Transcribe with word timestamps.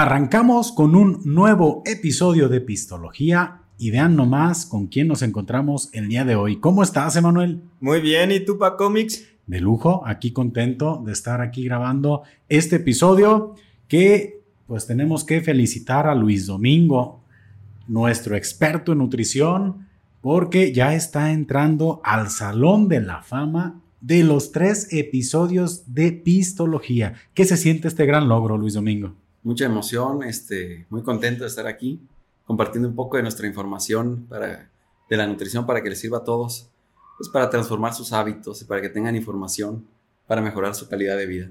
Arrancamos 0.00 0.70
con 0.70 0.94
un 0.94 1.22
nuevo 1.24 1.82
episodio 1.84 2.48
de 2.48 2.60
Pistología 2.60 3.62
y 3.78 3.90
vean 3.90 4.14
nomás 4.14 4.64
con 4.64 4.86
quién 4.86 5.08
nos 5.08 5.22
encontramos 5.22 5.88
el 5.92 6.06
día 6.06 6.24
de 6.24 6.36
hoy. 6.36 6.60
¿Cómo 6.60 6.84
estás, 6.84 7.16
Emanuel? 7.16 7.62
Muy 7.80 8.00
bien, 8.00 8.30
¿y 8.30 8.38
tú, 8.38 8.58
Pa 8.58 8.76
Comics? 8.76 9.26
De 9.48 9.60
lujo, 9.60 10.04
aquí 10.06 10.30
contento 10.30 11.02
de 11.04 11.10
estar 11.10 11.40
aquí 11.40 11.64
grabando 11.64 12.22
este 12.48 12.76
episodio 12.76 13.56
que 13.88 14.40
pues 14.68 14.86
tenemos 14.86 15.24
que 15.24 15.40
felicitar 15.40 16.06
a 16.06 16.14
Luis 16.14 16.46
Domingo, 16.46 17.24
nuestro 17.88 18.36
experto 18.36 18.92
en 18.92 18.98
nutrición, 18.98 19.88
porque 20.20 20.72
ya 20.72 20.94
está 20.94 21.32
entrando 21.32 22.00
al 22.04 22.30
Salón 22.30 22.86
de 22.86 23.00
la 23.00 23.24
Fama 23.24 23.80
de 24.00 24.22
los 24.22 24.52
tres 24.52 24.92
episodios 24.92 25.92
de 25.92 26.12
Pistología. 26.12 27.14
¿Qué 27.34 27.44
se 27.44 27.56
siente 27.56 27.88
este 27.88 28.06
gran 28.06 28.28
logro, 28.28 28.56
Luis 28.56 28.74
Domingo? 28.74 29.16
Mucha 29.48 29.64
emoción, 29.64 30.22
este, 30.24 30.84
muy 30.90 31.02
contento 31.02 31.44
de 31.44 31.48
estar 31.48 31.66
aquí, 31.66 31.98
compartiendo 32.44 32.86
un 32.86 32.94
poco 32.94 33.16
de 33.16 33.22
nuestra 33.22 33.46
información 33.46 34.26
para, 34.28 34.68
de 35.08 35.16
la 35.16 35.26
nutrición 35.26 35.64
para 35.64 35.82
que 35.82 35.88
les 35.88 35.98
sirva 35.98 36.18
a 36.18 36.22
todos, 36.22 36.68
pues 37.16 37.30
para 37.30 37.48
transformar 37.48 37.94
sus 37.94 38.12
hábitos 38.12 38.60
y 38.60 38.66
para 38.66 38.82
que 38.82 38.90
tengan 38.90 39.16
información 39.16 39.86
para 40.26 40.42
mejorar 40.42 40.74
su 40.74 40.86
calidad 40.86 41.16
de 41.16 41.24
vida. 41.24 41.50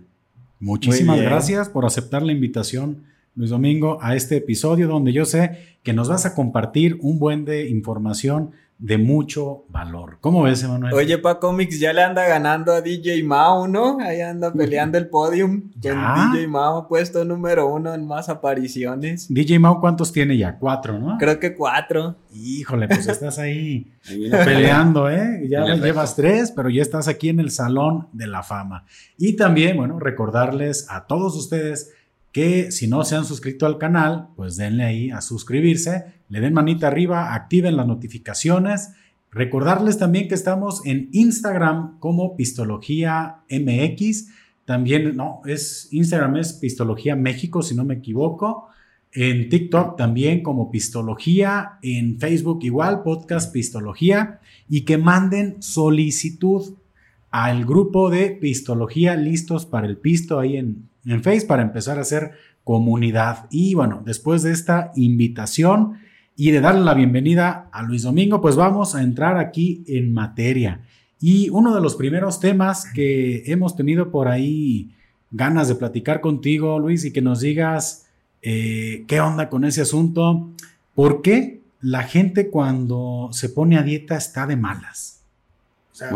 Muchísimas 0.60 1.20
gracias 1.20 1.70
por 1.70 1.88
aceptar 1.88 2.22
la 2.22 2.32
invitación, 2.34 3.04
Luis 3.36 3.50
Domingo, 3.50 3.98
a 4.00 4.16
este 4.16 4.38
episodio 4.38 4.88
donde 4.88 5.12
yo 5.12 5.26
sé 5.26 5.58
que 5.82 5.94
nos 5.94 6.08
vas 6.08 6.28
a 6.28 6.36
compartir 6.36 7.00
un 7.02 7.18
buen 7.18 7.46
de 7.46 7.68
información 7.68 8.52
de 8.80 8.98
mucho 8.98 9.66
valor. 9.70 10.18
¿Cómo 10.22 10.44
ves, 10.44 10.64
Emanuel? 10.64 10.94
Oye, 10.94 11.18
Pa 11.18 11.40
Comics 11.40 11.80
ya 11.80 11.94
le 11.94 12.04
anda 12.04 12.28
ganando 12.28 12.74
a 12.74 12.82
DJ 12.82 13.24
Mao, 13.24 13.68
¿no? 13.68 13.98
Ahí 14.00 14.22
anda 14.22 14.54
peleando 14.54 14.98
el 14.98 15.10
podium. 15.10 15.72
Con 15.82 16.32
DJ 16.32 16.48
Mao 16.48 16.88
puesto 16.88 17.26
número 17.26 17.68
uno 17.68 17.94
en 17.94 18.06
más 18.06 18.30
apariciones. 18.30 19.28
DJ 19.34 19.58
Mao, 19.60 19.80
¿cuántos 19.80 20.12
tiene 20.12 20.38
ya? 20.38 20.58
Cuatro, 20.60 21.00
¿no? 21.00 21.18
Creo 21.18 21.40
que 21.40 21.56
cuatro. 21.56 22.18
Híjole, 22.34 22.88
pues 22.88 23.08
estás 23.08 23.40
ahí 23.40 23.92
peleando, 24.32 25.10
¿eh? 25.10 25.48
Ya 25.50 25.66
llevas 25.76 26.16
tres, 26.16 26.52
pero 26.52 26.70
ya 26.70 26.84
estás 26.84 27.08
aquí 27.08 27.30
en 27.30 27.40
el 27.40 27.50
Salón 27.50 28.08
de 28.14 28.28
la 28.28 28.44
Fama. 28.44 28.86
Y 29.18 29.36
también, 29.36 29.78
bueno, 29.78 30.00
recordarles 30.00 30.86
a 30.90 31.08
todos 31.08 31.36
ustedes 31.36 31.94
que 32.38 32.72
si 32.72 32.86
no 32.88 33.04
se 33.04 33.16
han 33.16 33.26
suscrito 33.26 33.66
al 33.66 33.80
canal, 33.80 34.28
pues 34.36 34.58
denle 34.58 34.84
ahí 34.84 35.10
a 35.10 35.22
suscribirse, 35.22 36.04
le 36.30 36.40
den 36.40 36.54
manita 36.54 36.86
arriba, 36.86 37.34
activen 37.34 37.76
las 37.76 37.88
notificaciones. 37.88 38.92
Recordarles 39.32 39.98
también 39.98 40.28
que 40.28 40.36
estamos 40.36 40.86
en 40.86 41.10
Instagram 41.14 41.98
como 41.98 42.36
Pistología 42.36 43.38
MX. 43.50 44.28
También, 44.66 45.18
no, 45.18 45.42
es 45.48 45.88
Instagram 45.92 46.38
es 46.38 46.54
Pistología 46.54 47.16
México, 47.16 47.64
si 47.64 47.74
no 47.74 47.84
me 47.84 47.96
equivoco. 47.96 48.68
En 49.12 49.50
TikTok 49.50 49.98
también 49.98 50.44
como 50.44 50.70
Pistología. 50.70 51.80
En 51.82 52.20
Facebook 52.20 52.60
igual, 52.62 53.02
Podcast 53.02 53.52
Pistología. 53.52 54.42
Y 54.70 54.82
que 54.82 55.00
manden 55.00 55.60
solicitud 55.64 56.76
al 57.32 57.66
grupo 57.66 58.12
de 58.12 58.30
Pistología 58.30 59.16
Listos 59.16 59.66
para 59.66 59.88
el 59.88 59.98
Pisto 59.98 60.40
ahí 60.40 60.58
en 60.58 60.88
en 61.08 61.24
Face 61.24 61.46
para 61.46 61.62
empezar 61.62 61.98
a 61.98 62.02
hacer 62.02 62.32
comunidad. 62.64 63.46
Y 63.50 63.74
bueno, 63.74 64.02
después 64.06 64.44
de 64.44 64.52
esta 64.52 64.92
invitación 64.96 65.94
y 66.36 66.52
de 66.52 66.62
darle 66.62 66.82
la 66.82 66.94
bienvenida 66.94 67.70
a 67.72 67.82
Luis 67.82 68.04
Domingo, 68.04 68.42
pues 68.42 68.56
vamos 68.56 68.94
a 68.94 69.02
entrar 69.02 69.38
aquí 69.38 69.84
en 69.88 70.14
materia. 70.14 70.82
Y 71.20 71.50
uno 71.50 71.74
de 71.74 71.82
los 71.82 71.96
primeros 71.96 72.40
temas 72.40 72.86
que 72.94 73.44
hemos 73.52 73.76
tenido 73.76 74.12
por 74.12 74.28
ahí 74.28 74.92
ganas 75.32 75.68
de 75.68 75.76
platicar 75.76 76.22
contigo, 76.22 76.80
Luis, 76.80 77.06
y 77.06 77.12
que 77.12 77.22
nos 77.22 77.40
digas 77.40 78.08
eh, 78.42 79.04
qué 79.08 79.20
onda 79.20 79.50
con 79.50 79.66
ese 79.66 79.82
asunto. 79.82 80.50
¿Por 80.94 81.22
qué 81.22 81.62
la 81.82 82.04
gente 82.04 82.50
cuando 82.50 83.30
se 83.32 83.50
pone 83.50 83.78
a 83.78 83.84
dieta 83.84 84.18
está 84.18 84.46
de 84.46 84.58
malas? 84.58 85.22
O 85.92 85.96
sea, 85.96 86.12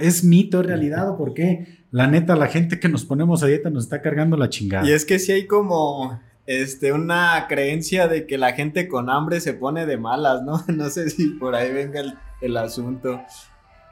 ¿es 0.00 0.24
mito, 0.24 0.62
realidad 0.62 1.10
o 1.10 1.18
por 1.18 1.34
qué? 1.34 1.84
La 1.96 2.06
neta, 2.06 2.36
la 2.36 2.48
gente 2.48 2.78
que 2.78 2.90
nos 2.90 3.06
ponemos 3.06 3.42
a 3.42 3.46
dieta 3.46 3.70
nos 3.70 3.84
está 3.84 4.02
cargando 4.02 4.36
la 4.36 4.50
chingada. 4.50 4.86
Y 4.86 4.92
es 4.92 5.06
que 5.06 5.18
si 5.18 5.32
hay 5.32 5.46
como 5.46 6.20
este, 6.44 6.92
una 6.92 7.46
creencia 7.48 8.06
de 8.06 8.26
que 8.26 8.36
la 8.36 8.52
gente 8.52 8.86
con 8.86 9.08
hambre 9.08 9.40
se 9.40 9.54
pone 9.54 9.86
de 9.86 9.96
malas, 9.96 10.42
¿no? 10.42 10.62
No 10.76 10.90
sé 10.90 11.08
si 11.08 11.28
por 11.28 11.54
ahí 11.54 11.72
venga 11.72 12.02
el, 12.42 12.56
asunto. 12.58 13.22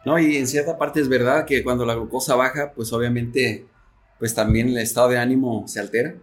No, 0.05 0.19
y 0.19 0.37
en 0.37 0.47
cierta 0.47 0.77
parte 0.77 1.01
es 1.01 1.09
verdad 1.09 1.47
que 1.47 1.65
cuando 1.65 1.87
la 1.87 1.95
glucosa 1.95 2.35
baja, 2.35 2.73
pues 2.77 2.93
obviamente, 2.93 3.65
pues 4.19 4.35
también 4.35 4.69
el 4.69 4.77
estado 4.77 5.09
de 5.09 5.17
ánimo 5.17 5.65
se 5.67 5.81
altera. 5.81 6.15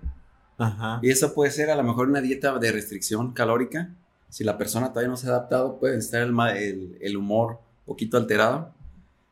Ajá. 0.59 0.99
Y 1.01 1.09
eso 1.09 1.33
puede 1.33 1.49
ser 1.49 1.71
a 1.71 1.75
lo 1.75 1.81
mejor 1.81 2.09
una 2.09 2.21
dieta 2.21 2.59
de 2.59 2.71
restricción 2.71 3.33
calórica. 3.33 3.89
Si 4.29 4.43
la 4.43 4.55
persona 4.55 4.89
todavía 4.89 5.09
no 5.09 5.17
se 5.17 5.25
ha 5.25 5.31
adaptado, 5.31 5.79
puede 5.79 5.97
estar 5.97 6.21
el, 6.21 6.39
el, 6.57 6.97
el 7.01 7.17
humor 7.17 7.53
un 7.53 7.85
poquito 7.87 8.17
alterado 8.17 8.71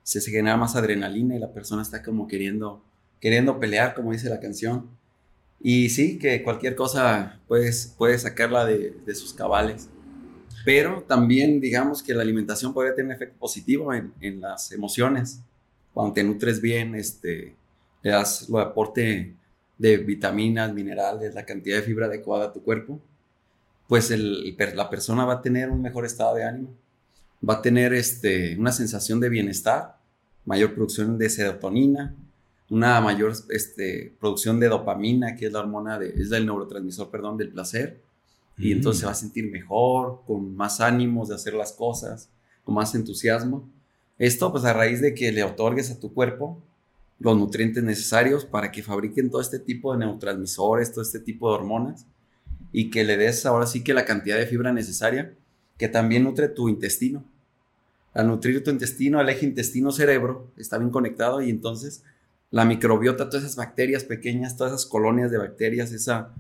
se, 0.03 0.21
genera 0.21 0.57
más 0.57 0.75
adrenalina 0.75 1.35
y 1.35 1.39
la 1.39 1.51
persona 1.51 1.81
está 1.81 2.01
como 2.03 2.27
queriendo, 2.27 2.83
queriendo 3.19 3.59
pelear, 3.59 3.93
como 3.93 4.11
dice 4.11 4.29
la 4.29 4.39
canción. 4.39 4.89
Y 5.61 5.89
sí, 5.89 6.17
que 6.17 6.43
cualquier 6.43 6.75
cosa 6.75 7.39
puedes, 7.47 7.93
puedes 7.97 8.21
sacarla 8.21 8.65
de, 8.65 8.95
de 9.05 9.15
sus 9.15 9.33
cabales. 9.33 9.89
Pero 10.65 11.03
también 11.03 11.59
digamos 11.59 12.03
que 12.03 12.13
la 12.13 12.21
alimentación 12.21 12.73
podría 12.73 12.95
tener 12.95 13.07
un 13.07 13.15
efecto 13.15 13.38
positivo 13.39 13.93
en, 13.93 14.13
en 14.21 14.41
las 14.41 14.71
emociones. 14.71 15.41
Cuando 15.93 16.13
te 16.13 16.23
nutres 16.23 16.61
bien, 16.61 16.95
este, 16.95 17.55
le 18.01 18.11
das 18.11 18.49
lo 18.49 18.59
aporte 18.59 19.35
de 19.77 19.97
vitaminas, 19.97 20.73
minerales, 20.73 21.33
la 21.33 21.45
cantidad 21.45 21.77
de 21.77 21.83
fibra 21.83 22.07
adecuada 22.07 22.45
a 22.45 22.53
tu 22.53 22.61
cuerpo, 22.61 22.99
pues 23.88 24.11
el, 24.11 24.55
la 24.75 24.89
persona 24.89 25.25
va 25.25 25.35
a 25.35 25.41
tener 25.41 25.69
un 25.71 25.81
mejor 25.81 26.05
estado 26.05 26.35
de 26.35 26.43
ánimo, 26.43 26.69
va 27.47 27.55
a 27.55 27.61
tener 27.61 27.94
este, 27.94 28.57
una 28.57 28.72
sensación 28.72 29.19
de 29.19 29.29
bienestar 29.29 30.00
mayor 30.45 30.73
producción 30.73 31.17
de 31.17 31.29
serotonina, 31.29 32.16
una 32.69 33.00
mayor 33.01 33.33
este, 33.50 34.16
producción 34.19 34.59
de 34.59 34.67
dopamina, 34.67 35.35
que 35.35 35.47
es 35.47 35.51
la 35.51 35.59
hormona, 35.59 36.00
de, 36.00 36.09
es 36.09 36.31
el 36.31 36.45
neurotransmisor, 36.45 37.09
perdón, 37.11 37.38
del 37.38 37.51
placer. 37.51 38.01
Y 38.57 38.69
mm. 38.69 38.77
entonces 38.77 39.01
se 39.01 39.05
va 39.05 39.11
a 39.11 39.16
sentir 39.16 39.50
mejor, 39.51 40.22
con 40.25 40.55
más 40.55 40.81
ánimos 40.81 41.29
de 41.29 41.35
hacer 41.35 41.53
las 41.53 41.72
cosas, 41.73 42.29
con 42.63 42.75
más 42.75 42.94
entusiasmo. 42.95 43.69
Esto 44.17 44.51
pues 44.51 44.66
a 44.66 44.73
raíz 44.73 45.01
de 45.01 45.13
que 45.13 45.31
le 45.31 45.44
otorgues 45.44 45.91
a 45.91 46.00
tu 46.00 46.13
cuerpo 46.13 46.61
los 47.19 47.38
nutrientes 47.38 47.83
necesarios 47.83 48.45
para 48.45 48.71
que 48.71 48.81
fabriquen 48.81 49.29
todo 49.29 49.41
este 49.41 49.59
tipo 49.59 49.91
de 49.91 50.00
neurotransmisores, 50.00 50.91
todo 50.91 51.03
este 51.03 51.19
tipo 51.19 51.50
de 51.50 51.56
hormonas 51.56 52.06
y 52.71 52.89
que 52.89 53.03
le 53.03 53.17
des 53.17 53.45
ahora 53.45 53.66
sí 53.66 53.83
que 53.83 53.94
la 53.94 54.06
cantidad 54.06 54.38
de 54.38 54.45
fibra 54.45 54.71
necesaria 54.73 55.33
que 55.79 55.88
también 55.88 56.25
nutre 56.25 56.47
tu 56.50 56.69
intestino 56.69 57.25
al 58.13 58.28
nutrir 58.28 58.63
tu 58.63 58.72
intestino, 58.72 59.22
el 59.22 59.29
eje 59.29 59.45
intestino-cerebro 59.45 60.51
está 60.57 60.78
bien 60.78 60.90
conectado 60.90 61.41
y 61.41 61.50
entonces 61.50 62.03
la 62.51 62.66
microbiota, 62.66 63.29
todas 63.29 63.45
esas 63.45 63.56
bacterias 63.56 64.03
pequeñas, 64.03 64.57
todas 64.57 64.73
esas 64.73 64.85
colonias 64.88 65.29
de 65.29 65.38
bacterias, 65.38 65.91
esa 65.91 66.34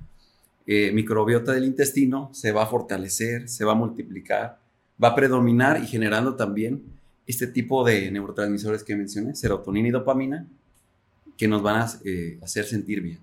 eh, 0.65 0.91
microbiota 0.91 1.51
del 1.51 1.65
intestino 1.65 2.29
se 2.33 2.51
va 2.51 2.63
a 2.63 2.67
fortalecer, 2.67 3.47
se 3.47 3.65
va 3.65 3.73
a 3.73 3.75
multiplicar, 3.75 4.59
va 5.01 5.09
a 5.09 5.15
predominar 5.15 5.81
y 5.83 5.87
generando 5.87 6.35
también 6.35 6.83
este 7.27 7.45
tipo 7.45 7.83
de 7.83 8.09
neurotransmisores 8.09 8.83
que 8.83 8.95
mencioné, 8.95 9.35
serotonina 9.35 9.87
y 9.87 9.91
dopamina, 9.91 10.47
que 11.37 11.47
nos 11.47 11.61
van 11.61 11.81
a 11.83 11.87
eh, 12.03 12.39
hacer 12.41 12.65
sentir 12.65 13.01
bien. 13.01 13.19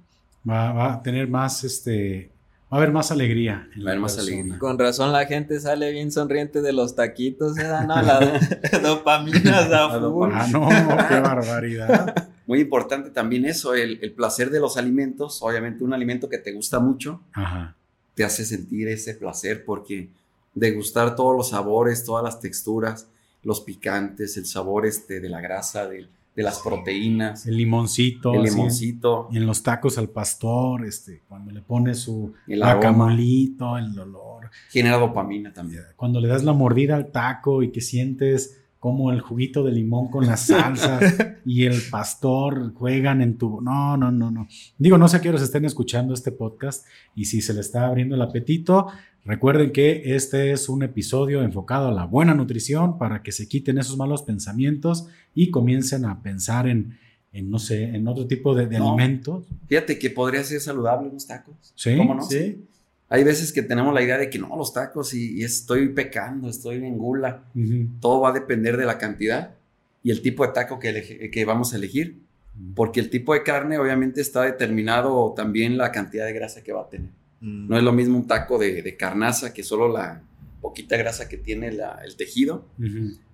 Va, 0.49 0.73
va, 0.73 0.95
a 0.95 1.03
tener 1.03 1.29
más 1.29 1.65
este, 1.65 2.31
Va 2.73 2.79
a 2.79 2.81
haber 2.81 2.93
más 2.93 3.13
alegría. 3.13 3.69
Va 3.79 3.91
a 3.91 3.91
haber 3.91 4.01
más 4.01 4.19
alegría. 4.19 4.59
Con 4.59 4.77
razón 4.77 5.13
la 5.13 5.25
gente 5.27 5.61
sale 5.61 5.93
bien 5.93 6.11
sonriente 6.11 6.63
de 6.63 6.73
los 6.73 6.97
taquitos, 6.97 7.57
¿eh? 7.59 7.69
No, 7.87 8.03
la 8.03 8.41
dopamina 8.83 9.69
Ah, 9.71 10.49
no, 10.51 10.69
qué 11.09 11.21
barbaridad. 11.21 12.29
Muy 12.47 12.61
importante 12.61 13.11
también 13.11 13.45
eso, 13.45 13.75
el, 13.75 14.13
placer 14.13 14.51
de 14.51 14.59
los 14.59 14.77
alimentos. 14.77 15.39
Obviamente 15.43 15.85
un 15.85 15.95
alimento 15.95 16.29
que 16.29 16.39
te 16.39 16.53
gusta 16.53 16.81
mucho 16.81 17.21
te 18.15 18.25
hace 18.25 18.45
sentir 18.45 18.89
ese 18.89 19.15
placer 19.15 19.65
porque 19.65 20.09
degustar 20.55 21.15
todos 21.15 21.37
los 21.37 21.51
sabores, 21.51 22.03
todas 22.05 22.25
las 22.25 22.41
texturas, 22.41 23.09
los 23.43 23.61
picantes, 23.61 24.37
el 24.39 24.47
sabor 24.47 24.87
este 24.87 25.21
de 25.21 25.29
la 25.29 25.41
grasa, 25.41 25.87
del 25.87 26.09
de 26.37 26.43
las 26.43 26.61
proteínas. 26.61 27.47
El 27.47 27.57
limoncito. 27.57 28.35
El 28.35 28.43
limoncito. 28.43 29.29
y 29.33 29.39
en 29.39 29.47
los 29.47 29.63
tacos 29.63 29.97
al 29.97 30.11
pastor, 30.11 30.85
este, 30.85 31.23
cuando 31.27 31.51
le 31.51 31.63
pones 31.63 32.01
su 32.01 32.35
el 32.47 32.61
guacamolito, 32.61 33.79
el 33.79 33.95
dolor. 33.95 34.51
Genera 34.71 34.99
dopamina 34.99 35.53
también. 35.53 35.83
Cuando 35.97 36.21
le 36.21 36.29
das 36.29 36.45
la 36.45 36.53
mordida 36.53 36.95
al 36.95 37.11
taco 37.11 37.63
y 37.63 37.73
que 37.73 37.81
sientes 37.81 38.61
como 38.79 39.11
el 39.11 39.21
juguito 39.21 39.65
de 39.65 39.73
limón 39.73 40.11
con 40.11 40.27
las 40.27 40.47
salsas 40.47 41.17
y 41.47 41.65
el 41.65 41.81
pastor 41.91 42.75
juegan 42.75 43.23
en 43.23 43.39
tu... 43.39 43.63
No, 43.63 43.97
no, 43.97 44.13
no, 44.13 44.31
no. 44.31 44.47
Digo, 44.77 44.99
no 44.99 45.09
sé 45.09 45.17
a 45.17 45.21
qué 45.23 45.31
horas 45.31 45.43
estén 45.43 45.65
escuchando 45.65 46.13
este 46.13 46.33
podcast 46.33 46.87
y 47.15 47.25
si 47.25 47.41
se 47.41 47.55
le 47.55 47.63
está 47.63 47.87
abriendo 47.87 48.15
el 48.15 48.23
apetito, 48.23 48.89
recuerden 49.27 49.73
que 49.73 50.15
este 50.17 50.53
es 50.53 50.69
un 50.69 50.83
episodio 50.83 51.43
enfocado 51.43 51.89
a 51.89 51.93
la 51.93 52.05
buena 52.05 52.35
nutrición 52.35 52.99
para 52.99 53.23
que 53.23 53.33
se 53.33 53.49
quiten 53.49 53.79
esos 53.79 53.97
malos 53.97 54.23
pensamientos 54.23 55.07
y 55.35 55.51
comiencen 55.51 56.05
a 56.05 56.23
pensar 56.23 56.69
en, 56.69 56.99
en 57.33 57.51
no 57.51 57.59
sé, 57.59 57.85
en 57.85 58.09
otro 58.09 58.27
tipo 58.27 58.55
de, 58.55 58.77
alimentos. 58.77 59.45
Fíjate 59.67 59.99
que 59.99 60.11
podría 60.11 60.43
ser 60.43 60.61
saludable 60.61 61.09
unos 61.09 61.27
tacos. 61.27 61.55
Sí. 61.75 61.97
¿Cómo 61.97 62.15
no? 62.15 62.23
Sí. 62.23 62.65
Hay 63.09 63.23
veces 63.23 63.53
que 63.53 63.63
tenemos 63.63 63.95
la 63.95 64.03
idea 64.03 64.19
de 64.19 64.31
que 64.31 64.39
no, 64.39 64.57
los 64.57 64.73
tacos 64.73 65.15
y, 65.15 65.43
estoy 65.43 65.91
pecando, 65.91 66.49
estoy 66.49 66.77
en 66.77 66.99
gula. 66.99 67.45
Todo 68.01 68.21
va 68.21 68.31
a 68.31 68.33
depender 68.33 68.77
de 68.77 68.85
la 68.85 68.99
cantidad 68.99 69.55
y 70.03 70.11
el 70.11 70.23
tipo 70.23 70.47
de 70.47 70.53
taco 70.53 70.79
que, 70.79 71.31
que 71.31 71.45
vamos 71.45 71.73
a 71.73 71.77
elegir. 71.77 72.21
Porque 72.75 73.01
el 73.01 73.11
tipo 73.11 73.35
de 73.35 73.43
carne 73.43 73.79
obviamente 73.79 74.21
está 74.21 74.43
determinado 74.43 75.35
también 75.37 75.77
la 75.77 75.93
cantidad 75.93 76.25
de 76.25 76.33
grasa 76.33 76.63
que 76.65 76.73
va 76.73 76.83
a 76.83 76.89
tener. 76.89 77.11
Mm. 77.41 77.69
No 77.69 77.77
es 77.77 77.83
lo 77.83 77.93
mismo 77.93 78.17
un 78.17 78.27
taco 78.27 78.59
de, 78.59 78.97
carnaza 78.97 79.53
que 79.53 79.63
solo 79.63 79.89
la 79.89 80.23
poquita 80.61 80.97
grasa 80.97 81.29
que 81.29 81.37
tiene 81.37 81.69
el 81.69 82.17
tejido, 82.17 82.67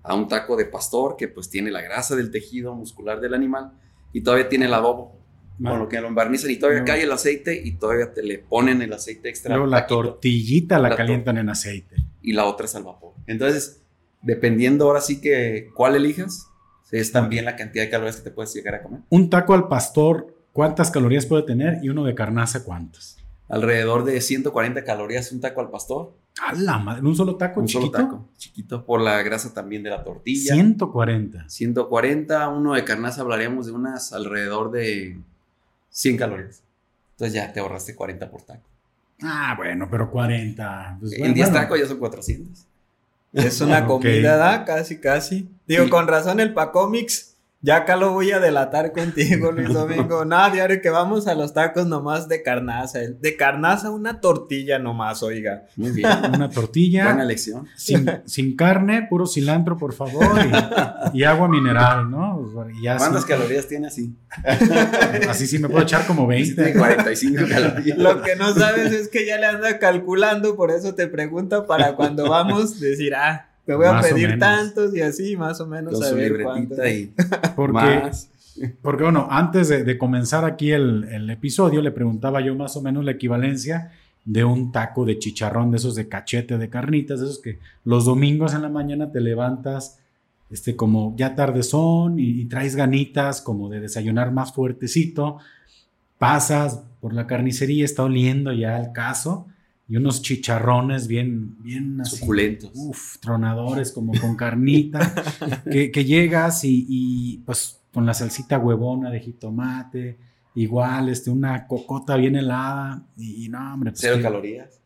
a 0.03 0.15
un 0.15 0.29
taco 0.29 0.57
de 0.57 0.67
pastor 0.67 1.17
que 1.17 1.29
pues 1.29 1.49
tiene 1.49 1.71
la 1.71 1.81
grasa 1.81 2.17
del 2.17 2.31
tejido 2.31 2.75
muscular 2.75 3.21
del 3.21 3.35
animal 3.35 3.73
y 4.13 4.21
todavía 4.21 4.49
tiene 4.49 4.67
el 4.67 4.75
adobo. 4.75 5.21
Con 5.63 5.79
lo 5.79 5.89
que 5.89 6.01
lo 6.01 6.09
embarnizan 6.09 6.51
y 6.51 6.57
todavía 6.57 6.83
cae 6.83 7.05
el 7.05 7.13
aceite 7.13 7.61
y 7.63 7.73
todavía 7.73 8.13
te 8.13 8.23
le 8.23 8.39
ponen 8.39 8.83
el 8.83 8.93
aceite 8.93 9.29
extra. 9.29 9.55
Luego 9.55 9.71
la 9.71 9.87
tortillita 9.87 10.79
la, 10.79 10.97
calientan 10.97 11.39
en 11.39 11.51
aceite. 11.51 11.97
Y 12.21 12.33
la 12.33 12.47
otra 12.47 12.67
es 12.67 12.75
al 12.75 12.83
vapor. 12.83 13.13
Entonces, 13.29 13.81
dependiendo 14.23 14.87
ahora 14.87 15.01
sí 15.01 15.21
que 15.21 15.71
cuál 15.77 15.95
elijas, 15.95 16.49
es 16.91 17.13
también 17.13 17.45
la 17.45 17.57
cantidad 17.57 17.85
de 17.85 17.91
calorías 17.91 18.17
que 18.17 18.23
te 18.23 18.31
puedes 18.31 18.55
llegar 18.55 18.75
a 18.75 18.83
comer. 18.83 19.01
Un 19.09 19.31
taco 19.31 19.55
al 19.55 19.69
pastor, 19.69 20.35
¿cuántas 20.53 20.91
calorías 20.91 21.27
puede 21.27 21.43
tener? 21.45 21.79
Y 21.83 21.89
uno 21.89 22.05
de 22.05 22.15
carnaza, 22.15 22.65
¿cuántas? 22.65 23.17
Alrededor 23.49 24.05
de 24.05 24.21
140 24.21 24.85
calorías 24.85 25.31
un 25.33 25.41
taco 25.41 25.61
al 25.61 25.71
pastor. 25.71 26.15
¡A 26.41 26.55
la 26.55 26.79
madre! 26.79 27.03
¿Un 27.03 27.15
solo 27.15 27.37
taco 27.37 27.61
un 27.61 27.69
solo 27.69 27.91
taco, 27.91 28.29
chiquito, 28.39 28.85
por 28.85 29.01
la 29.01 29.23
grasa 29.23 29.53
también 29.53 29.83
de 29.83 29.91
la 29.91 30.03
tortilla. 30.03 30.55
140. 30.55 31.49
140, 31.49 32.49
uno 32.49 32.75
de 32.75 32.85
carnaza 32.85 33.21
hablaríamos 33.21 33.67
de 33.67 33.73
unas 33.73 34.13
alrededor 34.13 34.71
de 34.71 35.19
100 35.91 36.17
calorías. 36.17 36.63
Entonces 37.13 37.35
ya 37.35 37.53
te 37.53 37.61
ahorraste 37.61 37.95
40 37.95 38.31
por 38.31 38.43
taco. 38.43 38.63
Ah, 39.23 39.55
bueno, 39.57 39.87
pero 39.91 40.11
40. 40.11 40.97
Pues 41.01 41.13
en 41.13 41.35
10 41.35 41.53
tacos 41.53 41.79
ya 41.79 41.87
son 41.87 41.99
400. 41.99 42.67
Es 43.33 43.63
una 43.63 43.87
comida, 43.87 44.37
¿da? 44.37 44.65
Casi, 44.67 45.01
casi. 45.01 45.49
Digo, 45.67 45.89
con 45.89 46.07
razón 46.07 46.39
el 46.39 46.53
Pacómix 46.53 47.32
ya 47.65 47.77
acá 47.77 47.97
lo 47.97 48.11
voy 48.11 48.33
a 48.33 48.41
delatar 48.41 48.91
contigo, 48.91 49.53
Luis 49.53 49.69
Domingo. 49.73 50.25
Nada, 50.25 50.51
diario 50.51 50.81
que 50.83 50.91
vamos 50.91 51.29
a 51.29 51.35
los 51.37 51.55
tacos 51.55 51.87
nomás 51.87 52.29
de 52.29 52.43
carnaza. 52.43 52.99
De 52.99 53.37
carnaza 53.37 53.91
una 53.91 54.21
tortilla 54.21 54.81
nomás, 54.81 55.23
oiga. 55.23 55.67
Muy 55.77 55.93
bien. 55.93 56.11
Una 56.35 56.51
tortilla. 56.51 57.05
Buena 57.07 57.23
elección. 57.23 57.69
Sin, 57.77 58.57
carne, 58.57 59.07
puro 59.09 59.29
cilantro, 59.29 59.77
por 59.77 59.93
favor. 59.93 60.27
Y, 61.15 61.23
agua 61.23 61.47
mineral, 61.49 62.11
¿no? 62.11 62.51
¿Cuántas 62.99 63.25
calorías 63.25 63.69
tiene 63.69 63.87
así? 63.87 64.17
Así 65.29 65.47
sí 65.47 65.59
me 65.59 65.69
puedo 65.69 65.85
echar 65.85 66.05
como 66.07 66.27
20. 66.27 66.75
45 66.75 67.45
calorías. 67.49 67.97
Lo 67.97 68.23
que 68.23 68.35
no 68.35 68.53
sabes 68.55 68.93
es 68.93 69.09
que 69.09 69.25
ya 69.25 69.39
le 69.39 69.47
anda 69.47 69.79
calculando, 69.79 70.57
por 70.57 70.73
eso 70.73 70.95
te 70.95 71.07
pregunto 71.07 71.67
para 71.67 71.95
cuando 71.95 72.29
vamos 72.29 72.81
decir, 72.81 73.15
ah, 73.15 73.52
me 73.67 73.77
voy 73.77 73.87
a 73.87 74.01
pedir 74.01 74.39
tantos 74.39 74.95
y 74.95 75.01
así, 75.01 75.37
más 75.37 75.61
o 75.61 75.67
menos. 75.67 76.03
a 76.03 76.15
ver 76.15 76.41
y 76.91 77.13
porque, 77.57 78.11
Porque, 78.81 79.03
bueno, 79.05 79.29
antes 79.31 79.69
de, 79.69 79.99
comenzar 79.99 80.45
aquí 80.45 80.73
el, 80.73 81.31
episodio, 81.31 81.81
le 81.81 81.93
preguntaba 81.93 82.41
yo 82.41 82.55
más 82.55 82.77
o 82.77 82.83
menos 82.83 83.05
la 83.05 83.13
equivalencia 83.13 83.93
de 84.25 84.45
un 84.45 84.73
taco 84.73 85.05
de 85.05 85.19
chicharrón, 85.19 85.71
de 85.71 85.79
esos 85.79 85.95
de 85.95 86.09
cachete, 86.09 86.59
de 86.59 86.69
carnitas, 86.69 87.21
de 87.21 87.27
esos 87.27 87.41
que 87.41 87.59
los 87.85 88.05
domingos 88.05 88.55
en 88.55 88.63
la 88.63 88.69
mañana 88.69 89.11
te 89.11 89.21
levantas, 89.21 89.99
este, 90.51 90.77
como 90.77 91.15
ya 91.17 91.35
tarde 91.35 91.63
son 91.63 92.19
y, 92.19 92.43
y 92.43 92.45
traes 92.45 92.77
ganitas 92.77 93.41
como 93.41 93.69
de 93.69 93.81
desayunar 93.81 94.33
más 94.33 94.53
fuertecito, 94.53 95.39
pasas 96.19 96.85
por 97.01 97.15
la 97.15 97.27
carnicería, 97.27 97.85
está 97.85 98.05
oliendo 98.05 98.53
ya 98.53 98.79
el 98.79 98.93
caso 98.93 99.47
y 99.93 99.97
unos 99.99 100.23
chicharrones 100.23 101.07
bien, 101.07 101.55
bien 101.63 102.03
suculentos. 102.07 102.71
Uf, 102.75 103.19
tronadores 103.19 103.93
como 103.93 104.19
con 104.19 104.37
carnita, 104.37 105.13
que, 105.71 106.05
llegas 106.07 106.63
y, 106.65 107.43
pues 107.45 107.79
con 107.93 108.07
la 108.07 108.15
salsita 108.15 108.59
huevona 108.59 109.11
de 109.11 109.21
jitomate, 109.21 110.17
igual, 110.55 111.11
este, 111.11 111.29
una 111.29 111.67
cocota 111.67 112.17
bien 112.17 112.37
helada 112.37 113.03
y, 113.19 113.51
no, 113.51 113.75
hombre. 113.75 113.91
Pues 113.91 114.01
cero 114.01 114.17
calorías. 114.23 114.81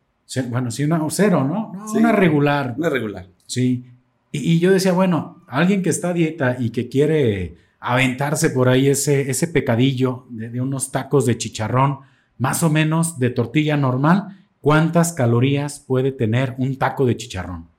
bueno, 0.49 0.71
sí, 0.71 0.83
una, 0.83 0.99
cero, 1.09 1.45
¿no? 1.45 1.71
Una 1.93 2.11
regular. 2.11 2.75
Una 2.77 2.89
regular. 2.89 3.29
Sí. 3.45 3.85
Y, 4.33 4.59
yo 4.59 4.73
decía, 4.73 4.91
bueno, 4.91 5.41
alguien 5.47 5.83
que 5.83 5.89
está 5.89 6.09
a 6.09 6.13
dieta 6.13 6.57
y 6.59 6.71
que 6.71 6.89
quiere 6.89 7.55
aventarse 7.79 8.49
por 8.49 8.67
ahí 8.67 8.89
ese, 8.89 9.31
ese 9.31 9.47
pecadillo 9.47 10.25
de, 10.31 10.49
de 10.49 10.59
unos 10.59 10.91
tacos 10.91 11.25
de 11.25 11.37
chicharrón, 11.37 11.99
más 12.37 12.61
o 12.61 12.69
menos 12.69 13.19
de 13.19 13.29
tortilla 13.29 13.77
normal, 13.77 14.36
¿Cuántas 14.67 15.13
calorías 15.13 15.79
puede 15.79 16.11
tener 16.11 16.53
un 16.57 16.77
taco 16.77 17.05
de 17.05 17.15
chicharrón? 17.15 17.69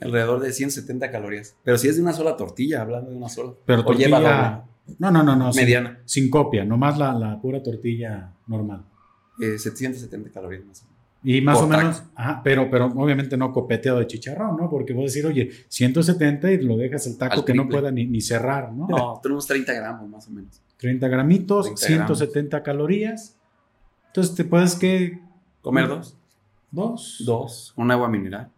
Alrededor 0.00 0.40
de 0.40 0.50
170 0.50 1.10
calorías. 1.10 1.54
Pero 1.62 1.76
si 1.76 1.88
es 1.88 1.96
de 1.96 2.02
una 2.02 2.14
sola 2.14 2.38
tortilla, 2.38 2.80
hablando 2.80 3.10
de 3.10 3.18
una 3.18 3.28
sola. 3.28 3.52
Pero 3.66 3.84
tortilla... 3.84 4.64
No, 4.98 5.10
no, 5.10 5.22
no, 5.22 5.36
no. 5.36 5.52
Mediana. 5.52 6.00
Sin, 6.06 6.30
copia, 6.30 6.64
nomás 6.64 6.96
la, 6.96 7.12
la 7.12 7.38
pura 7.38 7.62
tortilla 7.62 8.32
normal. 8.46 8.82
770 9.38 10.26
eh, 10.26 10.32
calorías 10.32 10.64
más 10.64 10.80
o 10.80 10.86
menos. 10.86 10.98
Y 11.22 11.40
más 11.42 11.58
o 11.58 11.66
menos, 11.66 12.02
ajá, 12.14 12.40
pero, 12.42 12.70
pero 12.70 12.86
obviamente 12.86 13.36
no 13.36 13.52
copeteado 13.52 13.98
de 13.98 14.06
chicharrón, 14.06 14.56
¿no? 14.56 14.70
Porque 14.70 14.94
vos 14.94 15.04
decir, 15.04 15.26
oye, 15.26 15.50
170 15.68 16.50
y 16.50 16.62
lo 16.62 16.78
dejas 16.78 17.06
el 17.08 17.18
taco 17.18 17.44
que 17.44 17.52
no 17.52 17.68
pueda 17.68 17.90
ni, 17.90 18.20
cerrar, 18.22 18.72
¿no? 18.72 18.86
No, 18.88 19.20
tenemos 19.22 19.46
30 19.46 19.70
gramos 19.74 20.08
más 20.08 20.28
o 20.28 20.30
menos. 20.30 20.62
30 20.78 21.08
gramitos, 21.08 21.70
170 21.76 22.62
calorías. 22.62 23.36
Entonces 24.06 24.34
te 24.34 24.44
puedes 24.44 24.76
que 24.76 25.20
¿Comer 25.62 25.88
dos? 25.88 26.16
¿Dos? 26.72 27.22
Dos. 27.24 27.72
Un 27.76 27.90
agua 27.90 28.08
mineral. 28.08 28.48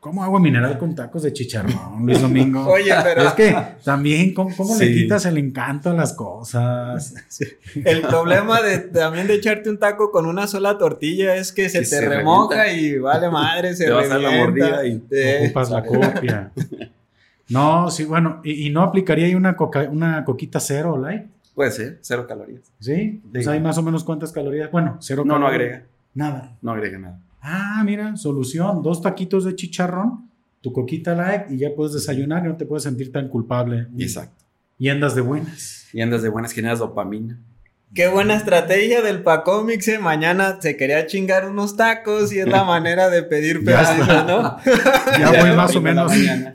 ¿Cómo 0.00 0.22
agua 0.22 0.38
mineral 0.38 0.76
con 0.76 0.94
tacos 0.94 1.22
de 1.22 1.32
chicharrón, 1.32 2.04
Luis 2.04 2.20
Domingo? 2.20 2.66
Oye, 2.68 2.92
pero. 3.02 3.22
Es 3.22 3.32
que 3.32 3.56
también, 3.84 4.34
¿cómo, 4.34 4.50
le 4.78 4.92
quitas 4.92 5.24
el 5.24 5.38
encanto 5.38 5.90
a 5.90 5.94
las 5.94 6.12
cosas? 6.12 7.14
El 7.74 8.02
problema 8.02 8.60
de 8.60 8.80
también 8.80 9.26
de 9.26 9.34
echarte 9.34 9.70
un 9.70 9.78
taco 9.78 10.10
con 10.10 10.26
una 10.26 10.46
sola 10.46 10.76
tortilla 10.76 11.36
es 11.36 11.52
que 11.52 11.70
se 11.70 11.82
te 11.82 12.06
remoja 12.06 12.70
y 12.70 12.98
vale 12.98 13.30
madre, 13.30 13.74
se 13.74 13.86
te 13.86 13.90
vas 13.92 14.10
a 14.10 14.18
la 14.18 14.30
mordida 14.30 14.86
y 14.86 14.98
te 14.98 15.44
ocupas 15.44 15.70
la 15.70 15.84
copia. 15.84 16.52
No, 17.48 17.90
sí, 17.90 18.04
bueno, 18.04 18.40
¿y, 18.44 18.68
no 18.70 18.82
aplicaría 18.82 19.26
ahí 19.26 19.34
una, 19.34 19.56
coca, 19.56 19.88
una 19.90 20.24
coquita 20.24 20.60
cero, 20.60 20.98
light? 20.98 21.24
Puede 21.54 21.70
ser, 21.70 21.98
cero 22.02 22.26
calorías. 22.26 22.62
¿Sí? 22.78 23.22
Pues 23.32 23.48
¿Hay 23.48 23.60
más 23.60 23.78
o 23.78 23.82
menos 23.82 24.04
cuántas 24.04 24.32
calorías? 24.32 24.70
Bueno, 24.70 24.98
cero 25.00 25.22
No, 25.24 25.38
no 25.38 25.46
agrega. 25.46 25.84
Nada. 26.14 26.56
No 26.62 26.72
agrega 26.72 26.98
nada. 26.98 27.20
Ah, 27.42 27.82
mira, 27.84 28.16
solución. 28.16 28.82
Dos 28.82 29.02
taquitos 29.02 29.44
de 29.44 29.54
chicharrón, 29.54 30.30
tu 30.60 30.72
coquita 30.72 31.14
light 31.14 31.50
y 31.50 31.58
ya 31.58 31.74
puedes 31.74 31.92
desayunar 31.92 32.44
y 32.44 32.48
no 32.48 32.56
te 32.56 32.64
puedes 32.64 32.84
sentir 32.84 33.12
tan 33.12 33.28
culpable. 33.28 33.88
Exacto. 33.98 34.44
Y 34.78 34.88
andas 34.88 35.14
de 35.14 35.20
buenas. 35.20 35.88
Y 35.92 36.00
andas 36.00 36.22
de 36.22 36.28
buenas, 36.28 36.52
generas 36.52 36.78
dopamina. 36.78 37.38
Qué 37.94 38.08
buena 38.08 38.34
estrategia 38.34 39.02
del 39.02 39.22
Pacómix, 39.22 39.86
¿eh? 39.86 40.00
Mañana 40.00 40.58
se 40.60 40.76
quería 40.76 41.06
chingar 41.06 41.48
unos 41.48 41.76
tacos 41.76 42.32
y 42.32 42.40
es 42.40 42.48
la 42.48 42.64
manera 42.64 43.08
de 43.08 43.22
pedir 43.22 43.64
pedido, 43.64 44.24
¿no? 44.24 44.56
ya 45.20 45.40
voy 45.40 45.52
más 45.54 45.76
o 45.76 45.80
menos 45.80 46.10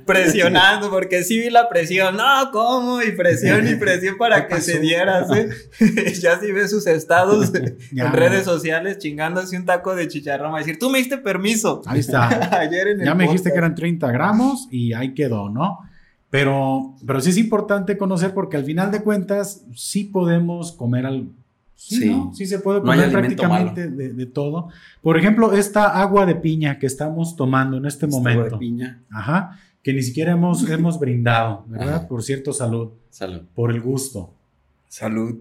presionando, 0.05 0.89
porque 0.89 1.24
sí 1.24 1.39
vi 1.39 1.50
la 1.50 1.69
presión, 1.69 2.17
no, 2.17 2.51
¿cómo? 2.51 3.01
Y 3.01 3.13
presión 3.13 3.65
y 3.69 3.75
presión 3.75 4.17
para 4.17 4.50
que 4.50 4.60
se 4.60 4.79
diera, 4.79 5.25
¿eh? 5.34 5.50
ya 6.19 6.38
sí 6.41 6.51
ve 6.51 6.67
sus 6.67 6.86
estados 6.88 7.53
en 7.55 8.12
redes 8.12 8.43
sociales 8.43 8.98
chingándose 8.98 9.55
un 9.55 9.65
taco 9.65 9.96
de 9.96 10.10
chicharrón, 10.10 10.51
va 10.51 10.58
a 10.58 10.60
decir, 10.60 10.77
tú 10.77 10.89
me 10.89 10.98
diste 10.98 11.19
permiso. 11.19 11.81
Ahí 11.86 12.01
está. 12.01 12.60
Ayer 12.60 12.89
en 12.89 13.00
el 13.00 13.05
Ya 13.05 13.15
me 13.15 13.24
dijiste 13.24 13.53
que 13.53 13.58
eran 13.58 13.75
30 13.75 14.12
gramos 14.12 14.67
y 14.72 14.91
ahí 14.91 15.13
quedó, 15.13 15.50
¿no? 15.50 15.88
Pero, 16.29 16.95
pero 17.05 17.21
sí 17.21 17.31
es 17.31 17.38
importante 17.38 17.98
conocer 17.98 18.33
porque 18.33 18.57
al 18.57 18.63
final 18.63 18.91
de 18.91 19.01
cuentas 19.01 19.65
sí 19.74 20.03
podemos 20.03 20.71
comer 20.71 21.05
algo. 21.05 21.31
Sí, 21.75 22.13
sí, 22.33 22.45
se 22.45 22.59
puede 22.59 22.81
comer 22.81 23.09
prácticamente 23.09 23.89
de, 23.89 24.25
todo. 24.25 24.67
Por 25.01 25.17
ejemplo, 25.17 25.53
esta 25.53 26.01
agua 26.01 26.25
de 26.25 26.36
piña 26.36 26.77
que 26.77 26.86
estamos 26.86 27.38
tomando 27.38 27.77
en 27.77 27.86
este 27.86 28.05
momento. 28.05 28.41
Agua 28.41 28.51
de 28.51 28.57
piña. 28.57 29.01
Ajá. 29.09 29.57
Que 29.81 29.93
ni 29.93 30.03
siquiera 30.03 30.33
hemos, 30.33 30.69
hemos 30.69 31.00
brindado, 31.00 31.63
¿verdad? 31.67 32.07
Por 32.07 32.21
cierto, 32.21 32.51
salud. 32.51 32.89
Salud. 33.09 33.41
Por 33.55 33.71
el 33.71 33.79
gusto. 33.81 34.33
Salud. 34.89 35.38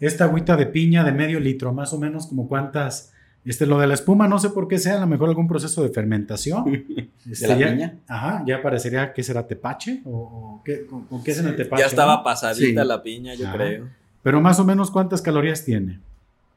Esta 0.00 0.24
agüita 0.24 0.56
de 0.56 0.66
piña 0.66 1.04
de 1.04 1.12
medio 1.12 1.38
litro, 1.38 1.72
más 1.72 1.92
o 1.92 1.98
menos 1.98 2.26
como 2.26 2.48
cuántas 2.48 3.12
este, 3.44 3.66
lo 3.66 3.78
de 3.78 3.86
la 3.86 3.94
espuma, 3.94 4.26
no 4.26 4.38
sé 4.38 4.50
por 4.50 4.68
qué 4.68 4.78
sea, 4.78 4.96
a 4.96 5.00
lo 5.00 5.06
mejor 5.06 5.28
algún 5.28 5.46
proceso 5.46 5.82
de 5.82 5.90
fermentación. 5.90 7.10
Este, 7.30 7.46
¿De 7.46 7.56
la 7.56 7.70
piña? 7.70 7.98
Ajá, 8.06 8.44
ya 8.46 8.62
parecería 8.62 9.12
que 9.12 9.22
será 9.22 9.46
tepache 9.46 10.02
o, 10.04 10.62
qué, 10.64 10.86
con, 10.86 11.22
qué 11.22 11.30
es 11.30 11.38
en 11.38 11.48
el 11.48 11.56
tepache. 11.56 11.82
Ya 11.82 11.86
estaba 11.86 12.22
pasadita 12.22 12.84
la 12.84 13.02
piña, 13.02 13.34
yo 13.34 13.50
creo. 13.52 13.88
Pero 14.22 14.40
más 14.40 14.58
o 14.58 14.64
menos, 14.64 14.90
¿cuántas 14.90 15.20
calorías 15.20 15.64
tiene? 15.64 16.00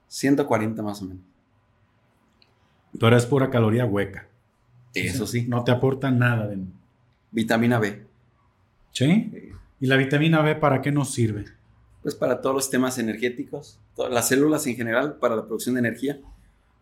140 0.07 0.81
más 0.81 1.01
o 1.01 1.05
menos. 1.05 1.23
Pero 2.99 3.17
es 3.17 3.25
pura 3.25 3.49
caloría 3.49 3.85
hueca. 3.85 4.27
Eso 4.93 5.27
sí. 5.27 5.45
No 5.47 5.63
te 5.63 5.71
aporta 5.71 6.09
nada 6.09 6.47
de... 6.47 6.57
Vitamina 7.31 7.77
B. 7.77 8.05
¿Sí? 8.91 9.51
¿Y 9.79 9.85
la 9.85 9.97
vitamina 9.97 10.41
B 10.41 10.55
para 10.55 10.81
qué 10.81 10.91
nos 10.91 11.13
sirve? 11.13 11.45
pues 12.07 12.15
para 12.15 12.39
todos 12.39 12.55
los 12.55 12.63
sistemas 12.63 12.97
energéticos, 12.99 13.81
todas 13.93 14.13
las 14.13 14.29
células 14.29 14.65
en 14.65 14.77
general 14.77 15.17
para 15.17 15.35
la 15.35 15.45
producción 15.45 15.75
de 15.75 15.79
energía, 15.79 16.21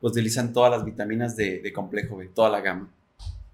utilizan 0.07 0.53
todas 0.53 0.71
las 0.71 0.85
vitaminas 0.85 1.35
de, 1.35 1.71
complejo 1.73 2.17
B, 2.17 2.29
toda 2.33 2.49
la 2.49 2.61
gama. 2.61 2.89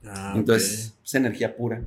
Ah, 0.06 0.34
Entonces, 0.36 0.94
es 1.04 1.16
energía 1.16 1.56
pura. 1.56 1.82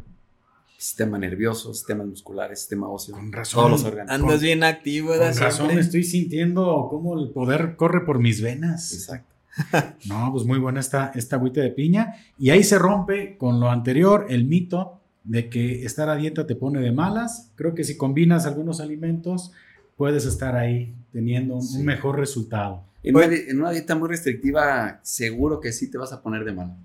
Sistema 0.78 1.18
nervioso, 1.18 1.72
sistemas 1.72 2.06
musculares, 2.06 2.60
sistema 2.60 2.88
óseo, 2.88 3.14
con 3.14 3.32
razón, 3.32 3.58
todos 3.58 3.70
los 3.70 3.84
órganos. 3.84 4.12
Andas 4.12 4.42
bien 4.42 4.64
activo, 4.64 5.16
Con 5.16 5.36
razón, 5.36 5.70
estoy 5.70 6.04
sintiendo 6.04 6.88
cómo 6.90 7.18
el 7.18 7.30
poder 7.30 7.76
corre 7.76 8.04
por 8.04 8.18
mis 8.18 8.42
venas. 8.42 8.92
Exacto. 8.92 9.32
no, 10.08 10.30
pues 10.32 10.44
muy 10.44 10.58
buena 10.58 10.80
esta, 10.80 11.12
esta 11.14 11.36
agüita 11.36 11.60
de 11.60 11.70
piña. 11.70 12.14
Y 12.38 12.50
ahí 12.50 12.64
se 12.64 12.78
rompe 12.78 13.38
con 13.38 13.60
lo 13.60 13.70
anterior 13.70 14.26
el 14.28 14.44
mito 14.44 15.00
de 15.22 15.48
que 15.48 15.84
estar 15.84 16.10
a 16.10 16.16
dieta 16.16 16.46
te 16.46 16.54
pone 16.54 16.80
de 16.80 16.92
malas. 16.92 17.50
Creo 17.54 17.74
que 17.74 17.84
si 17.84 17.96
combinas 17.96 18.44
algunos 18.44 18.80
alimentos, 18.80 19.52
puedes 19.96 20.26
estar 20.26 20.56
ahí 20.56 20.94
teniendo 21.12 21.56
un 21.56 21.84
mejor 21.84 22.18
resultado. 22.18 22.82
En 23.04 23.16
una, 23.60 23.70
dieta 23.70 23.94
muy 23.94 24.08
restrictiva, 24.08 24.98
seguro 25.02 25.60
que 25.60 25.72
sí 25.72 25.90
te 25.90 25.98
vas 25.98 26.12
a 26.12 26.22
poner 26.22 26.44
de 26.44 26.52
malas. 26.52 26.76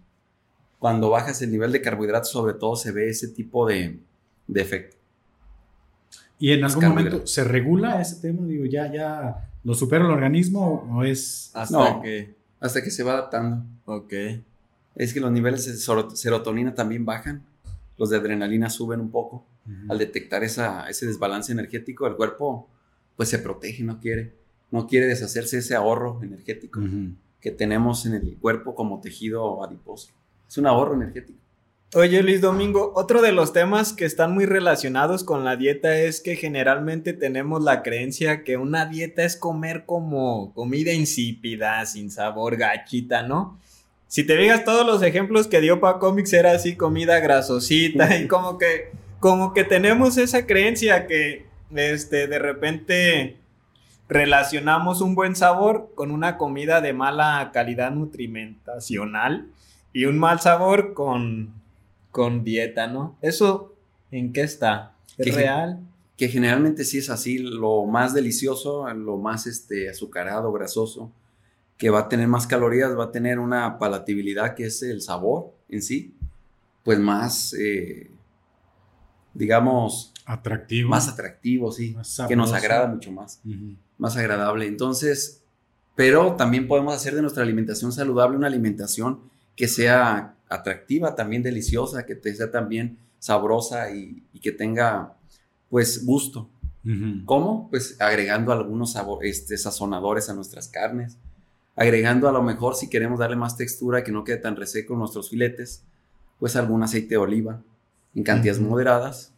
Cuando 0.77 1.09
bajas 1.09 1.41
el 1.41 1.51
nivel 1.51 1.71
de 1.71 1.81
carbohidratos, 1.81 2.29
sobre 2.29 2.53
todo, 2.53 2.75
se 2.75 2.91
ve 2.91 3.09
ese 3.09 3.29
tipo 3.29 3.65
de, 3.65 3.99
efecto. 4.53 4.97
¿Y 6.37 6.51
en 6.51 6.63
algún 6.63 6.89
momento 6.89 7.25
se 7.25 7.43
regula 7.43 8.01
ese 8.01 8.17
tema? 8.21 8.45
Digo, 8.45 8.65
¿ya, 8.65 8.91
ya 8.91 9.49
lo 9.63 9.73
supera 9.73 10.05
el 10.05 10.11
organismo 10.11 10.89
o 10.93 11.03
es...? 11.03 11.51
Hasta 11.53 12.01
que... 12.01 12.35
Hasta 12.59 12.83
que 12.83 12.91
se 12.91 13.03
va 13.03 13.13
adaptando. 13.13 13.63
Ok. 13.85 14.13
Es 14.95 15.13
que 15.13 15.21
los 15.21 15.31
niveles 15.31 15.65
de 15.65 16.15
serotonina 16.15 16.75
también 16.75 17.05
bajan 17.05 17.45
los 17.99 18.09
de 18.09 18.17
adrenalina 18.17 18.69
suben 18.69 19.01
un 19.01 19.11
poco. 19.11 19.45
Al 19.87 19.99
detectar 19.99 20.43
esa, 20.43 20.89
ese 20.89 21.05
desbalance 21.05 21.51
energético, 21.51 22.07
el 22.07 22.15
cuerpo 22.15 22.67
pues 23.15 23.29
se 23.29 23.37
protege, 23.37 23.83
no 23.83 23.99
quiere, 23.99 24.33
no 24.71 24.87
quiere 24.87 25.07
deshacerse 25.07 25.57
de 25.57 25.61
ese 25.61 25.75
ahorro 25.75 26.19
energético 26.23 26.79
que 27.41 27.51
tenemos 27.51 28.05
en 28.05 28.15
el 28.15 28.37
cuerpo 28.37 28.75
como 28.75 28.99
tejido 29.01 29.63
adiposo. 29.63 30.11
Es 30.47 30.57
un 30.57 30.67
ahorro 30.67 30.95
energético. 30.95 31.39
Oye 31.95 32.21
Luis 32.21 32.41
Domingo, 32.41 32.91
otro 32.95 33.21
de 33.21 33.31
los 33.31 33.51
temas 33.51 33.93
que 33.93 34.05
están 34.05 34.33
muy 34.33 34.45
relacionados 34.45 35.23
con 35.23 35.43
la 35.43 35.55
dieta 35.55 35.97
es 35.97 36.21
que 36.21 36.35
generalmente 36.35 37.13
tenemos 37.13 37.63
la 37.63 37.81
creencia 37.81 38.43
que 38.43 38.57
una 38.57 38.85
dieta 38.85 39.23
es 39.23 39.35
comer 39.35 39.85
como 39.87 40.53
comida 40.53 40.93
insípida, 40.93 41.83
sin 41.87 42.11
sabor, 42.11 42.57
gachita, 42.57 43.23
¿no? 43.23 43.57
si 44.09 44.23
te 44.23 44.35
digas 44.35 44.65
todos 44.65 44.85
los 44.85 45.03
ejemplos 45.03 45.47
que 45.47 45.61
dio 45.61 45.79
para 45.79 45.99
cómics 45.99 46.33
era 46.33 46.51
así 46.51 46.75
comida 46.75 47.19
grasosita 47.19 48.17
y 48.17 48.27
como 48.27 48.57
que 48.57 48.89
como 49.19 49.53
que 49.53 49.63
tenemos 49.63 50.17
esa 50.17 50.45
creencia 50.45 51.05
que 51.05 51.45
este 51.75 52.27
de 52.27 52.39
repente 52.39 53.37
relacionamos 54.09 55.01
un 55.01 55.15
buen 55.15 55.35
sabor 55.35 55.91
con 55.95 56.11
una 56.11 56.37
comida 56.37 56.81
de 56.81 56.93
mala 56.93 57.51
calidad 57.53 57.91
nutrimentacional 57.91 59.47
y 59.93 60.05
un 60.05 60.19
mal 60.19 60.41
sabor 60.41 60.93
con 60.93 61.53
con 62.11 62.43
dieta, 62.43 62.87
¿no? 62.87 63.15
Eso 63.21 63.75
¿en 64.11 64.33
qué 64.33 64.41
está? 64.41 64.95
¿Es 65.17 65.35
real? 65.35 65.79
Que 66.17 66.27
generalmente 66.27 66.83
sí 66.83 66.97
es 66.97 67.09
así, 67.09 67.37
lo 67.37 67.85
más 67.85 68.13
delicioso, 68.13 68.91
lo 68.93 69.17
más 69.17 69.47
este 69.47 69.89
azucarado, 69.89 70.51
grasoso, 70.51 71.11
que 71.77 71.89
va 71.89 71.99
a 71.99 72.09
tener 72.09 72.27
más 72.27 72.47
calorías, 72.47 72.97
va 72.97 73.05
a 73.05 73.11
tener 73.11 73.39
una 73.39 73.77
palatabilidad 73.77 74.55
que 74.55 74.65
es 74.65 74.81
el 74.81 75.01
sabor 75.01 75.53
en 75.69 75.81
sí, 75.81 76.15
pues 76.83 76.99
más, 76.99 77.53
eh, 77.53 78.11
digamos... 79.33 80.13
Atractivo. 80.25 80.89
Más 80.89 81.07
atractivo, 81.07 81.71
sí. 81.71 81.95
que 82.27 82.35
nos 82.35 82.53
agrada 82.53 82.87
mucho 82.87 83.11
más. 83.11 83.41
Más 83.99 84.17
agradable. 84.17 84.65
Entonces, 84.65 85.43
pero 85.95 86.33
también 86.33 86.67
podemos 86.67 86.95
hacer 86.95 87.13
de 87.13 87.21
nuestra 87.21 87.43
alimentación 87.43 87.91
saludable 87.91 88.37
una 88.37 88.47
alimentación 88.47 89.19
que 89.55 89.67
sea 89.67 90.35
atractiva, 90.47 91.13
también 91.13 91.43
deliciosa, 91.43 92.05
que 92.05 92.15
sea 92.33 92.49
también 92.49 92.97
sabrosa 93.19 93.91
y, 93.91 94.23
que 94.41 94.51
tenga, 94.51 95.15
pues, 95.69 96.05
gusto. 96.05 96.49
¿Cómo? 97.25 97.69
Pues 97.69 97.97
agregando 97.99 98.51
algunos 98.51 98.95
este, 99.21 99.57
sazonadores 99.57 100.29
a 100.29 100.33
nuestras 100.33 100.69
carnes, 100.69 101.17
agregando 101.75 102.27
a 102.27 102.31
lo 102.31 102.41
mejor 102.41 102.75
si 102.75 102.89
queremos 102.89 103.19
darle 103.19 103.35
más 103.35 103.57
textura, 103.57 104.03
que 104.03 104.11
no 104.11 104.23
quede 104.23 104.37
tan 104.37 104.55
reseco 104.55 104.95
nuestros 104.95 105.29
filetes, 105.29 105.83
pues 106.39 106.55
algún 106.55 106.81
aceite 106.81 107.09
de 107.09 107.17
oliva 107.17 107.61
en 108.15 108.23
cantidades 108.23 108.61
moderadas, 108.61 109.33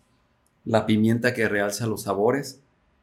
la 0.64 0.86
pimienta 0.86 1.34
que 1.34 1.50
realza 1.50 1.88
los 1.88 2.04
sabores 2.04 2.61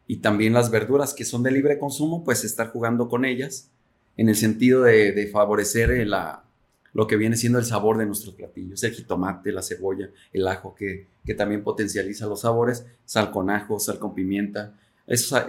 y 0.09 0.17
también 0.17 0.55
las 0.55 0.71
verduras 0.71 1.13
que 1.13 1.27
son 1.27 1.43
de 1.43 1.53
libre 1.53 1.79
consumo, 1.79 2.25
pues 2.25 2.43
estar 2.43 2.71
jugando 2.71 3.09
con 3.09 3.27
ellas 3.27 3.71
en 4.17 4.31
el 4.31 4.37
sentido 4.37 4.83
de, 4.83 5.29
favorecer 5.31 5.91
la, 6.07 6.45
lo 6.95 7.07
que 7.07 7.17
viene 7.17 7.37
siendo 7.37 7.59
el 7.59 7.67
sabor 7.67 7.99
de 7.99 8.07
nuestros 8.07 8.35
platillos, 8.35 8.83
el 8.83 8.93
jitomate, 8.93 9.53
la 9.53 9.63
cebolla, 9.63 10.09
el 10.33 10.49
ajo 10.49 10.75
que, 10.75 11.07
que 11.27 11.35
también 11.35 11.63
potencializa 11.63 12.27
los 12.27 12.41
sabores, 12.41 12.87
sal 13.05 13.31
con 13.31 13.51
ajo, 13.51 13.79
sal 13.79 13.99
con 13.99 14.15
pimienta, 14.15 14.75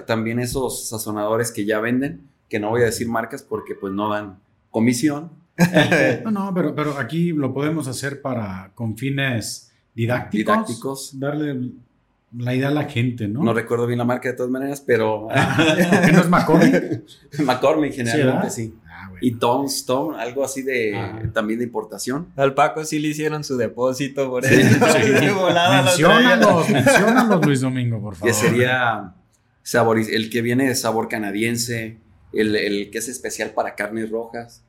también 0.06 0.40
esos 0.40 0.90
sazonadores 0.90 1.52
que 1.52 1.66
ya 1.66 1.80
venden, 1.80 2.28
que 2.50 2.60
no 2.60 2.70
voy 2.70 2.82
a 2.82 2.86
decir 2.86 3.08
marcas 3.08 3.42
porque 3.42 3.76
pues 3.76 3.94
no 3.94 4.10
dan 4.10 4.40
comisión. 4.72 5.32
no, 6.26 6.32
no, 6.32 6.54
pero, 6.54 6.76
pero 6.76 6.98
aquí 6.98 7.32
lo 7.32 7.54
podemos 7.54 7.88
hacer 7.88 8.22
para 8.22 8.72
con 8.76 8.98
fines 8.98 9.72
didácticos. 9.96 10.54
Didácticos. 10.54 11.20
Darle 11.20 11.72
la 12.38 12.54
idea 12.54 12.68
a 12.68 12.72
la 12.72 12.86
gente, 12.86 13.28
¿no? 13.28 13.44
No 13.44 13.54
recuerdo 13.54 13.88
bien 13.88 13.98
la 13.98 14.06
marca 14.06 14.30
de 14.30 14.36
todas 14.36 14.52
maneras, 14.52 14.84
pero... 14.86 15.28
¿Qué 16.06 16.12
no 16.12 16.22
es 16.22 16.30
McCormick? 16.30 17.04
McCormick 17.40 17.94
generalmente 17.94 18.50
sí. 18.50 18.76
Ah, 18.86 19.12
y 19.22 19.36
Tom 19.36 19.66
Stone, 19.66 20.22
algo 20.22 20.44
así 20.44 20.62
de 20.62 20.96
ah. 20.96 21.22
también 21.34 21.60
de 21.60 21.66
importación. 21.66 22.28
Al 22.36 22.54
Paco 22.54 22.84
sí 22.84 23.00
le 23.00 23.10
hicieron 23.10 23.44
su 23.44 23.58
depósito 23.58 24.30
por 24.30 24.46
eso. 24.46 24.56
Sí, 24.56 24.80
menciónalos, 24.80 26.70
menciónalos, 26.70 27.46
Luis 27.46 27.62
Domingo, 27.62 28.02
por 28.02 28.16
favor. 28.16 28.28
Que 28.28 28.34
sería 28.34 29.16
sabor, 29.64 30.00
el 30.00 30.30
que 30.30 30.42
viene 30.42 30.68
de 30.68 30.76
sabor 30.76 31.08
canadiense, 31.08 31.98
el, 32.34 32.90
que 32.92 32.98
es 32.98 33.08
especial 33.08 33.52
para 33.52 33.76
carnes 33.76 34.10
rojas, 34.10 34.64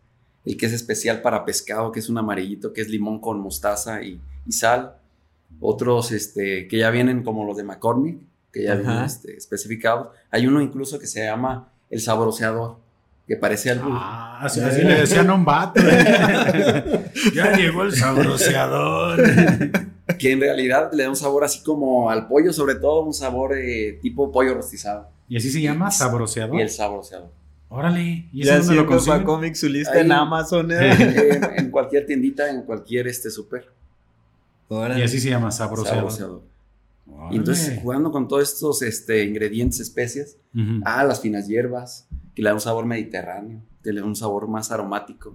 el 0.44 0.56
que 0.56 0.66
es 0.66 0.72
especial 0.72 1.22
para 1.22 1.44
pescado, 1.44 1.92
que 1.92 2.00
es 2.00 2.08
un 2.08 2.18
amarillito, 2.18 2.72
que 2.72 2.80
es 2.80 2.88
limón 2.88 3.20
con 3.20 3.40
mostaza 3.40 4.02
y, 4.02 4.20
sal. 4.50 4.96
Otros 5.60 6.12
este, 6.12 6.68
que 6.68 6.78
ya 6.78 6.90
vienen 6.90 7.22
como 7.22 7.44
los 7.44 7.56
de 7.56 7.64
McCormick, 7.64 8.18
que 8.52 8.64
ya 8.64 8.74
vienen 8.74 9.04
este, 9.04 9.36
especificados. 9.36 10.08
Hay 10.30 10.46
uno 10.46 10.60
incluso 10.60 10.98
que 10.98 11.06
se 11.06 11.24
llama 11.24 11.72
el 11.90 12.00
sabroseador, 12.00 12.76
que 13.26 13.36
parece 13.36 13.70
algo. 13.70 13.88
Ah, 13.90 14.40
así, 14.42 14.60
le 14.60 15.00
decían 15.00 15.28
a 15.30 15.34
un 15.34 15.44
vato. 15.44 15.80
ya 17.34 17.56
llegó 17.56 17.82
el 17.82 17.92
sabroseador. 17.92 19.22
que 20.18 20.32
en 20.32 20.40
realidad 20.40 20.90
le 20.92 21.04
da 21.04 21.08
un 21.08 21.16
sabor 21.16 21.44
así 21.44 21.62
como 21.62 22.10
al 22.10 22.26
pollo, 22.26 22.52
sobre 22.52 22.76
todo 22.76 23.04
un 23.04 23.14
sabor 23.14 23.56
eh, 23.56 23.98
tipo 24.00 24.32
pollo 24.32 24.54
rostizado. 24.54 25.08
¿Y 25.28 25.36
así 25.36 25.50
se 25.50 25.60
llama? 25.60 25.90
¿Sabroseador? 25.90 26.56
Y 26.56 26.62
el 26.62 26.70
sabroseador. 26.70 27.30
Órale, 27.68 28.28
¿y 28.32 28.44
ya 28.44 28.56
eso 28.56 28.74
lo 28.74 28.84
consiguen? 28.84 29.22
Comic 29.22 29.54
su 29.54 29.68
lista 29.68 30.00
en 30.00 30.10
Amazon. 30.10 30.72
¿eh? 30.72 31.40
en, 31.56 31.70
cualquier 31.70 32.04
tiendita, 32.04 32.50
en 32.50 32.62
cualquier 32.62 33.06
este 33.06 33.30
super. 33.30 33.64
Y 34.70 35.02
así 35.02 35.18
se 35.18 35.30
llama 35.30 35.50
sabroseador. 35.50 36.42
Y 37.30 37.36
entonces 37.36 37.80
jugando 37.82 38.12
con 38.12 38.28
todos 38.28 38.52
estos 38.52 38.82
este, 38.82 39.24
ingredientes, 39.24 39.80
especias, 39.80 40.36
ah, 40.84 41.04
las 41.04 41.20
finas 41.20 41.48
hierbas, 41.48 42.06
que 42.34 42.42
le 42.42 42.48
dan 42.48 42.54
un 42.56 42.60
sabor 42.60 42.86
mediterráneo, 42.86 43.60
que 43.82 43.92
le 43.92 44.00
dan 44.00 44.08
un 44.08 44.16
sabor 44.16 44.48
más 44.48 44.70
aromático. 44.70 45.34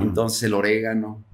Entonces 0.00 0.42
el 0.42 0.52
orégano, 0.52 1.24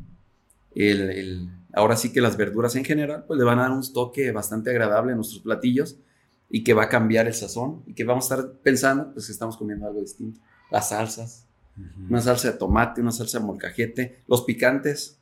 el, 0.74 1.50
ahora 1.72 1.96
sí 1.96 2.12
que 2.12 2.20
las 2.20 2.36
verduras 2.36 2.76
en 2.76 2.84
general, 2.84 3.24
pues 3.26 3.38
le 3.38 3.44
van 3.44 3.58
a 3.58 3.62
dar 3.62 3.72
un 3.72 3.82
toque 3.92 4.30
bastante 4.30 4.70
agradable 4.70 5.12
a 5.12 5.16
nuestros 5.16 5.42
platillos 5.42 5.96
y 6.48 6.62
que 6.62 6.74
va 6.74 6.84
a 6.84 6.88
cambiar 6.88 7.26
el 7.26 7.34
sazón 7.34 7.82
y 7.86 7.94
que 7.94 8.04
vamos 8.04 8.30
a 8.30 8.36
estar 8.36 8.52
pensando 8.62 9.12
pues 9.12 9.26
que 9.26 9.32
estamos 9.32 9.56
comiendo 9.56 9.86
algo 9.86 10.00
distinto. 10.00 10.40
Las 10.70 10.90
salsas, 10.90 11.44
una 12.08 12.20
salsa 12.20 12.52
de 12.52 12.58
tomate, 12.58 13.00
una 13.00 13.10
salsa 13.10 13.40
de 13.40 13.44
molcajete, 13.44 14.22
los 14.28 14.42
picantes. 14.42 15.18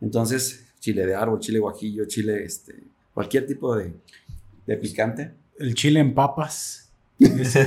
Entonces, 0.00 0.63
chile 0.84 1.06
de 1.06 1.14
árbol, 1.14 1.40
chile 1.40 1.58
guajillo, 1.58 2.04
chile, 2.04 2.44
este, 2.44 2.74
cualquier 3.14 3.46
tipo 3.46 3.74
de, 3.74 3.94
de 4.66 4.76
picante. 4.76 5.30
El 5.58 5.74
chile 5.74 6.00
en 6.00 6.12
papas. 6.12 6.90
Ese, 7.18 7.62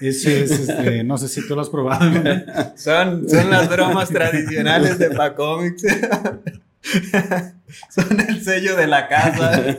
es, 0.00 0.50
este, 0.50 1.04
no 1.04 1.18
sé 1.18 1.28
si 1.28 1.46
tú 1.46 1.54
lo 1.54 1.60
has 1.60 1.68
probado. 1.68 2.10
Son, 2.74 3.28
son 3.28 3.50
las 3.50 3.68
bromas 3.68 4.08
tradicionales 4.08 4.98
de 4.98 5.10
Pacomics. 5.10 5.82
son 7.90 8.20
el 8.30 8.42
sello 8.42 8.76
de 8.76 8.86
la 8.86 9.06
casa. 9.06 9.78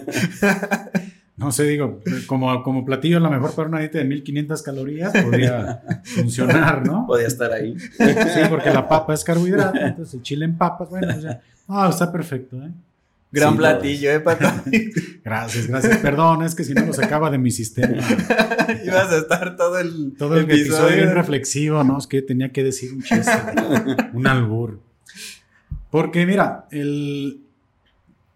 No 1.37 1.51
sé, 1.51 1.63
digo, 1.63 2.01
como, 2.27 2.63
como 2.63 2.85
platillo 2.85 3.17
a 3.17 3.19
lo 3.19 3.29
mejor 3.29 3.53
para 3.53 3.67
una 3.67 3.79
dieta 3.79 3.97
de 3.97 4.05
1500 4.05 4.61
calorías 4.61 5.11
podría 5.11 5.83
funcionar, 6.03 6.85
¿no? 6.87 7.05
Podría 7.05 7.27
estar 7.27 7.51
ahí. 7.51 7.77
Sí, 7.77 8.41
porque 8.49 8.71
la 8.71 8.87
papa 8.87 9.13
es 9.13 9.23
carbohidrato, 9.23 9.77
entonces 9.77 10.13
el 10.13 10.21
chile 10.21 10.45
en 10.45 10.57
papas, 10.57 10.89
bueno, 10.89 11.13
o 11.15 11.21
sea, 11.21 11.41
ah, 11.67 11.89
está 11.91 12.11
perfecto, 12.11 12.55
¿eh? 12.63 12.71
Gran 13.35 13.57
platillo, 13.57 14.11
¿eh, 14.11 14.21
Paco? 14.21 14.45
gracias, 15.25 15.67
gracias. 15.67 15.97
Perdón, 15.97 16.43
es 16.43 16.55
que 16.55 16.63
si 16.63 16.73
no 16.73 16.85
lo 16.85 16.93
sacaba 16.93 17.29
de 17.29 17.37
mi 17.37 17.51
sistema. 17.51 17.97
Ibas 18.85 19.11
a 19.11 19.17
estar 19.17 19.57
todo 19.57 19.77
el, 19.77 20.13
todo 20.17 20.37
el 20.37 20.49
episodio. 20.49 20.95
bien 20.95 21.13
reflexivo, 21.13 21.83
¿no? 21.83 21.97
Es 21.97 22.07
que 22.07 22.21
tenía 22.21 22.53
que 22.53 22.63
decir 22.63 22.93
un 22.93 23.03
chiste, 23.03 23.33
un 24.13 24.25
albur. 24.25 24.79
Porque 25.91 26.25
mira, 26.25 26.65
el... 26.71 27.41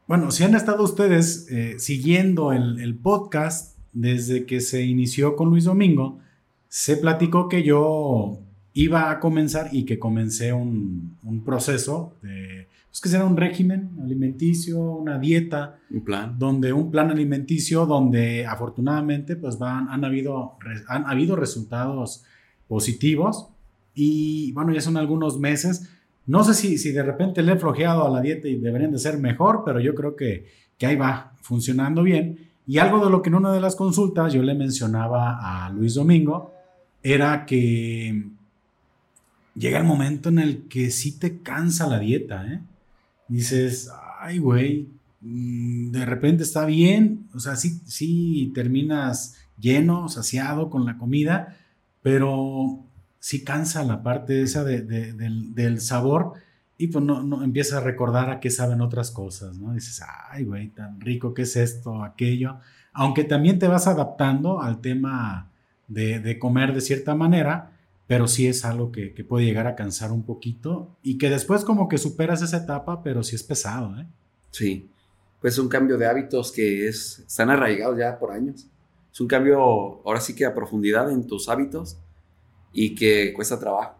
Bueno, 0.09 0.31
si 0.31 0.43
han 0.43 0.55
estado 0.55 0.83
ustedes 0.83 1.45
eh, 1.51 1.75
siguiendo 1.77 2.51
el, 2.51 2.79
el 2.79 2.95
podcast 2.95 3.77
desde 3.93 4.47
que 4.47 4.59
se 4.59 4.83
inició 4.83 5.35
con 5.35 5.51
Luis 5.51 5.65
Domingo, 5.65 6.17
se 6.67 6.97
platicó 6.97 7.47
que 7.47 7.61
yo 7.61 8.39
iba 8.73 9.11
a 9.11 9.19
comenzar 9.19 9.69
y 9.71 9.85
que 9.85 9.99
comencé 9.99 10.51
un, 10.51 11.15
un 11.21 11.43
proceso 11.43 12.15
de 12.23 12.67
pues 12.89 13.01
que 13.01 13.09
será 13.09 13.23
un 13.23 13.37
régimen 13.37 13.91
alimenticio, 14.01 14.79
una 14.79 15.19
dieta. 15.19 15.77
Un 15.91 16.03
plan. 16.03 16.39
Donde 16.39 16.73
un 16.73 16.89
plan 16.89 17.11
alimenticio 17.11 17.85
donde 17.85 18.47
afortunadamente 18.47 19.35
pues 19.35 19.59
van, 19.59 19.89
han, 19.89 20.03
habido, 20.03 20.57
han 20.87 21.05
habido 21.05 21.35
resultados 21.35 22.23
positivos 22.67 23.49
y 23.93 24.53
bueno, 24.53 24.73
ya 24.73 24.81
son 24.81 24.97
algunos 24.97 25.39
meses. 25.39 25.87
No 26.29 26.43
sé 26.43 26.53
si, 26.53 26.77
si 26.77 26.91
de 26.91 27.01
repente 27.01 27.41
le 27.41 27.53
he 27.53 27.57
flojeado 27.57 28.05
a 28.05 28.09
la 28.11 28.21
dieta 28.21 28.47
y 28.47 28.57
deberían 28.57 28.91
de 28.91 28.99
ser 28.99 29.17
mejor, 29.17 29.63
pero 29.65 29.79
yo 29.79 29.95
creo 29.95 30.15
que, 30.15 30.45
que 30.77 30.85
ahí 30.85 30.95
va 30.95 31.33
funcionando 31.41 32.03
bien. 32.03 32.51
Y 32.67 32.77
algo 32.77 33.03
de 33.03 33.09
lo 33.09 33.23
que 33.23 33.29
en 33.29 33.35
una 33.35 33.51
de 33.51 33.59
las 33.59 33.75
consultas 33.75 34.31
yo 34.31 34.43
le 34.43 34.53
mencionaba 34.53 35.39
a 35.41 35.71
Luis 35.71 35.95
Domingo 35.95 36.53
era 37.01 37.47
que 37.47 38.27
llega 39.55 39.79
el 39.79 39.85
momento 39.85 40.29
en 40.29 40.37
el 40.37 40.67
que 40.67 40.91
sí 40.91 41.17
te 41.17 41.39
cansa 41.39 41.87
la 41.87 41.97
dieta, 41.97 42.45
¿eh? 42.45 42.61
dices, 43.27 43.89
ay, 44.19 44.37
güey, 44.37 44.87
mm, 45.21 45.89
de 45.89 46.05
repente 46.05 46.43
está 46.43 46.67
bien, 46.67 47.27
o 47.33 47.39
sea, 47.39 47.55
sí, 47.55 47.81
sí 47.87 48.51
terminas 48.53 49.35
lleno, 49.59 50.09
saciado 50.09 50.69
con 50.69 50.85
la 50.85 50.99
comida, 50.99 51.57
pero 52.03 52.85
sí 53.19 53.43
cansa 53.43 53.83
la 53.83 54.01
parte 54.01 54.41
esa 54.41 54.63
del, 54.63 55.81
sabor 55.81 56.33
y 56.77 56.87
pues 56.87 57.03
no, 57.03 57.21
no 57.21 57.43
empiezas 57.43 57.81
a 57.81 57.83
recordar 57.83 58.29
a 58.29 58.39
qué 58.39 58.49
saben 58.49 58.81
otras 58.81 59.11
cosas, 59.11 59.57
¿no? 59.57 59.73
Dices, 59.73 60.01
ay, 60.29 60.45
güey, 60.45 60.69
tan 60.69 61.01
rico 61.01 61.33
que 61.33 61.41
es 61.41 61.55
esto, 61.57 62.03
aquello, 62.03 62.59
aunque 62.93 63.25
también 63.25 63.59
te 63.59 63.67
vas 63.67 63.87
adaptando 63.87 64.61
al 64.61 64.79
tema 64.81 65.51
de, 65.87 66.19
de 66.19 66.39
comer 66.39 66.73
de 66.73 66.81
cierta 66.81 67.15
manera, 67.15 67.71
pero 68.09 68.27
sí 68.27 68.47
es 68.47 68.65
algo 68.65 68.91
que, 68.91 69.13
puede 69.27 69.45
llegar 69.45 69.67
a 69.67 69.75
cansar 69.75 70.11
un 70.11 70.23
poquito 70.23 70.97
y 71.03 71.19
que 71.19 71.29
después 71.29 71.63
como 71.63 71.87
que 71.87 71.99
superas 71.99 72.41
esa 72.41 72.57
etapa, 72.57 73.03
pero 73.03 73.21
sí 73.21 73.35
es 73.35 73.43
pesado, 73.43 73.99
¿eh? 73.99 74.07
Sí, 74.49 74.89
pues 75.39 75.59
un 75.59 75.69
cambio 75.69 75.95
de 75.95 76.07
hábitos 76.07 76.51
que 76.51 76.87
es, 76.87 77.19
están 77.19 77.51
arraigados 77.51 77.99
ya 77.99 78.17
por 78.17 78.31
años. 78.31 78.67
Es 79.13 79.21
un 79.21 79.27
cambio, 79.27 79.59
ahora 79.61 80.21
sí 80.21 80.33
que 80.33 80.43
a 80.45 80.55
profundidad 80.55 81.11
en 81.11 81.27
tus 81.27 81.49
hábitos 81.49 81.99
y 82.73 82.95
que 82.95 83.33
cuesta 83.33 83.59
trabajo. 83.59 83.95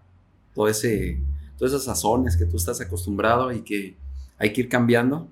Todo 0.54 0.68
ese, 0.68 1.20
todas 1.58 1.74
esas 1.74 1.86
sazones 1.86 2.38
que 2.38 2.46
tú 2.46 2.58
estás 2.58 2.82
acostumbrado 2.82 3.52
y 3.52 3.62
que 3.62 3.96
hay 4.38 4.54
que 4.54 4.62
ir 4.62 4.70
cambiando. 4.70 5.30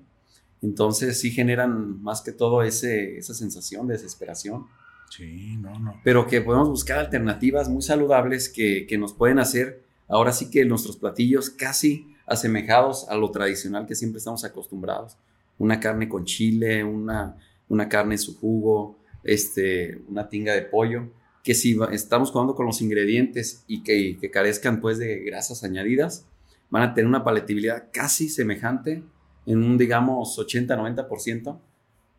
Entonces 0.62 1.20
sí 1.20 1.30
generan 1.30 2.02
más 2.02 2.20
que 2.20 2.32
todo 2.32 2.62
ese, 2.62 3.18
esa 3.18 3.34
sensación 3.34 3.86
de 3.86 3.94
desesperación 3.94 4.66
Sí, 5.10 5.56
no, 5.56 5.78
no. 5.78 6.00
Pero 6.04 6.26
que 6.26 6.40
podemos 6.40 6.68
buscar 6.68 6.98
alternativas 6.98 7.68
muy 7.68 7.82
saludables 7.82 8.48
que, 8.48 8.86
nos 8.98 9.12
pueden 9.12 9.38
hacer 9.38 9.82
ahora 10.06 10.32
sí 10.32 10.50
que 10.50 10.64
nuestros 10.64 10.96
platillos 10.96 11.50
casi 11.50 12.14
asemejados 12.26 13.08
a 13.08 13.16
lo 13.16 13.30
tradicional 13.30 13.86
que 13.86 13.94
siempre 13.94 14.18
estamos 14.18 14.44
acostumbrados. 14.44 15.16
Una 15.58 15.80
carne 15.80 16.08
con 16.08 16.24
chile, 16.24 16.84
una, 16.84 17.36
una 17.68 17.88
carne 17.88 18.14
en 18.14 18.18
su 18.18 18.38
jugo, 18.38 18.98
este, 19.24 20.00
una 20.08 20.28
tinga 20.28 20.52
de 20.52 20.62
pollo, 20.62 21.08
que 21.48 21.54
si 21.54 21.78
estamos 21.92 22.30
jugando 22.30 22.54
con 22.54 22.66
los 22.66 22.82
ingredientes 22.82 23.64
y 23.66 23.82
que, 23.82 24.18
que 24.20 24.30
carezcan 24.30 24.82
pues 24.82 24.98
de 24.98 25.20
grasas 25.20 25.64
añadidas, 25.64 26.26
van 26.68 26.82
a 26.82 26.92
tener 26.92 27.08
una 27.08 27.24
palatabilidad 27.24 27.84
casi 27.90 28.28
semejante 28.28 29.02
en 29.46 29.62
un 29.62 29.78
digamos 29.78 30.38
80-90% 30.38 31.58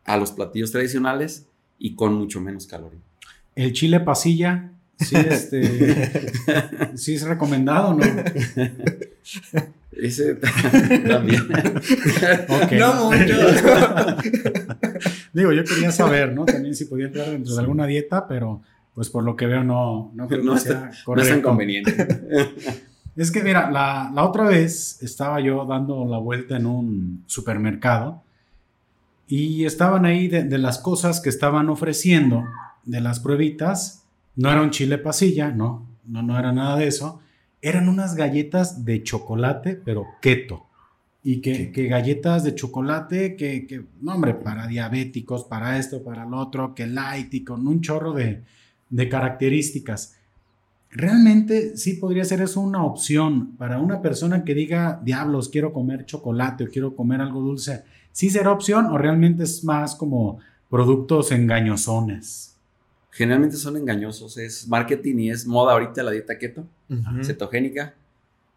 a 0.02 0.16
los 0.16 0.32
platillos 0.32 0.72
tradicionales 0.72 1.46
y 1.78 1.94
con 1.94 2.14
mucho 2.14 2.40
menos 2.40 2.66
caloría. 2.66 2.98
El 3.54 3.72
chile 3.72 4.00
pasilla, 4.00 4.72
sí, 4.98 5.14
este, 5.30 6.32
sí 6.96 7.14
es 7.14 7.22
recomendado, 7.22 7.94
¿no? 7.94 8.04
Ese 9.92 10.34
también. 11.06 11.46
No 12.80 13.04
mucho. 13.04 13.34
Digo, 15.32 15.52
yo 15.52 15.62
quería 15.62 15.92
saber, 15.92 16.32
¿no? 16.32 16.46
También 16.46 16.74
si 16.74 16.86
podía 16.86 17.06
entrar 17.06 17.30
dentro 17.30 17.54
de 17.54 17.60
alguna 17.60 17.86
dieta, 17.86 18.26
pero 18.26 18.62
pues 18.94 19.08
por 19.08 19.24
lo 19.24 19.36
que 19.36 19.46
veo 19.46 19.64
no, 19.64 20.10
no 20.14 20.28
creo 20.28 20.54
que 20.54 20.60
sea 20.60 20.90
correcto. 21.04 21.14
No 21.14 21.22
es 21.22 21.38
inconveniente. 21.38 22.08
Es 23.16 23.32
que 23.32 23.42
mira, 23.42 23.70
la, 23.70 24.10
la, 24.14 24.24
otra 24.24 24.44
vez 24.44 25.02
estaba 25.02 25.40
yo 25.40 25.66
dando 25.66 26.06
la 26.06 26.16
vuelta 26.18 26.56
en 26.56 26.64
un 26.64 27.24
supermercado 27.26 28.22
y 29.30 29.64
estaban 29.64 30.06
ahí 30.06 30.26
de, 30.26 30.58
las 30.58 30.78
cosas 30.78 31.20
que 31.20 31.28
estaban 31.28 31.68
ofreciendo, 31.68 32.44
de 32.84 33.00
las 33.00 33.20
pruebitas, 33.20 34.04
no 34.34 34.50
era 34.50 34.60
un 34.60 34.70
chile 34.70 34.98
pasilla, 34.98 35.52
no, 35.52 35.86
no, 36.04 36.22
no 36.22 36.36
era 36.36 36.52
nada 36.52 36.76
de 36.76 36.88
eso, 36.88 37.20
eran 37.62 37.88
unas 37.88 38.16
galletas 38.16 38.84
de 38.84 39.04
chocolate, 39.04 39.76
pero 39.76 40.04
keto. 40.20 40.66
Y 41.22 41.40
que, 41.42 41.70
galletas 41.86 42.42
de 42.42 42.56
chocolate, 42.56 43.36
que, 43.36 43.66
que, 43.68 43.84
no 44.00 44.14
hombre, 44.14 44.34
para 44.34 44.66
diabéticos, 44.66 45.44
para 45.44 45.78
esto, 45.78 46.02
para 46.02 46.24
lo 46.24 46.38
otro, 46.38 46.74
que 46.74 46.88
light 46.88 47.32
y 47.32 47.44
con 47.44 47.68
un 47.68 47.82
chorro 47.82 48.12
de, 48.12 48.42
de 48.90 49.08
características. 49.08 50.16
Realmente 50.90 51.76
sí 51.76 51.94
podría 51.94 52.24
ser 52.24 52.42
eso 52.42 52.60
una 52.60 52.84
opción 52.84 53.56
para 53.56 53.78
una 53.78 54.02
persona 54.02 54.44
que 54.44 54.54
diga, 54.54 55.00
diablos, 55.02 55.48
quiero 55.48 55.72
comer 55.72 56.04
chocolate 56.04 56.64
o 56.64 56.68
quiero 56.68 56.96
comer 56.96 57.20
algo 57.20 57.40
dulce 57.40 57.84
¿sí 58.12 58.30
será 58.30 58.52
opción 58.52 58.86
o 58.86 58.98
realmente 58.98 59.44
es 59.44 59.64
más 59.64 59.94
como 59.94 60.40
productos 60.68 61.32
engañosones? 61.32 62.56
Generalmente 63.10 63.56
son 63.56 63.76
engañosos, 63.76 64.36
es 64.38 64.68
marketing 64.68 65.16
y 65.18 65.30
es 65.30 65.46
moda 65.46 65.72
ahorita 65.72 66.02
la 66.02 66.12
dieta 66.12 66.38
keto, 66.38 66.66
cetogénica, 67.22 67.94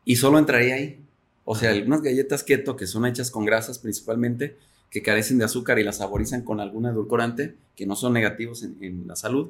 y 0.05 0.15
solo 0.15 0.37
entraría 0.37 0.75
ahí. 0.75 0.99
O 1.43 1.55
sea, 1.55 1.71
algunas 1.71 2.01
galletas 2.01 2.43
keto 2.43 2.75
que 2.75 2.85
son 2.85 3.05
hechas 3.05 3.31
con 3.31 3.45
grasas 3.45 3.79
principalmente, 3.79 4.57
que 4.91 5.01
carecen 5.01 5.39
de 5.39 5.45
azúcar 5.45 5.79
y 5.79 5.83
las 5.83 5.97
saborizan 5.97 6.43
con 6.43 6.59
algún 6.59 6.85
edulcorante, 6.85 7.55
que 7.75 7.87
no 7.87 7.95
son 7.95 8.13
negativos 8.13 8.63
en, 8.63 9.07
la 9.07 9.15
salud, 9.15 9.49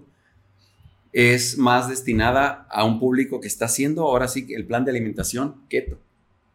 es 1.13 1.57
más 1.59 1.87
destinada 1.87 2.67
a 2.69 2.83
un 2.83 2.99
público 2.99 3.39
que 3.39 3.47
está 3.47 3.65
haciendo 3.65 4.01
ahora 4.03 4.27
sí 4.27 4.47
el 4.49 4.65
plan 4.65 4.83
de 4.83 4.91
alimentación 4.91 5.61
keto 5.69 5.99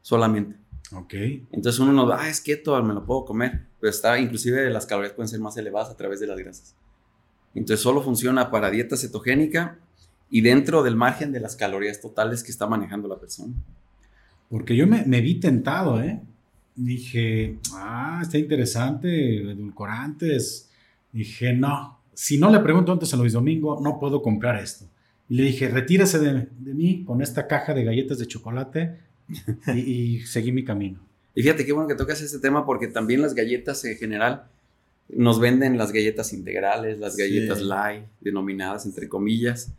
solamente. 0.03 0.57
Ok. 0.93 1.15
Entonces 1.53 1.79
uno 1.79 1.93
no, 1.93 2.13
ah, 2.13 2.29
es 2.29 2.41
keto, 2.41 2.83
me 2.83 2.95
lo 2.95 3.05
puedo 3.07 3.25
comer. 3.25 3.67
Pero 3.81 3.91
está, 3.91 4.19
inclusive 4.19 4.69
las 4.71 4.87
calorías 4.87 5.13
pueden 5.13 5.29
ser 5.29 5.41
más 5.41 5.57
elevadas 5.57 5.91
a 5.91 5.97
través 5.97 6.19
de 6.19 6.27
las 6.27 6.39
grasas. 6.39 6.75
Entonces 7.55 7.83
solo 7.83 8.03
funciona 8.03 8.51
para 8.51 8.71
dieta 8.71 8.97
cetogénica 8.97 9.79
y 10.31 10.41
dentro 10.41 10.83
del 10.83 10.97
margen 10.97 11.33
de 11.33 11.41
las 11.41 11.57
calorías 11.57 12.01
totales 12.01 12.43
que 12.43 12.51
está 12.51 12.67
manejando 12.67 13.09
la 13.09 13.19
persona. 13.19 13.55
Porque 14.51 14.77
yo 14.77 14.87
me, 14.87 15.21
vi 15.21 15.41
tentado, 15.41 16.03
¿eh? 16.03 16.21
Dije, 16.75 17.59
ah, 17.75 18.21
está 18.23 18.39
interesante, 18.39 19.53
edulcorantes. 19.53 20.71
Dije, 21.13 21.53
no, 21.53 21.98
si 22.19 22.37
no 22.37 22.51
le 22.51 22.59
pregunto 22.59 22.91
antes 22.91 23.15
a 23.15 23.17
Luis 23.17 23.33
Domingo, 23.33 23.79
no 23.81 24.01
puedo 24.01 24.21
comprar 24.23 24.61
esto. 24.61 24.87
Y 25.29 25.37
le 25.37 25.45
dije, 25.45 25.69
retírese 25.69 26.19
de, 26.19 26.49
de 26.59 26.75
mí 26.75 27.05
con 27.05 27.23
esta 27.23 27.47
caja 27.47 27.73
de 27.75 27.85
galletas 27.85 28.19
de 28.19 28.27
chocolate 28.27 28.99
y, 29.73 30.19
seguí 30.23 30.51
mi 30.51 30.65
camino. 30.65 30.99
Y 31.37 31.43
fíjate 31.43 31.65
qué 31.65 31.73
bueno 31.73 31.87
que 31.87 31.95
tocas 31.95 32.21
este 32.21 32.41
tema 32.41 32.67
porque 32.67 32.89
también 32.89 33.23
las 33.23 33.37
galletas 33.37 33.85
en 33.85 33.97
general 33.97 34.49
nos 35.09 35.39
venden 35.39 35.79
las 35.79 35.93
galletas 35.93 36.33
integrales, 36.33 36.99
las 36.99 37.17
galletas 37.17 37.63
light, 37.63 38.03
denominadas 38.21 38.85
entre 38.85 39.09
comillas, 39.09 39.71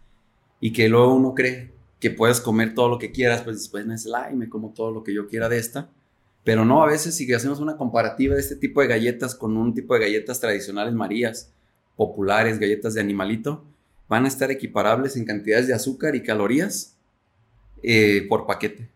y 0.62 0.71
que 0.71 0.88
luego 0.88 1.13
uno 1.13 1.36
cree 1.36 1.73
que 1.99 2.10
puedes 2.10 2.39
comer 2.39 2.73
todo 2.73 2.88
lo 2.88 2.99
que 2.99 3.12
quieras, 3.12 3.41
pues 3.41 3.58
después 3.58 3.86
no 3.86 3.93
es 3.93 4.06
light, 4.06 4.34
me 4.34 4.47
como 4.47 4.69
todo 4.69 4.91
lo 4.91 5.04
que 5.04 5.13
yo 5.13 5.28
quiera 5.28 5.49
de 5.49 5.58
esta. 5.58 5.89
Pero 6.45 6.63
no, 6.63 6.82
a 6.82 6.88
veces 6.88 7.15
si 7.15 7.34
hacemos 7.34 7.60
una 7.60 7.75
comparativa 7.75 8.36
de 8.36 8.39
este 8.39 8.56
tipo 8.56 8.80
de 8.80 8.88
galletas 8.88 9.36
con 9.36 9.58
un 9.58 9.73
tipo 9.73 9.93
de 9.93 9.99
galletas 9.99 10.39
tradicionales 10.39 10.93
marías, 10.93 11.52
populares, 11.99 12.59
galletas 12.59 12.93
de 12.93 13.01
animalito, 13.01 13.65
van 14.07 14.23
a 14.23 14.29
estar 14.29 14.49
equiparables 14.51 15.17
en 15.17 15.25
cantidades 15.25 15.67
de 15.67 15.73
azúcar 15.73 16.15
y 16.15 16.23
calorías 16.23 16.95
eh, 17.83 18.25
por 18.29 18.47
paquete. 18.47 18.89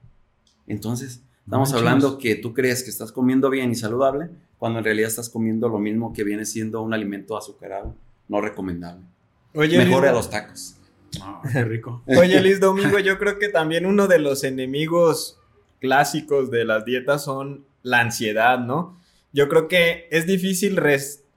Entonces, 0.67 1.21
estamos 1.43 1.73
hablando 1.73 2.17
que 2.17 2.35
tú 2.35 2.53
crees 2.53 2.81
que 2.81 2.89
estás 2.89 3.11
comiendo 3.11 3.49
bien 3.49 3.71
y 3.71 3.75
saludable, 3.75 4.29
cuando 4.57 4.79
en 4.79 4.85
realidad 4.85 5.09
estás 5.09 5.29
comiendo 5.29 5.67
lo 5.67 5.79
mismo 5.79 6.13
que 6.13 6.23
viene 6.23 6.45
siendo 6.45 6.81
un 6.81 6.93
alimento 6.93 7.35
azucarado, 7.37 7.93
no 8.29 8.39
recomendable. 8.39 9.03
Oye, 9.53 9.77
Mejor 9.79 10.07
a 10.07 10.13
los 10.13 10.29
tacos. 10.29 10.77
Ah, 11.21 11.41
qué 11.51 11.65
rico. 11.65 12.03
Oye, 12.07 12.39
Liz 12.39 12.61
Domingo, 12.61 12.99
yo 12.99 13.19
creo 13.19 13.37
que 13.37 13.49
también 13.49 13.85
uno 13.85 14.07
de 14.07 14.19
los 14.19 14.45
enemigos 14.45 15.37
clásicos 15.81 16.49
de 16.51 16.63
las 16.63 16.85
dietas 16.85 17.25
son 17.25 17.65
la 17.81 17.99
ansiedad, 17.99 18.59
¿no? 18.59 18.97
yo 19.33 19.49
creo 19.49 19.67
que 19.67 20.07
es 20.11 20.25
difícil 20.27 20.77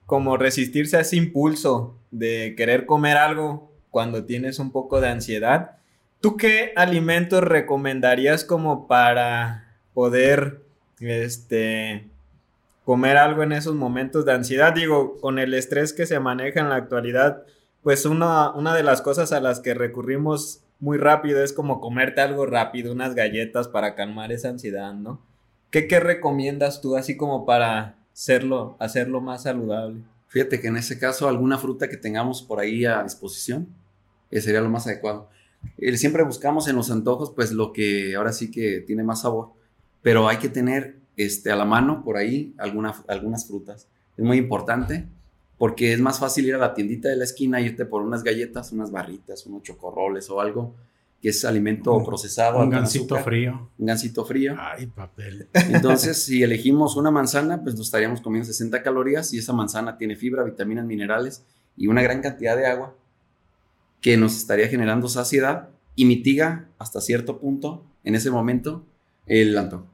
como 0.07 0.37
resistirse 0.37 0.97
a 0.97 1.01
ese 1.01 1.17
impulso 1.17 1.99
de 2.11 2.55
querer 2.57 2.87
comer 2.87 3.17
algo 3.17 3.73
cuando 3.91 4.25
tienes 4.25 4.59
un 4.59 4.71
poco 4.71 5.01
de 5.01 5.09
ansiedad. 5.09 5.79
¿Tú 6.21 6.37
qué 6.37 6.73
alimentos 6.77 7.43
recomendarías 7.43 8.45
como 8.45 8.87
para 8.87 9.77
poder 9.95 10.63
este, 11.01 12.09
comer 12.85 13.17
algo 13.17 13.43
en 13.43 13.53
esos 13.53 13.75
momentos 13.75 14.25
de 14.25 14.33
ansiedad? 14.33 14.73
Digo, 14.73 15.19
con 15.21 15.39
el 15.39 15.55
estrés 15.55 15.93
que 15.93 16.07
se 16.07 16.21
maneja 16.21 16.61
en 16.61 16.69
la 16.69 16.77
actualidad, 16.77 17.43
pues 17.83 18.07
una, 18.07 18.53
una 18.53 18.75
de 18.75 18.83
las 18.83 19.03
cosas 19.03 19.33
a 19.33 19.41
las 19.41 19.61
que 19.61 19.75
recurrimos 19.75 20.63
muy 20.79 20.99
rápido 20.99 21.43
es 21.43 21.53
como 21.53 21.81
comerte 21.81 22.21
algo 22.21 22.47
rápido, 22.47 22.93
unas 22.93 23.15
galletas 23.15 23.69
para 23.69 23.95
calmar 23.95 24.31
esa 24.31 24.51
ansiedad, 24.51 24.95
¿no? 24.95 25.21
¿Qué, 25.71 25.89
qué 25.89 26.01
recomiendas 26.01 26.81
tú 26.81 26.97
así 26.97 27.17
como 27.17 27.45
para 27.45 27.97
hacerlo, 28.17 28.77
hacerlo 28.79 29.21
más 29.21 29.43
saludable? 29.43 30.01
Fíjate 30.29 30.61
que 30.61 30.69
en 30.69 30.77
ese 30.77 30.99
caso 30.99 31.29
alguna 31.29 31.59
fruta 31.59 31.89
que 31.89 31.99
tengamos 31.99 32.43
por 32.43 32.59
ahí 32.59 32.85
a 32.85 33.03
disposición 33.03 33.69
eh, 34.31 34.41
sería 34.41 34.61
lo 34.61 34.71
más 34.71 34.87
adecuado. 34.87 35.29
Eh, 35.79 35.97
siempre 35.97 36.23
buscamos 36.23 36.67
en 36.69 36.77
los 36.77 36.91
antojos 36.91 37.31
pues 37.31 37.53
lo 37.53 37.73
que 37.73 38.17
ahora 38.17 38.33
sí 38.33 38.51
que 38.51 38.81
tiene 38.81 39.05
más 39.05 39.23
sabor, 39.23 39.51
pero 40.03 40.29
hay 40.29 40.39
que 40.39 40.49
tener 40.49 40.97
este, 41.17 41.51
a 41.51 41.57
la 41.57 41.65
mano 41.65 42.03
por 42.03 42.17
ahí 42.17 42.55
algunas 42.59 43.47
frutas. 43.47 43.87
Es 44.17 44.25
muy 44.25 44.39
importante 44.39 45.07
porque 45.59 45.93
es 45.93 46.01
más 46.01 46.19
fácil 46.19 46.47
ir 46.47 46.55
a 46.55 46.59
la 46.59 46.75
tiendita 46.75 47.09
de 47.09 47.17
la 47.17 47.25
esquina, 47.25 47.61
irte 47.61 47.85
por 47.85 48.03
unas 48.03 48.23
galletas, 48.23 48.73
unas 48.73 48.91
barritas, 48.91 49.47
unos 49.47 49.63
chocorroles 49.63 50.29
o 50.31 50.41
algo 50.41 50.75
que 51.21 51.31
es 51.31 51.45
alimento 51.45 52.03
procesado. 52.05 52.59
Un 52.59 52.71
gansito 52.71 53.17
frío. 53.19 53.71
Un 53.79 53.87
gansito 53.87 54.25
frío. 54.25 54.55
Ay, 54.59 54.87
papel. 54.87 55.49
Entonces, 55.55 56.23
si 56.23 56.43
elegimos 56.43 56.97
una 56.97 57.11
manzana, 57.11 57.63
pues 57.63 57.75
nos 57.75 57.87
estaríamos 57.87 58.21
comiendo 58.21 58.47
60 58.47 58.83
calorías 58.83 59.33
y 59.33 59.39
esa 59.39 59.53
manzana 59.53 59.97
tiene 59.97 60.17
fibra, 60.17 60.45
vitaminas, 60.45 60.85
minerales 60.85 61.45
y 61.77 61.87
una 61.87 62.03
gran 62.03 62.23
cantidad 62.23 62.57
de 62.57 62.67
agua 62.67 62.95
que 64.01 64.17
nos 64.17 64.37
estaría 64.37 64.69
generando 64.69 65.09
saciedad 65.09 65.71
y 65.95 66.05
mitiga 66.05 66.69
hasta 66.79 67.01
cierto 67.01 67.39
punto, 67.39 67.85
en 68.05 68.15
ese 68.15 68.31
momento, 68.31 68.85
el 69.27 69.57
antojo. 69.57 69.87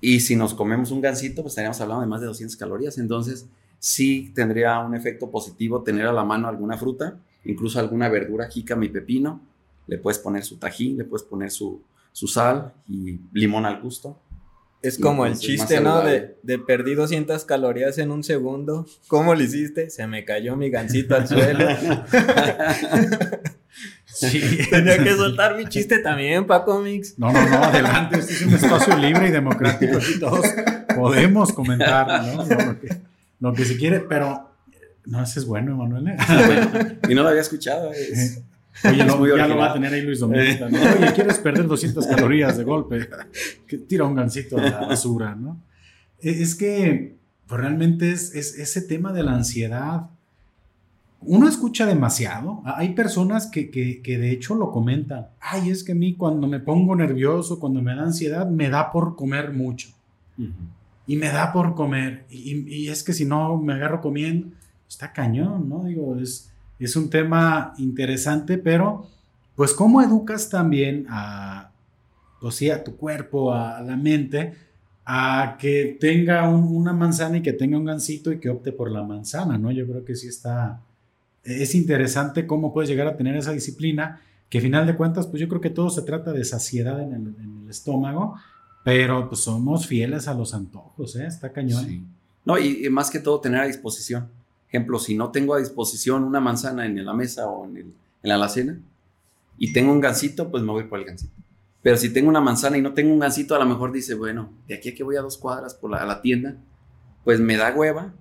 Y 0.00 0.20
si 0.20 0.36
nos 0.36 0.52
comemos 0.52 0.90
un 0.90 1.00
gansito, 1.00 1.42
pues 1.42 1.52
estaríamos 1.52 1.80
hablando 1.80 2.02
de 2.02 2.08
más 2.08 2.20
de 2.20 2.26
200 2.26 2.56
calorías. 2.56 2.98
Entonces, 2.98 3.48
sí 3.78 4.32
tendría 4.34 4.78
un 4.80 4.94
efecto 4.94 5.30
positivo 5.30 5.82
tener 5.82 6.06
a 6.06 6.12
la 6.12 6.24
mano 6.24 6.48
alguna 6.48 6.76
fruta, 6.76 7.18
incluso 7.44 7.78
alguna 7.78 8.08
verdura, 8.08 8.48
jícama 8.48 8.84
y 8.84 8.88
pepino. 8.90 9.40
Le 9.86 9.98
puedes 9.98 10.18
poner 10.18 10.44
su 10.44 10.56
tajín, 10.56 10.98
le 10.98 11.04
puedes 11.04 11.26
poner 11.26 11.50
su, 11.50 11.82
sal 12.12 12.72
y 12.88 13.18
limón 13.32 13.66
al 13.66 13.80
gusto. 13.80 14.18
Es 14.82 14.98
como 14.98 15.24
el 15.24 15.38
chiste, 15.38 15.80
¿no? 15.80 16.02
De, 16.02 16.36
de, 16.42 16.58
perdí 16.58 16.94
200 16.94 17.42
calorías 17.46 17.96
en 17.96 18.10
un 18.10 18.22
segundo. 18.22 18.86
¿Cómo 19.08 19.34
lo 19.34 19.42
hiciste? 19.42 19.88
Se 19.88 20.06
me 20.06 20.26
cayó 20.26 20.56
mi 20.56 20.68
gancito 20.68 21.16
al 21.16 21.26
suelo. 21.26 21.66
sí. 24.04 24.42
Tenía 24.70 25.02
que 25.02 25.14
soltar 25.14 25.56
mi 25.56 25.66
chiste 25.66 26.00
también, 26.00 26.46
Paco 26.46 26.80
Mix. 26.80 27.18
No, 27.18 27.32
no, 27.32 27.48
no, 27.48 27.64
adelante. 27.64 28.18
Este 28.18 28.34
es 28.34 28.42
un 28.42 28.52
espacio 28.52 28.94
libre 28.98 29.28
y 29.28 29.30
democrático. 29.30 29.98
y 29.98 30.20
todos 30.20 30.44
podemos 30.94 31.50
comentar, 31.52 32.26
¿no? 32.26 32.44
no 32.44 32.76
lo 33.40 33.54
que 33.54 33.64
se 33.64 33.78
quiere, 33.78 34.00
pero 34.00 34.50
no, 35.06 35.22
ese 35.22 35.40
es 35.40 35.46
bueno, 35.46 35.72
Emanuel. 35.72 36.08
¿eh? 36.08 36.98
y 37.08 37.14
no 37.14 37.22
lo 37.22 37.28
había 37.28 37.42
escuchado. 37.42 37.92
Es, 37.92 38.42
Oye, 38.82 38.98
ya 39.36 39.46
lo 39.46 39.56
va 39.56 39.70
a 39.70 39.72
tener 39.72 39.92
ahí 39.92 40.02
Luis 40.02 40.18
Domínguez 40.18 40.60
Oye, 40.60 41.12
¿quieres 41.14 41.38
perder 41.38 41.66
200 41.66 42.06
calorías 42.06 42.56
de 42.58 42.64
golpe? 42.64 43.08
Tira 43.88 44.04
un 44.04 44.14
gancito 44.14 44.58
a 44.58 44.62
la 44.62 44.80
basura, 44.80 45.34
¿no? 45.34 45.62
E, 46.20 46.42
es 46.42 46.54
que 46.54 47.16
pues, 47.46 47.60
realmente 47.60 48.10
es, 48.10 48.34
es, 48.34 48.58
ese 48.58 48.82
tema 48.82 49.12
de 49.12 49.22
la 49.22 49.34
ansiedad. 49.34 50.10
Uno 51.20 51.48
escucha 51.48 51.86
demasiado. 51.86 52.62
Hay 52.64 52.94
personas 52.94 53.46
que, 53.46 53.70
que, 53.70 54.02
que, 54.02 54.18
de 54.18 54.30
hecho 54.32 54.54
lo 54.54 54.70
comentan. 54.70 55.28
Ay, 55.40 55.70
es 55.70 55.84
que 55.84 55.92
a 55.92 55.94
mí 55.94 56.14
cuando 56.14 56.46
me 56.48 56.60
pongo 56.60 56.96
nervioso, 56.96 57.60
cuando 57.60 57.80
me 57.80 57.94
da 57.94 58.02
ansiedad, 58.02 58.48
me 58.48 58.68
da 58.68 58.90
por 58.90 59.14
comer 59.16 59.52
mucho 59.52 59.88
y 61.06 61.16
me 61.16 61.28
da 61.28 61.52
por 61.52 61.74
comer. 61.74 62.26
Y, 62.30 62.88
es 62.88 63.02
que 63.02 63.12
si 63.12 63.24
no 63.24 63.58
me 63.58 63.74
agarro 63.74 64.00
comiendo, 64.00 64.48
está 64.88 65.12
cañón, 65.12 65.68
¿no? 65.68 65.84
Digo, 65.84 66.16
es, 66.18 66.52
es 66.78 66.96
un 66.96 67.10
tema 67.10 67.74
interesante, 67.78 68.58
pero 68.58 69.06
pues 69.54 69.72
cómo 69.72 70.02
educas 70.02 70.48
también 70.48 71.06
a, 71.08 71.70
pues 72.40 72.56
sí, 72.56 72.70
tu 72.84 72.96
cuerpo, 72.96 73.52
a, 73.52 73.80
la 73.80 73.96
mente, 73.96 74.54
a 75.04 75.56
que 75.58 75.96
tenga 76.00 76.48
una 76.48 76.92
manzana 76.92 77.38
y 77.38 77.42
que 77.42 77.52
tenga 77.52 77.78
un 77.78 77.84
gansito 77.84 78.32
y 78.32 78.40
que 78.40 78.48
opte 78.48 78.72
por 78.72 78.90
la 78.90 79.02
manzana, 79.02 79.58
¿no? 79.58 79.70
Yo 79.70 79.86
creo 79.86 80.04
que 80.04 80.16
sí 80.16 80.28
está, 80.28 80.80
es 81.44 81.74
interesante 81.74 82.46
cómo 82.46 82.72
puedes 82.72 82.90
llegar 82.90 83.06
a 83.06 83.16
tener 83.16 83.36
esa 83.36 83.52
disciplina, 83.52 84.20
que 84.48 84.58
al 84.58 84.62
final 84.62 84.86
de 84.86 84.96
cuentas, 84.96 85.26
pues 85.26 85.40
yo 85.40 85.48
creo 85.48 85.60
que 85.60 85.70
todo 85.70 85.90
se 85.90 86.02
trata 86.02 86.32
de 86.32 86.44
saciedad 86.44 87.00
en 87.00 87.12
el, 87.12 87.34
en 87.42 87.62
el 87.64 87.70
estómago 87.70 88.36
pero 88.84 89.28
pues 89.28 89.40
somos 89.40 89.86
fieles 89.86 90.28
a 90.28 90.34
los 90.34 90.54
antojos, 90.54 91.16
¿eh? 91.16 91.26
Está 91.26 91.50
cañón. 91.50 92.06
No, 92.44 92.58
y, 92.58 92.88
más 92.90 93.10
que 93.10 93.18
todo 93.18 93.40
tener 93.40 93.62
a 93.62 93.66
disposición. 93.66 94.28
Ejemplo, 94.74 94.98
si 94.98 95.16
no 95.16 95.30
tengo 95.30 95.54
a 95.54 95.60
disposición 95.60 96.24
una 96.24 96.40
manzana 96.40 96.84
en 96.84 97.04
la 97.04 97.14
mesa 97.14 97.46
o 97.46 97.64
en, 97.64 97.94
la 98.22 98.34
alacena 98.34 98.80
y 99.56 99.72
tengo 99.72 99.92
un 99.92 100.00
gansito, 100.00 100.50
pues 100.50 100.64
me 100.64 100.72
voy 100.72 100.82
por 100.88 100.98
el 100.98 101.04
gansito. 101.04 101.32
Pero 101.80 101.96
si 101.96 102.12
tengo 102.12 102.28
una 102.28 102.40
manzana 102.40 102.76
y 102.76 102.82
no 102.82 102.92
tengo 102.92 103.12
un 103.12 103.20
gansito, 103.20 103.54
a 103.54 103.60
lo 103.60 103.66
mejor 103.66 103.92
dice, 103.92 104.14
bueno, 104.14 104.50
de 104.66 104.74
aquí 104.74 104.88
a 104.88 104.94
que 104.96 105.04
voy 105.04 105.14
a 105.14 105.20
dos 105.20 105.38
cuadras 105.38 105.76
por 105.76 105.92
la, 105.92 105.98
a 105.98 106.06
la 106.06 106.20
tienda, 106.20 106.56
pues 107.22 107.38
me 107.38 107.56
da 107.56 107.72
hueva 107.72 108.14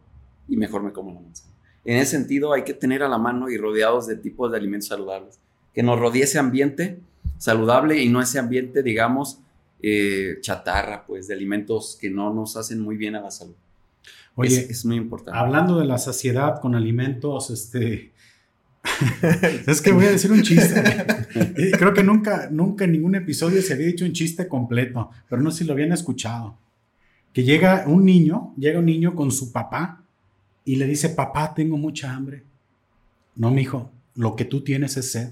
y 0.48 0.56
mejor 0.56 0.84
me 0.84 0.94
como 0.94 1.12
la 1.12 1.22
manzana. 1.22 1.52
En 1.86 1.98
ese 1.98 2.12
sentido, 2.12 2.54
hay 2.54 2.64
que 2.64 2.76
tener 2.76 3.02
a 3.02 3.10
la 3.10 3.18
mano 3.18 3.50
y 3.50 3.58
rodeados 3.58 4.06
de 4.06 4.16
tipos 4.16 4.52
de 4.52 4.58
alimentos 4.60 4.90
saludables. 4.90 5.40
Que 5.74 5.82
nos 5.82 6.00
rodee 6.00 6.22
ese 6.22 6.38
ambiente 6.38 7.00
saludable 7.40 8.00
y 8.00 8.10
no 8.10 8.22
ese 8.22 8.38
ambiente, 8.38 8.84
digamos, 8.84 9.40
eh, 9.82 10.38
chatarra, 10.42 11.08
pues, 11.08 11.28
de 11.28 11.34
alimentos 11.34 11.98
que 12.00 12.12
no 12.12 12.32
nos 12.32 12.58
hacen 12.58 12.80
muy 12.80 12.96
bien 12.96 13.16
a 13.16 13.22
la 13.22 13.32
salud. 13.32 13.56
Oye, 14.36 14.68
es, 14.70 14.86
muy 14.86 14.96
importante. 14.96 15.38
Hablando 15.38 15.80
de 15.80 15.86
la 15.86 15.98
saciedad 15.98 16.60
con 16.60 16.76
alimentos, 16.76 17.50
este... 17.50 18.12
es 19.68 19.82
que 19.82 19.92
voy 19.92 20.06
a 20.06 20.12
decir 20.12 20.32
un 20.32 20.42
chiste. 20.42 20.84
Creo 21.78 21.94
que 21.94 22.04
nunca, 22.04 22.50
nunca 22.52 22.86
en 22.86 22.94
ningún 22.94 23.16
episodio 23.16 23.62
se 23.62 23.74
había 23.74 23.88
dicho 23.88 24.06
un 24.06 24.12
chiste 24.12 24.48
completo, 24.48 25.10
pero 25.30 25.42
no 25.42 25.52
sé 25.52 25.60
si 25.60 25.64
lo 25.66 25.74
habían 25.74 25.92
escuchado. 25.92 26.58
Que 27.32 27.44
llega 27.44 27.86
un 27.88 28.06
niño, 28.06 28.54
llega 28.58 28.80
un 28.80 28.86
niño 28.86 29.16
con 29.16 29.32
su 29.32 29.52
papá 29.52 30.04
y 30.66 30.76
le 30.76 30.88
dice, 30.88 31.10
papá, 31.10 31.54
tengo 31.54 31.78
mucha 31.78 32.14
hambre. 32.14 32.44
No, 33.36 33.52
mi 33.52 33.62
hijo, 33.62 33.92
lo 34.16 34.36
que 34.36 34.46
tú 34.46 34.62
tienes 34.64 34.98
es 34.98 35.12
sed. 35.12 35.32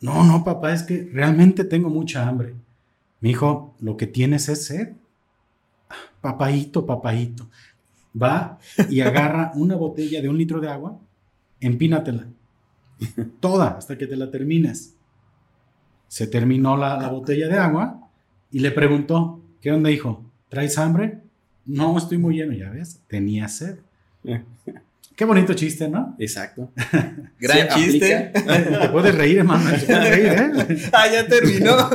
No, 0.00 0.24
no, 0.24 0.44
papá, 0.44 0.72
es 0.72 0.82
que 0.82 1.08
realmente 1.12 1.64
tengo 1.64 1.88
mucha 1.88 2.28
hambre. 2.28 2.54
Mi 3.20 3.30
hijo, 3.30 3.74
lo 3.80 3.96
que 3.96 4.06
tienes 4.06 4.48
es 4.48 4.66
sed. 4.66 4.94
Papaito, 6.20 6.86
papaito. 6.86 7.48
Va 8.20 8.58
y 8.88 9.00
agarra 9.00 9.52
una 9.56 9.76
botella 9.76 10.20
de 10.22 10.28
un 10.28 10.38
litro 10.38 10.60
de 10.60 10.68
agua, 10.68 10.98
empínatela. 11.60 12.26
Toda, 13.40 13.76
hasta 13.76 13.98
que 13.98 14.06
te 14.06 14.16
la 14.16 14.30
termines. 14.30 14.94
Se 16.08 16.26
terminó 16.26 16.76
la, 16.76 16.96
la 16.96 17.08
botella 17.08 17.48
de 17.48 17.58
agua 17.58 18.08
y 18.50 18.60
le 18.60 18.70
preguntó, 18.70 19.42
¿qué 19.60 19.72
onda, 19.72 19.90
hijo? 19.90 20.24
¿Traes 20.48 20.78
hambre? 20.78 21.22
No, 21.66 21.98
estoy 21.98 22.18
muy 22.18 22.36
lleno, 22.36 22.52
ya 22.52 22.70
ves, 22.70 23.00
tenía 23.08 23.48
sed. 23.48 23.78
Qué 25.16 25.24
bonito 25.24 25.54
chiste, 25.54 25.88
¿no? 25.88 26.16
Exacto. 26.18 26.72
Gran 27.38 27.68
chiste. 27.68 28.32
Te 28.34 28.88
puedes 28.88 29.14
reír, 29.14 29.38
hermano. 29.38 29.70
Te 29.70 29.86
puedes 29.86 30.10
reír, 30.10 30.26
¿eh? 30.26 30.90
ah, 30.92 31.06
ya 31.12 31.26
terminó. 31.26 31.88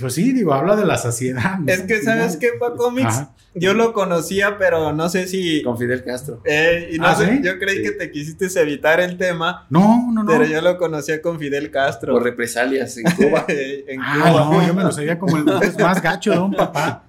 Pues 0.00 0.14
sí, 0.14 0.32
digo, 0.32 0.52
habla 0.52 0.76
de 0.76 0.84
la 0.84 0.98
saciedad. 0.98 1.58
Es 1.66 1.82
que, 1.82 2.02
¿sabes 2.02 2.36
qué, 2.36 2.50
Paco 2.58 2.90
Mix? 2.90 3.24
Yo 3.54 3.74
lo 3.74 3.92
conocía, 3.92 4.58
pero 4.58 4.92
no 4.92 5.08
sé 5.08 5.26
si. 5.26 5.62
Con 5.62 5.76
Fidel 5.76 6.04
Castro. 6.04 6.40
Eh, 6.44 6.90
y 6.92 6.98
no 6.98 7.06
¿Ah, 7.06 7.16
sé, 7.16 7.40
yo 7.42 7.58
creí 7.58 7.82
que 7.82 7.92
te 7.92 8.10
quisiste 8.10 8.46
evitar 8.60 9.00
el 9.00 9.16
tema. 9.16 9.66
No, 9.70 10.12
no, 10.12 10.22
no. 10.22 10.30
Pero 10.30 10.44
yo 10.44 10.60
lo 10.60 10.78
conocía 10.78 11.20
con 11.20 11.38
Fidel 11.38 11.70
Castro. 11.70 12.12
Por 12.12 12.22
represalias 12.22 12.96
en 12.98 13.04
Cuba. 13.16 13.44
en 13.48 14.00
ah, 14.00 14.48
no, 14.50 14.66
yo 14.66 14.74
me 14.74 14.84
lo 14.84 14.92
sabía 14.92 15.18
como 15.18 15.36
el 15.36 15.44
más 15.44 16.00
gacho 16.00 16.30
de 16.30 16.38
un 16.38 16.52
papá. 16.52 17.06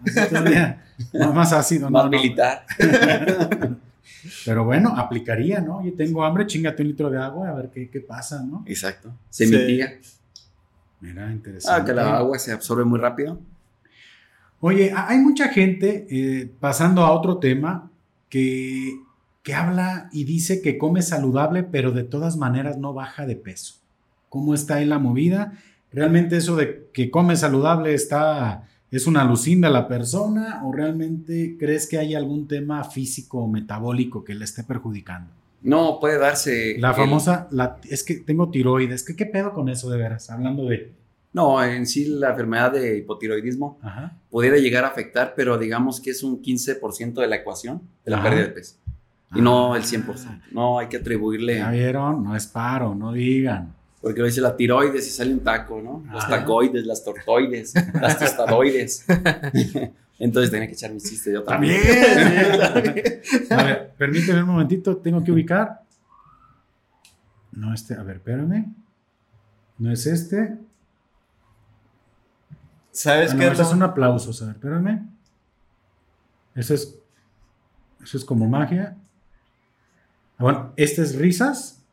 más 1.34 1.54
ácido, 1.54 1.90
Más 1.90 2.10
militar. 2.10 2.66
Pero 4.46 4.66
bueno, 4.66 4.96
aplicaría, 4.98 5.60
¿no? 5.62 5.84
Yo 5.84 5.94
tengo 5.94 6.24
hambre, 6.24 6.48
chingate 6.48 6.82
un 6.82 6.90
litro 6.90 7.10
de 7.10 7.20
agua, 7.20 7.50
a 7.50 7.54
ver 7.54 7.70
qué, 7.72 7.90
qué 7.90 8.02
pasa, 8.02 8.44
¿no? 8.44 8.64
Exacto. 8.68 9.14
Se 9.30 9.46
mitiga. 9.46 9.94
Mira, 11.02 11.32
interesante. 11.32 11.82
Ah, 11.82 11.86
que 11.86 11.94
la 11.94 12.18
agua 12.18 12.40
se 12.40 12.52
absorbe 12.52 12.86
muy 12.86 13.00
rápido. 13.00 13.40
Oye, 14.60 14.94
hay 14.96 15.18
mucha 15.18 15.50
gente, 15.50 16.08
eh, 16.10 16.50
pasando 16.60 17.04
a 17.04 17.12
otro 17.12 17.38
tema, 17.40 17.92
que, 18.30 19.02
que 19.44 19.54
habla 19.54 20.10
y 20.14 20.24
dice 20.24 20.62
que 20.62 20.78
come 20.78 21.02
saludable, 21.02 21.64
pero 21.64 21.92
de 21.92 22.04
todas 22.04 22.38
maneras 22.38 22.78
no 22.78 22.94
baja 22.94 23.26
de 23.26 23.36
peso. 23.36 23.76
¿Cómo 24.30 24.54
está 24.54 24.76
ahí 24.76 24.86
la 24.86 25.00
movida? 25.00 25.58
Realmente 25.92 26.38
eso 26.38 26.56
de 26.56 26.88
que 26.94 27.12
come 27.12 27.36
saludable 27.36 27.94
está 27.94 28.70
¿Es 28.92 29.08
una 29.08 29.22
alucina 29.22 29.70
la 29.70 29.88
persona 29.88 30.62
o 30.66 30.74
realmente 30.74 31.56
crees 31.58 31.88
que 31.88 31.98
hay 31.98 32.14
algún 32.14 32.46
tema 32.46 32.84
físico 32.84 33.40
o 33.40 33.48
metabólico 33.48 34.22
que 34.26 34.36
le 34.36 34.44
esté 34.44 34.66
perjudicando? 34.66 35.32
No, 35.62 36.00
puede 36.00 36.18
darse. 36.18 36.76
La 36.80 36.94
famosa, 36.94 37.48
la, 37.52 37.78
es 37.90 38.04
que 38.04 38.16
tengo 38.16 38.50
tiroides. 38.50 39.04
¿Qué, 39.04 39.16
¿Qué 39.16 39.26
pedo 39.26 39.54
con 39.54 39.70
eso 39.70 39.90
de 39.90 39.98
veras? 39.98 40.30
Hablando 40.30 40.66
de. 40.66 40.92
No, 41.34 41.64
en 41.64 41.86
sí 41.88 42.06
la 42.06 42.32
enfermedad 42.32 42.74
de 42.74 42.98
hipotiroidismo 42.98 43.80
pudiera 44.30 44.58
llegar 44.58 44.84
a 44.84 44.88
afectar, 44.88 45.34
pero 45.36 45.58
digamos 45.58 46.02
que 46.02 46.10
es 46.10 46.24
un 46.24 46.42
15% 46.42 47.14
de 47.14 47.28
la 47.28 47.38
ecuación 47.38 47.82
de 48.04 48.12
la 48.12 48.22
pérdida 48.22 48.44
de 48.44 48.50
peso. 48.50 48.76
Y 49.34 49.42
no 49.42 49.78
el 49.78 49.84
100%. 49.84 50.26
Ah. 50.28 50.42
No, 50.52 50.80
hay 50.80 50.88
que 50.88 50.98
atribuirle. 50.98 51.56
Ya 51.56 51.72
vieron, 51.72 52.22
no 52.22 52.36
es 52.36 52.48
paro, 52.48 52.94
no 52.94 53.14
digan. 53.14 53.74
Porque 54.02 54.20
lo 54.20 54.26
dice 54.26 54.42
la 54.42 54.58
tiroides 54.58 55.08
y 55.08 55.12
sale 55.12 55.32
un 55.32 55.40
taco, 55.42 55.80
¿no? 55.82 56.04
Los 56.12 56.28
tacoides, 56.28 56.86
las 56.86 57.04
tortoides, 57.04 57.74
las 57.94 58.20
tostadoides. 58.20 59.06
Entonces 60.22 60.52
tenía 60.52 60.68
que 60.68 60.74
echar 60.74 60.92
mi 60.92 61.00
chiste 61.00 61.34
yo 61.34 61.44
también. 61.44 61.82
También. 62.74 63.22
a 63.50 63.64
ver, 63.64 63.94
permíteme 63.98 64.44
un 64.44 64.50
momentito, 64.50 64.98
tengo 64.98 65.24
que 65.24 65.32
ubicar. 65.32 65.82
No 67.54 67.74
este, 67.74 67.96
a 67.96 68.04
ver, 68.04 68.18
espérame. 68.18 68.72
No 69.80 69.92
es 69.92 70.06
este. 70.06 70.60
¿Sabes 72.92 73.34
ah, 73.34 73.36
qué? 73.36 73.48
Eso 73.48 73.64
es 73.64 73.72
un 73.74 73.82
aplauso, 73.82 74.32
a 74.44 74.46
ver, 74.46 74.56
espérame. 74.58 75.10
Eso 76.54 76.76
es, 76.76 77.00
eso 78.04 78.18
es 78.18 78.24
como 78.24 78.48
magia. 78.48 78.96
Ah, 80.38 80.44
bueno, 80.44 80.74
este 80.78 81.02
es 81.02 81.16
risas. 81.16 81.84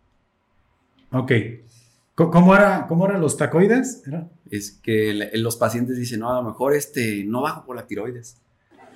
Ok. 1.12 1.33
¿Cómo, 2.26 2.57
era, 2.57 2.87
cómo 2.88 3.07
eran 3.07 3.20
los 3.20 3.37
tacoides? 3.37 4.02
Es 4.50 4.72
que 4.83 5.31
los 5.35 5.57
pacientes 5.57 5.96
dicen, 5.96 6.18
no, 6.18 6.33
a 6.33 6.42
lo 6.42 6.48
mejor 6.48 6.74
este, 6.74 7.22
no 7.24 7.42
bajo 7.42 7.64
por 7.64 7.76
la 7.76 7.87
tiroides. 7.87 8.38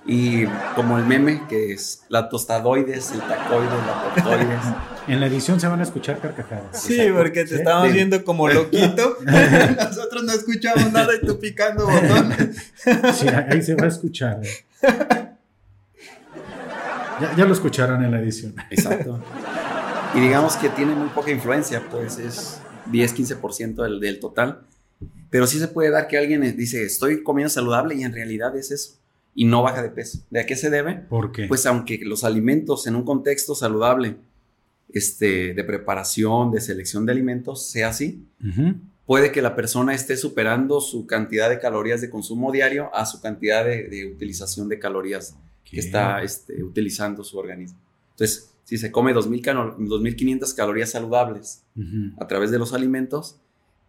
Y 0.05 0.45
como 0.75 0.99
el 0.99 1.05
meme, 1.05 1.43
que 1.49 1.73
es 1.73 2.03
la 2.09 2.29
tostadoides, 2.29 3.13
el 3.13 3.21
tacoides, 3.21 3.71
la 3.87 4.15
tortoides. 4.15 4.61
En 5.09 5.19
la 5.19 5.27
edición 5.27 5.59
se 5.59 5.67
van 5.67 5.81
a 5.81 5.83
escuchar 5.83 6.21
carcajadas. 6.21 6.81
Sí, 6.81 6.97
porque 7.13 7.45
te 7.45 7.57
estamos 7.57 7.93
viendo 7.93 8.25
como 8.25 8.49
loquito. 8.49 9.17
Nosotros 9.25 10.23
no 10.23 10.33
escuchamos 10.33 10.93
nada 10.93 11.13
y 11.21 11.27
tú 11.27 11.41
picando 11.41 11.87
botones. 11.87 12.73
Sí, 13.15 13.27
ahí 13.29 13.63
se 13.63 13.75
va 13.75 13.87
a 13.87 13.89
escuchar. 13.89 14.41
Ya, 17.21 17.37
ya, 17.37 17.45
lo 17.45 17.53
escucharon 17.53 18.05
en 18.05 18.13
la 18.13 18.21
edición. 18.21 18.55
Exacto. 18.71 19.19
Y 20.15 20.21
digamos 20.21 20.55
que 20.57 20.69
tiene 20.69 20.95
muy 20.95 21.09
poca 21.09 21.33
influencia, 21.33 21.83
pues 21.91 22.19
es 22.19 22.61
10-15% 22.91 23.83
del, 23.83 24.01
del 24.01 24.21
total. 24.21 24.67
Pero 25.31 25.47
sí 25.47 25.59
se 25.59 25.69
puede 25.69 25.91
dar 25.91 26.09
que 26.09 26.19
alguien 26.19 26.57
dice, 26.57 26.85
estoy 26.85 27.23
comiendo 27.23 27.51
saludable 27.51 27.95
y 27.95 28.03
en 28.03 28.13
realidad 28.13 28.57
es 28.57 28.71
eso. 28.71 28.99
Y 29.35 29.47
no 29.47 29.63
baja 29.63 29.83
de 29.83 29.89
peso. 29.89 30.19
¿De 30.31 30.41
a 30.41 30.47
qué 30.47 30.57
se 30.57 30.69
debe? 30.69 30.95
¿Por 30.95 31.33
qué? 31.33 31.47
Pues 31.47 31.65
aunque 31.65 32.01
los 32.03 32.23
alimentos 32.23 32.87
en 32.87 32.97
un 32.97 33.05
contexto 33.05 33.55
saludable, 33.55 34.17
este, 34.93 35.55
de 35.55 35.65
preparación, 35.65 36.51
de 36.51 36.61
selección 36.61 37.07
de 37.07 37.13
alimentos, 37.13 37.67
sea 37.67 37.89
así, 37.89 38.27
puede 39.07 39.33
que 39.33 39.41
la 39.41 39.57
persona 39.57 39.95
esté 39.95 40.19
superando 40.19 40.81
su 40.81 41.07
cantidad 41.07 41.49
de 41.49 41.59
calorías 41.59 42.03
de 42.03 42.11
consumo 42.11 42.53
diario 42.53 42.95
a 42.95 43.07
su 43.07 43.21
cantidad 43.23 43.65
de, 43.65 44.13
utilización 44.15 44.69
de 44.69 44.79
calorías 44.79 45.35
que 45.65 45.81
está 45.81 46.23
este, 46.23 46.63
utilizando 46.63 47.25
su 47.25 47.39
organismo. 47.39 47.79
Entonces, 48.11 48.52
si 48.65 48.79
se 48.79 48.91
come 48.93 49.15
2.500 49.15 50.55
calorías 50.55 50.91
saludables 50.91 51.65
a 52.19 52.27
través 52.27 52.51
de 52.51 52.59
los 52.59 52.73
alimentos 52.73 53.37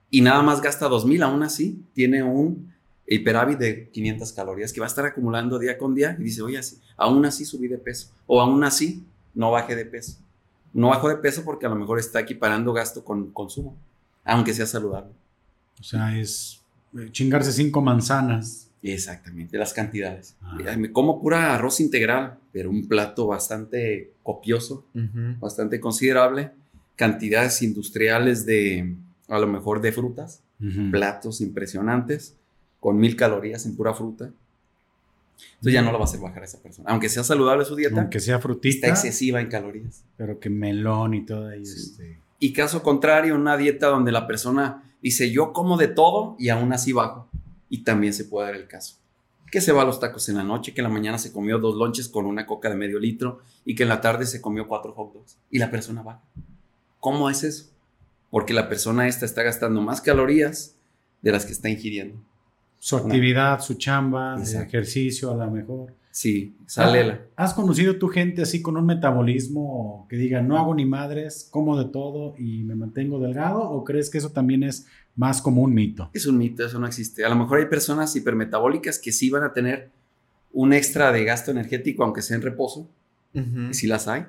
y 0.10 0.22
nada 0.22 0.42
más 0.42 0.62
gasta 0.62 0.88
2.000, 0.88 1.24
aún 1.24 1.44
así 1.44 1.84
tiene 1.94 2.24
un 2.24 2.74
hiperávit 3.08 3.58
de 3.58 3.90
500 3.90 4.32
calorías 4.34 4.74
que 4.74 4.80
va 4.80 4.86
a 4.86 4.90
estar 4.90 5.06
acumulando 5.06 5.60
día 5.60 5.78
con 5.78 5.94
día 5.94 6.16
y 6.20 6.24
dice, 6.24 6.42
oye, 6.42 6.60
aún 6.98 7.26
así 7.26 7.46
subí 7.46 7.68
de 7.68 7.78
peso 7.78 8.12
o 8.28 8.42
aún 8.42 8.64
así 8.64 9.06
no 9.34 9.52
bajé 9.52 9.76
de 9.76 9.86
peso. 9.86 10.20
No 10.74 10.90
bajo 10.90 11.08
de 11.08 11.18
peso 11.18 11.44
porque 11.44 11.66
a 11.66 11.70
lo 11.70 11.76
mejor 11.76 12.00
está 12.00 12.20
equiparando 12.20 12.74
gasto 12.74 13.04
con 13.04 13.32
consumo, 13.32 13.78
aunque 14.24 14.54
sea 14.54 14.66
saludable. 14.66 15.12
O 15.80 15.84
sea, 15.84 16.18
es 16.18 16.62
eh, 16.98 17.10
chingarse 17.12 17.52
cinco 17.52 17.82
manzanas 17.82 18.63
Exactamente, 18.84 19.58
las 19.58 19.74
cantidades. 19.74 20.36
Ah. 20.42 20.58
Me 20.78 20.92
como 20.92 21.22
pura 21.22 21.56
arroz 21.56 21.80
integral, 21.80 22.38
pero 22.52 22.70
un 22.70 22.88
plato 22.88 23.28
bastante 23.28 24.12
copioso, 24.24 24.86
bastante 25.40 25.80
considerable. 25.80 26.52
Cantidades 26.96 27.62
industriales 27.62 28.46
de, 28.46 28.96
a 29.30 29.40
lo 29.40 29.48
mejor, 29.48 29.82
de 29.82 29.92
frutas, 29.94 30.44
platos 30.92 31.42
impresionantes, 31.42 32.36
con 32.80 32.98
mil 32.98 33.16
calorías 33.16 33.66
en 33.66 33.76
pura 33.76 33.94
fruta. 33.94 34.32
Entonces 35.56 35.74
ya 35.74 35.82
no 35.82 35.92
lo 35.92 35.98
va 35.98 36.04
a 36.04 36.08
hacer 36.08 36.20
bajar 36.20 36.44
a 36.44 36.46
esa 36.46 36.62
persona. 36.62 36.90
Aunque 36.90 37.10
sea 37.10 37.24
saludable 37.24 37.66
su 37.66 37.76
dieta. 37.76 38.00
Aunque 38.00 38.20
sea 38.20 38.40
frutita. 38.40 38.88
Está 38.88 38.90
excesiva 38.90 39.42
en 39.42 39.48
calorías. 39.48 40.04
Pero 40.18 40.40
que 40.40 40.50
melón 40.50 41.14
y 41.14 41.26
todo 41.26 41.48
ahí. 41.48 41.64
Este... 41.64 42.20
Y 42.40 42.54
caso 42.54 42.84
contrario, 42.84 43.36
una 43.36 43.58
dieta 43.58 43.88
donde 43.88 44.12
la 44.12 44.28
persona 44.28 44.84
dice, 45.02 45.32
yo 45.32 45.52
como 45.52 45.78
de 45.78 45.88
todo 45.88 46.36
y 46.38 46.50
aún 46.50 46.72
así 46.72 46.94
bajo 46.94 47.30
y 47.74 47.80
también 47.80 48.14
se 48.14 48.26
puede 48.26 48.46
dar 48.46 48.56
el 48.56 48.68
caso. 48.68 48.98
Que 49.52 49.60
se 49.60 49.72
va 49.72 49.82
a 49.82 49.86
los 49.86 50.00
tacos 50.00 50.30
en 50.30 50.38
la 50.38 50.44
noche, 50.44 50.76
que 50.76 50.82
en 50.82 50.84
la 50.84 50.94
mañana 50.94 51.18
se 51.18 51.34
comió 51.34 51.58
dos 51.58 51.76
lonches 51.76 52.08
con 52.08 52.28
una 52.28 52.46
coca 52.46 52.70
de 52.70 52.76
medio 52.76 53.00
litro 53.00 53.40
y 53.66 53.74
que 53.74 53.82
en 53.82 53.90
la 53.90 54.00
tarde 54.00 54.28
se 54.28 54.42
comió 54.42 54.68
cuatro 54.68 54.94
hot 54.94 55.12
dogs 55.12 55.40
y 55.50 55.58
la 55.58 55.72
persona 55.72 56.04
va. 56.04 56.22
¿Cómo 57.00 57.32
es 57.32 57.44
eso? 57.44 57.72
Porque 58.30 58.54
la 58.54 58.70
persona 58.70 59.08
esta 59.08 59.26
está 59.26 59.42
gastando 59.42 59.82
más 59.82 60.02
calorías 60.02 60.76
de 61.24 61.32
las 61.32 61.48
que 61.48 61.54
está 61.54 61.68
ingiriendo. 61.68 62.22
Su 62.78 62.96
actividad, 62.96 63.60
su 63.60 63.74
chamba, 63.74 64.46
su 64.46 64.60
ejercicio 64.60 65.32
a 65.32 65.36
lo 65.36 65.50
mejor. 65.50 65.96
Sí, 66.12 66.56
sale 66.68 67.04
la. 67.04 67.22
¿Has 67.36 67.56
conocido 67.56 67.98
tu 67.98 68.08
gente 68.08 68.44
así 68.44 68.62
con 68.62 68.78
un 68.78 68.86
metabolismo 68.86 70.06
que 70.12 70.18
diga 70.18 70.44
no 70.44 70.60
hago 70.60 70.76
ni 70.76 70.86
madres, 70.86 71.48
como 71.50 71.76
de 71.76 71.86
todo 71.86 72.36
y 72.38 72.64
me 72.66 72.76
mantengo 72.76 73.20
delgado? 73.20 73.62
¿O 73.68 73.84
crees 73.84 74.12
que 74.12 74.20
eso 74.20 74.32
también 74.32 74.62
es 74.62 74.86
más 75.16 75.42
como 75.42 75.62
un 75.62 75.74
mito. 75.74 76.10
Es 76.14 76.26
un 76.26 76.38
mito, 76.38 76.66
eso 76.66 76.80
no 76.80 76.88
existe. 76.88 77.24
A 77.26 77.30
lo 77.30 77.36
mejor 77.36 77.60
hay 77.60 77.68
personas 77.68 78.16
hipermetabólicas 78.16 79.00
que 79.00 79.12
sí 79.12 79.30
van 79.30 79.44
a 79.44 79.54
tener 79.54 79.92
un 80.52 80.74
extra 80.74 81.12
de 81.12 81.24
gasto 81.24 81.52
energético, 81.52 82.04
aunque 82.04 82.22
sea 82.22 82.36
en 82.36 82.44
reposo, 82.44 82.90
y 83.34 83.74
sí 83.74 83.88
las 83.88 84.08
hay, 84.08 84.28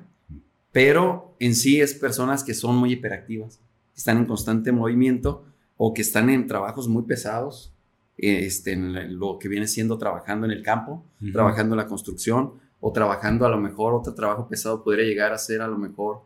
pero 0.71 1.35
en 1.39 1.53
sí 1.53 1.79
es 1.79 1.93
personas 1.93 2.43
que 2.43 2.55
son 2.55 2.75
muy 2.75 2.93
hiperactivas, 2.93 3.59
están 3.95 4.17
en 4.17 4.25
constante 4.25 4.71
movimiento 4.71 5.45
o 5.77 5.93
que 5.93 6.01
están 6.01 6.31
en 6.31 6.47
trabajos 6.47 6.87
muy 6.87 7.03
pesados, 7.03 7.71
este, 8.17 8.71
en 8.71 9.19
lo 9.19 9.37
que 9.37 9.47
viene 9.47 9.67
siendo 9.67 9.99
trabajando 9.99 10.47
en 10.47 10.51
el 10.53 10.63
campo, 10.63 11.05
trabajando 11.31 11.75
en 11.75 11.77
la 11.77 11.87
construcción 11.87 12.53
o 12.79 12.91
trabajando 12.91 13.45
a 13.45 13.49
lo 13.49 13.57
mejor 13.57 13.93
otro 13.93 14.15
trabajo 14.15 14.47
pesado 14.47 14.83
podría 14.83 15.05
llegar 15.05 15.33
a 15.33 15.37
ser 15.37 15.61
a 15.61 15.67
lo 15.67 15.77
mejor 15.77 16.21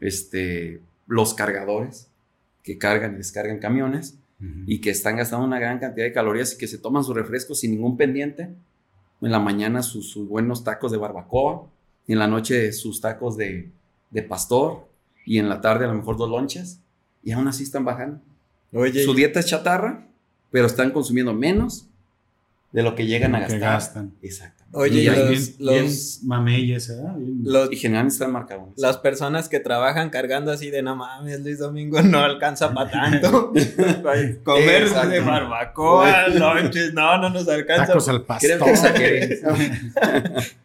este, 0.00 0.80
los 1.06 1.34
cargadores 1.34 2.08
que 2.66 2.78
cargan 2.78 3.14
y 3.14 3.18
descargan 3.18 3.60
camiones 3.60 4.18
y 4.66 4.80
que 4.80 4.90
están 4.90 5.16
gastando 5.16 5.46
una 5.46 5.58
gran 5.58 5.78
cantidad 5.78 6.04
de 6.04 6.12
calorías 6.12 6.52
y 6.52 6.58
que 6.58 6.66
se 6.66 6.76
toman 6.76 7.04
su 7.04 7.14
refresco 7.14 7.54
sin 7.54 7.70
ningún 7.70 7.96
pendiente. 7.96 8.50
En 9.22 9.30
la 9.30 9.38
mañana 9.38 9.82
sus, 9.82 10.14
buenos 10.28 10.64
tacos 10.64 10.90
de 10.90 10.98
barbacoa, 10.98 11.70
y 12.06 12.12
en 12.12 12.18
la 12.18 12.26
noche 12.26 12.72
sus 12.72 13.00
tacos 13.00 13.36
de, 13.36 13.70
pastor 14.28 14.88
y 15.24 15.38
en 15.38 15.48
la 15.48 15.60
tarde 15.60 15.84
a 15.84 15.88
lo 15.88 15.94
mejor 15.94 16.16
dos 16.16 16.28
lonches 16.28 16.80
y 17.22 17.32
aún 17.32 17.46
así 17.46 17.62
están 17.62 17.84
bajando. 17.84 18.20
Oye, 18.72 19.04
su 19.04 19.14
dieta 19.14 19.40
es 19.40 19.46
chatarra, 19.46 20.08
pero 20.50 20.66
están 20.66 20.90
consumiendo 20.90 21.32
menos 21.32 21.88
de 22.76 22.82
lo 22.82 22.94
que 22.94 23.06
llegan 23.06 23.34
a 23.34 23.40
gastar. 23.40 23.58
gastan. 23.58 24.12
Exacto. 24.20 24.64
Oye, 24.72 25.04
y 25.04 25.06
los, 25.06 25.58
los 25.58 26.20
mameyes, 26.24 26.90
¿eh? 26.90 27.02
Los, 27.42 27.72
y 27.72 27.76
generalmente 27.76 28.12
están 28.12 28.32
marcados. 28.32 28.74
Las 28.76 28.98
personas 28.98 29.48
que 29.48 29.60
trabajan 29.60 30.10
cargando 30.10 30.52
así 30.52 30.68
de 30.68 30.82
no 30.82 30.94
mames, 30.94 31.40
Luis 31.40 31.58
Domingo 31.58 32.02
no 32.02 32.18
alcanza 32.18 32.74
para 32.74 32.90
tanto. 32.90 33.54
Comer 34.44 34.90
de 34.90 35.20
barbacoa, 35.20 36.28
lonches, 36.28 36.92
no, 36.92 37.16
no 37.16 37.30
nos 37.30 37.48
alcanza. 37.48 37.86
Tacos 37.86 38.10
al 38.10 38.26
pastor. 38.26 38.60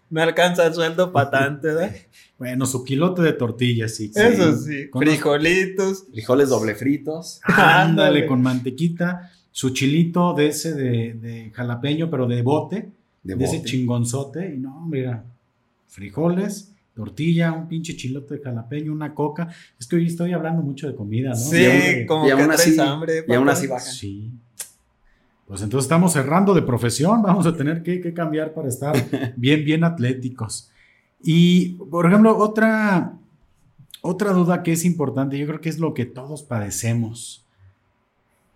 no 0.10 0.22
alcanza 0.22 0.68
el 0.68 0.74
sueldo 0.74 1.14
para 1.14 1.32
tanto, 1.32 1.68
¿verdad? 1.68 1.96
Bueno, 2.38 2.66
su 2.66 2.84
kilote 2.84 3.22
de 3.22 3.32
tortillas, 3.32 3.96
sí. 3.96 4.12
Eso 4.14 4.58
sí. 4.58 4.90
Frijolitos. 4.92 6.08
Frijoles 6.12 6.50
doble 6.50 6.76
fritos. 6.76 7.40
Ándale, 7.44 8.26
con 8.28 8.42
mantequita. 8.42 9.32
Su 9.52 9.72
chilito 9.72 10.34
de 10.34 10.48
ese 10.48 10.74
de, 10.74 11.14
de 11.14 11.52
jalapeño, 11.52 12.10
pero 12.10 12.28
de 12.28 12.42
bote 12.42 12.90
de, 13.24 13.44
ese 13.44 13.64
chingonzote. 13.64 14.54
Y 14.54 14.58
no, 14.58 14.86
mira, 14.86 15.24
frijoles, 15.88 16.74
tortilla, 16.94 17.52
un 17.52 17.68
pinche 17.68 17.96
chilote 17.96 18.36
de 18.36 18.42
jalapeño, 18.42 18.92
una 18.92 19.14
coca. 19.14 19.50
Es 19.80 19.88
que 19.88 19.98
hoy 19.98 20.08
estoy 20.08 20.34
hablando 20.34 20.62
mucho 20.62 20.88
de 20.88 20.96
comida, 20.96 21.30
¿no? 21.30 21.36
Sí, 21.36 22.06
como 22.08 22.28
y 22.28 22.32
aún 22.32 22.52
así, 22.52 22.80
hambre. 22.80 23.26
Y 23.28 23.34
aún 23.34 23.50
así 23.50 23.68
baja. 23.68 23.86
Sí. 23.86 24.32
Pues 25.48 25.62
entonces 25.62 25.86
estamos 25.86 26.14
cerrando 26.14 26.54
de 26.54 26.62
profesión, 26.62 27.22
vamos 27.22 27.46
a 27.46 27.56
tener 27.56 27.84
que, 27.84 28.00
que 28.00 28.14
cambiar 28.14 28.54
para 28.54 28.70
estar 28.70 28.96
bien, 29.36 29.66
bien 29.66 29.84
atléticos. 29.84 30.72
Y, 31.22 31.74
por 31.90 32.06
ejemplo, 32.06 32.38
otra, 32.38 33.18
otra 34.02 34.32
duda 34.32 34.64
que 34.64 34.72
es 34.72 34.86
importante, 34.86 35.38
yo 35.38 35.46
creo 35.46 35.62
que 35.62 35.70
es 35.70 35.78
lo 35.78 35.94
que 35.94 36.06
todos 36.06 36.42
padecemos, 36.42 37.46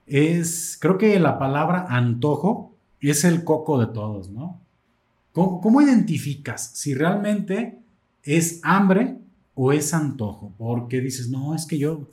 es, 0.06 0.78
creo 0.80 0.98
que 0.98 1.20
la 1.20 1.40
palabra 1.40 1.86
antojo 1.90 2.76
es 3.02 3.24
el 3.24 3.44
coco 3.44 3.80
de 3.80 3.88
todos, 3.88 4.30
¿no? 4.30 4.62
¿Cómo, 5.32 5.82
identificas 5.82 6.72
si 6.76 6.94
realmente 6.94 7.78
es 8.24 8.62
hambre 8.64 9.18
o 9.54 9.74
es 9.74 9.94
antojo? 9.94 10.54
Porque 10.58 11.02
dices, 11.02 11.30
no, 11.30 11.54
es 11.54 11.66
que 11.66 11.78
yo, 11.78 12.10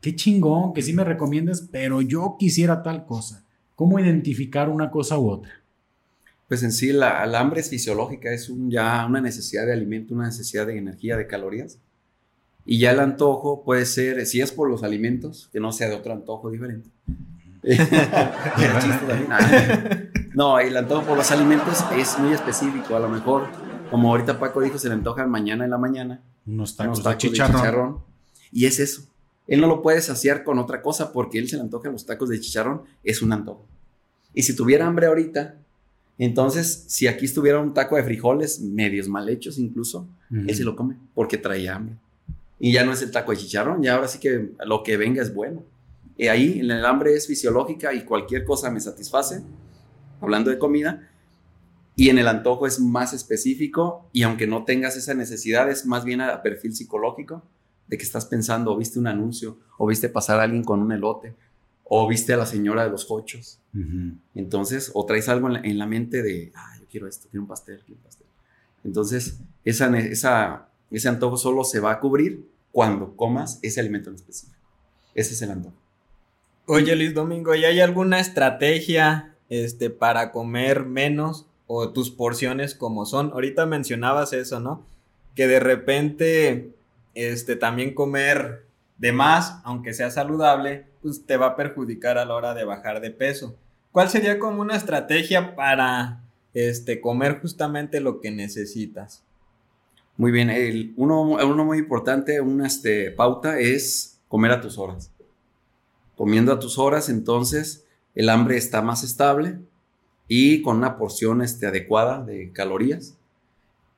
qué 0.00 0.14
chingón, 0.14 0.72
que 0.72 0.82
sí 0.82 0.92
me 0.92 1.02
recomiendas, 1.02 1.62
pero 1.72 2.00
yo 2.00 2.36
quisiera 2.38 2.84
tal 2.84 3.06
cosa. 3.06 3.44
¿Cómo 3.74 3.98
identificar 3.98 4.68
una 4.68 4.88
cosa 4.88 5.18
u 5.18 5.30
otra? 5.30 5.50
Pues 6.46 6.62
en 6.62 6.70
sí, 6.70 6.92
la, 6.92 7.22
hambre 7.40 7.60
es 7.60 7.70
fisiológica, 7.70 8.32
es 8.32 8.48
un, 8.48 8.70
ya 8.70 9.04
una 9.04 9.20
necesidad 9.20 9.66
de 9.66 9.72
alimento, 9.72 10.14
una 10.14 10.26
necesidad 10.26 10.66
de 10.66 10.78
energía, 10.78 11.16
de 11.16 11.26
calorías. 11.26 11.80
Y 12.70 12.78
ya 12.78 12.92
el 12.92 13.00
antojo 13.00 13.64
puede 13.64 13.84
ser, 13.84 14.24
si 14.26 14.40
es 14.40 14.52
por 14.52 14.70
los 14.70 14.84
alimentos, 14.84 15.48
que 15.52 15.58
no 15.58 15.72
sea 15.72 15.88
de 15.88 15.96
otro 15.96 16.12
antojo 16.12 16.52
diferente. 16.52 16.88
no, 20.34 20.60
el 20.60 20.76
antojo 20.76 21.04
por 21.04 21.16
los 21.16 21.28
alimentos 21.32 21.84
es 21.96 22.16
muy 22.20 22.32
específico. 22.32 22.94
A 22.94 23.00
lo 23.00 23.08
mejor, 23.08 23.48
como 23.90 24.10
ahorita 24.10 24.38
Paco 24.38 24.60
dijo, 24.60 24.78
se 24.78 24.86
le 24.86 24.94
antoja 24.94 25.26
mañana 25.26 25.64
en 25.64 25.72
la 25.72 25.78
mañana. 25.78 26.22
Unos 26.46 26.76
tacos, 26.76 27.02
de, 27.02 27.16
chicharrón. 27.16 28.04
Y 28.52 28.66
es 28.66 28.78
eso. 28.78 29.02
Él 29.48 29.60
no 29.60 29.66
lo 29.66 29.82
puede 29.82 30.00
saciar 30.00 30.44
con 30.44 30.60
otra 30.60 30.80
cosa 30.80 31.12
porque 31.12 31.40
él 31.40 31.48
se 31.48 31.56
le 31.56 31.62
antoja 31.62 31.90
los 31.90 32.06
tacos 32.06 32.28
de 32.28 32.38
chicharrón. 32.38 32.82
Es 33.02 33.20
un 33.20 33.32
antojo. 33.32 33.66
Y 34.32 34.44
si 34.44 34.54
tuviera 34.54 34.86
hambre 34.86 35.08
ahorita, 35.08 35.56
entonces, 36.18 36.84
si 36.86 37.08
aquí 37.08 37.24
estuviera 37.24 37.58
un 37.58 37.74
taco 37.74 37.96
de 37.96 38.04
frijoles, 38.04 38.60
medios 38.60 39.08
mal 39.08 39.28
hechos 39.28 39.58
incluso, 39.58 40.06
él 40.30 40.54
se 40.54 40.62
lo 40.62 40.76
come 40.76 40.94
porque 41.14 41.36
trae 41.36 41.68
hambre. 41.68 41.96
Y 42.60 42.72
ya 42.72 42.84
no 42.84 42.92
es 42.92 43.02
el 43.02 43.10
taco 43.10 43.32
de 43.32 43.38
chicharrón, 43.38 43.82
ya 43.82 43.94
ahora 43.94 44.06
sí 44.06 44.20
que 44.20 44.50
lo 44.64 44.82
que 44.82 44.96
venga 44.98 45.22
es 45.22 45.34
bueno. 45.34 45.64
Y 46.16 46.28
ahí 46.28 46.60
el 46.60 46.84
hambre 46.84 47.14
es 47.14 47.26
fisiológica 47.26 47.94
y 47.94 48.04
cualquier 48.04 48.44
cosa 48.44 48.70
me 48.70 48.78
satisface, 48.78 49.42
hablando 50.20 50.50
de 50.50 50.58
comida. 50.58 51.08
Y 51.96 52.10
en 52.10 52.18
el 52.18 52.28
antojo 52.28 52.66
es 52.66 52.78
más 52.78 53.14
específico 53.14 54.10
y 54.12 54.22
aunque 54.22 54.46
no 54.46 54.64
tengas 54.64 54.96
esa 54.96 55.14
necesidad, 55.14 55.70
es 55.70 55.86
más 55.86 56.04
bien 56.04 56.20
a 56.20 56.42
perfil 56.42 56.74
psicológico 56.74 57.42
de 57.88 57.96
que 57.96 58.04
estás 58.04 58.26
pensando, 58.26 58.72
o 58.72 58.76
viste 58.76 58.98
un 58.98 59.06
anuncio, 59.06 59.58
o 59.78 59.86
viste 59.86 60.10
pasar 60.10 60.38
a 60.38 60.42
alguien 60.42 60.62
con 60.62 60.80
un 60.80 60.92
elote, 60.92 61.34
o 61.84 62.06
viste 62.06 62.34
a 62.34 62.36
la 62.36 62.46
señora 62.46 62.84
de 62.84 62.90
los 62.90 63.06
cochos. 63.06 63.58
Entonces, 64.34 64.90
o 64.94 65.06
traes 65.06 65.28
algo 65.30 65.48
en 65.48 65.78
la, 65.78 65.86
mente 65.86 66.22
de, 66.22 66.52
ah, 66.54 66.76
yo 66.78 66.86
quiero 66.90 67.08
esto, 67.08 67.28
quiero 67.30 67.42
un 67.42 67.48
pastel, 67.48 67.80
quiero 67.84 67.98
un 67.98 68.04
pastel. 68.04 68.26
Entonces, 68.84 69.40
esa, 69.64 69.98
esa, 69.98 70.68
ese 70.90 71.08
antojo 71.08 71.36
solo 71.36 71.64
se 71.64 71.80
va 71.80 71.92
a 71.92 72.00
cubrir 72.00 72.49
cuando 72.72 73.16
comas 73.16 73.58
ese 73.62 73.80
alimento 73.80 74.10
en 74.10 74.16
específico. 74.16 74.58
Ese 75.14 75.34
es 75.34 75.42
el 75.42 75.50
antojo. 75.50 75.76
Oye, 76.66 76.94
Luis 76.94 77.14
Domingo, 77.14 77.54
¿y 77.54 77.64
hay 77.64 77.80
alguna 77.80 78.20
estrategia 78.20 79.34
este, 79.48 79.90
para 79.90 80.30
comer 80.30 80.84
menos 80.84 81.46
o 81.66 81.90
tus 81.90 82.10
porciones 82.10 82.74
como 82.74 83.06
son? 83.06 83.32
Ahorita 83.32 83.66
mencionabas 83.66 84.32
eso, 84.32 84.60
¿no? 84.60 84.86
Que 85.34 85.48
de 85.48 85.58
repente, 85.58 86.70
este, 87.14 87.56
también 87.56 87.94
comer 87.94 88.66
de 88.98 89.12
más, 89.12 89.60
aunque 89.64 89.94
sea 89.94 90.10
saludable, 90.10 90.86
pues 91.02 91.26
te 91.26 91.36
va 91.36 91.46
a 91.46 91.56
perjudicar 91.56 92.18
a 92.18 92.24
la 92.24 92.34
hora 92.34 92.54
de 92.54 92.64
bajar 92.64 93.00
de 93.00 93.10
peso. 93.10 93.56
¿Cuál 93.90 94.08
sería 94.08 94.38
como 94.38 94.60
una 94.60 94.76
estrategia 94.76 95.56
para 95.56 96.20
este, 96.54 97.00
comer 97.00 97.40
justamente 97.40 98.00
lo 98.00 98.20
que 98.20 98.30
necesitas? 98.30 99.24
Muy 100.20 100.32
bien, 100.32 100.50
el, 100.50 100.92
uno, 100.96 101.22
uno 101.22 101.64
muy 101.64 101.78
importante, 101.78 102.42
una 102.42 102.66
este, 102.66 103.10
pauta 103.10 103.58
es 103.58 104.18
comer 104.28 104.52
a 104.52 104.60
tus 104.60 104.76
horas 104.76 105.10
comiendo 106.20 106.52
a 106.52 106.58
tus 106.58 106.78
horas, 106.78 107.08
entonces 107.08 107.86
el 108.14 108.28
hambre 108.28 108.58
está 108.58 108.82
más 108.82 109.04
estable 109.04 109.58
y 110.28 110.60
con 110.60 110.76
una 110.76 110.98
porción 110.98 111.40
este, 111.40 111.66
adecuada 111.66 112.22
de 112.22 112.52
calorías, 112.52 113.14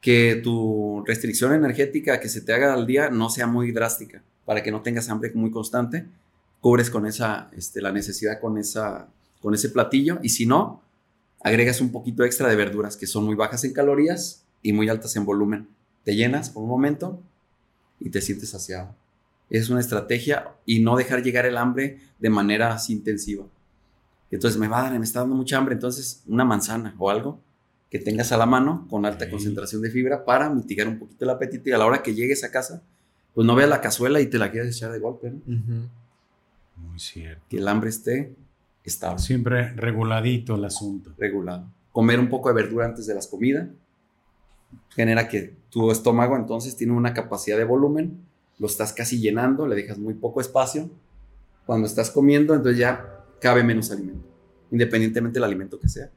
que 0.01 0.37
tu 0.37 1.03
restricción 1.05 1.53
energética 1.53 2.21
que 2.21 2.29
se 2.29 2.41
te 2.41 2.53
haga 2.53 2.75
al 2.75 2.87
día 2.87 3.11
no 3.11 3.29
sea 3.29 3.49
muy 3.49 3.73
drástica, 3.73 4.23
para 4.45 4.63
que 4.63 4.71
no 4.71 4.83
tengas 4.83 5.09
hambre 5.09 5.33
muy 5.35 5.51
constante, 5.51 6.07
cubres 6.61 6.91
con 6.91 7.07
esa, 7.07 7.51
este, 7.57 7.83
la 7.83 7.91
necesidad 7.91 8.41
con, 8.41 8.57
esa, 8.57 9.09
con 9.41 9.53
ese 9.55 9.71
platillo 9.71 10.21
y 10.23 10.29
si 10.29 10.47
no, 10.47 10.81
agregas 11.41 11.81
un 11.81 11.91
poquito 11.91 12.23
extra 12.23 12.49
de 12.49 12.55
verduras 12.55 12.97
que 12.97 13.09
son 13.09 13.25
muy 13.25 13.35
bajas 13.35 13.65
en 13.65 13.73
calorías 13.73 14.45
y 14.63 14.73
muy 14.73 14.89
altas 14.89 15.17
en 15.17 15.25
volumen. 15.25 15.67
Te 16.05 16.15
llenas 16.15 16.51
por 16.51 16.63
un 16.63 16.69
momento 16.69 17.21
y 18.01 18.11
te 18.11 18.21
sientes 18.21 18.51
saciado 18.51 18.95
es 19.53 19.69
una 19.69 19.81
estrategia 19.81 20.49
y 20.65 20.81
no 20.81 20.97
dejar 20.97 21.23
llegar 21.23 21.45
el 21.45 21.59
hambre 21.59 21.99
de 22.19 22.31
manera 22.31 22.73
así 22.73 22.95
intensiva. 22.95 23.45
Entonces 24.31 24.59
me 24.59 24.67
va 24.67 24.81
a 24.81 24.83
dar, 24.85 24.99
me 24.99 25.05
está 25.05 25.21
dando 25.21 25.35
mucha 25.35 25.59
hambre, 25.59 25.75
entonces 25.75 26.23
una 26.27 26.45
manzana 26.45 26.95
o 26.99 27.11
algo 27.11 27.39
que 27.91 27.99
tengas 27.99 28.33
a 28.33 28.39
la 28.39 28.47
mano 28.47 28.87
con 28.89 29.05
alta 29.05 29.29
concentración 29.29 29.83
de 29.83 29.91
fibra 29.91 30.25
para 30.25 30.49
mitigar 30.49 30.89
un 30.89 30.99
poquito 30.99 31.27
el 31.27 31.31
apetito 31.31 31.69
y 31.69 31.73
a 31.73 31.79
la 31.79 31.85
hora 31.85 32.03
que 32.03 32.15
llegues 32.15 32.43
a 32.45 32.51
casa, 32.51 32.83
pues 33.35 33.47
no 33.47 33.55
veas 33.55 33.69
la 33.69 33.83
cazuela 33.83 34.23
y 34.23 34.27
te 34.27 34.39
la 34.39 34.51
quieras 34.51 34.75
echar 34.75 34.91
de 34.91 34.99
golpe. 34.99 35.31
¿no? 35.31 35.91
Muy 36.77 36.99
cierto. 36.99 37.45
Que 37.51 37.59
el 37.59 37.69
hambre 37.69 37.91
esté 37.91 38.35
estable. 38.85 39.19
Siempre 39.19 39.75
reguladito 39.75 40.55
el 40.55 40.65
asunto. 40.65 41.13
Regulado. 41.19 41.67
Comer 41.93 42.19
un 42.19 42.31
poco 42.31 42.49
de 42.49 42.55
verdura 42.55 42.87
antes 42.87 43.07
de 43.07 43.15
las 43.15 43.27
comidas 43.27 43.69
genera 44.91 45.29
que 45.29 45.55
tu 45.71 45.91
estómago 45.91 46.37
entonces 46.37 46.77
tiene 46.77 46.93
una 46.93 47.15
capacidad 47.15 47.57
de 47.57 47.65
volumen 47.65 48.23
lo 48.63 48.69
estás 48.69 48.93
casi 48.93 49.19
llenando, 49.19 49.67
le 49.67 49.75
dejas 49.75 49.99
muy 49.99 50.15
poco 50.15 50.41
espacio. 50.41 50.89
Cuando 51.67 51.89
estás 51.89 52.13
comiendo, 52.13 52.55
entonces 52.55 52.79
ya 52.79 53.25
cabe 53.41 53.65
menos 53.65 53.91
alimento, 53.91 54.25
independientemente 54.71 55.41
del 55.41 55.45
alimento 55.45 55.81
que 55.81 55.89
sea. 55.89 56.11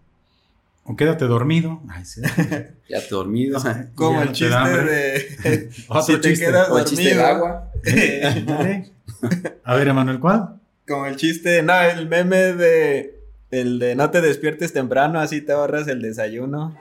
O 0.83 0.95
quédate 0.95 1.25
dormido. 1.25 1.81
ya 2.87 3.01
te 3.01 3.09
dormido. 3.09 3.59
Como 3.95 4.21
el 4.21 4.31
chiste 4.31 4.55
de. 4.55 5.71
si 6.05 6.17
te 6.21 6.33
quedas 6.35 6.69
dormido. 6.69 6.77
el 6.77 6.85
chiste 6.85 7.15
de 7.15 7.23
agua. 7.23 7.71
A 9.63 9.75
ver, 9.75 9.87
Emanuel, 9.87 10.19
¿cuál? 10.19 10.59
Como 10.87 11.07
el 11.07 11.15
chiste, 11.15 11.63
no, 11.63 11.81
el 11.81 12.07
meme 12.07 12.53
de. 12.53 13.23
El 13.49 13.79
de 13.79 13.95
no 13.95 14.11
te 14.11 14.21
despiertes 14.21 14.71
temprano, 14.71 15.19
así 15.19 15.41
te 15.41 15.51
ahorras 15.51 15.87
el 15.87 16.01
desayuno. 16.01 16.77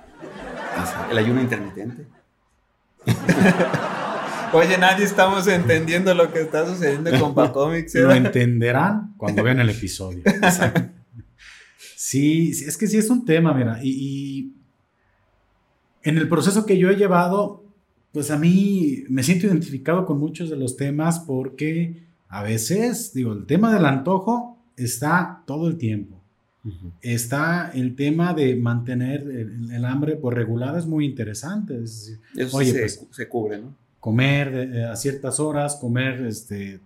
El 1.10 1.18
ayuno 1.18 1.40
intermitente. 1.40 2.06
Oye, 4.52 4.78
nadie 4.78 5.04
estamos 5.04 5.46
entendiendo 5.48 6.14
lo 6.14 6.32
que 6.32 6.42
está 6.42 6.66
sucediendo 6.66 7.10
con 7.18 7.34
Pacomics. 7.34 7.94
Lo 7.96 8.12
entenderán 8.12 9.14
cuando 9.16 9.42
vean 9.42 9.58
el 9.60 9.70
episodio. 9.70 10.22
Sí, 11.96 12.50
es 12.50 12.76
que 12.76 12.87
sí 12.87 12.98
es 12.98 13.10
un 13.10 13.24
tema, 13.24 13.52
mira, 13.54 13.80
y, 13.82 14.52
en 16.02 16.18
el 16.18 16.28
proceso 16.28 16.66
que 16.66 16.78
yo 16.78 16.90
he 16.90 16.96
llevado, 16.96 17.64
pues 18.12 18.30
a 18.30 18.38
mí 18.38 19.04
me 19.08 19.22
siento 19.22 19.46
identificado 19.46 20.04
con 20.04 20.20
muchos 20.20 20.50
de 20.50 20.56
los 20.56 20.76
temas 20.76 21.20
porque 21.20 22.04
a 22.28 22.42
veces, 22.42 23.12
digo, 23.14 23.32
el 23.32 23.46
tema 23.46 23.72
del 23.74 23.87
antojo 23.87 24.62
está 24.76 25.42
todo 25.46 25.66
el 25.66 25.78
tiempo. 25.78 26.22
Está 27.03 27.70
el 27.74 27.94
tema 27.94 28.33
de 28.33 28.57
mantener 28.57 29.20
el, 29.22 29.85
hambre 29.85 30.16
por 30.16 30.35
regulada, 30.35 30.79
es 30.79 30.87
muy 30.87 31.05
interesante. 31.05 31.74
oye, 32.53 32.72
se, 32.72 32.79
pues, 32.79 33.07
se 33.11 33.29
cubre, 33.29 33.59
¿no? 33.59 33.74
comer 34.05 34.85
a 34.92 34.96
ciertas 34.96 35.40
horas, 35.40 35.77
comer 35.77 36.27
este, 36.27 36.79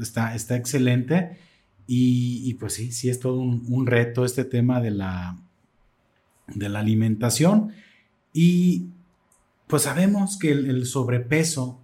está, 0.00 0.34
está 0.34 0.56
excelente. 0.56 1.38
Y, 1.86 2.54
pues 2.54 2.74
sí, 2.74 2.90
sí 2.90 3.08
es 3.08 3.20
todo 3.20 3.38
un, 3.38 3.86
reto 3.86 4.24
este 4.24 4.44
tema 4.44 4.80
de 4.80 4.90
la, 4.90 5.36
de 6.48 6.68
la 6.68 6.80
alimentación. 6.80 7.70
Y 8.32 8.86
pues 9.68 9.82
sabemos 9.82 10.40
que 10.40 10.50
el, 10.50 10.86
sobrepeso 10.86 11.80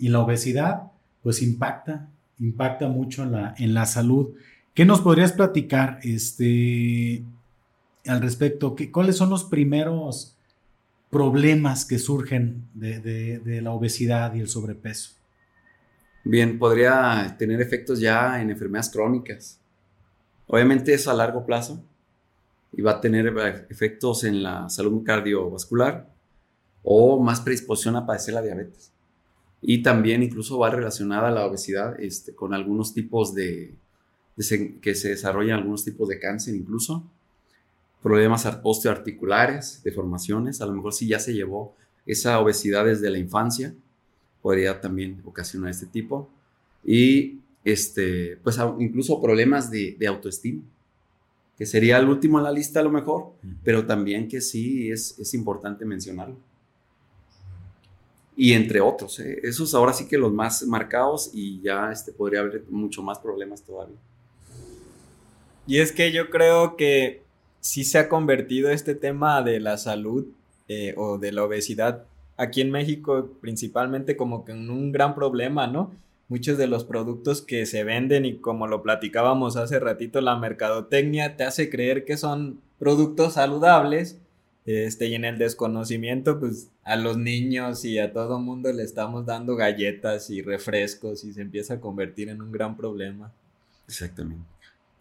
y 0.00 0.08
la 0.08 0.18
obesidad 0.18 0.90
pues 1.22 1.40
impacta, 1.40 2.08
impacta 2.40 2.88
mucho 2.88 3.22
en 3.22 3.30
la, 3.30 3.54
en 3.56 3.72
la 3.72 3.86
salud. 3.86 4.30
¿Qué 4.74 4.84
nos 4.84 5.00
podrías 5.00 5.32
platicar 5.32 6.00
este, 6.02 7.22
al 8.06 8.20
respecto? 8.20 8.74
¿Qué, 8.74 8.90
¿Cuáles 8.90 9.16
son 9.16 9.30
los 9.30 9.44
primeros 9.44 10.36
problemas 11.10 11.84
que 11.84 12.00
surgen 12.00 12.64
de, 12.74 13.60
la 13.62 13.70
obesidad 13.70 14.34
y 14.34 14.40
el 14.40 14.48
sobrepeso? 14.48 15.12
Bien, 16.24 16.58
podría 16.58 17.36
tener 17.38 17.60
efectos 17.60 18.00
ya 18.00 18.42
en 18.42 18.50
enfermedades 18.50 18.90
crónicas. 18.90 19.60
Obviamente 20.48 20.92
eso 20.92 21.12
a 21.12 21.14
largo 21.14 21.46
plazo 21.46 21.80
y 22.72 22.82
va 22.82 22.92
a 22.92 23.00
tener 23.00 23.32
efectos 23.70 24.24
en 24.24 24.42
la 24.42 24.68
salud 24.68 25.04
cardiovascular 25.04 26.10
o 26.82 27.22
más 27.22 27.40
predisposición 27.42 27.94
a 27.94 28.06
padecer 28.06 28.34
la 28.34 28.42
diabetes. 28.42 28.90
Y 29.62 29.84
también 29.84 30.24
incluso 30.24 30.58
va 30.58 30.70
relacionada 30.70 31.28
a 31.28 31.30
la 31.30 31.46
obesidad 31.46 32.00
este, 32.00 32.34
con 32.34 32.52
algunos 32.52 32.92
tipos 32.92 33.36
de, 33.36 33.44
de, 33.66 33.83
que 34.36 34.94
se 34.94 35.10
desarrollan 35.10 35.58
algunos 35.58 35.84
tipos 35.84 36.08
de 36.08 36.18
cáncer 36.18 36.54
incluso 36.54 37.04
problemas 38.04 38.46
osteoarticulares, 38.62 39.80
deformaciones, 39.82 40.60
a 40.60 40.66
lo 40.66 40.74
mejor 40.74 40.92
si 40.92 41.08
ya 41.08 41.18
se 41.18 41.32
llevó 41.32 41.74
esa 42.04 42.38
obesidad 42.38 42.84
desde 42.84 43.08
la 43.08 43.16
infancia, 43.16 43.74
podría 44.42 44.78
también 44.78 45.22
ocasionar 45.24 45.70
este 45.70 45.86
tipo. 45.86 46.28
Y 46.84 47.38
este, 47.64 48.36
pues 48.44 48.58
incluso 48.78 49.22
problemas 49.22 49.70
de, 49.70 49.96
autoestima. 50.06 50.62
que 51.56 51.64
sería 51.64 51.96
el 51.96 52.06
último 52.06 52.36
en 52.36 52.44
la 52.44 52.52
lista 52.52 52.80
a 52.80 52.82
lo 52.82 52.90
mejor, 52.90 53.32
pero 53.62 53.86
también 53.86 54.28
que 54.28 54.42
sí 54.42 54.90
es, 54.90 55.18
es 55.18 55.32
importante 55.32 55.86
mencionarlo. 55.86 56.36
Y 58.36 58.52
entre 58.52 58.82
otros, 58.82 59.18
¿eh? 59.20 59.40
esos 59.42 59.74
ahora 59.74 59.94
sí 59.94 60.06
que 60.06 60.18
los 60.18 60.30
más 60.30 60.62
marcados 60.64 61.30
y 61.32 61.58
ya 61.62 61.90
este, 61.90 62.12
podría 62.12 62.40
haber 62.40 62.64
mucho 62.68 63.02
más 63.02 63.18
problemas 63.18 63.62
todavía. 63.62 63.96
Y 65.66 65.78
es 65.78 65.92
que 65.92 66.12
yo 66.12 66.30
creo 66.30 66.76
que 66.76 67.22
sí 67.60 67.84
se 67.84 67.98
ha 67.98 68.08
convertido 68.08 68.70
este 68.70 68.94
tema 68.94 69.42
de 69.42 69.60
la 69.60 69.78
salud 69.78 70.26
eh, 70.68 70.94
o 70.96 71.18
de 71.18 71.32
la 71.32 71.44
obesidad 71.44 72.04
aquí 72.36 72.60
en 72.60 72.70
México 72.70 73.30
principalmente 73.40 74.16
como 74.16 74.44
que 74.44 74.52
en 74.52 74.70
un 74.70 74.92
gran 74.92 75.14
problema, 75.14 75.66
¿no? 75.66 75.92
Muchos 76.28 76.58
de 76.58 76.66
los 76.66 76.84
productos 76.84 77.42
que 77.42 77.66
se 77.66 77.84
venden 77.84 78.24
y 78.24 78.36
como 78.36 78.66
lo 78.66 78.82
platicábamos 78.82 79.56
hace 79.56 79.78
ratito, 79.78 80.20
la 80.20 80.36
mercadotecnia 80.36 81.36
te 81.36 81.44
hace 81.44 81.70
creer 81.70 82.04
que 82.04 82.16
son 82.16 82.60
productos 82.78 83.34
saludables, 83.34 84.18
este, 84.66 85.08
y 85.08 85.14
en 85.14 85.26
el 85.26 85.36
desconocimiento, 85.36 86.40
pues 86.40 86.70
a 86.82 86.96
los 86.96 87.18
niños 87.18 87.84
y 87.84 87.98
a 87.98 88.14
todo 88.14 88.38
mundo 88.38 88.72
le 88.72 88.82
estamos 88.82 89.26
dando 89.26 89.56
galletas 89.56 90.30
y 90.30 90.40
refrescos 90.40 91.24
y 91.24 91.34
se 91.34 91.42
empieza 91.42 91.74
a 91.74 91.80
convertir 91.80 92.30
en 92.30 92.40
un 92.40 92.50
gran 92.50 92.74
problema. 92.74 93.30
Exactamente. 93.86 94.53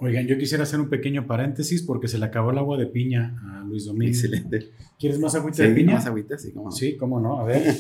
Oigan, 0.04 0.28
yo 0.28 0.38
quisiera 0.38 0.64
hacer 0.64 0.82
un 0.82 0.90
pequeño 0.90 1.26
paréntesis 1.26 1.82
porque 1.82 2.10
se 2.10 2.18
le 2.18 2.26
acabó 2.26 2.52
el 2.52 2.58
agua 2.58 2.78
de 2.78 2.88
piña 2.88 3.40
a 3.42 3.64
Luis 3.64 3.86
Domingo. 3.86 4.10
Excelente. 4.10 4.72
¿Quieres 5.00 5.18
más 5.18 5.34
agüita 5.34 5.64
de 5.64 5.70
piña? 5.70 5.94
Más 5.94 6.06
agüita, 6.06 6.38
sí, 6.38 6.52
cómo 6.52 6.66
no. 6.66 6.72
Sí, 6.72 6.98
cómo 6.98 7.20
no, 7.22 7.40
a 7.40 7.46
ver. 7.46 7.74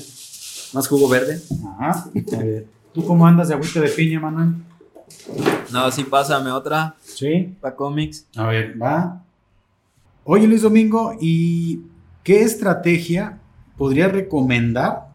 ¿Más 0.73 0.87
jugo 0.87 1.09
verde? 1.09 1.37
Ajá. 1.79 2.09
¿Tú 2.93 3.05
cómo 3.05 3.27
andas 3.27 3.49
de 3.49 3.55
agüita 3.55 3.81
de 3.81 3.89
piña, 3.89 4.21
Manuel? 4.21 4.55
No, 5.73 5.91
sí, 5.91 6.05
pásame 6.05 6.49
otra. 6.49 6.95
Sí. 7.01 7.55
Para 7.59 7.75
cómics. 7.75 8.25
A 8.37 8.47
ver, 8.47 8.81
va. 8.81 9.21
Oye, 10.23 10.47
Luis 10.47 10.61
Domingo, 10.61 11.17
¿y 11.19 11.81
qué 12.23 12.43
estrategia 12.43 13.39
podría 13.77 14.07
recomendar 14.07 15.09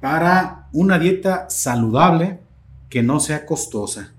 para 0.00 0.68
una 0.72 1.00
dieta 1.00 1.50
saludable 1.50 2.38
que 2.88 3.02
no 3.02 3.18
sea 3.18 3.44
costosa? 3.44 4.11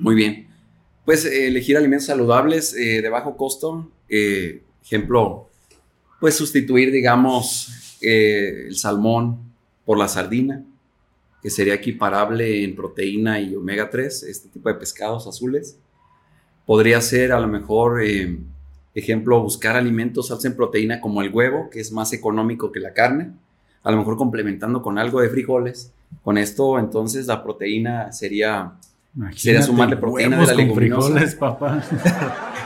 Muy 0.00 0.14
bien. 0.14 0.48
Pues 1.04 1.26
eh, 1.26 1.46
elegir 1.46 1.76
alimentos 1.76 2.06
saludables 2.06 2.74
eh, 2.74 3.02
de 3.02 3.08
bajo 3.10 3.36
costo. 3.36 3.90
Eh, 4.08 4.62
ejemplo, 4.82 5.48
pues 6.18 6.36
sustituir, 6.36 6.90
digamos, 6.90 7.98
el 8.00 8.74
salmón 8.76 9.52
por 9.84 9.98
la 9.98 10.08
sardina, 10.08 10.64
que 11.42 11.50
sería 11.50 11.74
equiparable 11.74 12.64
en 12.64 12.74
proteína 12.74 13.40
y 13.40 13.54
omega 13.54 13.90
3, 13.90 14.22
este 14.22 14.48
tipo 14.48 14.70
de 14.70 14.76
pescados 14.76 15.26
azules. 15.26 15.76
Podría 16.64 17.00
ser 17.02 17.32
a 17.32 17.40
lo 17.40 17.48
mejor, 17.48 18.02
ejemplo, 18.94 19.42
buscar 19.42 19.76
alimentos 19.76 20.30
altos 20.30 20.46
en 20.46 20.56
proteína 20.56 21.00
como 21.00 21.20
el 21.20 21.30
huevo, 21.30 21.68
que 21.70 21.80
es 21.80 21.92
más 21.92 22.14
económico 22.14 22.72
que 22.72 22.80
la 22.80 22.94
carne, 22.94 23.32
a 23.82 23.90
lo 23.90 23.98
mejor 23.98 24.16
complementando 24.16 24.80
con 24.80 24.98
algo 24.98 25.20
de 25.20 25.28
frijoles. 25.28 25.92
Con 26.22 26.38
esto, 26.38 26.78
entonces, 26.78 27.26
la 27.26 27.42
proteína 27.42 28.12
sería 28.12 28.78
Sería 29.34 29.62
sumarle 29.62 29.96
proteína 29.96 30.38
de 30.38 30.46
la 30.46 30.54
leguminosa. 30.54 31.06
frijoles, 31.06 31.34
papá. 31.34 31.82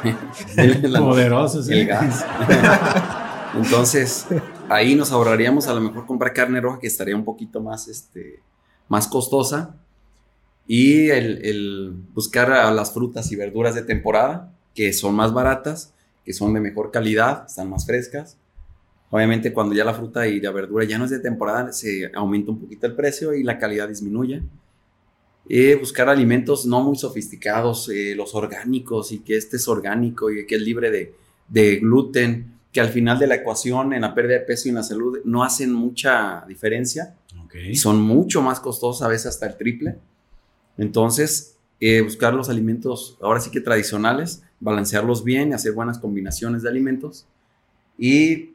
el, 0.57 0.93
Poderosos. 0.93 1.69
El 1.69 1.87
gas. 1.87 2.25
Entonces, 3.57 4.27
ahí 4.69 4.95
nos 4.95 5.11
ahorraríamos 5.13 5.69
a 5.69 5.75
lo 5.75 5.81
mejor 5.81 6.07
comprar 6.07 6.33
carne 6.35 6.61
roja 6.61 6.81
que 6.81 6.87
estaría 6.87 7.17
un 7.17 7.25
poquito 7.25 7.61
más, 7.61 7.89
este, 7.89 8.41
más 8.89 9.07
costosa. 9.09 9.77
Y 10.67 11.09
el, 11.11 11.95
buscar 12.15 12.53
a 12.53 12.71
las 12.73 12.93
frutas 12.93 13.31
y 13.33 13.37
verduras 13.37 13.75
de 13.75 13.83
temporada, 13.83 14.53
que 14.75 14.93
son 14.93 15.15
más 15.15 15.33
baratas, 15.33 15.95
que 16.25 16.33
son 16.33 16.53
de 16.55 16.61
mejor 16.61 16.91
calidad, 16.91 17.45
están 17.47 17.71
más 17.71 17.87
frescas. 17.87 18.37
Obviamente 19.11 19.53
cuando 19.53 19.75
ya 19.75 19.85
la 19.85 19.95
fruta 19.95 20.27
y 20.27 20.41
la 20.41 20.51
verdura 20.51 20.85
ya 20.85 20.99
no 20.99 21.05
es 21.05 21.11
de 21.11 21.21
temporada, 21.21 21.73
se 21.73 22.11
aumenta 22.15 22.51
un 22.51 22.61
poquito 22.61 22.87
el 22.87 22.95
precio 22.95 23.33
y 23.35 23.45
la 23.45 23.59
calidad 23.59 23.89
disminuye. 23.89 24.43
Eh, 25.49 25.77
buscar 25.79 26.09
alimentos 26.09 26.65
no 26.65 26.83
muy 26.83 26.97
sofisticados, 26.97 27.91
eh, 27.91 28.15
los 28.17 28.35
orgánicos 28.35 29.13
y 29.13 29.19
que 29.19 29.37
este 29.37 29.59
es 29.59 29.69
orgánico 29.69 30.31
y 30.31 30.47
que 30.47 30.55
es 30.55 30.63
libre 30.63 30.91
de, 31.49 31.77
gluten, 31.77 32.55
que 32.73 32.81
al 32.81 32.89
final 32.89 33.19
de 33.19 33.27
la 33.27 33.37
ecuación 33.37 33.93
en 33.93 34.01
la 34.01 34.15
pérdida 34.15 34.39
de 34.39 34.45
peso 34.45 34.69
y 34.69 34.71
en 34.71 34.77
la 34.77 34.83
salud 34.83 35.19
no 35.25 35.45
hacen 35.45 35.73
mucha 35.73 36.45
diferencia. 36.49 37.15
Son 37.75 38.01
mucho 38.01 38.43
más 38.43 38.59
costosos, 38.59 39.03
a 39.03 39.09
veces 39.09 39.27
hasta 39.27 39.47
el 39.47 39.57
triple. 39.57 39.97
Entonces, 40.77 41.57
eh, 41.79 42.01
buscar 42.01 42.35
los 42.35 42.49
alimentos 42.49 43.17
ahora 43.21 43.39
sí 43.39 43.51
que 43.51 43.61
tradicionales, 43.61 44.43
balancearlos 44.59 45.23
bien, 45.23 45.55
hacer 45.55 45.73
buenas 45.73 45.99
combinaciones 45.99 46.63
de 46.63 46.69
alimentos 46.69 47.27
y 47.97 48.55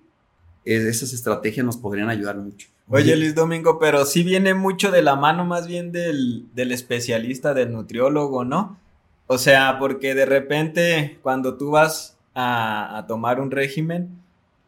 esas 0.66 1.14
estrategias 1.14 1.66
nos 1.66 1.78
podrían 1.78 2.10
ayudar 2.10 2.38
mucho. 2.38 2.68
Oye, 2.92 3.16
Luis 3.16 3.36
Domingo, 3.36 3.78
pero 3.78 4.04
sí 4.04 4.24
viene 4.24 4.56
mucho 4.56 4.90
de 4.90 5.04
la 5.04 5.16
mano 5.16 5.46
más 5.46 5.68
bien 5.68 5.92
del, 5.92 6.50
especialista, 6.56 7.54
del 7.54 7.72
nutriólogo, 7.72 8.46
¿no? 8.46 8.80
O 9.28 9.38
sea, 9.38 9.78
porque 9.78 10.16
de 10.16 10.26
repente 10.26 11.20
cuando 11.22 11.56
tú 11.56 11.70
vas 11.70 12.18
a, 12.34 12.98
a, 12.98 13.06
tomar 13.06 13.42
un 13.42 13.52
régimen, 13.52 14.10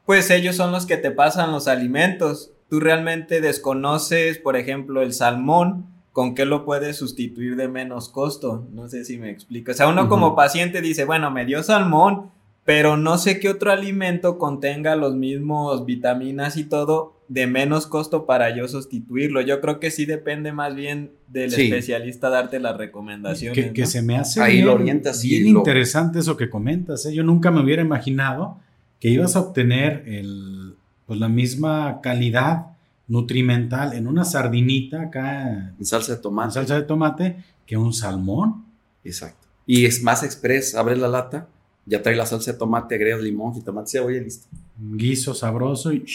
pues 0.05 0.29
ellos 0.29 0.55
son 0.55 0.71
los 0.71 0.85
que 0.85 0.97
te 0.97 1.09
pasan 1.09 1.51
los 1.51 1.67
alimentos. 1.67 2.51
Tú 2.69 2.79
realmente 2.79 3.41
desconoces, 3.41 4.37
por 4.37 4.55
ejemplo, 4.55 5.01
el 5.01 5.13
salmón, 5.13 5.87
con 6.11 6.35
qué 6.35 6.45
lo 6.45 6.63
puedes 6.63 6.97
sustituir 6.97 7.55
de 7.55 7.69
menos 7.69 8.07
costo. 8.07 8.67
No 8.71 8.87
sé 8.87 9.03
si 9.03 9.17
me 9.17 9.31
explico. 9.31 9.71
O 9.71 9.73
sea, 9.73 9.87
uno 9.87 10.07
como 10.07 10.35
paciente 10.35 10.81
dice, 10.81 11.05
bueno, 11.05 11.31
me 11.31 11.45
dio 11.45 11.63
salmón, 11.63 12.29
pero 12.65 12.97
no 12.97 13.17
sé 13.17 13.39
qué 13.39 13.49
otro 13.49 13.71
alimento 13.71 14.37
contenga 14.37 14.95
los 14.95 15.15
mismos 15.15 15.85
vitaminas 15.85 16.55
y 16.57 16.65
todo 16.65 17.20
de 17.31 17.47
menos 17.47 17.87
costo 17.87 18.25
para 18.25 18.53
yo 18.53 18.67
sustituirlo. 18.67 19.39
Yo 19.39 19.61
creo 19.61 19.79
que 19.79 19.89
sí 19.89 20.03
depende 20.03 20.51
más 20.51 20.75
bien 20.75 21.11
del 21.29 21.53
especialista 21.53 22.29
darte 22.29 22.59
las 22.59 22.75
recomendaciones. 22.75 23.71
Que, 23.71 23.85
se 23.85 24.01
me 24.01 24.17
hace 24.17 24.41
Ahí 24.41 24.55
bien, 24.55 24.65
lo 24.65 24.73
orientas 24.73 25.23
bien 25.23 25.47
interesante 25.47 26.19
eso 26.19 26.35
que 26.35 26.49
comentas. 26.49 27.05
¿eh? 27.05 27.13
Yo 27.13 27.23
nunca 27.23 27.49
me 27.49 27.61
hubiera 27.61 27.81
imaginado 27.81 28.59
que 28.99 29.07
ibas 29.07 29.37
a 29.37 29.39
obtener 29.39 30.03
el, 30.07 30.75
pues, 31.05 31.21
la 31.21 31.29
misma 31.29 32.01
calidad 32.03 32.65
nutrimental 33.07 33.93
en 33.93 34.07
una 34.07 34.25
sardinita 34.25 35.03
acá. 35.03 35.73
En 35.79 35.85
salsa 35.85 36.15
de 36.15 36.21
tomate. 36.21 36.47
En 36.47 36.51
salsa 36.51 36.75
de 36.75 36.83
tomate 36.83 37.37
que 37.65 37.77
un 37.77 37.93
salmón. 37.93 38.65
Exacto. 39.05 39.47
Y 39.65 39.85
es 39.85 40.03
más 40.03 40.23
express, 40.23 40.75
abres 40.75 40.99
la 40.99 41.07
lata 41.07 41.47
ya 41.85 42.01
trae 42.01 42.15
la 42.15 42.25
salsa 42.25 42.51
de 42.51 42.57
tomate, 42.57 42.95
agregas 42.95 43.21
limón, 43.21 43.55
y 43.57 43.61
tomate, 43.61 43.89
cebolla 43.89 44.17
y 44.17 44.23
listo. 44.23 44.47
guiso 44.77 45.33
sabroso 45.33 45.91
y... 45.91 46.05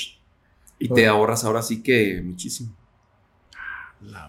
Y 0.78 0.88
te 0.88 1.06
ahorras 1.06 1.44
ahora 1.44 1.62
sí 1.62 1.82
que 1.82 2.22
muchísimo. 2.22 2.72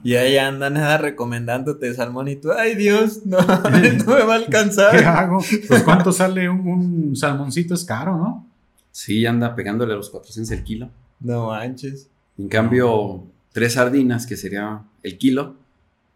Y 0.03 0.15
ahí 0.15 0.37
andan 0.37 0.75
nada 0.75 0.97
recomendándote 0.97 1.93
salmón 1.93 2.29
y 2.29 2.37
tú, 2.37 2.51
ay 2.51 2.75
Dios, 2.75 3.25
no, 3.25 3.37
no 3.41 4.13
me 4.13 4.23
va 4.23 4.33
a 4.33 4.37
alcanzar. 4.37 4.97
¿Qué 4.97 5.05
hago? 5.05 5.43
Pues 5.67 5.83
cuánto 5.83 6.11
sale 6.11 6.49
un, 6.49 7.15
salmoncito, 7.15 7.73
es 7.73 7.83
caro, 7.83 8.17
¿no? 8.17 8.47
Sí, 8.91 9.25
anda 9.25 9.55
pegándole 9.55 9.93
a 9.93 9.97
los 9.97 10.09
400 10.09 10.51
el 10.57 10.63
kilo. 10.63 10.89
No 11.19 11.47
manches. 11.47 12.09
En 12.37 12.47
cambio, 12.47 13.23
tres 13.51 13.73
sardinas, 13.73 14.25
que 14.25 14.37
sería 14.37 14.81
el 15.03 15.17
kilo, 15.17 15.55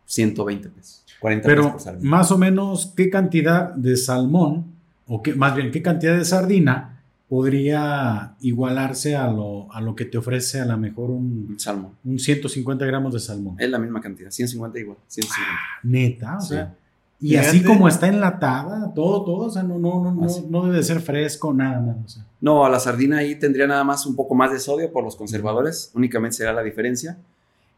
120 0.06 0.70
pesos. 0.70 1.06
40 1.20 1.48
Pero 1.48 1.78
más 2.02 2.32
o 2.32 2.38
menos, 2.38 2.94
¿qué 2.96 3.10
cantidad 3.10 3.74
de 3.74 3.98
salmón 3.98 4.66
o 5.08 5.22
que, 5.22 5.36
más 5.36 5.56
bien, 5.56 5.72
qué 5.72 5.82
cantidad 5.82 6.18
de 6.18 6.26
sardina 6.26 7.01
podría 7.32 8.36
igualarse 8.42 9.16
a 9.16 9.32
lo, 9.32 9.72
a 9.72 9.80
lo 9.80 9.96
que 9.96 10.04
te 10.04 10.18
ofrece 10.18 10.60
a 10.60 10.66
lo 10.66 10.78
mejor 10.78 11.12
un 11.12 11.56
salmón. 11.58 11.94
Un 12.04 12.20
150 12.20 12.86
gramos 12.86 13.14
de 13.14 13.22
salmón. 13.22 13.56
Es 13.58 13.70
la 13.70 13.80
misma 13.80 14.02
cantidad, 14.02 14.30
150 14.30 14.78
igual, 14.78 14.98
150. 15.08 15.50
Ah, 15.50 15.80
neta, 15.84 16.36
o 16.36 16.42
sea. 16.42 16.76
Y 17.22 17.38
así 17.38 17.64
como 17.64 17.88
está 17.88 18.10
enlatada, 18.10 18.94
todo, 18.94 19.24
todo, 19.24 19.46
o 19.46 19.50
sea, 19.50 19.64
no, 19.64 19.80
no, 19.80 20.04
no, 20.04 20.28
no, 20.50 20.66
debe 20.66 20.84
ser 20.84 21.00
fresco, 21.00 21.54
nada, 21.54 21.80
nada. 21.80 22.04
No, 22.42 22.66
a 22.66 22.70
la 22.70 22.82
sardina 22.82 23.20
ahí 23.20 23.36
tendría 23.36 23.66
nada 23.66 23.86
más 23.86 24.06
un 24.06 24.18
poco 24.18 24.36
más 24.36 24.52
de 24.52 24.60
sodio 24.60 24.92
por 24.92 25.06
los 25.06 25.16
conservadores, 25.16 25.90
únicamente 25.94 26.36
será 26.36 26.52
la 26.52 26.64
diferencia. 26.64 27.18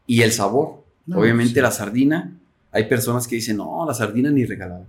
Y 0.04 0.22
el 0.22 0.32
sabor. 0.32 0.82
Obviamente 1.14 1.62
la 1.62 1.70
sardina, 1.70 2.36
hay 2.72 2.88
personas 2.88 3.28
que 3.28 3.36
dicen, 3.36 3.58
no, 3.58 3.86
la 3.86 3.94
sardina 3.94 4.32
ni 4.32 4.46
regalada. 4.46 4.86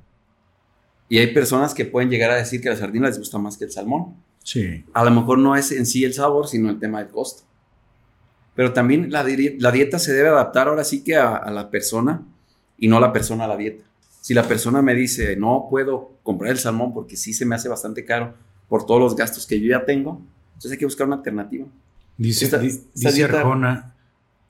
Y 1.07 1.19
hay 1.19 1.35
personas 1.35 1.75
que 1.75 1.85
pueden 1.85 2.09
llegar 2.09 2.31
a 2.31 2.35
decir 2.35 2.61
que 2.61 2.69
la 2.69 2.77
sardina 2.77 3.05
les 3.05 3.19
gusta 3.19 3.37
más 3.37 3.57
que 3.57 3.65
el 3.65 3.71
salmón. 3.71 4.25
Sí. 4.45 4.85
A 4.93 5.03
lo 5.03 5.09
mejor 5.09 5.39
no 5.39 5.55
es 5.55 5.71
en 5.71 5.87
sí 5.87 6.05
el 6.05 6.13
sabor, 6.13 6.47
sino 6.47 6.69
el 6.69 6.77
tema 6.77 6.99
del 6.99 7.09
costo. 7.09 7.43
Pero 8.53 8.73
también 8.73 9.11
la, 9.11 9.23
dieta 9.23 9.97
se 9.97 10.13
debe 10.13 10.29
adaptar 10.29 10.67
ahora 10.67 10.83
sí 10.83 11.03
que 11.03 11.15
a, 11.15 11.49
la 11.49 11.71
persona 11.71 12.21
y 12.77 12.87
no 12.87 12.99
la 12.99 13.11
persona 13.11 13.45
a 13.45 13.47
la 13.47 13.57
dieta. 13.57 13.83
Si 14.21 14.35
la 14.35 14.43
persona 14.47 14.83
me 14.83 14.93
dice, 14.93 15.35
no 15.35 15.65
puedo 15.67 16.11
comprar 16.21 16.51
el 16.51 16.59
salmón 16.59 16.93
porque 16.93 17.17
sí 17.17 17.33
se 17.33 17.43
me 17.43 17.55
hace 17.55 17.69
bastante 17.69 18.05
caro 18.05 18.35
por 18.69 18.85
todos 18.85 19.01
los 19.01 19.15
gastos 19.15 19.47
que 19.47 19.59
yo 19.59 19.67
ya 19.67 19.83
tengo, 19.83 20.21
entonces 20.49 20.73
hay 20.73 20.77
que 20.77 20.85
buscar 20.85 21.07
una 21.07 21.17
alternativa. 21.17 21.65
Dice, 22.17 22.47
dice 22.93 23.23
Arjona, 23.23 23.95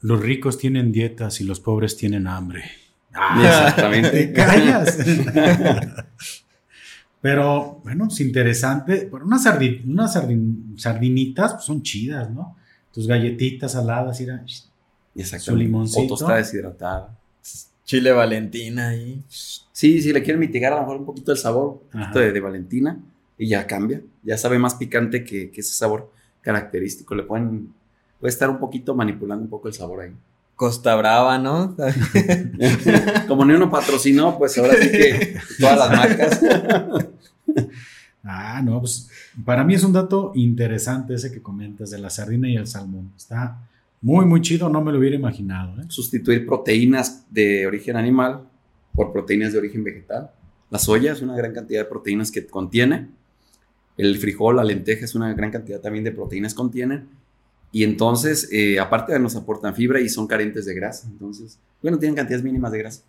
los 0.01 0.21
ricos 0.21 0.57
tienen 0.57 0.91
dietas 0.91 1.39
y 1.39 1.45
los 1.45 1.61
pobres 1.61 1.95
tienen 1.95 2.27
hambre. 2.27 2.65
Ah, 3.13 3.41
exactamente. 3.43 4.33
callas. 4.33 4.97
Pero 7.25 7.81
bueno, 7.83 8.07
es 8.07 8.21
interesante. 8.21 9.09
unas, 9.11 9.41
sardinitas 10.77 11.53
pues, 11.53 11.65
son 11.65 11.81
chidas, 11.81 12.29
¿no? 12.29 12.55
Tus 12.93 13.07
galletitas 13.07 13.71
saladas, 13.71 14.21
Su 15.39 15.55
limoncito. 15.55 16.13
O 16.13 16.17
tostada 16.17 16.37
deshidratada. 16.37 17.17
Chile 17.83 18.11
Valentina 18.11 18.89
ahí. 18.89 19.23
Sí, 19.27 20.03
si 20.03 20.13
le 20.13 20.21
quieren 20.21 20.39
mitigar 20.39 20.73
a 20.73 20.75
lo 20.75 20.81
mejor 20.83 20.97
un 20.97 21.05
poquito 21.07 21.31
el 21.31 21.39
sabor, 21.39 21.81
un 21.91 22.01
poquito 22.01 22.19
de, 22.19 22.39
Valentina, 22.39 23.01
y 23.39 23.47
ya 23.47 23.65
cambia. 23.65 24.03
Ya 24.21 24.37
sabe 24.37 24.59
más 24.59 24.75
picante 24.75 25.23
que, 25.23 25.49
ese 25.51 25.73
sabor 25.73 26.11
característico. 26.41 27.15
Le 27.15 27.23
pueden, 27.23 27.73
puede 28.19 28.29
estar 28.29 28.51
un 28.51 28.59
poquito 28.59 28.93
manipulando 28.93 29.45
un 29.45 29.49
poco 29.49 29.67
el 29.67 29.73
sabor 29.73 30.01
ahí. 30.01 30.13
Costa 30.55 30.95
Brava, 30.95 31.39
¿no? 31.39 31.75
Como 33.27 33.45
ni 33.45 33.55
uno 33.55 33.71
patrocinó, 33.71 34.37
pues 34.37 34.55
ahora 34.59 34.75
sí 34.75 34.91
que 34.91 35.37
todas 35.59 35.79
las 35.79 35.89
marcas. 35.89 36.41
ah, 38.23 38.61
no, 38.63 38.79
pues 38.79 39.09
para 39.43 39.63
mí 39.63 39.73
es 39.73 39.83
un 39.83 39.93
dato 39.93 40.31
interesante 40.35 41.13
ese 41.13 41.31
que 41.31 41.41
comentas 41.41 41.91
de 41.91 41.99
la 41.99 42.09
sardina 42.09 42.49
y 42.49 42.55
el 42.55 42.67
salmón. 42.67 43.11
Está 43.15 43.59
muy, 44.01 44.25
muy 44.25 44.41
chido, 44.41 44.69
no 44.69 44.81
me 44.81 44.91
lo 44.91 44.99
hubiera 44.99 45.15
imaginado. 45.15 45.81
¿eh? 45.81 45.85
Sustituir 45.87 46.45
proteínas 46.45 47.25
de 47.31 47.65
origen 47.65 47.95
animal 47.95 48.47
por 48.93 49.11
proteínas 49.11 49.53
de 49.53 49.59
origen 49.59 49.83
vegetal. 49.83 50.31
La 50.69 50.79
soya 50.79 51.13
es 51.13 51.21
una 51.21 51.35
gran 51.35 51.53
cantidad 51.53 51.81
de 51.81 51.85
proteínas 51.85 52.31
que 52.31 52.45
contiene. 52.45 53.09
El 53.97 54.17
frijol, 54.17 54.57
la 54.57 54.63
lenteja 54.63 55.05
es 55.05 55.15
una 55.15 55.33
gran 55.33 55.51
cantidad 55.51 55.79
también 55.79 56.03
de 56.03 56.11
proteínas 56.11 56.53
contienen. 56.53 57.07
Y 57.71 57.83
entonces, 57.83 58.49
eh, 58.51 58.79
aparte 58.79 59.17
nos 59.19 59.35
aportan 59.35 59.75
fibra 59.75 59.99
y 59.99 60.09
son 60.09 60.27
carentes 60.27 60.65
de 60.65 60.73
grasa. 60.73 61.07
Entonces, 61.07 61.59
bueno, 61.81 61.97
tienen 61.99 62.15
cantidades 62.15 62.43
mínimas 62.43 62.71
de 62.71 62.77
grasa. 62.79 63.01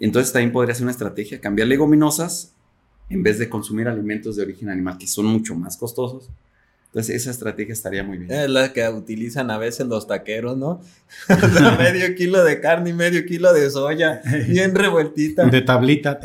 Entonces 0.00 0.32
también 0.32 0.52
podría 0.52 0.74
ser 0.74 0.84
una 0.84 0.92
estrategia, 0.92 1.40
cambiar 1.40 1.68
leguminosas 1.68 2.54
en 3.10 3.22
vez 3.22 3.38
de 3.38 3.48
consumir 3.48 3.88
alimentos 3.88 4.36
de 4.36 4.42
origen 4.42 4.68
animal 4.68 4.98
que 4.98 5.06
son 5.06 5.26
mucho 5.26 5.54
más 5.54 5.76
costosos 5.76 6.30
entonces 6.88 7.16
esa 7.16 7.30
estrategia 7.30 7.74
estaría 7.74 8.02
muy 8.02 8.16
bien. 8.16 8.32
Es 8.32 8.48
la 8.48 8.72
que 8.72 8.88
utilizan 8.88 9.50
a 9.50 9.58
veces 9.58 9.86
los 9.86 10.06
taqueros, 10.06 10.56
¿no? 10.56 10.80
medio 11.78 12.14
kilo 12.14 12.42
de 12.42 12.60
carne 12.60 12.90
y 12.90 12.92
medio 12.94 13.26
kilo 13.26 13.52
de 13.52 13.68
soya, 13.70 14.22
bien 14.48 14.74
revueltita. 14.74 15.44
De 15.44 15.60
tablita, 15.60 16.18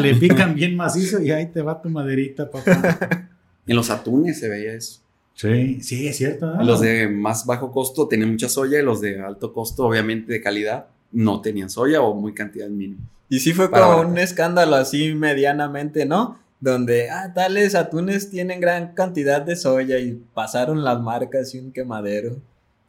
le 0.00 0.14
pican 0.14 0.54
bien 0.54 0.76
macizo 0.76 1.22
y 1.22 1.30
ahí 1.30 1.46
te 1.46 1.62
va 1.62 1.80
tu 1.80 1.88
maderita, 1.88 2.50
papá. 2.50 3.30
En 3.68 3.74
los 3.74 3.90
atunes 3.90 4.38
se 4.38 4.48
veía 4.48 4.74
eso. 4.74 5.00
Sí, 5.34 5.80
sí, 5.82 6.06
es 6.06 6.18
cierto. 6.18 6.54
Los 6.62 6.80
de 6.80 7.08
más 7.08 7.44
bajo 7.44 7.72
costo 7.72 8.06
tenían 8.06 8.30
mucha 8.30 8.48
soya 8.48 8.78
y 8.78 8.84
los 8.84 9.00
de 9.00 9.20
alto 9.20 9.52
costo, 9.52 9.86
obviamente 9.86 10.32
de 10.32 10.40
calidad, 10.40 10.86
no 11.12 11.40
tenían 11.40 11.70
soya 11.70 12.02
o 12.02 12.14
muy 12.14 12.34
cantidad 12.34 12.68
mínima. 12.68 13.02
Y 13.28 13.40
sí 13.40 13.52
fue 13.52 13.70
como 13.70 14.00
un 14.00 14.18
escándalo 14.18 14.76
así 14.76 15.14
medianamente, 15.14 16.06
¿no? 16.06 16.38
donde, 16.60 17.10
ah, 17.10 17.32
tales 17.34 17.74
atunes 17.74 18.30
tienen 18.30 18.60
gran 18.60 18.94
cantidad 18.94 19.42
de 19.42 19.56
soya 19.56 19.98
y 19.98 20.22
pasaron 20.34 20.84
las 20.84 21.00
marcas 21.00 21.54
y 21.54 21.58
un 21.58 21.72
quemadero. 21.72 22.40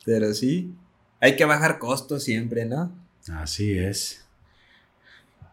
Pero 0.06 0.34
sí, 0.34 0.74
hay 1.20 1.36
que 1.36 1.46
bajar 1.46 1.80
costos 1.80 2.24
siempre, 2.24 2.66
¿no? 2.66 2.92
Así 3.34 3.78
es. 3.78 4.26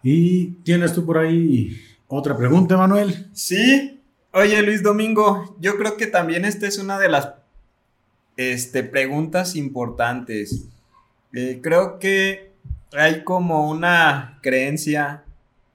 ¿Y 0.03 0.53
tienes 0.63 0.93
tú 0.93 1.05
por 1.05 1.19
ahí 1.19 1.77
otra 2.07 2.37
pregunta, 2.37 2.77
Manuel? 2.77 3.29
Sí. 3.33 4.01
Oye, 4.33 4.63
Luis 4.63 4.83
Domingo, 4.83 5.57
yo 5.61 5.77
creo 5.77 5.97
que 5.97 6.07
también 6.07 6.45
esta 6.45 6.67
es 6.67 6.79
una 6.79 6.99
de 6.99 7.09
las 7.09 7.35
este, 8.37 8.83
preguntas 8.85 9.57
importantes. 9.57 10.67
Eh, 11.33 11.61
creo 11.63 11.99
que 11.99 12.54
hay 12.97 13.25
como 13.25 13.69
una 13.71 14.39
creencia 14.43 15.25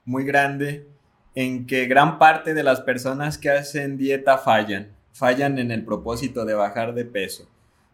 muy 0.04 0.24
grande 0.24 0.86
en 1.34 1.66
que 1.66 1.86
gran 1.86 2.18
parte 2.18 2.54
de 2.54 2.62
las 2.62 2.80
personas 2.80 3.38
que 3.38 3.50
hacen 3.50 3.96
dieta 3.96 4.38
fallan, 4.38 4.88
fallan 5.12 5.58
en 5.58 5.70
el 5.70 5.84
propósito 5.84 6.44
de 6.44 6.54
bajar 6.54 6.94
de 6.94 7.04
peso. 7.04 7.48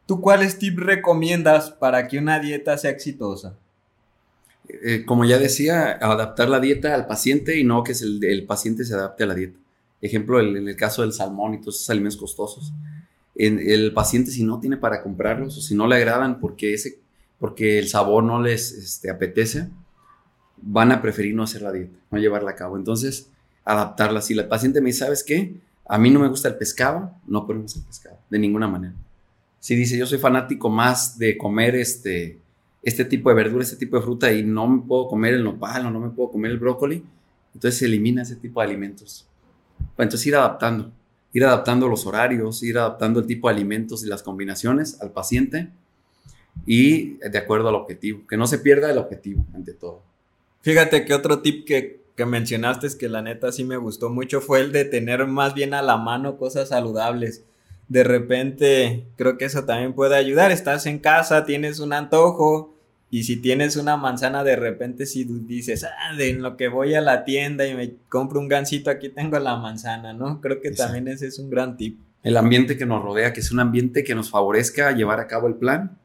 ¿Tú 0.07 0.20
cuáles 0.20 0.59
tips 0.59 0.83
recomiendas 0.83 1.70
para 1.70 2.07
que 2.09 2.18
una 2.18 2.39
dieta 2.39 2.79
sea 2.79 2.91
exitosa? 2.91 3.57
Eh, 4.68 5.05
como 5.05 5.24
ya 5.24 5.39
decía, 5.39 5.93
adaptar 5.93 6.49
la 6.49 6.61
dieta 6.61 6.95
al 6.95 7.07
paciente 7.07 7.59
y 7.59 7.64
no 7.64 7.83
que 7.83 7.93
el, 7.93 8.45
paciente 8.47 8.85
se 8.85 8.95
adapte 8.95 9.24
a 9.24 9.27
la 9.27 9.35
dieta. 9.35 9.59
Ejemplo, 10.01 10.41
en 10.41 10.68
el 10.68 10.77
caso 10.77 11.03
del 11.03 11.12
salmón 11.12 11.55
y 11.55 11.61
todos 11.61 11.77
esos 11.77 11.91
alimentos 11.91 12.18
costosos. 12.18 12.72
En, 13.35 13.59
el 13.59 13.93
paciente 13.93 14.31
si 14.31 14.45
no 14.45 14.61
tiene 14.61 14.77
para 14.77 15.03
comprarlos 15.03 15.59
o 15.59 15.61
si 15.61 15.74
no 15.74 15.87
le 15.87 15.97
agradan 15.97 16.41
porque, 16.41 16.74
ese, 16.74 16.99
porque 17.39 17.78
el 17.78 17.89
sabor 17.89 18.24
no 18.24 18.41
les 18.41 18.72
este, 18.72 19.11
apetece, 19.11 19.68
van 20.57 20.93
a 20.93 21.03
preferir 21.03 21.34
no 21.34 21.43
hacer 21.43 21.62
la 21.62 21.72
dieta, 21.72 21.99
no 22.11 22.18
llevarla 22.18 22.53
a 22.53 22.57
cabo. 22.57 22.76
Entonces, 22.76 23.30
adaptarla. 23.64 24.22
Si 24.22 24.34
la 24.34 24.49
paciente 24.49 24.80
me 24.80 24.89
dice, 24.89 25.01
¿sabes 25.01 25.22
qué? 25.22 25.57
A 25.87 25.99
mí 25.99 26.11
no 26.11 26.20
me 26.20 26.28
gusta 26.28 26.49
el 26.49 26.57
pescado, 26.57 27.12
no 27.26 27.47
ponemos 27.47 27.76
el 27.76 27.82
pescado, 27.82 28.18
de 28.30 28.39
ninguna 28.39 28.68
manera. 28.68 28.95
Si 29.61 29.74
dice, 29.74 29.99
yo 29.99 30.07
soy 30.07 30.18
fanático 30.18 30.70
más 30.70 31.18
de 31.18 31.37
comer 31.37 31.76
este, 31.76 32.41
este 32.82 33.05
tipo 33.05 33.28
de 33.28 33.34
verdura, 33.34 33.64
este 33.64 33.76
tipo 33.76 33.97
de 33.97 34.03
fruta 34.03 34.32
y 34.32 34.43
no 34.45 34.84
puedo 34.87 35.09
comer 35.09 35.34
el 35.34 35.45
nopal 35.45 35.87
o 35.87 35.91
no 35.91 36.01
me 36.01 36.11
puedo 36.11 36.30
comer 36.30 36.53
el 36.53 36.59
brócoli, 36.59 37.05
entonces 37.55 37.78
se 37.78 37.87
elimina 37.87 38.22
ese 38.22 38.37
tipo 38.37 38.61
de 38.61 38.66
alimentos. 38.66 39.26
Entonces 39.99 40.26
ir 40.26 40.37
adaptando, 40.37 40.93
ir 41.32 41.45
adaptando 41.45 41.89
los 41.89 42.07
horarios, 42.07 42.62
ir 42.62 42.78
adaptando 42.78 43.20
el 43.20 43.26
tipo 43.26 43.49
de 43.49 43.55
alimentos 43.55 44.05
y 44.05 44.09
las 44.09 44.22
combinaciones 44.22 45.01
al 45.01 45.11
paciente 45.11 45.70
y 46.64 47.14
de 47.16 47.38
acuerdo 47.38 47.68
al 47.68 47.74
objetivo, 47.74 48.26
que 48.28 48.36
no 48.36 48.46
se 48.46 48.59
pierda 48.59 48.90
el 48.90 48.98
objetivo 48.98 49.44
ante 49.54 49.72
todo. 49.72 50.02
Fíjate 50.62 51.04
que 51.04 51.14
otro 51.14 51.40
tip 51.40 51.64
que, 51.64 52.00
mencionaste 52.24 52.86
es 52.86 52.96
que 52.96 53.09
la 53.09 53.22
neta 53.22 53.52
sí 53.52 53.62
me 53.62 53.76
gustó 53.76 54.11
mucho 54.11 54.40
fue 54.40 54.61
el 54.61 54.72
de 54.72 54.84
tener 54.84 55.26
más 55.26 55.54
bien 55.54 55.74
a 55.74 55.82
la 55.82 55.96
mano 55.96 56.38
cosas 56.38 56.70
saludables. 56.70 57.44
De 57.88 58.02
repente 58.02 59.04
creo 59.16 59.38
que 59.38 59.44
eso 59.44 59.64
también 59.64 59.92
puede 59.92 60.16
ayudar. 60.16 60.50
Estás 60.50 60.86
en 60.86 60.98
casa, 60.98 61.44
tienes 61.44 61.78
un 61.78 61.92
antojo 61.92 62.74
y 63.11 63.22
si 63.22 63.36
tienes 63.36 63.76
una 63.76 63.96
manzana 63.96 64.42
de 64.42 64.57
repente 64.57 65.07
si 65.07 65.24
dices, 65.24 65.84
ah, 65.84 66.16
de 66.16 66.30
en 66.30 66.42
lo 66.42 66.57
que 66.57 66.66
voy 66.66 66.94
a 66.94 67.00
la 67.00 67.24
tienda 67.24 67.66
y 67.66 67.74
me 67.74 67.94
compro 68.09 68.40
un 68.40 68.48
gansito, 68.48 68.90
aquí 68.90 69.09
tengo 69.11 69.38
la 69.38 69.57
manzana, 69.57 70.12
¿no? 70.12 70.40
Creo 70.40 70.61
que 70.61 70.72
también 70.72 71.07
ese 71.07 71.28
es 71.28 71.38
un 71.38 71.48
gran 71.48 71.76
tip. 71.76 72.00
El 72.24 72.36
ambiente 72.36 72.76
que 72.76 72.86
nos 72.86 73.04
rodea, 73.04 73.32
que 73.32 73.38
es 73.38 73.52
un 73.52 73.61
ambiente 73.61 74.02
que 74.02 74.16
nos 74.16 74.30
favorezca 74.30 74.90
llevar 74.90 75.20
a 75.20 75.28
cabo 75.28 75.46
el 75.46 75.54
plan, 75.54 75.96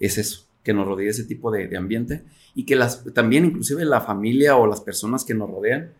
es 0.00 0.18
eso, 0.18 0.46
que 0.64 0.74
nos 0.74 0.86
rodee 0.86 1.08
ese 1.08 1.24
tipo 1.24 1.52
de 1.52 1.76
ambiente 1.76 2.22
y 2.54 2.64
que 2.64 2.74
las, 2.74 3.04
también 3.14 3.44
inclusive 3.44 3.84
la 3.84 4.00
familia 4.00 4.56
o 4.56 4.66
las 4.66 4.80
personas 4.80 5.24
que 5.24 5.34
nos 5.34 5.48
rodean 5.50 5.92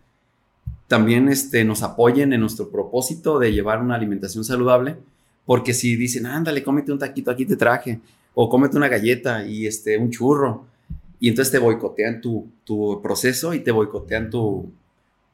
también 0.90 1.28
este, 1.28 1.64
nos 1.64 1.84
apoyen 1.84 2.32
en 2.32 2.40
nuestro 2.40 2.68
propósito 2.68 3.38
de 3.38 3.52
llevar 3.52 3.80
una 3.80 3.94
alimentación 3.94 4.42
saludable, 4.42 4.96
porque 5.46 5.72
si 5.72 5.94
dicen, 5.94 6.26
ándale, 6.26 6.64
cómete 6.64 6.90
un 6.90 6.98
taquito, 6.98 7.30
aquí 7.30 7.46
te 7.46 7.54
traje, 7.54 8.00
o 8.34 8.48
cómete 8.48 8.76
una 8.76 8.88
galleta 8.88 9.46
y 9.46 9.68
este, 9.68 9.96
un 9.98 10.10
churro, 10.10 10.66
y 11.20 11.28
entonces 11.28 11.52
te 11.52 11.60
boicotean 11.60 12.20
tu, 12.20 12.48
tu 12.64 13.00
proceso 13.00 13.54
y 13.54 13.60
te 13.60 13.70
boicotean 13.70 14.30
tu, 14.30 14.68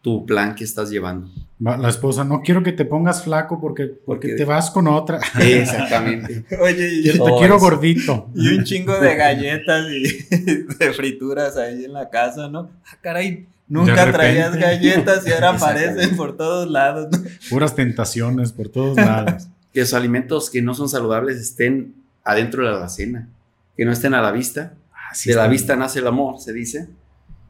tu 0.07 0.25
plan 0.25 0.55
que 0.55 0.63
estás 0.63 0.89
llevando. 0.89 1.29
La 1.59 1.89
esposa, 1.89 2.23
no 2.23 2.41
quiero 2.41 2.63
que 2.63 2.71
te 2.71 2.85
pongas 2.85 3.25
flaco 3.25 3.61
porque, 3.61 3.87
porque, 3.87 4.35
te 4.35 4.45
vas 4.45 4.71
con 4.71 4.87
otra. 4.87 5.19
Exactamente. 5.41 6.45
Oye, 6.61 7.03
te 7.03 7.19
quiero 7.19 7.59
gordito. 7.59 8.31
Y 8.33 8.57
un 8.57 8.63
chingo 8.63 9.01
de 9.01 9.17
galletas 9.17 9.85
y 9.91 10.03
de 10.79 10.93
frituras 10.93 11.57
ahí 11.57 11.87
en 11.87 11.93
la 11.93 12.09
casa, 12.09 12.49
¿no? 12.49 12.71
Ah, 12.87 12.99
caray, 13.01 13.49
nunca 13.67 14.13
traías 14.13 14.55
galletas 14.55 15.27
y 15.27 15.33
ahora 15.33 15.49
aparecen 15.49 16.17
por 16.17 16.37
todos 16.37 16.71
lados. 16.71 17.09
Puras 17.51 17.75
tentaciones 17.75 18.53
por 18.53 18.69
todos 18.69 18.97
lados. 18.97 19.49
que 19.73 19.81
los 19.81 19.93
alimentos 19.93 20.51
que 20.51 20.63
no 20.63 20.73
son 20.73 20.89
saludables 20.89 21.39
estén 21.39 21.97
adentro 22.23 22.65
de 22.65 22.71
la 22.71 22.77
alacena, 22.77 23.29
que 23.77 23.85
no 23.85 23.91
estén 23.91 24.15
a 24.15 24.23
la 24.23 24.31
vista. 24.31 24.75
Ah, 24.95 25.17
de 25.25 25.35
la 25.35 25.49
vista 25.49 25.75
nace 25.75 25.99
el 25.99 26.07
amor, 26.07 26.39
se 26.39 26.53
dice. 26.53 26.87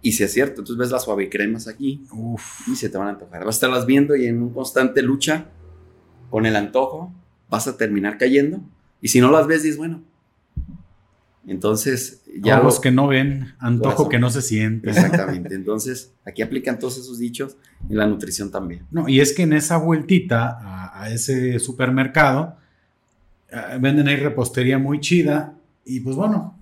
Y 0.07 0.12
si 0.12 0.22
es 0.22 0.32
cierto, 0.32 0.61
entonces 0.61 0.76
ves 0.76 0.90
las 0.92 1.02
suave 1.02 1.28
cremas 1.28 1.66
aquí 1.66 2.07
y 2.68 2.76
se 2.76 2.88
te 2.88 2.96
van 2.96 3.09
a 3.09 3.11
antojar. 3.11 3.40
Vas 3.40 3.57
a 3.57 3.59
estarlas 3.59 3.86
viendo 3.86 4.14
y 4.14 4.26
en 4.26 4.40
una 4.40 4.54
constante 4.54 5.02
lucha 5.02 5.46
con 6.30 6.46
el 6.46 6.54
antojo 6.54 7.12
vas 7.50 7.66
a 7.66 7.76
terminar 7.76 8.16
cayendo. 8.16 8.61
Y 9.02 9.09
si 9.09 9.20
no 9.20 9.32
las 9.32 9.48
ves, 9.48 9.64
dices, 9.64 9.78
bueno. 9.78 10.04
Entonces, 11.44 12.22
ya. 12.40 12.61
los 12.61 12.78
que 12.78 12.92
no 12.92 13.09
ven, 13.09 13.57
antojo 13.59 14.09
que 14.09 14.20
no 14.20 14.30
se 14.30 14.42
siente. 14.42 14.90
Exactamente. 14.90 15.57
Entonces, 15.57 16.12
aquí 16.24 16.40
aplican 16.40 16.78
todos 16.78 16.98
esos 16.98 17.18
dichos 17.18 17.57
en 17.90 17.96
la 17.96 18.07
nutrición 18.07 18.52
también. 18.52 18.86
No, 18.92 19.09
y 19.09 19.18
es 19.18 19.32
que 19.32 19.42
en 19.42 19.54
esa 19.54 19.76
vueltita 19.76 21.00
a, 21.00 21.11
ese 21.11 21.59
supermercado 21.59 22.59
eh, 23.50 23.78
venden 23.80 24.07
ahí 24.07 24.14
repostería 24.14 24.78
muy 24.78 25.00
chida. 25.00 25.54
Y 25.84 25.98
pues 25.98 26.14
bueno, 26.14 26.57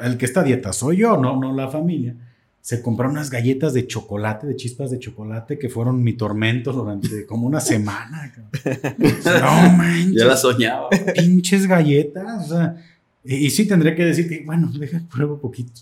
el 0.00 0.16
que 0.16 0.26
está 0.26 0.42
a 0.42 0.44
dieta 0.44 0.72
soy 0.72 0.98
yo, 0.98 1.16
no, 1.16 1.40
no 1.40 1.52
la 1.52 1.66
familia 1.68 2.14
se 2.62 2.80
compraron 2.80 3.16
unas 3.16 3.28
galletas 3.28 3.74
de 3.74 3.88
chocolate, 3.88 4.46
de 4.46 4.54
chispas 4.54 4.92
de 4.92 5.00
chocolate, 5.00 5.58
que 5.58 5.68
fueron 5.68 6.00
mi 6.00 6.12
tormento 6.12 6.72
durante 6.72 7.26
como 7.26 7.48
una 7.48 7.60
semana. 7.60 8.32
no 8.64 9.76
manches. 9.76 10.14
Ya 10.14 10.24
la 10.24 10.36
soñaba. 10.36 10.88
Pinches 11.16 11.66
galletas. 11.66 12.44
O 12.46 12.54
sea, 12.54 12.76
y, 13.24 13.50
sí 13.50 13.66
tendré 13.66 13.96
que 13.96 14.04
decir 14.04 14.28
que, 14.28 14.44
bueno, 14.46 14.70
deja 14.78 15.02
pruebo 15.12 15.40
poquito. 15.40 15.72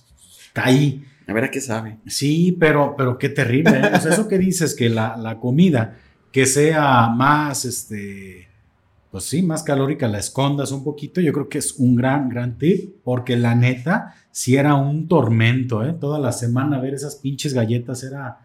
está 0.47 0.65
ahí. 0.65 1.05
A 1.27 1.35
ver 1.35 1.45
a 1.45 1.51
qué 1.51 1.61
sabe. 1.61 1.99
Sí, 2.07 2.57
pero, 2.59 2.95
pero 2.97 3.19
qué 3.19 3.29
terrible. 3.29 3.79
¿eh? 3.79 3.91
O 3.95 4.01
sea, 4.01 4.13
eso 4.15 4.27
que 4.27 4.39
dices, 4.39 4.75
que 4.75 4.89
la, 4.89 5.19
la, 5.19 5.39
comida 5.39 5.99
que 6.33 6.47
sea 6.47 7.11
más, 7.11 7.67
este, 7.67 8.49
pues 9.11 9.25
sí, 9.25 9.43
más 9.43 9.63
calórica, 9.63 10.09
la 10.09 10.19
escondas 10.19 10.73
un 10.73 10.83
poquito, 10.83 11.21
yo 11.21 11.33
creo 11.35 11.49
que 11.51 11.59
es 11.59 11.75
un 11.75 11.95
gran, 11.95 12.31
gran 12.31 12.57
tip, 12.57 12.97
porque 13.05 13.37
la 13.37 13.55
neta, 13.55 14.15
si 14.33 14.57
era 14.57 14.75
un 14.75 15.09
tormento, 15.09 15.85
¿eh? 15.85 15.95
Toda 15.99 16.19
la 16.19 16.33
semana 16.33 16.81
ver 16.81 16.95
esas 16.95 17.17
pinches 17.17 17.55
galletas 17.55 18.03
era 18.03 18.39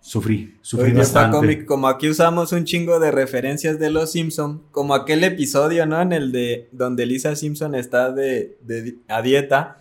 Sufrí, 0.00 0.56
sufrí 0.62 0.92
bastante. 0.92 1.66
como 1.66 1.88
aquí 1.88 2.08
usamos 2.08 2.52
un 2.52 2.64
chingo 2.64 3.00
de 3.00 3.10
referencias 3.10 3.78
de 3.78 3.90
los 3.90 4.12
Simpson, 4.12 4.62
como 4.70 4.94
aquel 4.94 5.24
episodio, 5.24 5.86
¿no? 5.86 6.00
En 6.00 6.12
el 6.12 6.30
de 6.30 6.68
donde 6.72 7.04
Lisa 7.04 7.34
Simpson 7.34 7.74
está 7.74 8.12
de, 8.12 8.56
a 9.08 9.22
dieta 9.22 9.78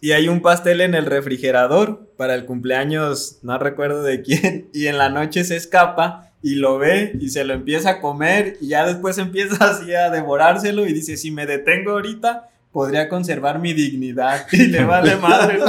y 0.00 0.12
hay 0.12 0.28
un 0.28 0.42
pastel 0.42 0.80
en 0.80 0.94
el 0.94 1.06
refrigerador 1.06 2.10
para 2.16 2.34
el 2.34 2.46
cumpleaños, 2.46 3.38
no 3.42 3.56
recuerdo 3.58 4.02
de 4.02 4.22
quién, 4.22 4.68
y 4.74 4.88
en 4.88 4.98
la 4.98 5.08
noche 5.08 5.44
se 5.44 5.56
escapa 5.56 6.32
y 6.42 6.56
lo 6.56 6.78
ve 6.78 7.16
y 7.18 7.30
se 7.30 7.44
lo 7.44 7.54
empieza 7.54 7.90
a 7.90 8.00
comer 8.00 8.58
y 8.60 8.68
ya 8.68 8.84
después 8.84 9.16
empieza 9.18 9.70
así 9.70 9.94
a 9.94 10.10
devorárselo 10.10 10.84
y 10.84 10.92
dice, 10.92 11.16
si 11.16 11.30
me 11.30 11.46
detengo 11.46 11.92
ahorita, 11.92 12.50
podría 12.74 13.08
conservar 13.08 13.60
mi 13.60 13.72
dignidad 13.72 14.46
y 14.52 14.66
le 14.66 14.84
vale 14.84 15.16
madre. 15.16 15.60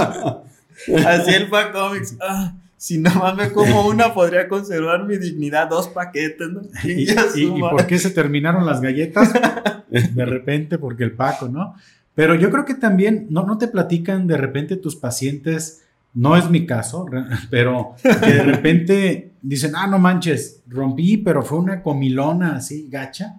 así 1.06 1.34
el 1.36 1.48
pa 1.50 1.72
Comics. 1.72 2.18
Ah, 2.20 2.56
si 2.76 2.98
nada 2.98 3.20
más 3.20 3.36
me 3.36 3.52
como 3.54 3.88
una, 3.88 4.14
podría 4.14 4.50
conservar 4.50 5.06
mi 5.06 5.18
dignidad. 5.18 5.70
Dos 5.70 5.88
paquetes, 5.88 6.50
¿no? 6.50 6.62
¿Y, 6.84 7.12
y, 7.42 7.60
por 7.62 7.86
qué 7.86 8.00
se 8.00 8.10
terminaron 8.10 8.66
las 8.66 8.82
galletas? 8.82 9.32
De 9.90 10.26
repente, 10.26 10.80
porque 10.80 11.04
el 11.04 11.12
Paco, 11.12 11.48
¿no? 11.48 11.76
Pero 12.16 12.34
yo 12.34 12.50
creo 12.50 12.66
que 12.66 12.74
también, 12.74 13.28
no, 13.30 13.46
no 13.46 13.58
te 13.60 13.68
platican 13.68 14.26
de 14.26 14.38
repente 14.38 14.76
tus 14.76 14.96
pacientes, 14.96 15.84
no 16.14 16.36
es 16.36 16.50
mi 16.50 16.66
caso, 16.66 17.06
pero 17.52 17.96
que 18.02 18.34
de 18.34 18.44
repente 18.44 19.32
dicen, 19.42 19.74
ah, 19.76 19.86
no 19.86 20.00
manches, 20.00 20.64
rompí, 20.68 21.18
pero 21.18 21.44
fue 21.44 21.60
una 21.60 21.84
comilona 21.84 22.56
así, 22.56 22.88
gacha. 22.90 23.36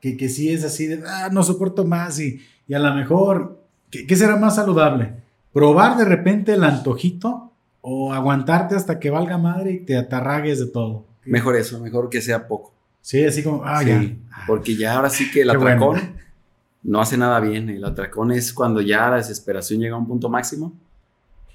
Que, 0.00 0.16
que, 0.16 0.28
sí 0.28 0.52
es 0.52 0.64
así 0.64 0.86
de, 0.86 1.02
ah, 1.06 1.28
no 1.30 1.42
soporto 1.42 1.84
más 1.84 2.18
y, 2.20 2.40
y 2.66 2.74
a 2.74 2.78
lo 2.78 2.94
mejor, 2.94 3.62
¿qué, 3.90 4.06
¿qué 4.06 4.16
será 4.16 4.36
más 4.36 4.56
saludable? 4.56 5.14
Probar 5.52 5.96
de 5.96 6.04
repente 6.04 6.54
el 6.54 6.64
antojito 6.64 7.52
o 7.80 8.12
aguantarte 8.12 8.74
hasta 8.74 8.98
que 8.98 9.10
valga 9.10 9.38
madre 9.38 9.72
y 9.72 9.80
te 9.80 9.96
atarragues 9.96 10.58
de 10.58 10.66
todo. 10.66 11.04
Mejor 11.24 11.56
eso, 11.56 11.80
mejor 11.80 12.08
que 12.08 12.20
sea 12.20 12.46
poco. 12.46 12.72
Sí, 13.00 13.24
así 13.24 13.42
como, 13.42 13.62
ah, 13.64 13.82
ya. 13.82 14.16
Porque 14.46 14.76
ya 14.76 14.94
ahora 14.94 15.10
sí 15.10 15.30
que 15.30 15.42
el 15.42 15.50
atracón 15.50 15.98
no 16.82 17.00
hace 17.00 17.16
nada 17.16 17.40
bien. 17.40 17.68
El 17.68 17.84
atracón 17.84 18.32
es 18.32 18.52
cuando 18.52 18.80
ya 18.80 19.10
la 19.10 19.16
desesperación 19.16 19.80
llega 19.80 19.94
a 19.94 19.98
un 19.98 20.06
punto 20.06 20.28
máximo 20.28 20.72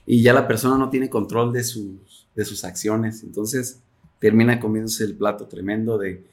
y 0.06 0.22
ya 0.22 0.34
la 0.34 0.48
persona 0.48 0.78
no 0.78 0.89
tiene 0.89 1.10
control 1.10 1.54
de 1.54 1.64
sus, 1.64 2.28
de 2.36 2.46
sus 2.46 2.64
acciones. 2.64 3.24
Entonces 3.24 3.82
termina 4.20 4.60
comiéndose 4.60 5.04
el 5.04 5.16
plato 5.16 5.48
tremendo 5.48 5.98
de, 5.98 6.26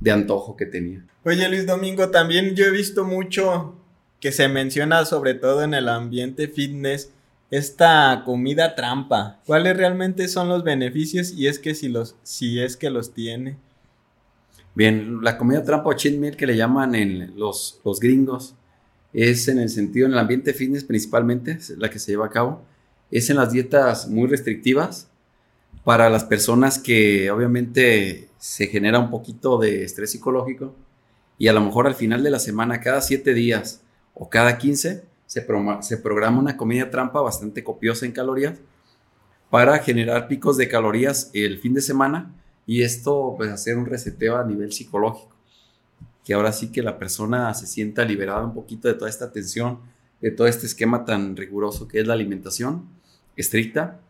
de 0.00 0.10
antojo 0.10 0.56
que 0.56 0.66
tenía. 0.66 1.04
Oye 1.24 1.48
Luis 1.48 1.66
Domingo, 1.66 2.10
también 2.10 2.54
yo 2.54 2.66
he 2.66 2.70
visto 2.70 3.04
mucho 3.04 3.74
que 4.20 4.32
se 4.32 4.48
menciona 4.48 5.04
sobre 5.04 5.34
todo 5.34 5.62
en 5.62 5.74
el 5.74 5.88
ambiente 5.88 6.48
fitness 6.48 7.10
esta 7.50 8.22
comida 8.24 8.74
trampa. 8.74 9.40
¿Cuáles 9.46 9.76
realmente 9.76 10.28
son 10.28 10.48
los 10.48 10.64
beneficios 10.64 11.32
y 11.32 11.46
es 11.46 11.58
que 11.58 11.74
si 11.74 11.88
los 11.88 12.16
si 12.22 12.60
es 12.60 12.76
que 12.76 12.90
los 12.90 13.12
tiene? 13.14 13.56
Bien, 14.74 15.20
la 15.22 15.38
comida 15.38 15.64
trampa 15.64 15.90
o 15.90 15.94
cheat 15.94 16.16
meal 16.16 16.36
que 16.36 16.46
le 16.46 16.56
llaman 16.56 16.94
en 16.94 17.38
los, 17.38 17.80
los 17.84 17.98
gringos 17.98 18.54
es 19.12 19.48
en 19.48 19.58
el 19.58 19.70
sentido 19.70 20.06
en 20.06 20.12
el 20.12 20.18
ambiente 20.18 20.52
fitness 20.52 20.84
principalmente, 20.84 21.58
la 21.78 21.88
que 21.88 21.98
se 21.98 22.12
lleva 22.12 22.26
a 22.26 22.30
cabo, 22.30 22.62
es 23.10 23.30
en 23.30 23.36
las 23.36 23.52
dietas 23.52 24.08
muy 24.08 24.28
restrictivas 24.28 25.08
para 25.86 26.10
las 26.10 26.24
personas 26.24 26.80
que 26.80 27.30
obviamente 27.30 28.28
se 28.38 28.66
genera 28.66 28.98
un 28.98 29.08
poquito 29.08 29.56
de 29.56 29.84
estrés 29.84 30.10
psicológico 30.10 30.74
y 31.38 31.46
a 31.46 31.52
lo 31.52 31.60
mejor 31.60 31.86
al 31.86 31.94
final 31.94 32.24
de 32.24 32.30
la 32.30 32.40
semana, 32.40 32.80
cada 32.80 33.00
siete 33.00 33.34
días 33.34 33.84
o 34.12 34.28
cada 34.28 34.58
15, 34.58 35.04
se, 35.26 35.42
programa 35.42 36.40
una 36.40 36.56
comida 36.56 36.90
trampa 36.90 37.20
bastante 37.20 37.62
copiosa 37.62 38.04
en 38.04 38.10
calorías 38.10 38.58
para 39.48 39.78
generar 39.78 40.26
picos 40.26 40.56
de 40.56 40.68
calorías 40.68 41.30
el 41.34 41.60
fin 41.60 41.74
de 41.74 41.80
semana 41.80 42.34
y 42.66 42.82
esto 42.82 43.34
pues 43.36 43.52
hacer 43.52 43.78
un 43.78 43.86
reseteo 43.86 44.38
a 44.38 44.44
nivel 44.44 44.72
psicológico. 44.72 45.36
Que 46.24 46.34
ahora 46.34 46.50
sí 46.50 46.72
que 46.72 46.82
la 46.82 46.98
persona 46.98 47.54
se 47.54 47.68
sienta 47.68 48.04
liberada 48.04 48.42
un 48.42 48.54
poquito 48.54 48.88
de 48.88 48.94
toda 48.94 49.08
esta 49.08 49.30
tensión, 49.30 49.78
de 50.20 50.32
todo 50.32 50.48
este 50.48 50.66
esquema 50.66 51.04
tan 51.04 51.36
riguroso 51.36 51.86
que 51.86 52.00
es 52.00 52.08
la 52.08 52.14
alimentación 52.14 52.88
estricta 53.36 54.00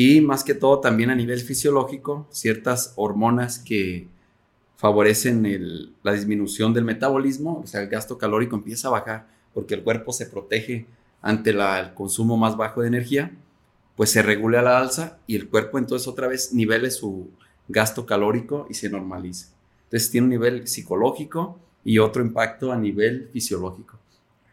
y 0.00 0.20
más 0.20 0.44
que 0.44 0.54
todo 0.54 0.78
también 0.78 1.10
a 1.10 1.16
nivel 1.16 1.40
fisiológico, 1.40 2.28
ciertas 2.30 2.92
hormonas 2.94 3.58
que 3.58 4.06
favorecen 4.76 5.44
la 6.04 6.12
disminución 6.12 6.72
del 6.72 6.84
metabolismo, 6.84 7.62
o 7.64 7.66
sea, 7.66 7.80
el 7.80 7.88
gasto 7.88 8.16
calórico 8.16 8.54
empieza 8.54 8.86
a 8.86 8.92
bajar 8.92 9.26
porque 9.52 9.74
el 9.74 9.82
cuerpo 9.82 10.12
se 10.12 10.26
protege 10.26 10.86
ante 11.20 11.50
el 11.50 11.94
consumo 11.94 12.36
más 12.36 12.56
bajo 12.56 12.82
de 12.82 12.86
energía, 12.86 13.32
pues 13.96 14.10
se 14.10 14.22
regula 14.22 14.62
la 14.62 14.78
alza 14.78 15.18
y 15.26 15.34
el 15.34 15.48
cuerpo 15.48 15.78
entonces 15.78 16.06
otra 16.06 16.28
vez 16.28 16.52
nivele 16.52 16.92
su 16.92 17.32
gasto 17.66 18.06
calórico 18.06 18.68
y 18.70 18.74
se 18.74 18.88
normaliza. 18.88 19.48
Entonces 19.86 20.12
tiene 20.12 20.26
un 20.26 20.30
nivel 20.30 20.68
psicológico 20.68 21.58
y 21.82 21.98
otro 21.98 22.22
impacto 22.22 22.70
a 22.70 22.76
nivel 22.76 23.30
fisiológico. 23.32 23.98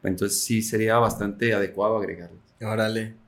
Entonces 0.02 0.40
sí 0.40 0.64
sería 0.64 0.98
bastante 0.98 1.54
adecuado 1.54 1.98
agregarlo. 1.98 2.40
Órale. 2.62 3.25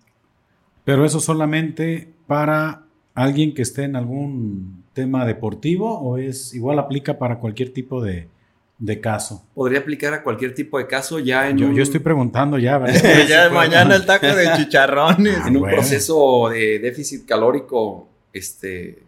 Pero 0.88 1.04
eso 1.04 1.20
solamente 1.20 2.14
para 2.28 2.84
alguien 3.14 3.54
que 3.54 3.62
esté 3.62 3.84
en 3.84 3.98
algún 3.98 4.86
tema 4.94 5.26
deportivo 5.26 6.00
o 6.00 6.18
es 6.18 6.54
igual 6.54 6.80
aplica 6.80 7.18
para 7.18 7.40
cualquier 7.40 7.74
tipo 7.74 8.02
de, 8.02 8.30
de 8.78 9.02
caso. 9.02 9.44
Podría 9.54 9.80
aplicar 9.80 10.14
a 10.14 10.24
cualquier 10.24 10.54
tipo 10.54 10.78
de 10.78 10.88
caso 10.88 11.20
ya 11.20 11.50
en 11.50 11.58
Yo, 11.58 11.74
yo 11.74 11.84
estoy 11.84 12.00
preguntando 12.00 12.58
ya. 12.58 12.82
ya 13.28 13.50
mañana 13.50 13.98
el 13.98 14.06
taco 14.06 14.28
de 14.28 14.48
chicharrones. 14.56 15.46
en 15.46 15.58
un 15.58 15.64
proceso 15.64 16.48
de 16.52 16.80
déficit 16.80 17.26
calórico 17.26 18.08
este, 18.32 19.04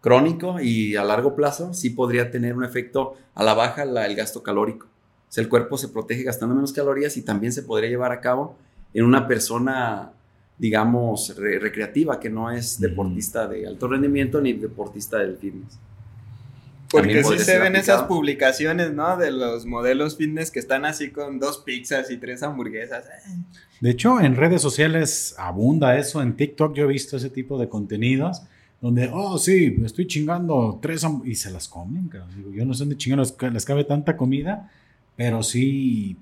crónico 0.00 0.60
y 0.60 0.94
a 0.94 1.02
largo 1.02 1.34
plazo, 1.34 1.74
sí 1.74 1.90
podría 1.90 2.30
tener 2.30 2.54
un 2.54 2.62
efecto 2.62 3.16
a 3.34 3.42
la 3.42 3.54
baja 3.54 3.82
el 3.82 4.14
gasto 4.14 4.44
calórico. 4.44 4.86
O 4.86 5.32
sea, 5.34 5.42
el 5.42 5.48
cuerpo 5.48 5.78
se 5.78 5.88
protege 5.88 6.22
gastando 6.22 6.54
menos 6.54 6.72
calorías 6.72 7.16
y 7.16 7.22
también 7.22 7.52
se 7.52 7.64
podría 7.64 7.90
llevar 7.90 8.12
a 8.12 8.20
cabo 8.20 8.54
en 8.92 9.04
una 9.04 9.26
persona, 9.26 10.12
digamos, 10.58 11.34
recreativa, 11.36 12.20
que 12.20 12.30
no 12.30 12.50
es 12.50 12.80
deportista 12.80 13.46
de 13.48 13.66
alto 13.66 13.88
rendimiento 13.88 14.40
ni 14.40 14.52
deportista 14.52 15.18
del 15.18 15.36
fitness. 15.36 15.78
Porque 16.90 17.24
sí 17.24 17.38
se 17.40 17.58
ven 17.58 17.74
esas 17.74 18.04
publicaciones, 18.04 18.92
¿no? 18.92 19.16
De 19.16 19.32
los 19.32 19.66
modelos 19.66 20.16
fitness 20.16 20.52
que 20.52 20.60
están 20.60 20.84
así 20.84 21.10
con 21.10 21.40
dos 21.40 21.58
pizzas 21.58 22.08
y 22.10 22.18
tres 22.18 22.44
hamburguesas. 22.44 23.06
De 23.80 23.90
hecho, 23.90 24.20
en 24.20 24.36
redes 24.36 24.62
sociales 24.62 25.34
abunda 25.36 25.98
eso. 25.98 26.22
En 26.22 26.36
TikTok 26.36 26.74
yo 26.76 26.84
he 26.84 26.86
visto 26.86 27.16
ese 27.16 27.30
tipo 27.30 27.58
de 27.58 27.68
contenidos 27.68 28.42
donde, 28.80 29.10
oh, 29.12 29.38
sí, 29.38 29.76
estoy 29.84 30.06
chingando 30.06 30.78
tres 30.80 31.04
y 31.24 31.34
se 31.34 31.50
las 31.50 31.68
comen. 31.68 32.10
yo 32.52 32.64
no 32.64 32.74
sé 32.74 32.80
dónde 32.80 32.96
chingados 32.96 33.34
les 33.52 33.64
cabe 33.64 33.84
tanta 33.84 34.16
comida, 34.16 34.70
pero 35.16 35.42
sí, 35.42 36.18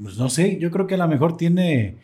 pues 0.00 0.16
no 0.16 0.30
sé, 0.30 0.58
yo 0.58 0.70
creo 0.70 0.86
que 0.86 0.94
a 0.94 0.98
lo 0.98 1.08
mejor 1.08 1.36
tiene 1.36 1.96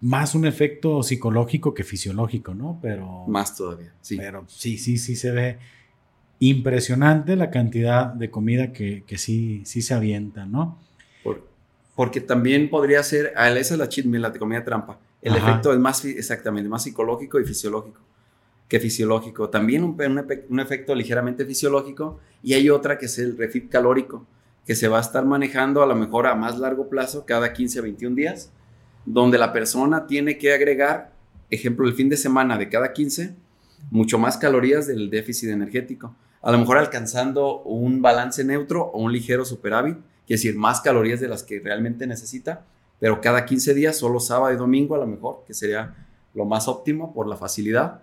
más 0.00 0.34
un 0.34 0.46
efecto 0.46 1.02
psicológico 1.02 1.74
que 1.74 1.84
fisiológico, 1.84 2.54
¿no? 2.54 2.78
Pero... 2.82 3.24
Más 3.26 3.56
todavía, 3.56 3.92
sí. 4.00 4.16
Pero 4.16 4.44
sí, 4.48 4.78
sí, 4.78 4.98
sí 4.98 5.16
se 5.16 5.30
ve 5.30 5.58
impresionante 6.38 7.34
la 7.34 7.50
cantidad 7.50 8.06
de 8.06 8.30
comida 8.30 8.72
que, 8.72 9.04
sí, 9.16 9.62
sí 9.64 9.82
se 9.82 9.94
avienta, 9.94 10.46
¿no? 10.46 10.78
porque 11.94 12.20
también 12.20 12.68
podría 12.68 13.02
ser, 13.02 13.32
esa 13.34 13.56
es 13.56 13.78
la 13.78 13.88
cheat 13.88 14.06
meal, 14.06 14.20
la 14.20 14.28
de 14.28 14.38
comida 14.38 14.62
trampa. 14.62 14.98
El 15.22 15.34
efecto 15.34 15.72
es 15.72 15.78
más, 15.78 16.04
exactamente, 16.04 16.68
más 16.68 16.82
psicológico 16.82 17.40
y 17.40 17.44
fisiológico 17.46 18.00
que 18.68 18.80
fisiológico. 18.80 19.48
También 19.48 19.84
un, 19.84 19.96
un, 20.48 20.60
efecto 20.60 20.94
ligeramente 20.94 21.44
fisiológico 21.44 22.20
y 22.42 22.54
hay 22.54 22.68
otra 22.68 22.98
que 22.98 23.06
es 23.06 23.18
el 23.18 23.36
refit 23.36 23.68
calórico, 23.68 24.26
que 24.66 24.74
se 24.74 24.88
va 24.88 24.98
a 24.98 25.00
estar 25.00 25.24
manejando 25.24 25.82
a 25.82 25.86
lo 25.86 25.94
mejor 25.94 26.26
a 26.26 26.34
más 26.34 26.58
largo 26.58 26.88
plazo, 26.88 27.24
cada 27.24 27.52
15 27.52 27.78
a 27.78 27.82
21 27.82 28.16
días, 28.16 28.52
donde 29.06 29.38
la 29.38 29.52
persona 29.52 30.06
tiene 30.06 30.36
que 30.36 30.52
agregar, 30.52 31.12
ejemplo, 31.48 31.86
el 31.86 31.94
fin 31.94 32.08
de 32.08 32.16
semana 32.16 32.58
de 32.58 32.68
cada 32.68 32.92
15, 32.92 33.34
mucho 33.90 34.18
más 34.18 34.36
calorías 34.36 34.86
del 34.86 35.08
déficit 35.08 35.48
energético 35.48 36.14
a 36.46 36.52
lo 36.52 36.58
mejor 36.58 36.78
alcanzando 36.78 37.62
un 37.62 38.00
balance 38.00 38.44
neutro 38.44 38.84
o 38.84 39.02
un 39.02 39.12
ligero 39.12 39.44
superávit, 39.44 39.96
es 40.28 40.42
decir, 40.42 40.56
más 40.56 40.80
calorías 40.80 41.18
de 41.18 41.26
las 41.26 41.42
que 41.42 41.58
realmente 41.58 42.06
necesita, 42.06 42.64
pero 43.00 43.20
cada 43.20 43.44
15 43.44 43.74
días, 43.74 43.96
solo 43.96 44.20
sábado 44.20 44.54
y 44.54 44.56
domingo 44.56 44.94
a 44.94 44.98
lo 44.98 45.08
mejor, 45.08 45.42
que 45.44 45.54
sería 45.54 45.96
lo 46.34 46.44
más 46.44 46.68
óptimo 46.68 47.12
por 47.12 47.26
la 47.26 47.36
facilidad, 47.36 48.00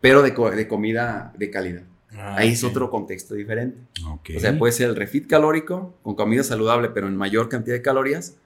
pero 0.00 0.22
de, 0.22 0.30
de 0.30 0.68
comida 0.68 1.32
de 1.36 1.50
calidad. 1.50 1.82
Ah, 2.12 2.36
Ahí 2.36 2.52
es 2.52 2.62
otro 2.62 2.88
contexto 2.88 3.34
diferente. 3.34 3.80
O 4.36 4.38
sea, 4.38 4.56
puede 4.56 4.72
ser 4.72 4.88
el 4.88 4.94
refit 4.94 5.26
calórico 5.26 5.96
con 6.02 6.14
comida 6.14 6.44
saludable, 6.44 6.90
pero 6.90 7.08
en 7.08 7.16
mayor 7.16 7.48
cantidad 7.48 7.74
de 7.74 7.82
calorías. 7.82 8.36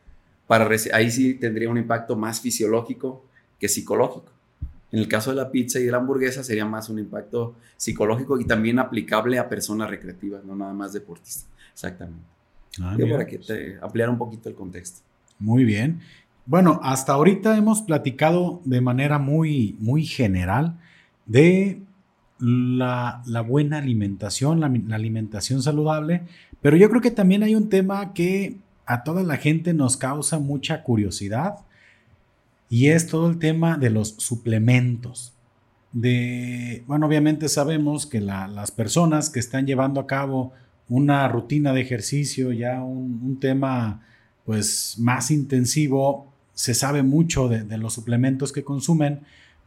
Para 0.51 0.68
ahí 0.94 1.12
sí 1.12 1.34
tendría 1.34 1.70
un 1.70 1.78
impacto 1.78 2.16
más 2.16 2.40
fisiológico 2.40 3.24
que 3.57 3.68
psicológico. 3.68 4.32
En 4.90 4.98
el 4.98 5.07
caso 5.07 5.30
de 5.30 5.36
la 5.36 5.48
pizza 5.48 5.78
y 5.78 5.84
de 5.84 5.92
la 5.92 5.98
hamburguesa 5.98 6.42
sería 6.42 6.66
más 6.66 6.88
un 6.88 6.98
impacto 6.98 7.55
psicológico 7.76 8.40
y 8.40 8.44
también 8.44 8.80
aplicable 8.80 9.38
a 9.38 9.48
personas 9.48 9.88
recreativas, 9.88 10.44
no 10.44 10.57
nada 10.57 10.72
más 10.72 10.92
deportistas. 10.92 11.46
Exactamente. 11.72 12.24
Ah, 12.80 12.96
para 12.98 13.28
que 13.28 13.38
te 13.38 13.78
ampliar 13.80 14.11
un 14.11 14.18
poquito 14.18 14.48
el 14.48 14.57
contexto. 14.57 15.03
Muy 15.38 15.64
bien. 15.64 16.01
Bueno, 16.46 16.80
hasta 16.82 17.12
ahorita 17.12 17.57
hemos 17.57 17.82
platicado 17.82 18.61
de 18.64 18.80
manera 18.80 19.20
muy, 19.20 19.76
muy 19.78 20.05
general 20.05 20.80
de 21.26 21.80
la, 22.40 23.22
buena 23.46 23.78
alimentación, 23.78 24.59
la, 24.59 24.66
alimentación 24.96 25.62
saludable, 25.62 26.22
pero 26.61 26.76
yo 26.76 26.90
creo 26.90 27.01
que 27.01 27.12
también 27.12 27.44
hay 27.44 27.55
un 27.55 27.68
tema 27.68 28.12
que 28.14 28.59
a 28.86 29.04
toda 29.04 29.22
la 29.22 29.36
gente 29.36 29.74
nos 29.74 29.96
causa 29.96 30.38
mucha 30.38 30.82
curiosidad 30.82 31.56
y 32.68 32.88
es 32.88 33.06
todo 33.06 33.28
el 33.28 33.38
tema 33.38 33.76
de 33.76 33.90
los 33.90 34.10
suplementos. 34.18 35.32
De, 35.92 36.84
bueno, 36.86 37.06
obviamente 37.06 37.48
sabemos 37.48 38.06
que 38.06 38.20
las 38.20 38.70
personas 38.70 39.30
que 39.30 39.40
están 39.40 39.66
llevando 39.66 40.00
a 40.00 40.06
cabo 40.06 40.52
una 40.88 41.26
rutina 41.28 41.72
de 41.72 41.80
ejercicio, 41.80 42.52
ya 42.52 42.82
un, 42.82 43.38
tema 43.40 44.02
pues 44.44 44.96
más 44.98 45.30
intensivo, 45.30 46.32
se 46.54 46.74
sabe 46.74 47.02
mucho 47.02 47.48
de, 47.48 47.62
de 47.64 47.78
los 47.78 47.94
suplementos 47.94 48.52
que 48.52 48.64
consumen, 48.64 49.20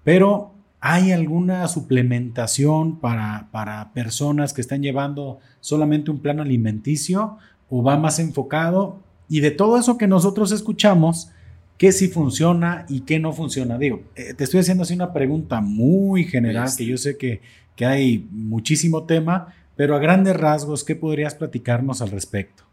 pero 0.03 0.53
¿Hay 0.85 1.13
alguna 1.13 1.65
suplementación 1.69 2.99
para, 2.99 3.47
para, 3.53 3.93
personas 3.93 4.51
que 4.51 4.59
están 4.59 4.81
llevando 4.81 5.39
solamente 5.61 6.11
un 6.11 6.19
plano 6.19 6.41
alimenticio 6.41 7.37
o 7.69 7.81
va 7.81 7.95
más 7.95 8.19
enfocado? 8.19 8.99
Y 9.33 9.39
de 9.39 9.49
todo 9.49 9.79
eso 9.79 9.97
que 9.97 10.05
nosotros 10.05 10.51
escuchamos, 10.51 11.31
¿qué 11.79 11.91
sí 11.91 12.07
funciona 12.07 12.85
y 12.87 12.99
qué 12.99 13.17
no 13.17 13.33
funciona? 13.33 13.79
Digo, 13.79 14.03
eh, 14.15 14.35
te 14.35 14.43
estoy 14.43 14.59
haciendo 14.59 14.83
así 14.83 14.93
una 14.93 15.11
pregunta 15.11 15.59
muy 15.59 16.25
general, 16.25 16.69
que 16.77 16.85
yo 16.85 16.97
sé 16.99 17.17
que, 17.17 17.41
que 17.75 17.83
hay 17.83 18.27
muchísimo 18.29 19.05
tema, 19.07 19.51
pero 19.75 19.95
a 19.95 19.99
grandes 19.99 20.37
rasgos, 20.37 20.83
¿qué 20.83 20.95
podrías 20.95 21.33
platicarnos 21.33 22.03
al 22.03 22.11
respecto? 22.11 22.63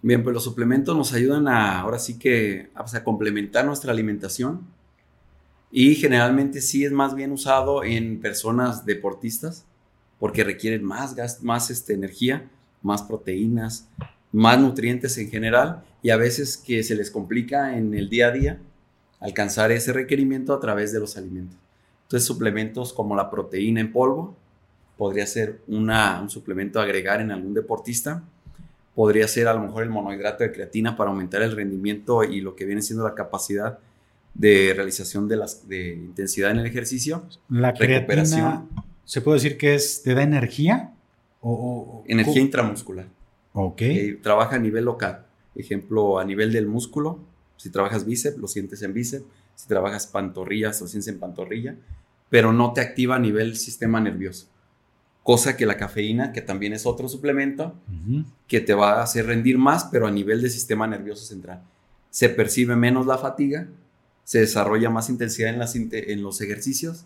Bien, 0.00 0.22
pues 0.22 0.32
los 0.32 0.42
suplementos 0.42 0.96
nos 0.96 1.12
ayudan 1.12 1.48
a, 1.48 1.80
ahora 1.80 1.98
sí 1.98 2.18
que, 2.18 2.70
a, 2.74 2.96
a 2.96 3.04
complementar 3.04 3.66
nuestra 3.66 3.92
alimentación 3.92 4.62
y 5.70 5.96
generalmente 5.96 6.62
sí 6.62 6.82
es 6.86 6.92
más 6.92 7.14
bien 7.14 7.30
usado 7.30 7.84
en 7.84 8.22
personas 8.22 8.86
deportistas 8.86 9.66
porque 10.18 10.44
requieren 10.44 10.82
más 10.82 11.14
gas, 11.14 11.42
más 11.42 11.68
este, 11.68 11.92
energía, 11.92 12.48
más 12.80 13.02
proteínas, 13.02 13.86
más 14.32 14.58
nutrientes 14.58 15.16
en 15.18 15.30
general 15.30 15.82
y 16.02 16.10
a 16.10 16.16
veces 16.16 16.56
que 16.56 16.82
se 16.82 16.94
les 16.94 17.10
complica 17.10 17.76
en 17.76 17.94
el 17.94 18.08
día 18.08 18.28
a 18.28 18.32
día 18.32 18.58
alcanzar 19.20 19.70
ese 19.72 19.92
requerimiento 19.92 20.54
a 20.54 20.60
través 20.60 20.92
de 20.92 21.00
los 21.00 21.16
alimentos. 21.16 21.56
Entonces 22.04 22.26
suplementos 22.26 22.92
como 22.92 23.14
la 23.14 23.30
proteína 23.30 23.80
en 23.80 23.92
polvo 23.92 24.36
podría 24.96 25.26
ser 25.26 25.60
una, 25.66 26.20
un 26.20 26.28
suplemento 26.28 26.80
a 26.80 26.82
agregar 26.82 27.20
en 27.20 27.30
algún 27.30 27.54
deportista. 27.54 28.22
Podría 28.94 29.26
ser 29.28 29.48
a 29.48 29.54
lo 29.54 29.60
mejor 29.60 29.82
el 29.82 29.90
monohidrato 29.90 30.44
de 30.44 30.52
creatina 30.52 30.96
para 30.96 31.10
aumentar 31.10 31.42
el 31.42 31.52
rendimiento 31.56 32.24
y 32.24 32.40
lo 32.40 32.54
que 32.54 32.64
viene 32.64 32.82
siendo 32.82 33.04
la 33.04 33.14
capacidad 33.14 33.78
de 34.34 34.72
realización 34.74 35.28
de, 35.28 35.36
las, 35.36 35.68
de 35.68 35.94
intensidad 35.94 36.50
en 36.50 36.58
el 36.58 36.66
ejercicio. 36.66 37.24
La 37.48 37.72
recuperación. 37.72 38.68
¿Se 39.04 39.20
puede 39.20 39.36
decir 39.36 39.56
que 39.56 39.74
es, 39.74 40.02
te 40.02 40.14
da 40.14 40.22
energía? 40.22 40.92
O, 41.40 42.04
energía 42.06 42.42
intramuscular. 42.42 43.06
Ok. 43.52 43.82
trabaja 44.22 44.56
a 44.56 44.58
nivel 44.58 44.84
local. 44.84 45.26
Ejemplo, 45.54 46.18
a 46.18 46.24
nivel 46.24 46.52
del 46.52 46.66
músculo. 46.66 47.18
Si 47.56 47.70
trabajas 47.70 48.06
bíceps, 48.06 48.38
lo 48.38 48.48
sientes 48.48 48.82
en 48.82 48.94
bíceps. 48.94 49.24
Si 49.54 49.68
trabajas 49.68 50.06
pantorrillas, 50.06 50.80
lo 50.80 50.86
sientes 50.86 51.08
en 51.08 51.18
pantorrilla. 51.18 51.76
Pero 52.28 52.52
no 52.52 52.72
te 52.72 52.80
activa 52.80 53.16
a 53.16 53.18
nivel 53.18 53.56
sistema 53.56 54.00
nervioso. 54.00 54.46
Cosa 55.22 55.56
que 55.56 55.66
la 55.66 55.76
cafeína, 55.76 56.32
que 56.32 56.40
también 56.40 56.72
es 56.72 56.86
otro 56.86 57.08
suplemento, 57.08 57.74
que 58.46 58.60
te 58.60 58.72
va 58.72 58.94
a 58.94 59.02
hacer 59.02 59.26
rendir 59.26 59.58
más, 59.58 59.84
pero 59.84 60.06
a 60.06 60.10
nivel 60.10 60.40
de 60.40 60.48
sistema 60.48 60.86
nervioso 60.86 61.24
central. 61.24 61.62
Se 62.08 62.28
percibe 62.30 62.74
menos 62.74 63.06
la 63.06 63.18
fatiga, 63.18 63.68
se 64.24 64.40
desarrolla 64.40 64.90
más 64.90 65.10
intensidad 65.10 65.50
en, 65.50 65.58
las, 65.58 65.74
en 65.74 66.22
los 66.22 66.40
ejercicios 66.40 67.04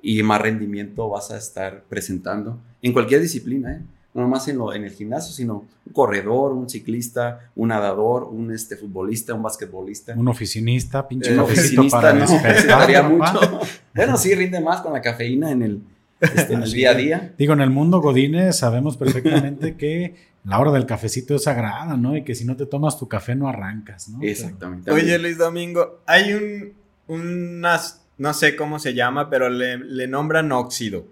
y 0.00 0.22
más 0.22 0.40
rendimiento 0.40 1.08
vas 1.08 1.30
a 1.30 1.36
estar 1.36 1.84
presentando 1.88 2.60
en 2.80 2.92
cualquier 2.92 3.20
disciplina, 3.20 3.74
¿eh? 3.74 3.82
No 4.14 4.28
más 4.28 4.48
en, 4.48 4.58
lo, 4.58 4.74
en 4.74 4.84
el 4.84 4.90
gimnasio, 4.90 5.32
sino 5.32 5.66
un 5.86 5.92
corredor, 5.92 6.52
un 6.52 6.68
ciclista, 6.68 7.50
un 7.54 7.68
nadador, 7.68 8.24
un 8.24 8.52
este, 8.52 8.76
futbolista, 8.76 9.34
un 9.34 9.42
basquetbolista. 9.42 10.14
Un 10.16 10.28
oficinista, 10.28 11.06
pinche 11.06 11.32
un 11.32 11.40
oficinista, 11.40 12.12
no, 13.02 13.10
mucho. 13.10 13.60
bueno, 13.94 14.16
sí, 14.16 14.34
rinde 14.34 14.60
más 14.60 14.80
con 14.80 14.92
la 14.92 15.00
cafeína 15.00 15.50
en 15.50 15.62
el, 15.62 15.82
este, 16.20 16.52
en 16.52 16.62
el 16.62 16.72
día 16.72 16.90
a 16.90 16.94
día. 16.94 17.34
Digo, 17.38 17.52
en 17.52 17.60
el 17.60 17.70
mundo 17.70 18.00
Godínez 18.00 18.56
sabemos 18.58 18.96
perfectamente 18.96 19.76
que 19.78 20.30
la 20.44 20.58
hora 20.58 20.72
del 20.72 20.86
cafecito 20.86 21.36
es 21.36 21.44
sagrada, 21.44 21.96
¿no? 21.96 22.16
Y 22.16 22.24
que 22.24 22.34
si 22.34 22.44
no 22.44 22.56
te 22.56 22.66
tomas 22.66 22.98
tu 22.98 23.08
café 23.08 23.34
no 23.34 23.48
arrancas, 23.48 24.08
¿no? 24.08 24.22
Exactamente. 24.22 24.90
Oye, 24.90 25.18
Luis 25.18 25.38
Domingo, 25.38 26.00
hay 26.06 26.32
un, 26.32 26.72
unas, 27.08 28.02
no 28.18 28.32
sé 28.34 28.56
cómo 28.56 28.78
se 28.78 28.94
llama, 28.94 29.28
pero 29.30 29.50
le, 29.50 30.06
nombran 30.08 30.50
óxido. 30.52 31.06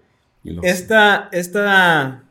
Esta, 0.63 1.29
esta, 1.31 2.23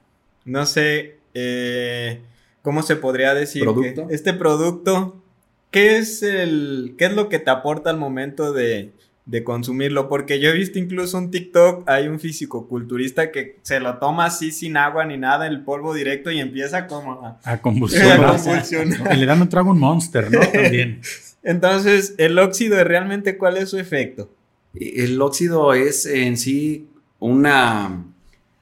no 0.45 0.67
sé, 0.67 1.19
eh, 1.35 2.21
¿cómo 2.63 2.83
se 2.83 2.97
podría 2.97 3.35
decir? 3.35 3.63
¿Producto? 3.63 4.09
este 4.11 4.33
producto, 4.35 5.23
¿qué 5.71 5.99
es, 5.99 6.23
el, 6.23 6.95
¿qué 6.99 7.07
es 7.07 7.13
lo 7.13 7.29
que 7.29 7.39
te 7.39 7.51
aporta 7.51 7.91
al 7.91 7.97
momento 7.97 8.53
de, 8.53 8.93
de 9.29 9.45
consumirlo, 9.45 10.09
porque 10.09 10.41
yo 10.41 10.49
he 10.49 10.55
visto 10.55 10.79
incluso 10.79 11.19
un 11.19 11.31
TikTok, 11.31 11.87
hay 11.87 12.09
un 12.09 12.19
físico-culturista 12.19 13.31
que 13.31 13.59
se 13.61 13.79
lo 13.79 13.99
toma 13.99 14.25
así 14.25 14.53
sin 14.53 14.79
agua 14.79 15.05
ni 15.05 15.19
nada, 15.19 15.47
el 15.47 15.65
polvo 15.65 15.93
directo 15.93 16.31
y 16.31 16.41
empieza 16.41 16.87
como 16.87 17.13
a, 17.13 17.39
a 17.45 17.61
convulsionar. 17.61 18.37
y 19.13 19.17
le 19.17 19.27
dan 19.27 19.43
un 19.43 19.49
trago 19.51 19.71
un 19.71 19.79
monster, 19.79 20.33
¿no? 20.33 20.41
También. 20.53 21.03
Entonces, 21.43 22.15
el 22.17 22.39
óxido, 22.39 22.83
¿realmente 22.83 23.37
cuál 23.37 23.59
es 23.59 23.69
su 23.69 23.79
efecto? 23.79 24.31
El 24.73 25.21
óxido 25.21 25.75
es 25.75 26.07
en 26.07 26.39
sí 26.39 26.89
una, 27.19 28.07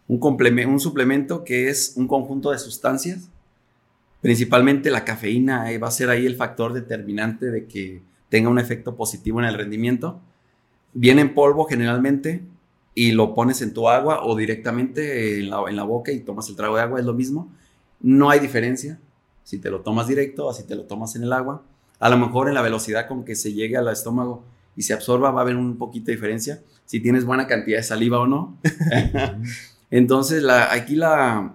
un, 0.08 0.20
un 0.68 0.80
suplemento 0.80 1.44
que 1.44 1.68
es 1.68 1.94
un 1.96 2.06
conjunto 2.06 2.50
de 2.50 2.58
sustancias, 2.58 3.28
principalmente 4.20 4.90
la 4.90 5.04
cafeína 5.04 5.70
eh, 5.72 5.78
va 5.78 5.88
a 5.88 5.92
ser 5.92 6.10
ahí 6.10 6.26
el 6.26 6.36
factor 6.36 6.72
determinante 6.72 7.50
de 7.50 7.66
que 7.66 8.02
tenga 8.28 8.48
un 8.48 8.58
efecto 8.58 8.96
positivo 8.96 9.40
en 9.40 9.46
el 9.46 9.54
rendimiento 9.54 10.20
Viene 10.98 11.20
en 11.20 11.34
polvo 11.34 11.66
generalmente 11.66 12.40
y 12.94 13.12
lo 13.12 13.34
pones 13.34 13.60
en 13.60 13.74
tu 13.74 13.86
agua 13.86 14.24
o 14.24 14.34
directamente 14.34 15.40
en 15.40 15.50
la, 15.50 15.82
boca 15.82 16.10
y 16.10 16.20
tomas 16.20 16.48
el 16.48 16.56
trago 16.56 16.76
de 16.76 16.80
agua, 16.80 16.98
es 16.98 17.04
lo 17.04 17.12
mismo. 17.12 17.52
No 18.00 18.30
hay 18.30 18.40
diferencia 18.40 18.98
si 19.44 19.58
te 19.58 19.68
lo 19.68 19.82
tomas 19.82 20.08
directo 20.08 20.46
o 20.46 20.54
si 20.54 20.62
te 20.62 20.74
lo 20.74 20.84
tomas 20.84 21.14
en 21.14 21.24
el 21.24 21.34
agua. 21.34 21.62
A 21.98 22.08
lo 22.08 22.16
mejor 22.16 22.48
en 22.48 22.54
la 22.54 22.62
velocidad 22.62 23.08
con 23.08 23.26
que 23.26 23.34
se 23.34 23.52
llegue 23.52 23.76
al 23.76 23.86
estómago 23.88 24.42
y 24.74 24.84
se 24.84 24.94
absorba 24.94 25.30
va 25.30 25.40
a 25.40 25.42
haber 25.42 25.56
un 25.56 25.76
poquito 25.76 26.06
de 26.06 26.12
diferencia 26.12 26.62
si 26.86 27.00
tienes 27.00 27.26
buena 27.26 27.46
cantidad 27.46 27.76
de 27.76 27.82
saliva 27.82 28.18
o 28.18 28.26
no. 28.26 28.56
Entonces 29.90 30.44
aquí 30.48 30.98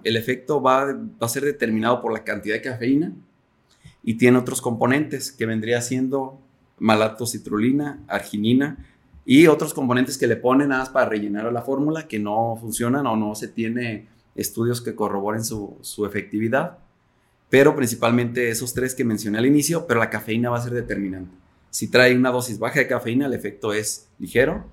el 0.04 0.16
efecto 0.16 0.62
va, 0.62 0.96
a 1.20 1.28
ser 1.28 1.44
determinado 1.44 2.00
por 2.00 2.12
la 2.12 2.24
cantidad 2.24 2.54
de 2.54 2.62
cafeína 2.62 3.12
y 4.02 4.14
tiene 4.14 4.38
otros 4.38 4.60
componentes 4.60 5.32
que 5.32 5.46
vendría 5.46 5.80
siendo 5.80 6.40
citrulina, 7.26 8.02
arginina, 8.08 8.78
y 9.24 9.46
otros 9.46 9.72
componentes 9.72 10.18
que 10.18 10.26
le 10.26 10.36
ponen 10.36 10.70
nada 10.70 10.82
más 10.82 10.90
para 10.90 11.08
rellenar 11.08 11.52
la 11.52 11.62
fórmula 11.62 12.08
que 12.08 12.18
no 12.18 12.56
funcionan 12.60 13.06
o 13.06 13.16
no 13.16 13.34
se 13.34 13.48
tiene 13.48 14.08
estudios 14.34 14.80
que 14.80 14.94
corroboren 14.94 15.44
su, 15.44 16.04
efectividad. 16.04 16.78
Pero 17.48 17.76
principalmente 17.76 18.48
esos 18.48 18.74
tres 18.74 18.94
que 18.94 19.04
mencioné 19.04 19.38
al 19.38 19.46
inicio, 19.46 19.86
pero 19.86 20.00
la 20.00 20.10
cafeína 20.10 20.50
va 20.50 20.58
a 20.58 20.62
ser 20.62 20.72
determinante. 20.72 21.30
Si 21.70 21.88
trae 21.88 22.16
una 22.16 22.30
dosis 22.30 22.58
baja 22.58 22.80
de 22.80 22.88
cafeína, 22.88 23.26
el 23.26 23.34
efecto 23.34 23.72
es 23.72 24.08
ligero. 24.18 24.64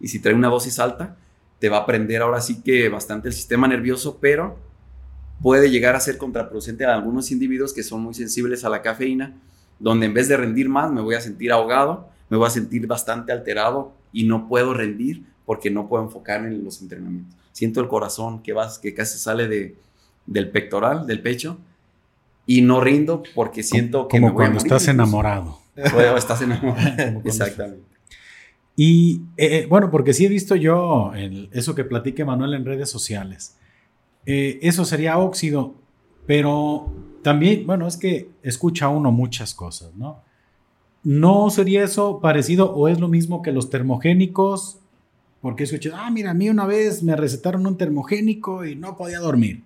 Y 0.00 0.08
si 0.08 0.20
trae 0.20 0.34
una 0.34 0.48
dosis 0.48 0.78
alta, 0.78 1.16
te 1.62 1.68
va 1.68 1.76
a 1.76 1.86
prender 1.86 2.22
ahora 2.22 2.40
sí 2.40 2.60
que 2.60 2.88
bastante 2.88 3.28
el 3.28 3.34
sistema 3.34 3.68
nervioso, 3.68 4.18
pero 4.20 4.58
puede 5.40 5.70
llegar 5.70 5.94
a 5.94 6.00
ser 6.00 6.18
contraproducente 6.18 6.84
a 6.84 6.92
algunos 6.92 7.30
individuos 7.30 7.72
que 7.72 7.84
son 7.84 8.02
muy 8.02 8.14
sensibles 8.14 8.64
a 8.64 8.68
la 8.68 8.82
cafeína, 8.82 9.36
donde 9.78 10.06
en 10.06 10.12
vez 10.12 10.26
de 10.26 10.36
rendir 10.36 10.68
más 10.68 10.90
me 10.90 11.00
voy 11.00 11.14
a 11.14 11.20
sentir 11.20 11.52
ahogado 11.52 12.08
me 12.30 12.36
voy 12.36 12.48
a 12.48 12.50
sentir 12.50 12.84
bastante 12.88 13.30
alterado 13.30 13.92
y 14.12 14.24
no 14.24 14.48
puedo 14.48 14.74
rendir 14.74 15.22
porque 15.46 15.70
no 15.70 15.88
puedo 15.88 16.02
enfocarme 16.02 16.48
en 16.48 16.64
los 16.64 16.82
entrenamientos. 16.82 17.38
Siento 17.52 17.80
el 17.80 17.86
corazón 17.86 18.42
que, 18.42 18.52
vas, 18.52 18.80
que 18.80 18.92
casi 18.92 19.16
sale 19.16 19.46
de, 19.46 19.76
del 20.26 20.50
pectoral, 20.50 21.06
del 21.06 21.22
pecho, 21.22 21.58
y 22.44 22.62
no 22.62 22.80
rindo 22.80 23.22
porque 23.36 23.62
siento 23.62 24.08
que... 24.08 24.18
Como 24.18 24.34
cuando 24.34 24.58
estás 24.58 24.88
enamorado. 24.88 25.60
estás 25.76 26.42
enamorado. 26.42 27.20
Exactamente. 27.24 27.91
Y 28.76 29.22
eh, 29.36 29.58
eh, 29.58 29.66
bueno, 29.68 29.90
porque 29.90 30.14
sí 30.14 30.24
he 30.24 30.28
visto 30.28 30.56
yo 30.56 31.12
eso 31.50 31.74
que 31.74 31.84
platique 31.84 32.24
Manuel 32.24 32.54
en 32.54 32.64
redes 32.64 32.88
sociales. 32.90 33.56
Eh, 34.24 34.58
eso 34.62 34.84
sería 34.84 35.18
óxido, 35.18 35.74
pero 36.26 36.92
también, 37.22 37.66
bueno, 37.66 37.86
es 37.86 37.96
que 37.96 38.30
escucha 38.42 38.88
uno 38.88 39.12
muchas 39.12 39.54
cosas, 39.54 39.94
¿no? 39.94 40.22
¿No 41.04 41.50
sería 41.50 41.82
eso 41.82 42.20
parecido 42.20 42.72
o 42.72 42.86
es 42.86 43.00
lo 43.00 43.08
mismo 43.08 43.42
que 43.42 43.50
los 43.50 43.70
termogénicos? 43.70 44.78
Porque 45.40 45.64
escuché, 45.64 45.90
ah, 45.92 46.08
mira, 46.10 46.30
a 46.30 46.34
mí 46.34 46.48
una 46.48 46.66
vez 46.66 47.02
me 47.02 47.16
recetaron 47.16 47.66
un 47.66 47.76
termogénico 47.76 48.64
y 48.64 48.76
no 48.76 48.96
podía 48.96 49.18
dormir. 49.18 49.64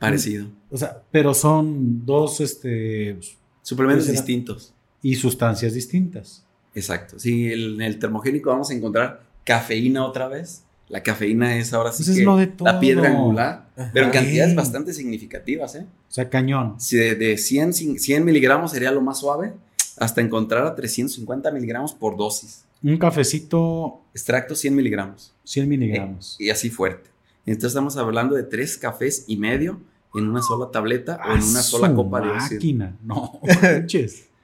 Parecido. 0.00 0.48
O 0.70 0.76
sea, 0.76 1.02
pero 1.12 1.32
son 1.32 2.04
dos, 2.04 2.40
este... 2.40 3.18
Suplementos 3.62 4.08
distintos. 4.08 4.74
Y 5.00 5.14
sustancias 5.14 5.72
distintas. 5.72 6.44
Exacto. 6.74 7.18
Sí, 7.18 7.52
en 7.52 7.80
el 7.80 7.98
termogénico 7.98 8.50
vamos 8.50 8.70
a 8.70 8.74
encontrar 8.74 9.22
cafeína 9.44 10.04
otra 10.04 10.28
vez. 10.28 10.62
La 10.88 11.02
cafeína 11.02 11.56
es 11.56 11.72
ahora 11.72 11.92
sí 11.92 12.04
pues 12.04 12.50
la 12.60 12.78
piedra 12.78 13.08
angular, 13.08 13.68
pero 13.92 14.06
en 14.06 14.12
cantidades 14.12 14.54
bastante 14.54 14.92
significativas, 14.92 15.74
¿eh? 15.76 15.86
O 16.08 16.12
sea, 16.12 16.28
cañón. 16.28 16.74
Si 16.78 16.96
de, 16.96 17.38
100, 17.38 17.98
100 17.98 18.24
miligramos 18.24 18.72
sería 18.72 18.90
lo 18.90 19.00
más 19.00 19.18
suave, 19.18 19.54
hasta 19.96 20.20
encontrar 20.20 20.66
a 20.66 20.74
350 20.74 21.50
miligramos 21.52 21.94
por 21.94 22.16
dosis. 22.16 22.64
Un 22.82 22.98
cafecito. 22.98 24.02
Extracto 24.12 24.54
100 24.54 24.74
miligramos. 24.74 25.34
100 25.44 25.68
miligramos. 25.68 26.36
y 26.38 26.50
así 26.50 26.68
fuerte. 26.68 27.10
Entonces 27.46 27.72
estamos 27.72 27.96
hablando 27.96 28.34
de 28.34 28.42
tres 28.42 28.76
cafés 28.76 29.24
y 29.26 29.36
medio 29.36 29.80
en 30.14 30.28
una 30.28 30.42
sola 30.42 30.70
tableta 30.70 31.20
o 31.26 31.34
en 31.34 31.42
una 31.42 31.62
sola 31.62 31.94
copa 31.94 32.20
de 32.20 32.26
máquina. 32.26 32.96
No, 33.02 33.40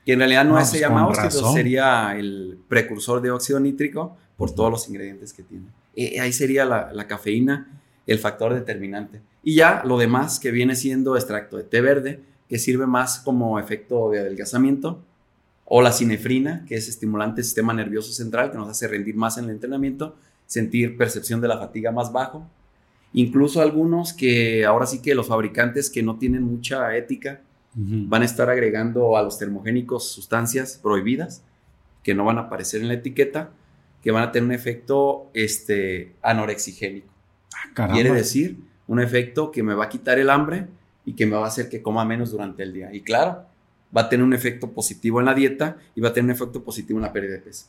que 0.04 0.12
en 0.12 0.18
realidad 0.18 0.44
no, 0.44 0.58
es, 0.58 0.70
se 0.70 0.80
llama 0.80 1.06
óxido, 1.06 1.52
sería 1.52 2.16
el 2.16 2.58
precursor 2.68 3.20
de 3.20 3.30
óxido 3.30 3.60
nítrico 3.60 4.16
por 4.36 4.54
todos 4.54 4.70
los 4.70 4.88
ingredientes 4.88 5.32
que 5.32 5.42
tiene. 5.42 5.66
Eh, 5.94 6.20
ahí 6.20 6.32
sería 6.32 6.64
la, 6.64 6.92
la, 6.92 7.06
cafeína 7.06 7.80
el 8.06 8.18
factor 8.18 8.54
determinante. 8.54 9.20
Y 9.42 9.56
ya 9.56 9.82
lo 9.84 9.98
demás 9.98 10.38
que 10.38 10.50
viene 10.50 10.74
siendo 10.76 11.16
extracto 11.16 11.56
de 11.56 11.64
té 11.64 11.80
verde, 11.80 12.20
que 12.48 12.58
sirve 12.58 12.86
más 12.86 13.20
como 13.20 13.58
efecto 13.58 14.10
de 14.10 14.20
adelgazamiento, 14.20 15.02
o 15.72 15.82
la 15.82 15.92
cinefrina, 15.92 16.64
que 16.66 16.74
es 16.74 16.88
estimulante 16.88 17.36
del 17.36 17.44
sistema 17.44 17.72
nervioso 17.72 18.12
central, 18.12 18.50
que 18.50 18.58
nos 18.58 18.68
hace 18.68 18.88
rendir 18.88 19.14
más 19.14 19.38
en 19.38 19.44
el 19.44 19.50
entrenamiento, 19.50 20.16
sentir 20.46 20.96
percepción 20.96 21.40
de 21.40 21.46
la 21.46 21.58
fatiga 21.58 21.92
más 21.92 22.12
bajo. 22.12 22.44
Incluso 23.12 23.60
algunos 23.60 24.12
que 24.12 24.64
ahora 24.64 24.86
sí 24.86 25.00
que 25.00 25.14
los 25.14 25.28
fabricantes 25.28 25.88
que 25.88 26.02
no 26.02 26.18
tienen 26.18 26.42
mucha 26.42 26.96
ética 26.96 27.42
van 27.74 28.22
a 28.22 28.24
estar 28.24 28.50
agregando 28.50 29.16
a 29.16 29.22
los 29.22 29.38
termogénicos 29.38 30.08
sustancias 30.10 30.78
prohibidas 30.82 31.42
que 32.02 32.14
no 32.14 32.24
van 32.24 32.38
a 32.38 32.42
aparecer 32.42 32.80
en 32.80 32.88
la 32.88 32.94
etiqueta, 32.94 33.50
que 34.02 34.10
van 34.10 34.22
a 34.22 34.32
tener 34.32 34.46
un 34.46 34.54
efecto 34.54 35.30
este, 35.34 36.14
anorexigénico. 36.22 37.08
Ah, 37.76 37.88
Quiere 37.92 38.12
decir, 38.12 38.58
un 38.86 39.00
efecto 39.00 39.50
que 39.50 39.62
me 39.62 39.74
va 39.74 39.84
a 39.84 39.88
quitar 39.88 40.18
el 40.18 40.30
hambre 40.30 40.66
y 41.04 41.14
que 41.14 41.26
me 41.26 41.36
va 41.36 41.44
a 41.44 41.48
hacer 41.48 41.68
que 41.68 41.82
coma 41.82 42.04
menos 42.04 42.30
durante 42.30 42.62
el 42.62 42.72
día. 42.72 42.92
Y 42.92 43.02
claro, 43.02 43.44
va 43.96 44.02
a 44.02 44.08
tener 44.08 44.24
un 44.24 44.32
efecto 44.32 44.70
positivo 44.70 45.20
en 45.20 45.26
la 45.26 45.34
dieta 45.34 45.76
y 45.94 46.00
va 46.00 46.08
a 46.08 46.12
tener 46.12 46.26
un 46.26 46.36
efecto 46.36 46.62
positivo 46.62 46.98
en 46.98 47.02
la 47.02 47.12
pérdida 47.12 47.34
de 47.34 47.40
peso, 47.40 47.66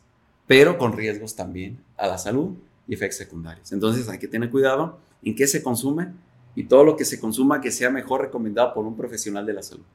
pero 0.47 0.78
con 0.78 0.93
riesgos 0.93 1.36
también 1.36 1.80
a 1.97 2.08
la 2.08 2.18
salud 2.18 2.56
y 2.88 2.93
efectos 2.93 3.18
secundarios. 3.18 3.72
Entonces 3.72 4.08
hay 4.10 4.20
que 4.20 4.28
tener 4.28 4.49
cuidado 4.49 4.99
en 5.24 5.36
qué 5.36 5.47
se 5.47 5.62
consume 5.62 6.10
y 6.56 6.66
todo 6.66 6.84
lo 6.84 6.95
que 6.95 7.06
se 7.06 7.20
consuma 7.20 7.62
que 7.62 7.72
sea 7.72 7.89
mejor 7.89 8.22
recomendado 8.22 8.74
por 8.74 8.86
un 8.86 8.95
profesional 8.95 9.45
de 9.45 9.54
la 9.54 9.64
salud. 9.64 9.86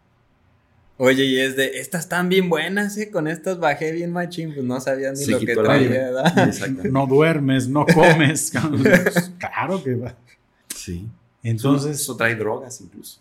Oye, 0.99 1.25
y 1.25 1.39
es 1.39 1.57
de, 1.57 1.79
estas 1.79 2.05
están 2.05 2.31
bien 2.31 2.49
buenas, 2.49 2.97
¿eh? 2.97 3.11
Con 3.11 3.29
estas 3.29 3.59
bajé 3.59 3.93
bien 3.93 4.13
machín, 4.13 4.55
pues 4.55 4.65
no 4.65 4.81
sabía 4.81 5.13
ni 5.13 5.27
lo 5.27 5.39
que 5.41 5.55
traía, 5.55 5.89
¿verdad? 5.89 6.53
No 6.91 7.07
duermes, 7.07 7.69
no 7.69 7.85
comes. 7.95 8.51
claro 9.39 9.85
que 9.85 9.95
va. 9.95 10.15
Sí. 10.75 11.07
Entonces. 11.43 12.01
Eso 12.01 12.17
trae 12.17 12.35
drogas 12.35 12.81
incluso. 12.81 13.21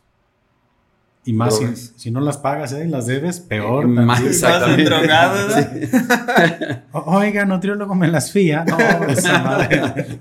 Y 1.28 1.34
más 1.34 1.60
si, 1.96 2.12
no 2.12 2.22
las 2.22 2.38
pagas 2.38 2.72
¿eh? 2.74 2.86
las 2.88 3.08
debes, 3.08 3.40
peor. 3.40 3.88
más 3.88 4.22
exactamente. 4.22 4.84
drogado, 4.86 5.48
Oiga, 6.92 7.46
nutriólogo 7.46 7.96
me 7.96 8.08
las 8.08 8.32
fía. 8.32 8.64
No, 8.64 8.78
esa 9.08 9.40
madre. 9.40 10.20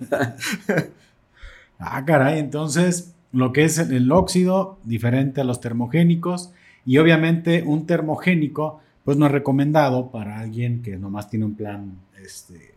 Ah, 1.84 2.04
caray, 2.04 2.38
entonces 2.38 3.14
lo 3.32 3.52
que 3.52 3.64
es 3.64 3.78
el 3.78 4.10
óxido, 4.12 4.78
diferente 4.84 5.40
a 5.40 5.44
los 5.44 5.60
termogénicos. 5.60 6.52
Y 6.86 6.98
obviamente 6.98 7.62
un 7.64 7.86
termogénico, 7.86 8.80
pues 9.04 9.16
no 9.16 9.26
es 9.26 9.32
recomendado 9.32 10.10
para 10.10 10.38
alguien 10.38 10.82
que 10.82 10.96
nomás 10.96 11.30
tiene 11.30 11.46
un 11.46 11.54
plan, 11.54 11.98
este... 12.22 12.74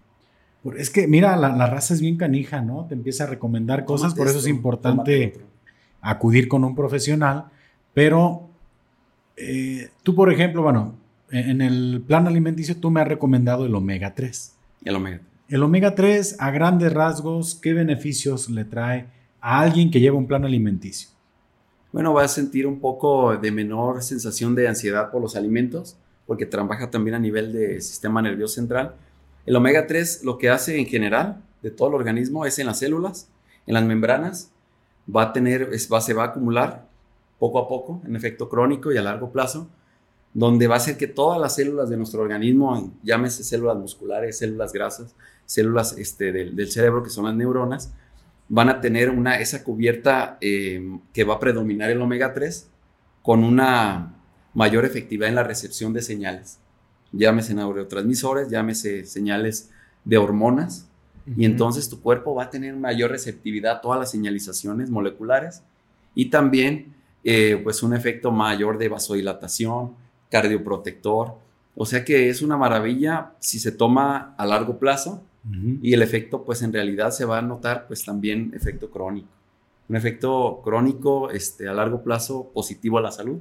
Es 0.78 0.90
que, 0.90 1.08
mira, 1.08 1.38
la, 1.38 1.66
raza 1.68 1.94
es 1.94 2.02
bien 2.02 2.18
canija, 2.18 2.62
¿no? 2.62 2.86
Te 2.86 2.94
empieza 2.94 3.24
a 3.24 3.28
recomendar 3.28 3.86
cosas, 3.86 4.14
por 4.14 4.28
eso 4.28 4.40
es 4.40 4.48
importante 4.48 5.40
acudir 6.02 6.50
con 6.50 6.66
un 6.66 6.76
profesional 6.76 7.46
pero 7.98 8.48
eh, 9.38 9.90
tú, 10.04 10.14
por 10.14 10.32
ejemplo, 10.32 10.62
bueno, 10.62 10.94
en 11.32 11.62
el 11.64 12.04
plan 12.06 12.28
alimenticio 12.28 12.78
tú 12.78 12.92
me 12.92 13.02
has 13.02 13.08
recomendado 13.08 13.66
el 13.66 13.74
omega 13.74 14.14
3. 14.14 14.54
El 14.86 14.96
omega. 14.96 15.22
El 15.50 15.64
omega 15.64 15.96
3, 15.96 16.42
a 16.42 16.52
grandes 16.52 16.92
rasgos, 16.92 17.56
¿qué 17.56 17.72
beneficios 17.72 18.50
le 18.50 18.66
trae 18.66 19.08
a 19.40 19.62
alguien 19.62 19.90
que 19.90 20.02
lleva 20.02 20.18
un 20.18 20.28
plan 20.28 20.44
alimenticio? 20.44 21.08
Bueno, 21.94 22.14
va 22.14 22.26
a 22.26 22.28
sentir 22.28 22.68
un 22.68 22.82
poco 22.82 23.38
de 23.38 23.50
menor 23.50 24.04
sensación 24.04 24.56
de 24.56 24.68
ansiedad 24.68 25.10
por 25.10 25.22
los 25.22 25.38
alimentos, 25.38 25.96
porque 26.26 26.46
trabaja 26.46 26.92
también 26.92 27.16
a 27.16 27.20
nivel 27.20 27.54
de 27.54 27.80
sistema 27.80 28.22
nervioso 28.22 28.56
central. 28.56 28.96
El 29.46 29.56
omega 29.56 29.88
3 29.88 30.26
lo 30.26 30.38
que 30.38 30.50
hace 30.50 30.80
en 30.80 30.86
general 30.86 31.42
de 31.62 31.72
todo 31.72 31.88
el 31.88 31.96
organismo 31.96 32.46
es 32.46 32.60
en 32.60 32.66
las 32.66 32.80
células, 32.80 33.30
en 33.68 33.76
las 33.76 33.86
membranas, 33.86 34.52
va 35.10 35.24
a 35.24 35.34
tener, 35.34 35.80
se 35.80 36.14
va 36.14 36.24
a 36.24 36.28
acumular 36.28 36.90
poco 37.40 37.60
a 37.60 37.70
poco, 37.70 38.02
en 38.06 38.18
efecto 38.18 38.50
crónico 38.50 38.92
y 38.92 38.98
a 38.98 39.02
largo 39.02 39.32
plazo, 39.32 39.70
donde 40.38 40.68
va 40.68 40.76
a 40.76 40.78
hacer 40.78 40.98
que 40.98 41.08
todas 41.08 41.42
las 41.42 41.56
células 41.56 41.90
de 41.90 41.98
nuestro 41.98 42.22
organismo, 42.22 42.94
llámese 43.02 43.44
células 43.44 43.76
musculares, 43.76 44.38
células 44.38 44.72
grasas, 44.72 45.16
células 45.48 45.98
este, 45.98 46.32
del, 46.32 46.72
cerebro, 46.72 47.02
que 47.02 47.10
son 47.10 47.26
las 47.26 47.34
neuronas, 47.34 47.92
van 48.48 48.70
a 48.70 48.80
tener 48.80 49.10
una, 49.10 49.40
esa 49.40 49.64
cubierta 49.64 50.38
eh, 50.40 51.00
que 51.12 51.24
va 51.24 51.34
a 51.34 51.40
predominar 51.40 51.90
el 51.90 52.00
omega 52.00 52.36
3 52.36 52.70
con 53.24 53.44
una 53.44 54.14
mayor 54.54 54.86
efectividad 54.86 55.28
en 55.28 55.34
la 55.34 55.44
recepción 55.44 55.92
de 55.92 56.04
señales. 56.04 56.60
Llámese 57.12 57.56
neurotransmisores, 57.56 58.48
llámese 58.48 59.08
señales 59.08 59.72
de 60.06 60.20
hormonas, 60.20 60.88
y 61.36 61.46
entonces 61.46 61.90
tu 61.90 62.00
cuerpo 62.00 62.36
va 62.36 62.44
a 62.44 62.50
tener 62.52 62.76
mayor 62.76 63.10
receptividad 63.10 63.78
a 63.78 63.82
todas 63.82 64.00
las 64.00 64.12
señalizaciones 64.12 64.92
moleculares 64.92 65.64
y 66.14 66.30
también 66.30 66.94
eh, 67.24 67.60
pues 67.64 67.82
un 67.82 67.96
efecto 67.96 68.30
mayor 68.30 68.78
de 68.78 68.88
vasodilatación, 68.88 70.06
cardioprotector. 70.30 71.36
O 71.76 71.86
sea 71.86 72.04
que 72.04 72.30
es 72.30 72.42
una 72.42 72.58
maravilla 72.58 73.34
si 73.40 73.60
se 73.60 73.72
toma 73.72 74.34
a 74.38 74.46
largo 74.46 74.80
plazo 74.80 75.24
y 75.82 75.94
el 75.94 76.02
efecto 76.02 76.44
pues 76.44 76.62
en 76.62 76.74
realidad 76.74 77.12
se 77.12 77.24
va 77.24 77.38
a 77.38 77.42
notar 77.42 77.88
pues 77.88 78.04
también 78.04 78.52
efecto 78.54 78.90
crónico. 78.90 79.30
Un 79.88 79.96
efecto 79.96 80.60
crónico 80.64 81.32
este, 81.32 81.70
a 81.70 81.74
largo 81.74 82.04
plazo 82.04 82.52
positivo 82.54 82.98
a 82.98 83.02
la 83.02 83.12
salud, 83.12 83.40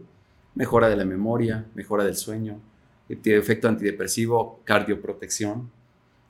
mejora 0.55 0.89
de 0.89 0.97
la 0.97 1.05
memoria, 1.05 1.67
mejora 1.75 2.05
del 2.05 2.15
sueño, 2.15 2.61
efecto 3.09 3.69
antidepresivo, 3.69 4.61
cardioprotección 4.65 5.71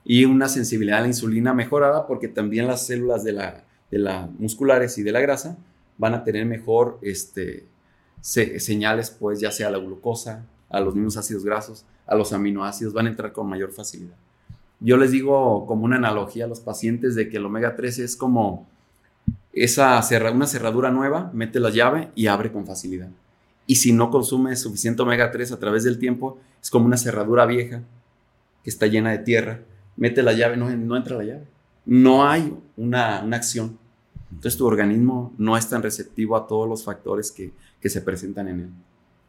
y 0.05 0.25
una 0.25 0.49
sensibilidad 0.49 0.99
a 0.99 1.03
la 1.03 1.09
insulina 1.09 1.53
mejorada 1.53 2.07
porque 2.07 2.29
también 2.29 2.67
las 2.67 2.87
células 2.87 3.25
de 3.25 3.33
la, 3.33 3.65
de 3.91 3.99
la 3.99 4.31
musculares 4.39 4.97
y 4.97 5.03
de 5.03 5.13
la 5.13 5.21
grasa 5.21 5.59
van 5.99 6.15
a 6.15 6.25
tener 6.25 6.47
mejor 6.47 6.99
este, 7.03 7.67
señales, 8.27 9.11
pues 9.11 9.41
ya 9.41 9.53
sea 9.53 9.71
la 9.71 9.79
glucosa, 9.79 10.45
a 10.69 10.81
los 10.81 10.95
mismos 10.95 11.17
ácidos 11.17 11.45
grasos, 11.45 11.85
a 12.07 12.15
los 12.17 12.33
aminoácidos, 12.33 12.93
van 12.93 13.07
a 13.07 13.11
entrar 13.11 13.33
con 13.33 13.49
mayor 13.49 13.73
facilidad. 13.73 14.17
Yo 14.81 14.97
les 14.97 15.11
digo 15.13 15.65
como 15.67 15.85
una 15.85 15.97
analogía 15.97 16.45
a 16.45 16.49
los 16.49 16.61
pacientes 16.61 17.15
de 17.15 17.29
que 17.29 17.37
el 17.37 17.47
omega 17.47 17.77
3 17.77 18.01
es 18.01 18.17
como 18.17 18.67
esa 19.53 20.01
una 20.35 20.47
cerradura 20.47 20.91
nueva, 20.91 21.31
mete 21.33 21.61
la 21.61 21.71
llave 21.71 22.11
y 22.15 22.27
abre 22.27 22.53
con 22.53 22.67
facilidad. 22.67 23.09
Y 23.67 23.77
si 23.77 23.93
no 23.93 24.11
consume 24.11 24.55
suficiente 24.57 25.03
omega 25.03 25.31
3 25.31 25.53
a 25.53 25.59
través 25.59 25.85
del 25.85 25.99
tiempo, 25.99 26.39
es 26.63 26.69
como 26.69 26.87
una 26.87 26.97
cerradura 26.97 27.47
vieja 27.47 27.83
que 28.63 28.71
está 28.71 28.87
llena 28.87 29.13
de 29.13 29.19
tierra, 29.19 29.61
mete 29.97 30.23
la 30.23 30.33
llave, 30.33 30.57
no, 30.57 30.69
no 30.69 30.97
entra 30.97 31.17
la 31.17 31.25
llave. 31.25 31.45
No 31.85 32.29
hay 32.29 32.55
una, 32.77 33.23
una 33.23 33.37
acción. 33.37 33.79
Entonces 34.31 34.59
tu 34.59 34.67
organismo 34.67 35.33
no 35.39 35.57
es 35.57 35.69
tan 35.69 35.83
receptivo 35.83 36.37
a 36.37 36.47
todos 36.47 36.69
los 36.69 36.85
factores 36.85 37.33
que, 37.33 37.53
se 37.89 38.01
presentan 38.01 38.49
en 38.49 38.61
él. 38.61 38.71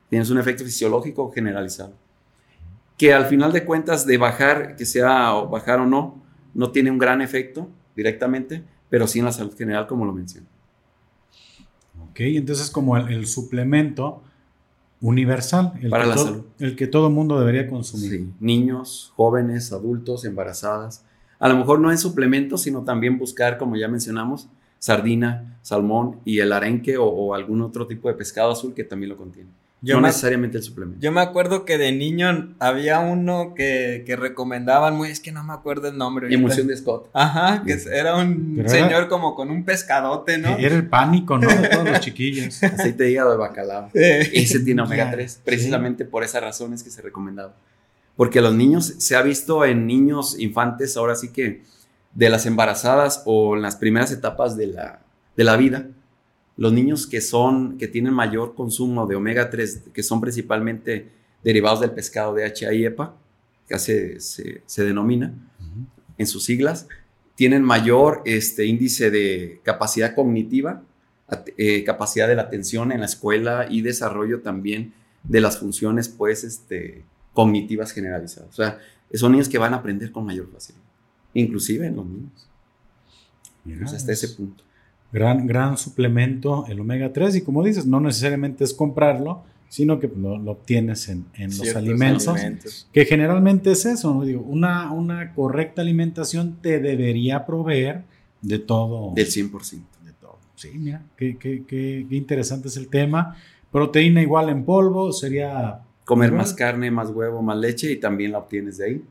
Tienes 0.10 0.30
un 0.30 0.38
efecto 0.38 0.64
fisiológico 0.64 1.32
generalizado. 1.32 1.94
Que 2.98 3.14
al 3.14 3.26
final 3.26 3.52
de 3.52 3.66
cuentas 3.66 4.06
de 4.06 4.18
bajar, 4.18 4.76
que 4.76 4.86
sea 4.86 5.32
bajar 5.32 5.80
o 5.80 5.86
no, 5.86 6.22
no 6.54 6.72
tiene 6.72 6.90
un 6.90 6.98
gran 6.98 7.22
efecto 7.22 7.70
directamente, 7.96 8.64
pero 8.90 9.08
sí 9.08 9.20
en 9.20 9.26
la 9.26 9.32
salud 9.32 9.56
general 9.56 9.88
como 9.88 10.06
lo 10.06 10.14
mencioné. 10.14 10.48
Ok, 12.10 12.22
entonces 12.22 12.72
como 12.72 12.98
el, 12.98 13.28
suplemento 13.28 14.24
universal, 15.02 15.74
el 15.82 15.90
para 15.90 16.06
que 16.06 16.10
la 16.10 16.18
salud. 16.18 16.46
El 16.60 16.76
que 16.76 16.88
todo 16.88 17.10
mundo 17.10 17.40
debería 17.40 17.70
consumir. 17.70 18.12
Sí, 18.12 18.34
niños, 18.40 19.12
jóvenes, 19.16 19.72
adultos, 19.72 20.26
embarazadas. 20.26 21.04
A 21.40 21.50
lo 21.50 21.58
mejor 21.58 21.80
no 21.80 21.92
en 21.92 22.00
suplemento, 22.00 22.58
sino 22.58 22.84
también 22.84 23.20
buscar, 23.20 23.60
como 23.60 23.76
ya 23.76 23.88
mencionamos, 23.88 24.48
sardina, 24.80 25.58
salmón 25.62 26.20
y 26.24 26.40
el 26.40 26.54
arenque 26.54 26.98
o, 26.98 27.34
algún 27.34 27.62
otro 27.62 27.88
tipo 27.88 28.08
de 28.08 28.16
pescado 28.16 28.52
azul 28.52 28.74
que 28.74 28.84
también 28.84 29.10
lo 29.10 29.18
contiene. 29.18 29.50
no 29.82 30.02
necesariamente 30.02 30.58
el 30.58 30.64
suplemento. 30.64 31.02
Yo 31.02 31.12
me 31.12 31.22
acuerdo 31.22 31.66
que 31.66 31.78
de 31.78 31.92
niño 31.92 32.56
había 32.60 33.00
uno 33.00 33.54
que, 33.56 34.04
que 34.06 34.16
recomendaban 34.16 34.96
muy, 34.96 35.10
es 35.10 35.20
que 35.20 35.32
no 35.32 35.44
me 35.44 35.54
acuerdo 35.54 35.90
el 35.90 35.98
nombre. 35.98 36.34
Emoción 36.34 36.68
de 36.68 36.78
Scott. 36.78 37.10
Ajá, 37.14 37.64
que 37.66 37.78
era 37.92 38.16
un 38.16 38.64
señor 38.68 39.08
como 39.08 39.36
con 39.36 39.50
un 39.50 39.66
pescadote, 39.66 40.38
¿no? 40.38 40.58
Era 40.58 40.76
el 40.76 40.88
pánico, 40.88 41.38
¿no? 41.38 41.48
De 41.48 41.68
todos 41.68 41.90
los 41.90 42.00
chiquillos. 42.00 42.64
Aceite 42.64 43.04
de 43.04 43.12
hígado 43.12 43.32
de 43.32 43.38
bacalao. 43.38 43.90
Ese 43.94 44.60
tiene 44.62 44.82
omega 44.82 45.12
3, 45.12 45.42
precisamente 45.44 46.06
por 46.06 46.24
esas 46.24 46.42
razones 46.42 46.84
que 46.84 46.90
se 46.90 47.02
recomendaba. 47.02 47.54
Porque 48.16 48.42
los 48.42 48.56
niños, 48.56 48.96
se 48.98 49.16
ha 49.16 49.22
visto 49.22 49.64
en 49.64 49.86
niños 49.86 50.40
infantes, 50.40 50.98
ahora 50.98 51.16
sí 51.16 51.30
que 51.32 51.62
de 52.18 52.32
las 52.32 52.48
embarazadas 52.48 53.22
o 53.26 53.56
en 53.56 53.62
las 53.62 53.76
primeras 53.76 54.12
etapas 54.12 54.58
de 54.58 54.66
la, 54.66 55.02
de 55.36 55.44
la 55.44 55.56
vida, 55.56 55.88
los 56.56 56.74
niños 56.74 57.06
que 57.06 57.22
son, 57.22 57.78
que 57.78 57.88
tienen 57.88 58.12
mayor 58.12 58.56
consumo 58.56 59.06
de 59.06 59.16
omega 59.16 59.52
3, 59.52 59.84
que 59.94 60.02
son 60.02 60.20
principalmente 60.20 61.12
derivados 61.44 61.80
del 61.80 61.92
pescado 61.92 62.34
DHA 62.34 62.74
y 62.74 62.86
EPA, 62.86 63.16
que 63.70 63.78
se, 63.78 64.20
se, 64.20 64.84
denomina 64.84 65.32
en 66.18 66.26
sus 66.26 66.44
siglas, 66.44 66.88
tienen 67.36 67.62
mayor 67.62 68.24
este, 68.26 68.66
índice 68.66 69.12
de 69.12 69.62
capacidad 69.64 70.16
cognitiva, 70.16 70.82
eh, 71.56 71.84
capacidad 71.84 72.28
de 72.28 72.36
la 72.36 72.44
atención 72.44 72.92
en 72.92 73.02
la 73.02 73.06
escuela 73.06 73.68
y 73.70 73.84
desarrollo 73.84 74.42
también 74.42 74.96
de 75.22 75.40
las 75.40 75.60
funciones 75.60 76.10
pues, 76.10 76.44
este, 76.44 77.06
cognitivas 77.34 77.92
generalizadas. 77.92 78.50
O 78.50 78.56
sea, 78.56 78.80
son 79.14 79.34
niños 79.34 79.50
que 79.50 79.60
van 79.60 79.76
a 79.76 79.78
aprender 79.78 80.12
con 80.12 80.26
mayor 80.26 80.50
facilidad, 80.52 80.87
inclusive 81.42 81.88
en 81.88 81.96
los 81.96 82.06
niños. 82.06 83.94
hasta 83.94 84.12
ese 84.12 84.30
punto. 84.30 84.64
Gran, 85.12 85.48
gran 85.48 85.78
suplemento 85.78 86.66
el 86.68 86.80
omega 86.80 87.14
3 87.14 87.38
y 87.38 87.42
como 87.42 87.64
dices, 87.64 87.86
no 87.86 88.00
necesariamente 88.00 88.64
es 88.64 88.74
comprarlo, 88.74 89.44
sino 89.70 90.00
que 90.00 90.08
lo, 90.08 90.34
obtienes 90.52 91.10
en, 91.10 91.26
los 91.40 91.76
alimentos, 91.76 92.88
que 92.92 93.06
generalmente 93.06 93.72
es 93.72 93.86
eso, 93.86 94.24
Digo, 94.24 94.42
una, 94.42 94.92
una 94.92 95.34
correcta 95.34 95.82
alimentación 95.82 96.58
te 96.62 96.80
debería 96.80 97.46
proveer 97.46 98.04
de 98.42 98.60
todo. 98.60 99.14
Del 99.14 99.28
100%. 99.28 99.82
De 100.06 100.14
todo. 100.14 100.40
Sí, 100.56 100.70
mira, 100.76 101.04
qué, 101.18 101.38
qué, 101.38 101.64
qué, 101.68 102.06
interesante 102.12 102.70
es 102.70 102.78
el 102.78 102.88
tema. 102.88 103.36
Proteína 103.72 104.22
igual 104.22 104.50
en 104.50 104.64
polvo, 104.64 105.12
sería... 105.12 105.82
Comer 106.06 106.32
más 106.32 106.54
carne, 106.54 106.90
más 106.90 107.10
huevo, 107.10 107.42
más 107.42 107.58
leche 107.58 107.92
y 107.92 108.00
también 108.00 108.32
la 108.32 108.38
obtienes 108.38 108.78
de 108.78 108.86
ahí. 108.86 109.04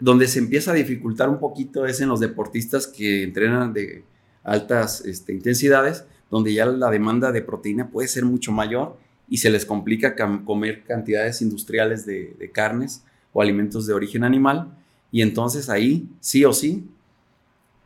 Donde 0.00 0.28
se 0.28 0.38
empieza 0.38 0.70
a 0.70 0.74
dificultar 0.74 1.28
un 1.28 1.38
poquito 1.38 1.86
es 1.86 2.00
en 2.00 2.08
los 2.08 2.20
deportistas 2.20 2.86
que 2.86 3.22
entrenan 3.22 3.72
de 3.72 4.04
altas 4.44 5.04
este, 5.04 5.32
intensidades, 5.32 6.04
donde 6.30 6.52
ya 6.52 6.66
la 6.66 6.90
demanda 6.90 7.32
de 7.32 7.42
proteína 7.42 7.90
puede 7.90 8.08
ser 8.08 8.24
mucho 8.24 8.52
mayor 8.52 8.96
y 9.28 9.38
se 9.38 9.50
les 9.50 9.66
complica 9.66 10.16
comer 10.44 10.84
cantidades 10.84 11.42
industriales 11.42 12.06
de, 12.06 12.50
carnes 12.52 13.04
o 13.32 13.42
alimentos 13.42 13.86
de 13.86 13.94
origen 13.94 14.24
animal. 14.24 14.74
Y 15.10 15.22
entonces 15.22 15.68
ahí, 15.68 16.08
sí 16.20 16.44
o 16.44 16.52
sí, 16.52 16.88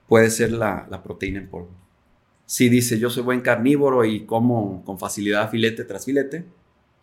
puede 0.08 0.30
ser 0.30 0.52
la, 0.52 1.02
proteína 1.02 1.40
en 1.40 1.48
polvo. 1.48 1.70
Si 2.46 2.68
dice 2.68 2.98
yo 2.98 3.10
soy 3.10 3.22
buen 3.22 3.40
carnívoro 3.40 4.04
y 4.04 4.26
como 4.26 4.84
con 4.84 4.98
facilidad 4.98 5.50
filete 5.50 5.84
tras 5.84 6.04
filete, 6.04 6.44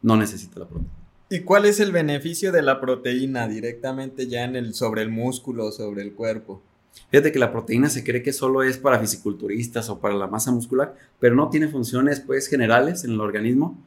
no 0.02 0.16
necesita 0.16 0.60
la 0.60 0.68
proteína. 0.68 0.99
¿Y 1.32 1.42
cuál 1.42 1.66
es 1.66 1.80
el 1.80 1.92
beneficio 1.92 2.52
de 2.52 2.64
la 2.64 2.82
proteína 2.82 3.48
directamente 3.48 4.26
ya 4.26 4.46
en 4.46 4.56
el, 4.56 4.74
sobre 4.74 5.04
el 5.04 5.12
músculo, 5.12 5.72
sobre 5.72 6.02
el 6.02 6.14
cuerpo? 6.14 6.64
Fíjate 7.12 7.32
que 7.32 7.38
la 7.38 7.52
proteína 7.52 7.88
se 7.88 8.04
cree 8.04 8.24
que 8.24 8.34
solo 8.34 8.64
es 8.64 8.80
para 8.80 8.98
fisiculturistas 8.98 9.90
o 9.90 10.00
para 10.00 10.16
la 10.16 10.26
masa 10.26 10.52
muscular, 10.52 10.96
pero 11.20 11.36
no 11.36 11.52
tiene 11.52 11.68
funciones 11.68 12.20
pues 12.20 12.48
generales 12.48 13.04
en 13.04 13.12
el 13.12 13.22
organismo. 13.22 13.78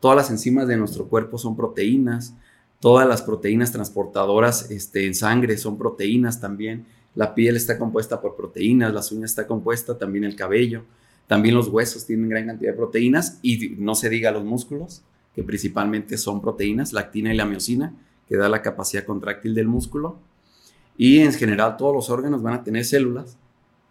Todas 0.00 0.16
las 0.16 0.30
enzimas 0.30 0.66
de 0.66 0.76
nuestro 0.76 1.06
cuerpo 1.06 1.38
son 1.38 1.56
proteínas, 1.56 2.34
todas 2.80 3.06
las 3.06 3.22
proteínas 3.22 3.70
transportadoras 3.70 4.68
este, 4.72 5.06
en 5.06 5.14
sangre 5.14 5.56
son 5.56 5.78
proteínas 5.78 6.40
también. 6.40 6.84
La 7.14 7.32
piel 7.32 7.54
está 7.54 7.78
compuesta 7.78 8.20
por 8.20 8.34
proteínas, 8.34 8.92
las 8.92 9.12
uñas 9.12 9.30
está 9.30 9.46
compuesta, 9.46 9.98
también 9.98 10.24
el 10.24 10.34
cabello, 10.34 10.82
también 11.28 11.54
los 11.54 11.68
huesos 11.68 12.06
tienen 12.06 12.28
gran 12.28 12.46
cantidad 12.46 12.72
de 12.72 12.76
proteínas 12.76 13.38
y 13.40 13.76
no 13.78 13.94
se 13.94 14.08
diga 14.08 14.32
los 14.32 14.44
músculos, 14.44 15.04
que 15.38 15.44
principalmente 15.44 16.18
son 16.18 16.42
proteínas, 16.42 16.92
la 16.92 16.98
actina 16.98 17.32
y 17.32 17.36
la 17.36 17.44
miocina, 17.44 17.94
que 18.26 18.36
da 18.36 18.48
la 18.48 18.60
capacidad 18.60 19.04
contráctil 19.04 19.54
del 19.54 19.68
músculo 19.68 20.18
y 20.96 21.20
en 21.20 21.32
general 21.32 21.76
todos 21.76 21.94
los 21.94 22.10
órganos 22.10 22.42
van 22.42 22.54
a 22.54 22.64
tener 22.64 22.84
células 22.84 23.36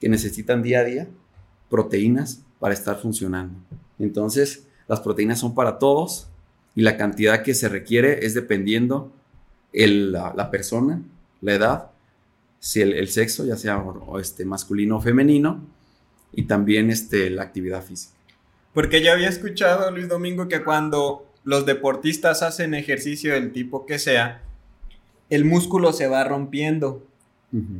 que 0.01 0.09
necesitan 0.09 0.61
día 0.61 0.81
a 0.81 0.83
día 0.83 1.07
proteínas 1.69 2.43
para 2.59 2.73
estar 2.73 2.99
funcionando. 2.99 3.57
Entonces, 3.97 4.67
las 4.89 4.99
proteínas 4.99 5.39
son 5.39 5.55
para 5.55 5.79
todos 5.79 6.27
y 6.75 6.81
la 6.81 6.97
cantidad 6.97 7.41
que 7.43 7.53
se 7.53 7.69
requiere 7.69 8.25
es 8.25 8.33
dependiendo 8.33 9.13
el, 9.71 10.11
la, 10.11 10.51
persona, 10.51 11.01
la 11.39 11.53
edad, 11.53 11.91
si 12.59 12.81
el, 12.81 13.07
sexo, 13.07 13.45
ya 13.45 13.55
sea 13.55 13.81
este, 14.19 14.43
masculino 14.43 14.97
o 14.97 15.01
femenino, 15.01 15.63
y 16.33 16.43
también 16.43 16.91
este, 16.91 17.29
la 17.29 17.43
actividad 17.43 17.81
física. 17.81 18.17
Porque 18.73 19.01
ya 19.01 19.13
había 19.13 19.29
escuchado, 19.29 19.89
Luis 19.91 20.09
Domingo, 20.09 20.49
que 20.49 20.61
cuando 20.61 21.26
los 21.47 21.65
deportistas 21.65 22.43
hacen 22.43 22.73
ejercicio 22.73 23.33
del 23.33 23.53
tipo 23.53 23.85
que 23.85 23.99
sea, 23.99 24.41
el 25.29 25.45
músculo 25.45 25.93
se 25.93 26.07
va 26.07 26.25
rompiendo. 26.25 27.07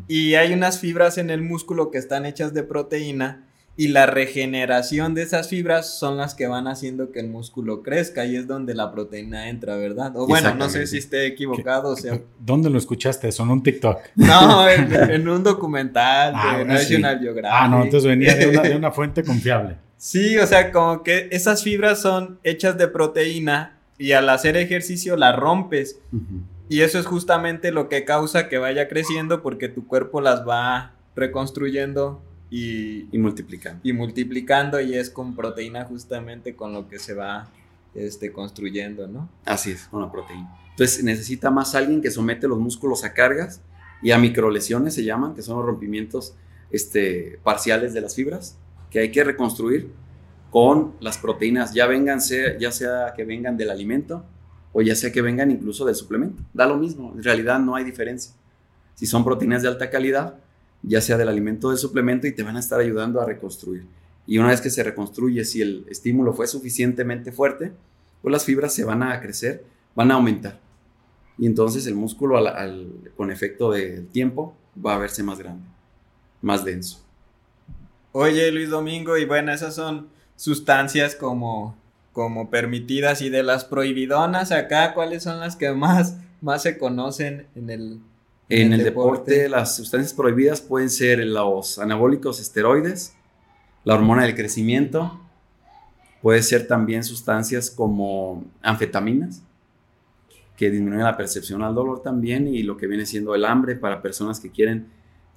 Y 0.07 0.35
hay 0.35 0.53
unas 0.53 0.79
fibras 0.79 1.17
en 1.17 1.29
el 1.29 1.41
músculo 1.41 1.91
que 1.91 1.97
están 1.97 2.25
hechas 2.25 2.53
de 2.53 2.63
proteína 2.63 3.43
y 3.75 3.89
la 3.89 4.05
regeneración 4.05 5.15
de 5.15 5.23
esas 5.23 5.49
fibras 5.49 5.99
son 5.99 6.15
las 6.15 6.33
que 6.33 6.47
van 6.47 6.69
haciendo 6.69 7.11
que 7.11 7.19
el 7.19 7.27
músculo 7.27 7.83
crezca 7.83 8.25
y 8.25 8.37
es 8.37 8.47
donde 8.47 8.73
la 8.73 8.89
proteína 8.93 9.49
entra, 9.49 9.75
¿verdad? 9.75 10.15
O 10.15 10.25
bueno, 10.25 10.55
no 10.55 10.69
sé 10.69 10.87
si 10.87 10.99
esté 10.99 11.25
equivocado. 11.25 11.89
O 11.89 11.97
sea, 11.97 12.21
¿Dónde 12.39 12.69
lo 12.69 12.77
escuchaste 12.77 13.27
eso? 13.27 13.43
¿En 13.43 13.49
un 13.49 13.63
TikTok? 13.63 13.99
No, 14.15 14.69
en, 14.69 15.27
un 15.27 15.43
documental 15.43 16.31
ah, 16.37 16.59
de 16.59 16.63
National 16.63 17.19
Geographic. 17.19 17.51
Ah, 17.53 17.67
no, 17.67 17.83
entonces 17.83 18.07
venía 18.07 18.33
de 18.33 18.47
una, 18.47 18.61
de 18.61 18.75
una 18.77 18.91
fuente 18.91 19.25
confiable. 19.25 19.75
Sí, 19.97 20.37
o 20.37 20.45
sea, 20.45 20.71
como 20.71 21.03
que 21.03 21.27
esas 21.31 21.63
fibras 21.63 22.01
son 22.01 22.39
hechas 22.43 22.77
de 22.77 22.87
proteína 22.87 23.77
y 23.97 24.11
al 24.11 24.29
hacer 24.29 24.55
ejercicio 24.55 25.15
las 25.15 25.35
rompes. 25.35 25.99
Y 26.69 26.81
eso 26.81 26.99
es 26.99 27.05
justamente 27.05 27.71
lo 27.71 27.89
que 27.89 28.05
causa 28.05 28.47
que 28.47 28.57
vaya 28.57 28.87
creciendo 28.87 29.41
porque 29.41 29.69
tu 29.69 29.87
cuerpo 29.87 30.21
las 30.21 30.47
va 30.47 30.93
reconstruyendo 31.15 32.21
y, 32.49 33.07
multiplicando. 33.13 33.79
Y 33.83 33.93
multiplicando 33.93 34.79
y 34.79 34.93
es 34.95 35.09
con 35.09 35.35
proteína 35.35 35.85
justamente 35.85 36.55
con 36.55 36.73
lo 36.73 36.87
que 36.87 36.99
se 36.99 37.13
va 37.13 37.49
este, 37.95 38.31
construyendo, 38.31 39.07
¿no? 39.07 39.29
Así 39.45 39.71
es, 39.71 39.87
con 39.87 40.01
la 40.01 40.11
proteína. 40.11 40.55
Entonces 40.71 41.03
necesita 41.03 41.49
más 41.49 41.73
alguien 41.73 42.01
que 42.01 42.11
somete 42.11 42.47
los 42.47 42.59
músculos 42.59 43.03
a 43.03 43.13
cargas 43.13 43.61
y 44.03 44.11
a 44.11 44.19
microlesiones 44.19 44.93
se 44.93 45.03
llaman, 45.03 45.33
que 45.33 45.41
son 45.41 45.57
los 45.57 45.65
rompimientos 45.65 46.35
este, 46.69 47.39
parciales 47.43 47.93
de 47.93 48.01
las 48.01 48.13
fibras, 48.13 48.57
que 48.97 49.01
hay 49.01 49.11
que 49.11 49.23
reconstruir 49.23 49.91
con 50.49 50.95
las 51.01 51.19
proteínas, 51.19 51.71
ya, 51.71 51.85
vengan, 51.85 52.19
ya 52.59 52.71
sea 52.71 53.13
que 53.15 53.25
vengan 53.25 53.55
del 53.55 53.69
alimento 53.69 54.25
o 54.73 54.81
ya 54.81 54.95
sea 54.95 55.11
que 55.11 55.21
vengan 55.21 55.51
incluso 55.51 55.85
del 55.85 55.93
suplemento. 55.93 56.41
Da 56.51 56.65
lo 56.65 56.77
mismo, 56.77 57.13
en 57.15 57.23
realidad 57.23 57.59
no 57.59 57.75
hay 57.75 57.83
diferencia. 57.83 58.33
Si 58.95 59.05
son 59.05 59.23
proteínas 59.23 59.61
de 59.61 59.67
alta 59.67 59.91
calidad, 59.91 60.39
ya 60.81 60.99
sea 60.99 61.15
del 61.15 61.29
alimento 61.29 61.67
o 61.67 61.69
del 61.69 61.77
suplemento, 61.77 62.25
y 62.25 62.31
te 62.31 62.41
van 62.41 62.55
a 62.55 62.59
estar 62.59 62.79
ayudando 62.79 63.21
a 63.21 63.25
reconstruir. 63.25 63.85
Y 64.25 64.39
una 64.39 64.47
vez 64.47 64.61
que 64.61 64.71
se 64.71 64.81
reconstruye, 64.81 65.45
si 65.45 65.61
el 65.61 65.85
estímulo 65.87 66.33
fue 66.33 66.47
suficientemente 66.47 67.31
fuerte, 67.31 67.73
pues 68.23 68.31
las 68.31 68.45
fibras 68.45 68.73
se 68.73 68.83
van 68.83 69.03
a 69.03 69.21
crecer, 69.21 69.63
van 69.93 70.09
a 70.09 70.15
aumentar. 70.15 70.59
Y 71.37 71.45
entonces 71.45 71.85
el 71.85 71.93
músculo 71.93 72.43
con 73.15 73.29
efecto 73.29 73.69
del 73.69 74.07
tiempo 74.07 74.55
va 74.83 74.95
a 74.95 74.97
verse 74.97 75.21
más 75.21 75.37
grande, 75.37 75.67
más 76.41 76.65
denso. 76.65 77.06
Oye 78.19 78.51
Luis 78.51 78.71
Domingo, 78.71 79.15
y 79.15 79.25
bueno, 79.25 79.53
esas 79.53 79.75
son 79.75 80.07
sustancias 80.35 81.13
como 81.13 81.77
como 82.13 82.49
permitidas 82.49 83.21
y 83.21 83.29
de 83.29 83.43
las 83.43 83.63
prohibidonas 83.63 84.51
acá, 84.51 84.95
¿cuáles 84.95 85.21
son 85.21 85.39
las 85.39 85.55
que 85.55 85.71
más, 85.71 86.17
más 86.41 86.63
se 86.63 86.79
conocen 86.79 87.45
en 87.53 87.69
el, 87.69 87.99
en, 88.49 88.73
el, 88.73 88.83
deporte? 88.83 89.47
Las 89.47 89.75
sustancias 89.75 90.13
prohibidas 90.15 90.61
pueden 90.61 90.89
ser 90.89 91.19
los 91.19 91.77
anabólicos 91.77 92.39
esteroides, 92.39 93.13
la 93.83 93.93
hormona 93.93 94.23
del 94.23 94.33
crecimiento, 94.33 95.21
puede 96.23 96.41
ser 96.41 96.65
también 96.65 97.03
sustancias 97.03 97.69
como 97.69 98.43
anfetaminas, 98.63 99.43
que 100.55 100.71
disminuyen 100.71 101.03
la 101.03 101.17
percepción 101.17 101.61
al 101.61 101.75
dolor 101.75 102.01
también 102.01 102.47
y 102.47 102.63
lo 102.63 102.77
que 102.77 102.87
viene 102.87 103.05
siendo 103.05 103.35
el 103.35 103.45
hambre 103.45 103.75
para 103.75 104.01
personas 104.01 104.39
que 104.39 104.49
quieren 104.49 104.87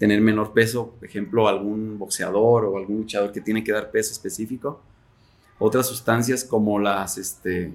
tener 0.00 0.20
menor 0.20 0.52
peso, 0.52 0.94
por 0.98 1.06
ejemplo, 1.06 1.46
algún 1.46 1.96
boxeador 1.96 2.64
o 2.64 2.76
algún 2.76 2.96
luchador 2.96 3.30
que 3.30 3.40
tiene 3.40 3.62
que 3.62 3.70
dar 3.70 3.92
peso 3.92 4.10
específico 4.10 4.80
otras 5.60 5.86
sustancias 5.86 6.42
como 6.42 6.80
las, 6.80 7.18
este, 7.18 7.72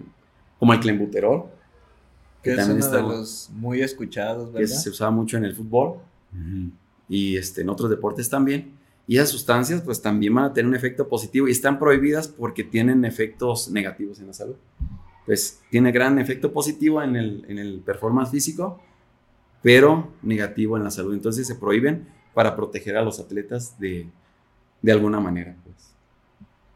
como 0.60 0.74
el 0.74 0.80
clenbuterol. 0.82 1.46
Que, 2.42 2.56
también 2.56 2.80
es 2.80 2.88
uno 2.88 2.96
de 2.96 3.02
los 3.04 3.50
muy 3.54 3.82
escuchados, 3.82 4.52
¿verdad? 4.52 4.60
Que 4.60 4.68
se 4.68 4.90
usaba 4.90 5.12
mucho 5.12 5.38
en 5.38 5.46
el 5.46 5.56
fútbol 5.56 6.00
y 7.08 7.38
este, 7.38 7.62
en 7.62 7.70
otros 7.70 7.90
deportes 7.90 8.30
también. 8.30 8.74
Y 9.08 9.18
esas 9.18 9.30
sustancias 9.30 9.82
pues 9.82 10.02
también 10.02 10.34
van 10.34 10.46
a 10.46 10.54
tener 10.54 10.68
un 10.68 10.76
efecto 10.76 11.08
positivo 11.08 11.48
y 11.48 11.52
están 11.52 11.80
prohibidas 11.80 12.28
porque 12.28 12.64
tienen 12.64 13.06
efectos 13.06 13.70
negativos 13.70 14.20
en 14.20 14.28
la 14.28 14.34
salud. 14.34 14.56
pues 15.26 15.60
tiene 15.70 15.92
gran 15.92 16.20
efecto 16.20 16.52
positivo 16.52 17.02
en 17.02 17.16
el, 17.16 17.46
en 17.48 17.58
el 17.60 17.80
performance 17.80 18.32
físico, 18.32 18.80
pero 19.66 20.14
negativo 20.22 20.78
en 20.78 20.84
la 20.84 20.92
salud. 20.92 21.16
Entonces 21.16 21.48
se 21.48 21.56
prohíben 21.56 22.08
para 22.36 22.56
proteger 22.56 22.98
a 22.98 23.02
los 23.02 23.20
atletas 23.20 23.80
de, 23.80 24.08
de 24.84 24.92
alguna 24.92 25.20
manera. 25.20 25.56
Pues. 25.64 25.76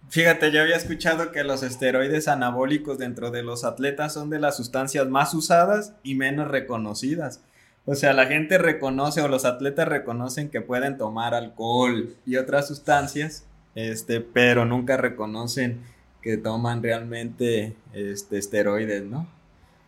Fíjate, 0.09 0.51
yo 0.51 0.59
había 0.59 0.75
escuchado 0.75 1.31
que 1.31 1.43
los 1.43 1.61
esteroides 1.61 2.27
anabólicos 2.27 2.97
dentro 2.97 3.29
de 3.29 3.43
los 3.43 3.63
atletas 3.63 4.15
son 4.15 4.31
de 4.31 4.39
las 4.39 4.57
sustancias 4.57 5.07
más 5.07 5.35
usadas 5.35 5.93
y 6.01 6.15
menos 6.15 6.47
reconocidas. 6.47 7.41
O 7.85 7.93
sea, 7.93 8.13
la 8.13 8.25
gente 8.25 8.57
reconoce 8.57 9.21
o 9.21 9.27
los 9.27 9.45
atletas 9.45 9.87
reconocen 9.87 10.49
que 10.49 10.61
pueden 10.61 10.97
tomar 10.97 11.35
alcohol 11.35 12.15
y 12.25 12.37
otras 12.37 12.67
sustancias, 12.67 13.45
este, 13.75 14.19
pero 14.19 14.65
nunca 14.65 14.97
reconocen 14.97 15.79
que 16.23 16.37
toman 16.37 16.81
realmente 16.81 17.75
este, 17.93 18.39
esteroides, 18.39 19.03
¿no? 19.03 19.27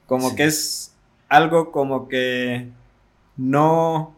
Como 0.06 0.36
que 0.36 0.44
es 0.44 0.94
algo 1.30 1.72
como 1.72 2.08
que 2.08 2.70
no, 3.42 4.14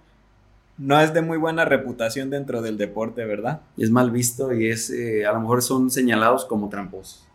no 0.78 1.00
es 1.00 1.14
de 1.14 1.22
muy 1.22 1.38
buena 1.38 1.64
reputación 1.64 2.30
dentro 2.30 2.62
del 2.62 2.78
deporte, 2.78 3.24
¿verdad? 3.26 3.62
Es 3.78 3.90
mal 3.90 4.12
visto 4.12 4.54
y 4.54 4.68
es, 4.68 4.90
eh, 4.90 5.26
a 5.26 5.32
lo 5.32 5.40
mejor 5.40 5.62
son 5.62 5.90
señalados 5.90 6.44
como 6.46 6.68
tramposos. 6.68 7.26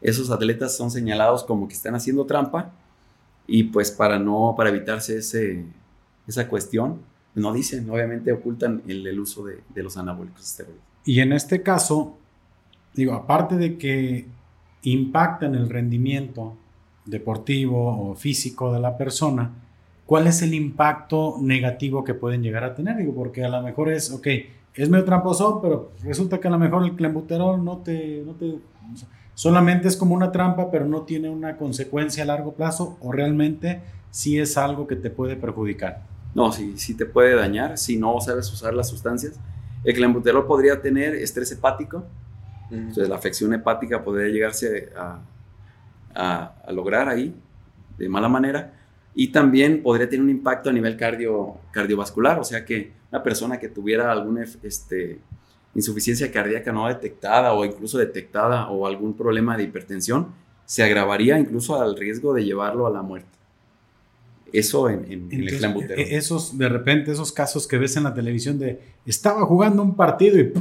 Esos 0.00 0.30
atletas 0.30 0.76
son 0.76 0.90
señalados 0.90 1.44
como 1.44 1.68
que 1.68 1.74
están 1.74 1.94
haciendo 1.94 2.26
trampa 2.26 2.72
y 3.46 3.64
pues 3.64 3.92
para 3.92 4.18
no, 4.18 4.54
para 4.56 4.70
evitarse 4.70 5.18
ese, 5.18 5.64
esa 6.26 6.48
cuestión, 6.48 7.00
no 7.34 7.52
dicen, 7.52 7.88
obviamente 7.88 8.32
ocultan 8.32 8.82
el, 8.88 9.06
el 9.06 9.20
uso 9.20 9.44
de, 9.44 9.60
de 9.72 9.82
los 9.84 9.96
anabólicos 9.96 10.42
esteroides. 10.42 10.82
Y 11.04 11.20
en 11.20 11.32
este 11.32 11.62
caso, 11.62 12.16
digo, 12.94 13.14
aparte 13.14 13.56
de 13.56 13.78
que 13.78 14.26
impactan 14.82 15.54
el 15.54 15.68
rendimiento 15.68 16.56
deportivo 17.04 18.10
o 18.10 18.14
físico 18.16 18.72
de 18.72 18.80
la 18.80 18.98
persona, 18.98 19.52
¿cuál 20.10 20.26
es 20.26 20.42
el 20.42 20.54
impacto 20.54 21.36
negativo 21.40 22.02
que 22.02 22.14
pueden 22.14 22.42
llegar 22.42 22.64
a 22.64 22.74
tener? 22.74 22.96
Digo, 22.96 23.14
porque 23.14 23.44
a 23.44 23.48
lo 23.48 23.62
mejor 23.62 23.92
es, 23.92 24.10
ok, 24.10 24.26
es 24.74 24.90
medio 24.90 25.04
tramposo, 25.04 25.60
pero 25.62 25.92
resulta 26.02 26.40
que 26.40 26.48
a 26.48 26.50
lo 26.50 26.58
mejor 26.58 26.82
el 26.82 26.96
clenbuterol 26.96 27.64
no 27.64 27.78
te, 27.78 28.24
no 28.26 28.32
te, 28.32 28.58
solamente 29.34 29.86
es 29.86 29.96
como 29.96 30.16
una 30.16 30.32
trampa, 30.32 30.68
pero 30.68 30.84
no 30.84 31.02
tiene 31.02 31.30
una 31.30 31.56
consecuencia 31.56 32.24
a 32.24 32.26
largo 32.26 32.54
plazo 32.54 32.98
o 33.00 33.12
realmente 33.12 33.82
sí 34.10 34.36
es 34.36 34.56
algo 34.56 34.88
que 34.88 34.96
te 34.96 35.10
puede 35.10 35.36
perjudicar. 35.36 36.02
No, 36.34 36.50
sí, 36.50 36.72
sí 36.76 36.96
te 36.96 37.06
puede 37.06 37.36
dañar 37.36 37.78
si 37.78 37.96
no 37.96 38.20
sabes 38.20 38.52
usar 38.52 38.74
las 38.74 38.88
sustancias. 38.88 39.38
El 39.84 39.94
clenbuterol 39.94 40.44
podría 40.44 40.82
tener 40.82 41.14
estrés 41.14 41.52
hepático, 41.52 42.04
entonces 42.72 43.08
la 43.08 43.14
afección 43.14 43.54
hepática 43.54 44.02
podría 44.02 44.26
llegarse 44.26 44.88
a, 44.96 45.20
a, 46.16 46.72
lograr 46.72 47.08
ahí 47.08 47.32
de 47.96 48.08
mala 48.08 48.28
manera 48.28 48.79
y 49.14 49.28
también 49.28 49.82
podría 49.82 50.08
tener 50.08 50.24
un 50.24 50.30
impacto 50.30 50.70
a 50.70 50.72
nivel 50.72 50.96
cardio, 50.96 51.56
cardiovascular, 51.72 52.38
o 52.38 52.44
sea 52.44 52.64
que 52.64 52.92
una 53.10 53.22
persona 53.22 53.58
que 53.58 53.68
tuviera 53.68 54.10
alguna 54.12 54.44
este, 54.62 55.18
insuficiencia 55.74 56.30
cardíaca 56.30 56.72
no 56.72 56.86
detectada 56.88 57.52
o 57.52 57.64
incluso 57.64 57.98
detectada 57.98 58.68
o 58.70 58.86
algún 58.86 59.14
problema 59.14 59.56
de 59.56 59.64
hipertensión, 59.64 60.28
se 60.64 60.82
agravaría 60.82 61.38
incluso 61.38 61.80
al 61.80 61.96
riesgo 61.96 62.32
de 62.32 62.44
llevarlo 62.44 62.86
a 62.86 62.90
la 62.90 63.02
muerte. 63.02 63.28
Eso 64.52 64.88
en, 64.88 65.28
el 65.30 65.58
clenbuterol. 65.58 65.98
E, 65.98 66.16
esos, 66.16 66.56
de 66.58 66.68
repente, 66.68 67.12
esos 67.12 67.32
casos 67.32 67.66
que 67.66 67.78
ves 67.78 67.96
en 67.96 68.04
la 68.04 68.14
televisión 68.14 68.58
de 68.58 68.80
estaba 69.06 69.42
jugando 69.42 69.82
un 69.82 69.94
partido 69.94 70.38
y 70.38 70.52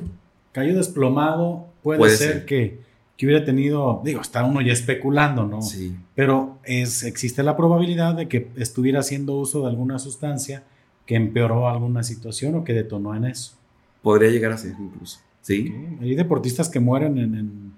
cayó 0.52 0.76
desplomado, 0.76 1.68
puede, 1.84 2.10
ser, 2.16 2.46
Que, 2.46 2.80
que, 3.20 3.26
hubiera 3.26 3.44
tenido, 3.44 4.02
digo, 4.06 4.22
está 4.22 4.46
uno 4.46 4.62
ya 4.62 4.72
especulando, 4.72 5.46
¿no? 5.46 5.62
Sí. 5.62 5.94
Pero 6.16 6.58
es, 6.64 7.04
existe 7.04 7.44
la 7.44 7.58
probabilidad 7.58 8.16
de 8.16 8.30
que 8.30 8.48
estuviera 8.56 9.02
haciendo 9.02 9.36
uso 9.36 9.64
de 9.64 9.68
alguna 9.68 10.00
sustancia 10.00 10.64
que 11.06 11.16
empeoró 11.16 11.68
alguna 11.68 12.02
situación 12.04 12.56
o 12.56 12.64
que 12.64 12.72
detonó 12.72 13.14
en 13.16 13.26
eso. 13.26 13.58
Podría 14.02 14.30
llegar 14.30 14.54
a 14.54 14.58
ser 14.58 14.74
incluso, 14.80 15.20
sí. 15.42 15.76
Hay 16.00 16.16
deportistas 16.16 16.70
que 16.70 16.80
mueren 16.80 17.18
en, 17.18 17.36
en, 17.36 17.74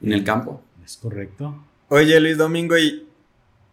en 0.00 0.12
el 0.12 0.24
campo. 0.24 0.62
Es 0.82 0.96
correcto. 0.96 1.54
Oye, 1.88 2.18
Luis 2.18 2.38
Domingo, 2.38 2.78
¿y 2.78 3.06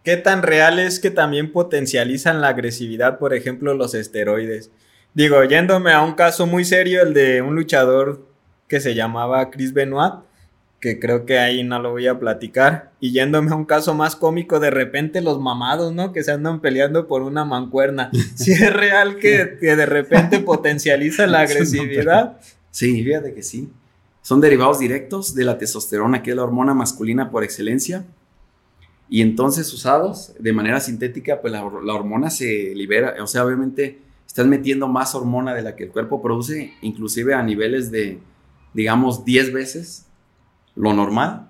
qué 0.03 0.17
tan 0.17 0.41
real 0.41 0.78
es 0.78 0.99
que 0.99 1.09
también 1.09 1.53
potencializan 1.53 2.41
la 2.41 2.49
agresividad, 2.49 3.17
por 3.17 3.34
ejemplo, 3.34 3.74
los 3.74 3.93
esteroides? 3.93 4.71
Digo, 5.13 5.41
yéndome 5.45 5.93
a 5.93 6.01
un 6.01 6.15
caso 6.15 6.47
muy 6.47 6.65
serio, 6.65 7.01
el 7.01 7.13
de 7.13 7.41
un 7.41 7.55
luchador 7.55 8.28
que 8.67 8.82
se 8.82 8.93
llamaba 8.93 9.51
Chris 9.51 9.71
Benoit, 9.71 10.15
que 10.84 10.99
creo 10.99 11.25
que 11.25 11.39
ahí 11.39 11.63
no 11.63 11.81
lo 11.81 11.91
voy 11.91 12.07
a 12.07 12.19
platicar. 12.19 12.91
Y 12.99 13.13
yéndome 13.13 13.51
a 13.51 13.55
un 13.55 13.63
caso 13.63 13.93
más 13.93 14.17
cómico, 14.17 14.59
de 14.59 14.69
repente 14.69 15.21
los 15.21 15.39
mamados, 15.39 15.93
¿no? 15.93 16.11
Que 16.11 16.25
se 16.25 16.34
andan 16.34 16.59
peleando 16.59 17.07
por 17.07 17.21
una 17.21 17.45
mancuerna. 17.45 18.11
Si 18.36 18.51
es 18.51 18.73
real 18.73 19.15
que, 19.15 19.45
de 19.61 19.86
repente 19.86 20.41
potencializa 20.41 21.25
la 21.25 21.39
agresividad. 21.47 22.38
Sí, 22.69 23.01
fíjate 23.01 23.34
que 23.34 23.43
sí. 23.43 23.71
Son 24.21 24.41
derivados 24.41 24.79
directos 24.79 25.34
de 25.34 25.45
la 25.45 25.57
testosterona, 25.57 26.21
que 26.21 26.31
es 26.31 26.36
la 26.36 26.43
hormona 26.43 26.73
masculina 26.73 27.31
por 27.31 27.45
excelencia. 27.45 28.05
Y 29.07 29.21
entonces 29.21 29.71
usados 29.71 30.34
de 30.38 30.51
manera 30.51 30.81
sintética, 30.81 31.39
pues 31.39 31.53
la, 31.53 31.59
la 31.59 31.93
hormona 31.93 32.29
se 32.29 32.73
libera. 32.75 33.15
O 33.23 33.27
sea, 33.27 33.45
obviamente 33.45 34.01
estás 34.27 34.47
metiendo 34.47 34.89
más 34.89 35.15
hormona 35.15 35.53
de 35.53 35.61
la 35.61 35.77
que 35.77 35.86
el 35.86 35.91
cuerpo 35.91 36.21
produce, 36.21 36.73
inclusive 36.81 37.36
a 37.36 37.41
niveles 37.41 37.89
de, 37.89 38.19
digamos, 38.73 39.23
10 39.23 39.53
veces 39.53 40.07
lo 40.76 40.93
normal. 40.93 41.49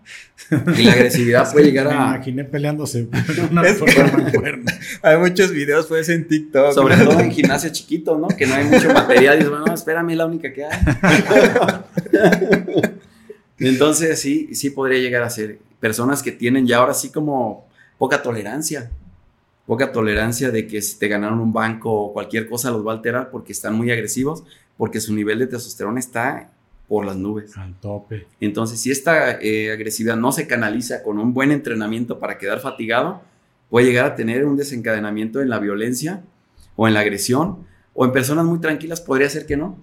Y 0.77 0.83
la 0.83 0.91
agresividad 0.91 1.51
puede 1.51 1.67
llegar 1.67 1.87
a. 1.87 1.89
Me 1.89 2.15
imaginé 2.15 2.43
peleándose 2.43 3.07
una 3.51 3.63
Hay 5.01 5.17
muchos 5.17 5.51
videos, 5.51 5.87
pues, 5.87 6.09
en 6.09 6.27
TikTok. 6.27 6.73
Sobre 6.73 6.97
todo 6.97 7.19
en 7.19 7.31
gimnasio 7.31 7.71
chiquito, 7.71 8.17
¿no? 8.17 8.27
Que 8.27 8.45
no 8.45 8.55
hay 8.55 8.65
mucho 8.65 8.93
material. 8.93 9.35
Y 9.35 9.37
dices, 9.39 9.49
bueno, 9.49 9.73
espérame, 9.73 10.11
es 10.11 10.17
la 10.17 10.25
única 10.25 10.53
que 10.53 10.65
hay. 10.65 10.79
Entonces, 13.57 14.19
sí, 14.19 14.53
sí 14.53 14.69
podría 14.69 14.99
llegar 14.99 15.23
a 15.23 15.29
ser 15.29 15.59
personas 15.79 16.21
que 16.21 16.31
tienen 16.31 16.67
ya 16.67 16.77
ahora 16.77 16.93
sí 16.93 17.09
como 17.09 17.67
poca 17.97 18.21
tolerancia. 18.21 18.91
Poca 19.65 19.91
tolerancia 19.91 20.51
de 20.51 20.67
que 20.67 20.81
si 20.81 20.99
te 20.99 21.07
ganaron 21.07 21.39
un 21.39 21.53
banco 21.53 21.91
o 21.91 22.13
cualquier 22.13 22.49
cosa 22.49 22.69
los 22.69 22.85
va 22.85 22.91
a 22.91 22.95
alterar 22.95 23.31
porque 23.31 23.53
están 23.53 23.75
muy 23.75 23.91
agresivos, 23.91 24.43
porque 24.77 24.99
su 24.99 25.13
nivel 25.15 25.39
de 25.39 25.47
testosterona 25.47 25.99
está 25.99 26.51
por 26.93 27.07
las 27.07 27.15
nubes. 27.15 27.57
Al 27.57 27.73
tope. 27.79 28.27
Entonces, 28.39 28.79
si 28.79 28.91
esta 28.91 29.41
eh, 29.41 29.71
agresividad 29.71 30.15
no 30.15 30.31
se 30.31 30.45
canaliza 30.45 31.01
con 31.01 31.17
un 31.17 31.33
buen 31.33 31.51
entrenamiento 31.51 32.19
para 32.19 32.37
quedar 32.37 32.59
fatigado, 32.59 33.23
puede 33.71 33.87
llegar 33.87 34.05
a 34.05 34.15
tener 34.15 34.45
un 34.45 34.57
desencadenamiento 34.57 35.41
en 35.41 35.49
la 35.49 35.57
violencia 35.57 36.21
o 36.75 36.87
en 36.87 36.93
la 36.93 36.99
agresión, 36.99 37.65
o 37.95 38.05
en 38.05 38.11
personas 38.11 38.45
muy 38.45 38.59
tranquilas 38.59 39.01
podría 39.01 39.27
ser 39.27 39.47
que 39.47 39.57
no, 39.57 39.75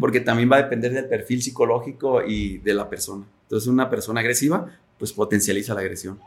porque 0.00 0.20
también 0.20 0.50
va 0.50 0.56
a 0.56 0.62
depender 0.62 0.94
del 0.94 1.04
perfil 1.04 1.42
psicológico 1.42 2.22
y 2.26 2.56
de 2.56 2.72
la 2.72 2.88
persona. 2.88 3.26
Entonces, 3.42 3.68
una 3.68 3.90
persona 3.90 4.20
agresiva, 4.20 4.68
pues 4.98 5.12
potencializa 5.12 5.74
la 5.74 5.80
agresión. 5.80 6.18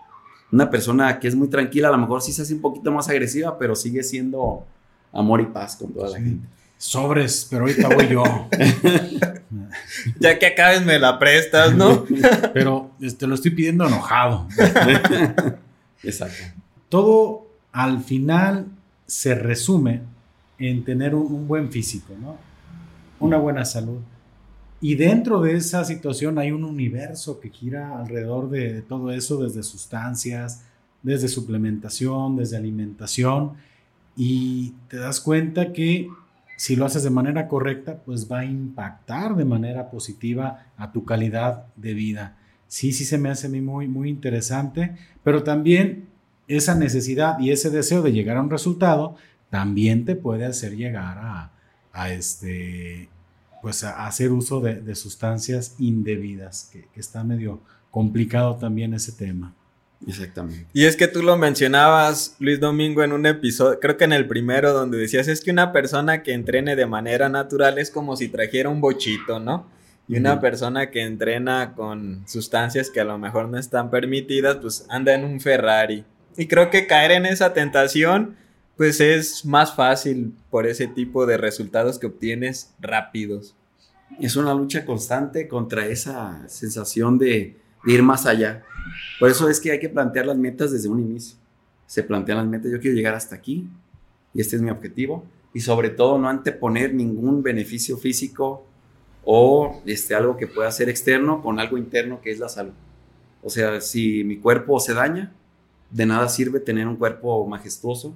Una 0.51 0.69
persona 0.69 1.19
que 1.19 1.29
es 1.29 1.33
muy 1.33 1.47
tranquila, 1.47 1.87
a 1.87 1.91
lo 1.93 1.97
mejor 1.97 2.21
sí 2.21 2.31
se 2.31 2.43
hace 2.43 2.53
un 2.53 2.61
poquito 2.61 2.91
más 2.91 3.09
agresiva, 3.09 3.57
pero 3.57 3.75
sigue 3.75 4.03
siendo 4.03 4.67
amor 5.11 5.41
y 5.41 5.47
paz 5.47 5.77
con 5.77 5.91
toda 5.91 6.11
la 6.11 6.19
gente. 6.19 6.47
Sobres, 6.81 7.45
pero 7.47 7.61
ahorita 7.61 7.89
voy 7.89 8.07
yo. 8.07 8.23
ya 10.19 10.39
que 10.39 10.47
acabes 10.47 10.83
me 10.83 10.97
la 10.97 11.19
prestas, 11.19 11.75
¿no? 11.75 12.05
pero 12.55 12.89
te 12.99 13.05
este, 13.05 13.27
lo 13.27 13.35
estoy 13.35 13.51
pidiendo 13.51 13.85
enojado. 13.85 14.47
Exacto. 16.03 16.43
Todo 16.89 17.45
al 17.71 18.03
final 18.03 18.65
se 19.05 19.35
resume 19.35 20.01
en 20.57 20.83
tener 20.83 21.13
un, 21.13 21.47
buen 21.47 21.71
físico, 21.71 22.15
¿no? 22.19 22.39
Una 23.19 23.37
buena 23.37 23.63
salud. 23.63 23.99
Y 24.81 24.95
dentro 24.95 25.39
de 25.39 25.57
esa 25.57 25.85
situación 25.85 26.39
hay 26.39 26.49
un 26.49 26.63
universo 26.63 27.39
que 27.39 27.51
gira 27.51 27.99
alrededor 27.99 28.49
de 28.49 28.81
todo 28.81 29.11
eso, 29.11 29.37
desde 29.43 29.61
sustancias, 29.61 30.63
desde 31.03 31.27
suplementación, 31.27 32.37
desde 32.37 32.57
alimentación, 32.57 33.51
y 34.17 34.73
te 34.87 34.97
das 34.97 35.21
cuenta 35.21 35.73
que 35.73 36.09
si 36.61 36.75
lo 36.75 36.85
haces 36.85 37.01
de 37.01 37.09
manera 37.09 37.47
correcta, 37.47 38.03
pues 38.05 38.31
va 38.31 38.41
a 38.41 38.45
impactar 38.45 39.35
de 39.35 39.45
manera 39.45 39.89
positiva 39.89 40.67
a 40.77 40.91
tu 40.91 41.05
calidad 41.05 41.65
de 41.75 41.95
vida. 41.95 42.37
Sí, 42.67 42.93
sí 42.93 43.03
se 43.03 43.17
me 43.17 43.29
hace 43.29 43.47
a 43.47 43.49
mí 43.49 43.61
muy, 43.61 43.87
muy 43.87 44.11
interesante, 44.11 44.95
pero 45.23 45.41
también 45.41 46.09
esa 46.47 46.75
necesidad 46.75 47.39
y 47.39 47.49
ese 47.49 47.71
deseo 47.71 48.03
de 48.03 48.11
llegar 48.11 48.37
a 48.37 48.43
un 48.43 48.51
resultado 48.51 49.15
también 49.49 50.05
te 50.05 50.15
puede 50.15 50.45
hacer 50.45 50.77
llegar 50.77 51.17
a, 51.93 52.11
este, 52.11 53.09
pues 53.63 53.83
a 53.83 54.05
hacer 54.05 54.31
uso 54.31 54.61
de, 54.61 54.93
sustancias 54.93 55.73
indebidas, 55.79 56.69
que, 56.71 56.87
que 56.93 56.99
está 56.99 57.23
medio 57.23 57.61
complicado 57.89 58.57
también 58.57 58.93
ese 58.93 59.13
tema. 59.13 59.55
Exactamente. 60.07 60.65
Y 60.73 60.85
es 60.85 60.95
que 60.95 61.07
tú 61.07 61.21
lo 61.21 61.37
mencionabas, 61.37 62.35
Luis 62.39 62.59
Domingo, 62.59 63.03
en 63.03 63.13
un 63.13 63.25
episodio, 63.25 63.79
creo 63.79 63.97
que 63.97 64.05
en 64.05 64.13
el 64.13 64.27
primero, 64.27 64.73
donde 64.73 64.97
decías, 64.97 65.27
es 65.27 65.41
que 65.41 65.51
una 65.51 65.71
persona 65.71 66.23
que 66.23 66.33
entrene 66.33 66.75
de 66.75 66.85
manera 66.87 67.29
natural 67.29 67.77
es 67.77 67.91
como 67.91 68.15
si 68.15 68.27
trajera 68.27 68.69
un 68.69 68.81
bochito, 68.81 69.39
¿no? 69.39 69.67
Y 70.07 70.17
una 70.17 70.41
persona 70.41 70.89
que 70.89 71.03
entrena 71.03 71.73
con 71.73 72.27
sustancias 72.27 72.89
que 72.89 72.99
a 72.99 73.05
lo 73.05 73.17
mejor 73.17 73.47
no 73.47 73.57
están 73.57 73.89
permitidas, 73.89 74.57
pues 74.57 74.85
anda 74.89 75.13
en 75.13 75.23
un 75.23 75.39
Ferrari. 75.39 76.03
Y 76.35 76.47
creo 76.47 76.69
que 76.69 76.85
caer 76.85 77.11
en 77.11 77.25
esa 77.25 77.53
tentación, 77.53 78.35
pues 78.75 78.99
es 78.99 79.45
más 79.45 79.73
fácil 79.73 80.33
por 80.49 80.67
ese 80.67 80.87
tipo 80.87 81.25
de 81.25 81.37
resultados 81.37 81.97
que 81.97 82.07
obtienes 82.07 82.73
rápidos. 82.79 83.55
Es 84.19 84.35
una 84.35 84.53
lucha 84.53 84.85
constante 84.85 85.47
contra 85.47 85.85
esa 85.85 86.43
sensación 86.49 87.17
de, 87.17 87.55
de 87.85 87.93
ir 87.93 88.03
más 88.03 88.25
allá. 88.25 88.63
Por 89.19 89.29
eso 89.29 89.49
es 89.49 89.59
que 89.59 89.71
hay 89.71 89.79
que 89.79 89.89
plantear 89.89 90.25
las 90.25 90.37
metas 90.37 90.71
desde 90.71 90.89
un 90.89 90.99
inicio. 90.99 91.37
Se 91.85 92.03
plantean 92.03 92.39
las 92.39 92.47
metas, 92.47 92.71
yo 92.71 92.79
quiero 92.79 92.95
llegar 92.95 93.13
hasta 93.13 93.35
aquí 93.35 93.67
y 94.33 94.41
este 94.41 94.55
es 94.55 94.61
mi 94.61 94.69
objetivo. 94.69 95.25
Y 95.53 95.59
sobre 95.59 95.89
todo 95.89 96.17
no 96.17 96.29
anteponer 96.29 96.93
ningún 96.93 97.43
beneficio 97.43 97.97
físico 97.97 98.65
o 99.23 99.81
este, 99.85 100.15
algo 100.15 100.37
que 100.37 100.47
pueda 100.47 100.71
ser 100.71 100.89
externo 100.89 101.41
con 101.41 101.59
algo 101.59 101.77
interno 101.77 102.21
que 102.21 102.31
es 102.31 102.39
la 102.39 102.49
salud. 102.49 102.73
O 103.43 103.49
sea, 103.49 103.81
si 103.81 104.23
mi 104.23 104.37
cuerpo 104.37 104.79
se 104.79 104.93
daña, 104.93 105.33
de 105.89 106.05
nada 106.05 106.29
sirve 106.29 106.59
tener 106.59 106.87
un 106.87 106.95
cuerpo 106.95 107.45
majestuoso 107.45 108.15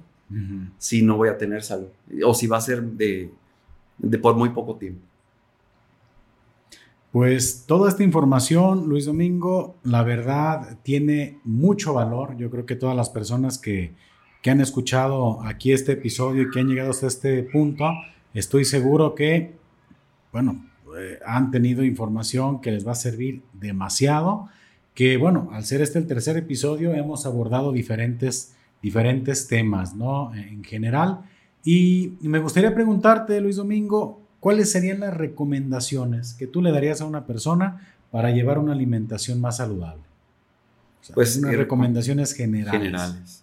si 0.78 1.02
no 1.02 1.16
voy 1.16 1.28
a 1.28 1.38
tener 1.38 1.62
salud. 1.62 1.88
O 2.24 2.34
si 2.34 2.46
va 2.46 2.56
a 2.56 2.60
ser 2.60 2.82
de, 2.82 3.30
de 3.98 4.18
por 4.18 4.34
muy 4.34 4.50
poco 4.50 4.76
tiempo. 4.76 5.00
Pues 7.16 7.64
toda 7.64 7.88
esta 7.88 8.02
información, 8.02 8.90
Luis 8.90 9.06
Domingo, 9.06 9.76
la 9.84 10.02
verdad 10.02 10.76
tiene 10.82 11.38
mucho 11.44 11.94
valor. 11.94 12.36
Yo 12.36 12.50
creo 12.50 12.66
que 12.66 12.76
todas 12.76 12.94
las 12.94 13.08
personas 13.08 13.56
que, 13.56 13.94
que 14.42 14.50
han 14.50 14.60
escuchado 14.60 15.42
aquí 15.42 15.72
este 15.72 15.92
episodio 15.92 16.42
y 16.42 16.50
que 16.50 16.60
han 16.60 16.68
llegado 16.68 16.90
hasta 16.90 17.06
este 17.06 17.42
punto, 17.44 17.90
estoy 18.34 18.66
seguro 18.66 19.14
que, 19.14 19.54
bueno, 20.30 20.62
eh, 20.98 21.18
han 21.24 21.50
tenido 21.50 21.84
información 21.84 22.60
que 22.60 22.70
les 22.70 22.86
va 22.86 22.92
a 22.92 22.96
servir 22.96 23.40
demasiado, 23.54 24.50
que 24.92 25.16
bueno, 25.16 25.48
al 25.52 25.64
ser 25.64 25.80
este 25.80 25.98
el 25.98 26.06
tercer 26.06 26.36
episodio 26.36 26.92
hemos 26.92 27.24
abordado 27.24 27.72
diferentes, 27.72 28.54
diferentes 28.82 29.48
temas, 29.48 29.94
¿no? 29.96 30.34
En 30.34 30.62
general. 30.62 31.22
Y 31.64 32.12
me 32.20 32.40
gustaría 32.40 32.74
preguntarte, 32.74 33.40
Luis 33.40 33.56
Domingo, 33.56 34.25
¿cuáles 34.46 34.70
serían 34.70 35.00
las 35.00 35.12
recomendaciones 35.12 36.32
que 36.34 36.46
tú 36.46 36.62
le 36.62 36.70
darías 36.70 37.00
a 37.00 37.04
una 37.04 37.26
persona 37.26 37.84
para 38.12 38.30
llevar 38.30 38.60
una 38.60 38.74
alimentación 38.74 39.40
más 39.40 39.56
saludable? 39.56 40.04
pues 41.14 41.36
unas 41.38 41.52
eh, 41.52 41.56
recomendaciones 41.56 42.32
generales. 42.32 42.80
generales. 42.80 43.42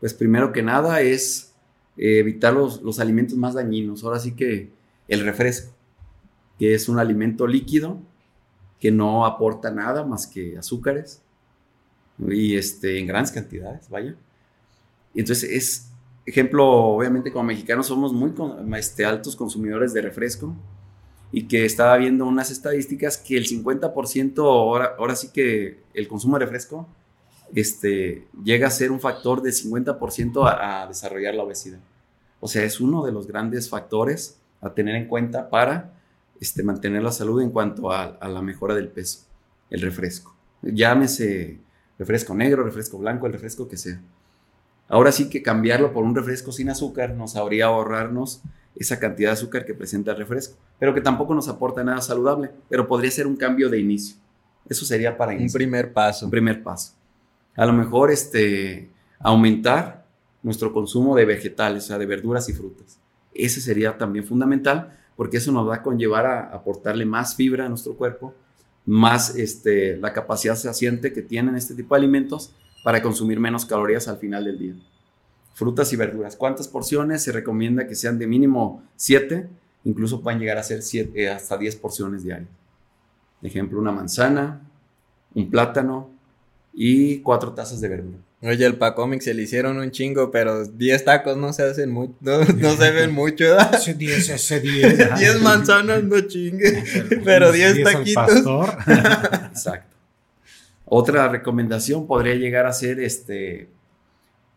Pues 0.00 0.12
primero 0.12 0.50
que 0.50 0.60
nada 0.60 1.02
es 1.02 1.52
eh, 1.96 2.18
evitar 2.18 2.52
los, 2.52 2.82
los 2.82 2.98
alimentos 2.98 3.38
más 3.38 3.54
dañinos. 3.54 4.02
Ahora 4.02 4.18
sí 4.18 4.32
que 4.32 4.70
el 5.06 5.24
refresco 5.24 5.72
que 6.58 6.74
es 6.74 6.88
un 6.88 6.98
alimento 6.98 7.46
líquido 7.46 8.00
que 8.80 8.90
no 8.90 9.26
aporta 9.26 9.70
nada 9.70 10.04
más 10.04 10.26
que 10.26 10.58
azúcares 10.58 11.22
y 12.28 12.56
este, 12.56 12.98
en 12.98 13.06
grandes 13.06 13.30
cantidades, 13.30 13.88
vaya. 13.88 14.16
Entonces 15.14 15.48
es, 15.48 15.89
ejemplo, 16.26 16.66
obviamente 16.66 17.32
como 17.32 17.44
mexicanos 17.44 17.86
somos 17.86 18.12
muy 18.12 18.32
este, 18.76 19.04
altos 19.04 19.36
consumidores 19.36 19.92
de 19.92 20.02
refresco 20.02 20.54
y 21.32 21.46
que 21.46 21.64
estaba 21.64 21.96
viendo 21.96 22.26
unas 22.26 22.50
estadísticas 22.50 23.16
que 23.16 23.36
el 23.36 23.46
50% 23.46 24.38
ahora, 24.38 24.94
ahora 24.98 25.16
sí 25.16 25.28
que 25.32 25.80
el 25.94 26.08
consumo 26.08 26.38
de 26.38 26.44
refresco 26.44 26.88
este, 27.54 28.26
llega 28.44 28.68
a 28.68 28.70
ser 28.70 28.92
un 28.92 29.00
factor 29.00 29.42
de 29.42 29.50
50% 29.50 30.46
a, 30.46 30.82
a 30.82 30.86
desarrollar 30.86 31.34
la 31.34 31.44
obesidad. 31.44 31.80
O 32.40 32.48
sea, 32.48 32.64
es 32.64 32.80
uno 32.80 33.04
de 33.04 33.12
los 33.12 33.26
grandes 33.26 33.68
factores 33.68 34.40
a 34.60 34.72
tener 34.74 34.94
en 34.94 35.06
cuenta 35.06 35.50
para 35.50 35.92
este, 36.40 36.62
mantener 36.62 37.02
la 37.02 37.12
salud 37.12 37.42
en 37.42 37.50
cuanto 37.50 37.92
a, 37.92 38.18
la 38.26 38.42
mejora 38.42 38.74
del 38.74 38.88
peso, 38.88 39.26
el 39.68 39.82
refresco. 39.82 40.34
Llámese 40.62 41.60
refresco 41.98 42.34
negro, 42.34 42.64
refresco 42.64 42.98
blanco, 42.98 43.26
el 43.26 43.34
refresco 43.34 43.68
que 43.68 43.76
sea. 43.76 44.00
Ahora 44.90 45.12
sí 45.12 45.30
que 45.30 45.40
cambiarlo 45.40 45.92
por 45.92 46.02
un 46.02 46.16
refresco 46.16 46.50
sin 46.50 46.68
azúcar 46.68 47.14
nos 47.14 47.36
habría 47.36 47.66
ahorrarnos 47.66 48.42
esa 48.74 48.98
cantidad 48.98 49.30
de 49.30 49.34
azúcar 49.34 49.64
que 49.64 49.72
presenta 49.72 50.10
el 50.10 50.18
refresco, 50.18 50.56
pero 50.80 50.92
que 50.92 51.00
tampoco 51.00 51.32
nos 51.32 51.48
aporta 51.48 51.84
nada 51.84 52.00
saludable, 52.00 52.50
pero 52.68 52.88
podría 52.88 53.10
ser 53.12 53.28
un 53.28 53.36
cambio 53.36 53.68
de 53.68 53.78
inicio. 53.78 54.16
Eso 54.68 54.84
sería 54.84 55.16
para 55.16 55.32
Un 55.32 55.48
primer 55.48 55.92
paso. 55.92 56.24
Un 56.24 56.30
primer 56.30 56.62
paso. 56.62 56.94
A 57.54 57.66
lo 57.66 57.72
mejor 57.72 58.10
este, 58.10 58.90
aumentar 59.20 60.04
nuestro 60.42 60.72
consumo 60.72 61.14
de 61.14 61.24
vegetales, 61.24 61.84
o 61.84 61.86
sea, 61.88 61.98
de 61.98 62.06
verduras 62.06 62.48
y 62.48 62.52
frutas. 62.52 62.98
Ese 63.32 63.60
sería 63.60 63.96
también 63.96 64.24
fundamental 64.24 64.98
porque 65.14 65.36
eso 65.36 65.52
nos 65.52 65.68
va 65.68 65.76
a 65.76 65.82
conllevar 65.82 66.26
a 66.26 66.40
aportarle 66.50 67.04
más 67.04 67.36
fibra 67.36 67.66
a 67.66 67.68
nuestro 67.68 67.94
cuerpo, 67.94 68.34
más 68.86 69.36
este, 69.36 69.98
la 69.98 70.12
capacidad 70.12 70.56
saciante 70.56 71.12
que 71.12 71.22
tienen 71.22 71.54
este 71.54 71.74
tipo 71.74 71.94
de 71.94 72.00
alimentos 72.00 72.54
para 72.82 73.02
consumir 73.02 73.38
menos 73.40 73.64
calorías 73.64 74.08
al 74.08 74.18
final 74.18 74.44
del 74.44 74.58
día. 74.58 74.74
Frutas 75.54 75.92
y 75.92 75.96
verduras. 75.96 76.36
¿Cuántas 76.36 76.68
porciones? 76.68 77.22
Se 77.22 77.32
recomienda 77.32 77.86
que 77.86 77.94
sean 77.94 78.18
de 78.18 78.26
mínimo 78.26 78.82
7, 78.96 79.48
incluso 79.84 80.22
pueden 80.22 80.40
llegar 80.40 80.58
a 80.58 80.62
ser 80.62 80.82
siete, 80.82 81.22
eh, 81.22 81.28
hasta 81.28 81.58
10 81.58 81.76
porciones 81.76 82.22
diarias. 82.22 82.48
Ejemplo, 83.42 83.78
una 83.78 83.92
manzana, 83.92 84.60
un 85.34 85.50
plátano 85.50 86.10
y 86.72 87.18
cuatro 87.20 87.52
tazas 87.52 87.80
de 87.80 87.88
verdura. 87.88 88.18
Oye, 88.42 88.64
el 88.64 88.76
Pacomic 88.76 89.20
se 89.20 89.34
le 89.34 89.42
hicieron 89.42 89.78
un 89.78 89.90
chingo, 89.90 90.30
pero 90.30 90.64
10 90.64 91.04
tacos 91.04 91.36
no 91.36 91.52
se 91.52 91.62
hacen 91.62 91.90
mucho, 91.90 92.14
no, 92.20 92.42
se 92.44 92.90
ven 92.90 93.12
mucho, 93.12 93.44
¿verdad? 93.44 93.74
Ese 93.74 93.92
10, 93.92 94.30
ese 94.30 94.60
10. 94.60 95.18
10 95.18 95.42
manzanas 95.42 96.02
no 96.04 96.20
chingue, 96.22 96.82
pero 97.22 97.52
10 97.52 97.82
taquitos. 97.82 98.30
Exacto. 99.50 99.89
Otra 100.92 101.28
recomendación 101.28 102.08
podría 102.08 102.34
llegar 102.34 102.66
a 102.66 102.72
ser 102.72 102.98
este, 102.98 103.68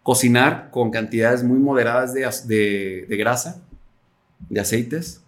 cocinar 0.02 0.72
con 0.72 0.90
cantidades 0.90 1.44
muy 1.44 1.60
moderadas 1.60 2.14
de, 2.48 3.06
de 3.08 3.18
grasa, 3.18 3.62
de 4.50 4.60
aceites, 4.60 5.22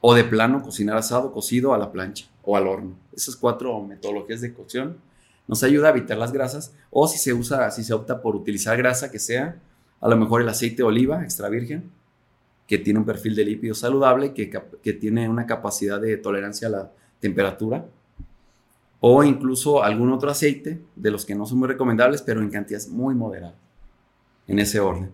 o 0.00 0.14
de 0.14 0.22
plano 0.22 0.62
cocinar 0.62 0.96
asado, 0.96 1.32
cocido 1.32 1.74
a 1.74 1.78
la 1.78 1.90
plancha 1.90 2.26
o 2.44 2.56
al 2.56 2.68
horno. 2.68 2.94
Esas 3.16 3.34
cuatro 3.34 3.82
metodologías 3.82 4.42
de 4.42 4.54
cocción 4.54 4.98
nos 5.48 5.64
ayuda 5.64 5.88
a 5.88 5.90
evitar 5.90 6.18
las 6.18 6.30
grasas 6.30 6.72
o 6.90 7.08
si 7.08 7.18
se 7.18 7.34
usa, 7.34 7.68
si 7.72 7.82
se 7.82 7.92
opta 7.92 8.22
por 8.22 8.36
utilizar 8.36 8.76
grasa 8.76 9.10
que 9.10 9.18
sea, 9.18 9.56
a 10.00 10.08
lo 10.08 10.16
mejor 10.16 10.40
el 10.40 10.48
aceite 10.48 10.76
de 10.76 10.82
oliva 10.84 11.24
extra 11.24 11.48
virgen, 11.48 11.90
que 12.68 12.78
tiene 12.78 13.00
un 13.00 13.04
perfil 13.04 13.34
de 13.34 13.44
lípido 13.44 13.74
saludable, 13.74 14.34
que, 14.34 14.52
que 14.82 14.92
tiene 14.92 15.28
una 15.28 15.46
capacidad 15.46 16.00
de 16.00 16.16
tolerancia 16.16 16.68
a 16.68 16.70
la 16.70 16.92
temperatura, 17.18 17.84
o 19.06 19.22
incluso 19.22 19.84
algún 19.84 20.10
otro 20.12 20.30
aceite 20.30 20.80
de 20.96 21.10
los 21.10 21.26
que 21.26 21.34
no 21.34 21.44
son 21.44 21.58
muy 21.58 21.68
recomendables, 21.68 22.22
pero 22.22 22.40
en 22.40 22.48
cantidades 22.48 22.88
muy 22.88 23.14
moderadas, 23.14 23.54
en 24.46 24.58
ese 24.58 24.80
orden. 24.80 25.10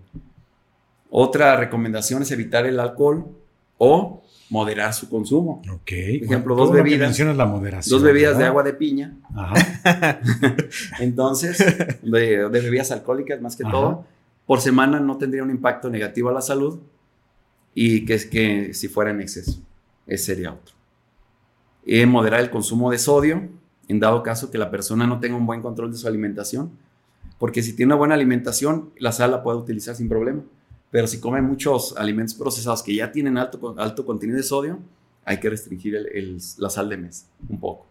Otra 1.11 1.57
recomendación 1.57 2.23
es 2.23 2.31
evitar 2.31 2.67
el 2.67 2.79
alcohol 2.79 3.27
o 3.79 4.23
moderar 4.49 4.95
su 4.95 5.09
consumo. 5.11 5.61
Ok. 5.69 5.91
Por 6.21 6.25
ejemplo, 6.25 6.55
dos 6.55 6.71
bebidas. 6.71 7.19
la 7.19 7.47
moderación. 7.47 7.91
Dos 7.93 8.05
bebidas 8.05 8.39
de 8.39 8.45
agua 8.45 8.63
de 8.63 8.75
piña. 8.75 9.19
Ajá. 9.35 10.21
Entonces, 11.01 11.59
de, 12.01 12.47
bebidas 12.47 12.93
alcohólicas 12.93 13.41
más 13.41 13.57
que 13.57 13.65
todo, 13.65 14.05
por 14.47 14.61
semana 14.61 15.01
no 15.01 15.19
tendría 15.19 15.43
un 15.43 15.51
impacto 15.51 15.91
negativo 15.91 16.29
a 16.29 16.33
la 16.33 16.43
salud 16.43 16.79
y 17.75 18.05
que 18.05 18.15
es 18.15 18.27
que 18.27 18.73
si 18.73 18.87
fuera 18.87 19.11
en 19.11 19.21
exceso. 19.21 19.61
Ese 20.07 20.27
sería 20.27 20.53
otro. 20.53 20.77
Y 21.85 22.07
moderar 22.07 22.39
el 22.39 22.51
consumo 22.51 22.93
de 22.93 22.99
sodio, 22.99 23.59
en 23.91 24.01
dado 24.01 24.23
caso 24.23 24.51
que 24.51 24.59
la 24.59 24.71
persona 24.71 25.07
no 25.07 25.21
tenga 25.21 25.37
un 25.37 25.47
buen 25.47 25.63
control 25.63 25.93
de 25.93 25.99
su 25.99 26.07
alimentación, 26.07 26.71
porque 27.39 27.63
si 27.63 27.75
tiene 27.75 27.93
una 27.93 27.99
buena 27.99 28.15
alimentación, 28.15 28.91
la 28.99 29.13
sal 29.13 29.31
la 29.31 29.43
puede 29.43 29.59
utilizar 29.59 29.95
sin 29.95 30.09
problema 30.09 30.43
pero 30.91 31.07
si 31.07 31.21
come 31.21 31.41
muchos 31.41 31.97
alimentos 31.97 32.35
procesados 32.35 32.83
que 32.83 32.95
ya 32.95 33.13
tienen 33.13 33.39
alto, 33.39 33.75
alto 33.79 34.05
contenido 34.05 34.37
de 34.37 34.43
sodio, 34.43 34.81
hay 35.25 35.39
que 35.39 35.49
restringir 35.49 35.97
la 36.59 36.71
sal 36.71 36.89
de 36.89 36.97
mesa 36.97 37.27
un 37.49 37.61
poco. 37.61 37.87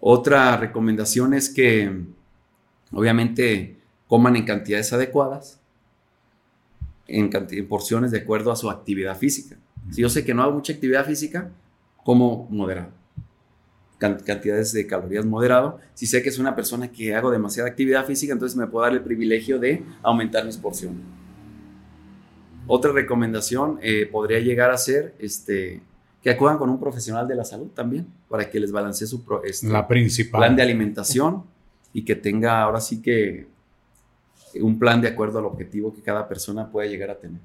Otra 0.00 0.56
recomendación 0.56 1.34
es 1.34 1.50
que 1.50 2.04
obviamente 2.92 3.78
coman 4.06 4.36
en 4.36 4.44
cantidades 4.44 4.92
adecuadas, 4.92 5.60
en, 7.08 7.30
porciones 7.68 8.10
de 8.10 8.18
acuerdo 8.18 8.50
a 8.50 8.56
su 8.56 8.70
actividad 8.70 9.16
física. 9.16 9.56
Si 9.90 10.00
yo 10.00 10.08
sé 10.08 10.24
que 10.24 10.34
no 10.34 10.42
hago 10.42 10.52
mucha 10.52 10.72
actividad 10.72 11.04
física, 11.04 11.50
como 12.04 12.48
moderado. 12.50 12.90
Cantidades 13.98 14.72
de 14.72 14.86
calorías 14.86 15.24
moderado. 15.24 15.78
Si 15.94 16.06
sé 16.06 16.22
que 16.22 16.28
es 16.28 16.38
una 16.38 16.54
persona 16.54 16.88
que 16.88 17.14
hago 17.14 17.30
demasiada 17.30 17.68
actividad 17.68 18.04
física, 18.04 18.32
entonces 18.32 18.56
me 18.56 18.66
puedo 18.66 18.84
dar 18.84 18.92
el 18.92 19.02
privilegio 19.02 19.58
de 19.58 19.82
aumentar 20.02 20.44
mis 20.44 20.56
porciones. 20.56 21.00
Otra 22.66 22.92
recomendación 22.92 23.78
eh, 23.80 24.06
podría 24.10 24.40
llegar 24.40 24.70
a 24.70 24.76
ser 24.76 25.14
este, 25.18 25.80
que 26.22 26.30
acudan 26.30 26.58
con 26.58 26.68
un 26.68 26.80
profesional 26.80 27.26
de 27.28 27.36
la 27.36 27.44
salud 27.44 27.68
también 27.68 28.06
para 28.28 28.50
que 28.50 28.58
les 28.58 28.72
balancee 28.72 29.06
su 29.06 29.24
este, 29.44 29.68
la 29.68 29.86
principal. 29.86 30.40
plan 30.40 30.56
de 30.56 30.62
alimentación 30.62 31.44
y 31.92 32.04
que 32.04 32.16
tenga 32.16 32.62
ahora 32.62 32.80
sí 32.80 33.00
que 33.00 33.46
un 34.60 34.78
plan 34.78 35.00
de 35.00 35.08
acuerdo 35.08 35.38
al 35.38 35.44
objetivo 35.44 35.94
que 35.94 36.02
cada 36.02 36.26
persona 36.28 36.70
pueda 36.70 36.88
llegar 36.88 37.10
a 37.10 37.18
tener. 37.18 37.40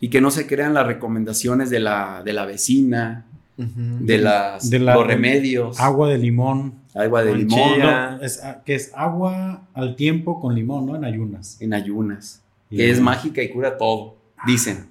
Y 0.00 0.10
que 0.10 0.20
no 0.20 0.30
se 0.30 0.46
crean 0.46 0.74
las 0.74 0.86
recomendaciones 0.86 1.70
de 1.70 1.80
la, 1.80 2.22
de 2.24 2.32
la 2.32 2.46
vecina 2.46 3.26
de, 3.58 4.18
las, 4.18 4.70
los 4.70 5.06
remedios. 5.06 5.80
Agua 5.80 6.08
de 6.08 6.18
limón. 6.18 6.74
Agua 6.94 7.24
de 7.24 7.34
limón. 7.34 7.80
es, 8.22 8.42
ah, 8.42 8.62
que 8.64 8.74
es 8.74 8.92
agua 8.94 9.66
al 9.74 9.96
tiempo 9.96 10.40
con 10.40 10.54
limón, 10.54 10.86
¿no? 10.86 10.96
En 10.96 11.04
ayunas. 11.04 11.60
En 11.60 11.74
ayunas. 11.74 12.42
Que 12.70 12.90
es 12.90 13.00
mágica 13.00 13.42
y 13.42 13.50
cura 13.50 13.76
todo, 13.76 14.16
dicen. 14.46 14.86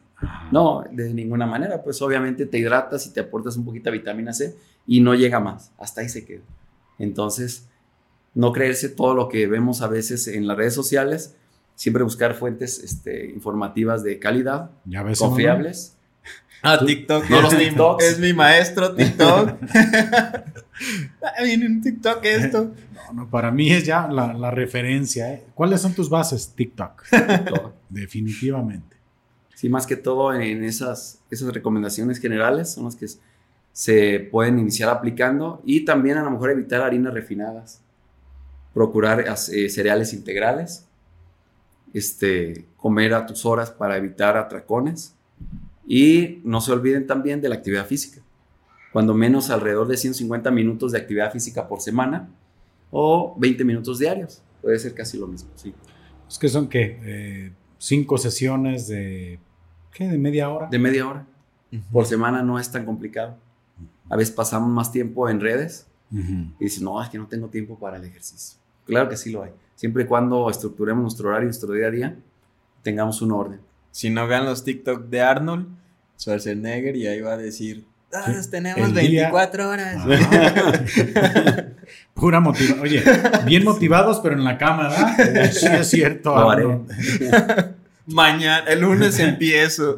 No, 0.52 0.84
de 0.92 1.14
ninguna 1.14 1.46
manera, 1.46 1.82
pues 1.84 2.02
obviamente 2.02 2.46
te 2.46 2.58
hidratas 2.58 3.06
y 3.06 3.12
te 3.12 3.20
aportas 3.20 3.56
un 3.56 3.66
poquito 3.66 3.92
de 3.92 4.00
vitamina 4.00 4.34
C 4.34 4.56
y 4.88 5.00
no 5.00 5.14
llega 5.14 5.40
más, 5.40 5.72
hasta 5.78 6.02
ahí 6.02 6.10
se 6.10 6.26
queda. 6.26 6.42
Entonces, 6.98 7.68
no 8.34 8.52
creerse 8.52 8.90
todo 8.90 9.14
lo 9.14 9.30
que 9.30 9.46
vemos 9.46 9.82
a 9.82 9.88
veces 9.88 10.28
en 10.28 10.48
las 10.48 10.58
redes 10.58 10.74
sociales, 10.74 11.36
siempre 11.76 12.04
buscar 12.04 12.34
fuentes 12.34 12.80
este, 12.80 13.30
informativas 13.30 14.04
de 14.04 14.18
calidad, 14.18 14.72
confiables. 15.20 15.97
Ah, 16.62 16.80
TikTok. 16.84 17.30
No 17.30 17.42
los 17.42 17.58
TikToks. 17.58 18.04
Es 18.04 18.20
mi 18.20 18.34
maestro 18.34 18.94
TikTok. 18.94 19.60
Viene 21.44 21.68
un 21.68 21.82
TikTok 21.82 22.26
esto. 22.26 22.74
No, 22.94 23.14
no, 23.14 23.30
para 23.30 23.52
mí 23.52 23.72
es 23.72 23.86
ya 23.86 24.08
la, 24.08 24.52
referencia. 24.52 25.34
¿eh? 25.34 25.44
¿Cuáles 25.54 25.82
son 25.82 25.94
tus 25.94 26.10
bases? 26.10 26.54
TikTok. 26.56 27.04
Definitivamente. 27.90 28.98
Sí, 29.56 29.70
más 29.70 29.88
que 29.88 29.96
todo 29.96 30.34
en 30.34 30.64
esas, 30.64 31.20
esas 31.32 31.52
recomendaciones 31.54 32.20
generales 32.20 32.74
son 32.74 32.86
las 32.86 32.96
que 32.96 33.08
se 33.72 34.20
pueden 34.32 34.60
iniciar 34.60 34.90
aplicando 34.90 35.62
y 35.66 35.86
también 35.86 36.18
a 36.18 36.24
lo 36.24 36.32
mejor 36.32 36.52
evitar 36.52 36.82
harinas 36.82 37.14
refinadas, 37.14 37.82
procurar 38.74 39.22
eh, 39.22 39.70
cereales 39.70 40.14
integrales, 40.14 40.86
este, 41.94 42.66
comer 42.76 43.14
a 43.14 43.26
tus 43.26 43.46
horas 43.46 43.72
para 43.72 43.98
evitar 43.98 44.38
atracones 44.38 45.17
y 45.88 46.42
no 46.44 46.62
se 46.62 46.72
olviden 46.72 47.08
también 47.08 47.42
de 47.42 47.50
la 47.50 47.56
actividad 47.56 47.86
física, 47.86 48.22
cuando 48.92 49.14
menos 49.14 49.50
alrededor 49.50 49.88
de 49.88 49.98
150 49.98 50.52
minutos 50.52 50.92
de 50.92 51.00
actividad 51.00 51.32
física 51.32 51.68
por 51.68 51.82
semana 51.82 52.30
o 52.92 53.36
20 53.38 53.64
minutos 53.64 54.00
diarios, 54.00 54.42
puede 54.62 54.78
ser 54.80 54.94
casi 54.94 55.18
lo 55.18 55.28
mismo, 55.28 55.50
sí. 55.56 55.74
Es 56.28 56.38
que 56.38 56.50
son 56.50 56.68
que 56.68 57.00
eh, 57.04 57.52
cinco 57.78 58.18
sesiones 58.18 58.88
de 58.88 59.40
¿Qué? 59.98 60.08
¿De 60.08 60.20
media 60.20 60.48
hora? 60.50 60.68
De 60.68 60.78
media 60.78 61.08
hora. 61.08 61.26
Por 61.92 62.06
semana 62.06 62.44
no 62.44 62.60
es 62.60 62.72
tan 62.72 62.86
complicado. 62.86 63.36
A 64.10 64.16
veces 64.16 64.32
pasamos 64.32 64.70
más 64.70 64.92
tiempo 64.92 65.28
en 65.28 65.42
redes 65.42 65.88
y 66.12 66.64
dices, 66.64 66.84
no, 66.84 67.02
es 67.02 67.10
que 67.10 67.18
no 67.18 67.26
tengo 67.26 67.48
tiempo 67.48 67.80
para 67.80 67.98
el 67.98 68.04
ejercicio. 68.04 68.60
Claro 68.86 69.10
que 69.10 69.18
sí 69.18 69.32
lo 69.32 69.42
hay. 69.42 69.52
Siempre 69.74 70.04
y 70.04 70.06
cuando 70.06 70.52
estructuremos 70.52 71.02
nuestro 71.02 71.30
horario, 71.30 71.46
nuestro 71.46 71.74
día 71.74 71.88
a 71.88 71.92
día, 71.92 72.16
tengamos 72.84 73.24
un 73.24 73.32
orden. 73.32 73.60
Si 73.98 74.12
no 74.12 74.28
vean 74.28 74.46
los 74.46 74.64
TikTok 74.64 75.10
de 75.10 75.22
Arnold, 75.22 75.70
Schwarzenegger, 76.20 76.96
y 76.96 77.08
ahí 77.08 77.20
va 77.20 77.34
a 77.34 77.38
decir, 77.38 77.84
todos 78.12 78.48
tenemos 78.48 78.94
24 78.94 79.70
horas. 79.70 80.06
Pura 82.14 82.40
motivación. 82.40 82.80
Oye, 82.80 83.04
bien 83.48 83.64
motivados, 83.64 84.20
pero 84.20 84.36
en 84.36 84.44
la 84.44 84.60
cámara. 84.60 85.18
Sí, 85.52 85.66
es 85.66 85.90
cierto. 85.90 86.32
Mañana, 88.06 88.66
el 88.68 88.82
lunes 88.82 89.18
empiezo. 89.20 89.98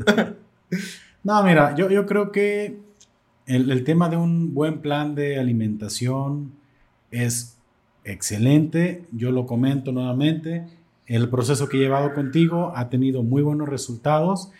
No, 1.21 1.43
mira, 1.43 1.75
yo, 1.75 1.89
yo 1.89 2.05
creo 2.05 2.31
que 2.31 2.79
el, 3.47 3.83
tema 3.83 4.07
de 4.07 4.15
un 4.15 4.53
buen 4.53 4.79
plan 4.79 5.13
de 5.13 5.37
alimentación 5.37 6.53
es 7.11 7.57
excelente. 8.05 9.03
Yo 9.11 9.31
lo 9.31 9.45
comento 9.45 9.91
nuevamente. 9.91 10.78
El 11.09 11.27
proceso 11.27 11.67
que 11.67 11.77
he 11.77 11.79
llevado 11.79 12.13
contigo 12.13 12.71
ha 12.75 12.87
tenido 12.87 13.23
muy 13.23 13.41
buenos 13.41 13.67
resultados 13.67 14.51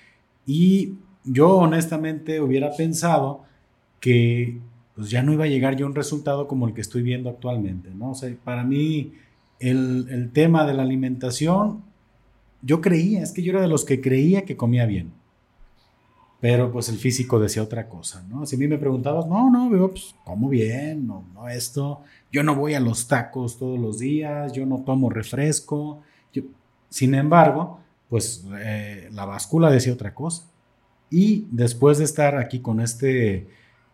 y 0.47 0.95
yo 1.23 1.57
honestamente 1.57 2.41
hubiera 2.41 2.75
pensado 2.75 3.43
que 3.99 4.57
pues 4.95 5.11
ya 5.11 5.21
no 5.21 5.31
iba 5.31 5.43
a 5.43 5.47
llegar 5.47 5.75
yo 5.75 5.85
a 5.85 5.89
un 5.89 5.95
resultado 5.95 6.47
como 6.47 6.67
el 6.67 6.73
que 6.73 6.81
estoy 6.81 7.03
viendo 7.03 7.29
actualmente, 7.29 7.91
¿no? 7.93 8.11
O 8.11 8.15
sea, 8.15 8.35
para 8.43 8.63
mí 8.63 9.13
el, 9.59 10.07
el 10.09 10.31
tema 10.31 10.65
de 10.65 10.73
la 10.73 10.81
alimentación 10.81 11.83
yo 12.63 12.81
creía, 12.81 13.21
es 13.21 13.31
que 13.31 13.43
yo 13.43 13.51
era 13.51 13.61
de 13.61 13.67
los 13.67 13.85
que 13.85 14.01
creía 14.01 14.43
que 14.43 14.57
comía 14.57 14.87
bien. 14.87 15.11
Pero 16.41 16.71
pues 16.71 16.89
el 16.89 16.97
físico 16.97 17.39
decía 17.39 17.61
otra 17.61 17.87
cosa, 17.87 18.25
¿no? 18.27 18.47
Si 18.47 18.55
a 18.55 18.59
mí 18.59 18.67
me 18.67 18.79
preguntabas, 18.79 19.27
no, 19.27 19.51
no, 19.51 19.69
pues 19.91 20.15
como 20.25 20.49
bien, 20.49 21.05
no 21.05 21.47
esto, 21.47 22.01
yo 22.31 22.41
no 22.41 22.55
voy 22.55 22.73
a 22.73 22.79
los 22.79 23.07
tacos 23.07 23.59
todos 23.59 23.77
los 23.77 23.99
días, 23.99 24.51
yo 24.53 24.65
no 24.65 24.79
tomo 24.83 25.11
refresco. 25.11 26.01
Sin 26.89 27.13
embargo, 27.13 27.79
pues 28.09 28.45
eh, 28.59 29.09
la 29.11 29.25
báscula 29.25 29.69
decía 29.69 29.93
otra 29.93 30.13
cosa. 30.13 30.43
Y 31.09 31.47
después 31.51 31.97
de 31.97 32.03
estar 32.03 32.37
aquí 32.37 32.59
con 32.59 32.81
este 32.81 33.47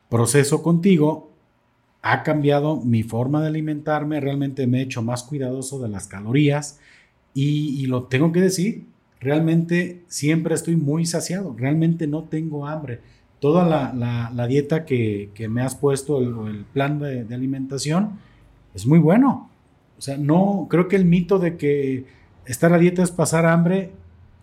proceso 0.10 0.64
contigo, 0.64 1.32
ha 2.02 2.22
cambiado 2.22 2.78
mi 2.78 3.02
forma 3.02 3.42
de 3.42 3.48
alimentarme, 3.48 4.20
realmente 4.20 4.68
me 4.68 4.80
he 4.80 4.84
hecho 4.84 5.02
más 5.02 5.24
cuidadoso 5.24 5.82
de 5.82 5.90
las 5.90 6.08
calorías, 6.08 6.80
y, 7.34 7.86
lo 7.88 8.04
tengo 8.04 8.32
que 8.32 8.40
decir, 8.40 8.86
realmente 9.20 10.04
siempre 10.08 10.56
estoy 10.56 10.78
muy 10.78 11.06
saciado, 11.06 11.54
realmente 11.58 12.08
no 12.08 12.24
tengo 12.24 12.66
hambre. 12.66 13.02
Toda 13.40 13.66
la, 13.66 14.48
dieta 14.48 14.86
que, 14.86 15.32
me 15.50 15.62
has 15.62 15.76
puesto, 15.76 16.22
el, 16.22 16.64
plan 16.72 17.00
de, 17.00 17.26
alimentación, 17.34 18.20
es 18.74 18.86
muy 18.86 19.00
bueno. 19.00 19.50
O 19.98 20.02
sea, 20.02 20.16
no, 20.16 20.68
creo 20.70 20.88
que 20.88 20.96
el 20.96 21.06
mito 21.06 21.40
de 21.40 21.58
que 21.58 22.06
estar 22.46 22.74
a 22.74 22.78
dieta 22.78 23.04
es 23.04 23.12
pasar 23.12 23.46
hambre, 23.46 23.92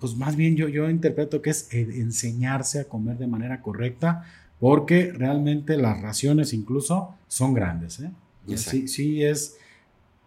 pues 0.00 0.16
más 0.16 0.36
bien 0.36 0.56
yo, 0.56 0.68
yo 0.68 0.90
interpreto 0.90 1.40
que 1.42 1.50
es 1.50 1.72
enseñarse 1.72 2.80
a 2.80 2.84
comer 2.84 3.18
de 3.18 3.26
manera 3.26 3.60
correcta, 3.60 4.24
porque 4.58 5.12
realmente 5.12 5.76
las 5.76 6.00
raciones 6.00 6.52
incluso 6.52 7.14
son 7.28 7.54
grandes. 7.54 8.00
¿eh? 8.00 8.10
Sí, 8.56 8.88
sí 8.88 9.22
es, 9.22 9.56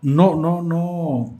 no, 0.02 0.36
no, 0.36 0.62
no, 0.62 1.40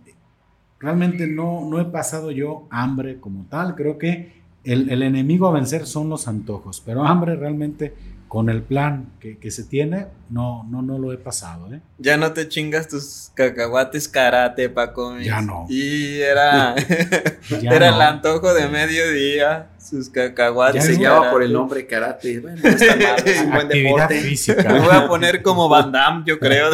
realmente 0.80 1.28
no, 1.28 1.68
no 1.70 1.80
he 1.80 1.86
pasado 1.86 2.32
yo 2.32 2.68
hambre 2.70 3.20
como 3.20 3.46
tal. 3.46 3.76
Creo 3.76 3.98
que 3.98 4.34
el, 4.64 4.90
el, 4.90 5.04
enemigo 5.04 5.48
a 5.48 5.52
vencer 5.52 5.86
son 5.86 6.10
los 6.10 6.28
antojos, 6.28 6.82
pero 6.86 7.06
hambre 7.06 7.36
realmente 7.36 7.94
con 8.36 8.50
el 8.50 8.64
plan 8.64 9.14
que, 9.22 9.38
que, 9.38 9.50
se 9.50 9.64
tiene, 9.64 10.08
no, 10.30 10.66
no, 10.70 10.82
no 10.82 11.00
lo 11.00 11.14
he 11.14 11.18
pasado. 11.18 11.74
¿eh? 11.74 11.80
Ya 12.00 12.18
no 12.18 12.34
te 12.34 12.50
chingas 12.50 12.90
tus 12.90 13.32
cacahuates 13.34 14.10
karate, 14.10 14.68
Paco. 14.68 15.18
Ya 15.22 15.40
no. 15.40 15.66
Y 15.70 16.20
era, 16.20 16.76
era 17.62 17.96
el 17.96 18.02
antojo 18.02 18.54
de 18.54 18.68
mediodía, 18.68 19.70
sus 19.80 20.10
cacahuates. 20.10 20.84
Ya 20.84 20.96
se 20.96 21.02
llama 21.02 21.32
por 21.32 21.44
el 21.44 21.54
nombre 21.54 21.88
karate. 21.88 22.42
Bueno, 22.42 22.60
no 22.62 22.70
está 22.72 22.96
mal, 22.98 23.24
es 23.26 23.42
un 23.42 23.52
buen 23.52 23.68
deporte. 23.70 24.20
Física. 24.20 24.70
Me 24.70 24.82
voy 24.82 24.94
a 24.94 25.08
poner 25.08 25.42
como 25.42 25.70
Van 25.70 25.94
Damme, 25.94 26.24
yo 26.28 26.38
creo. 26.38 26.72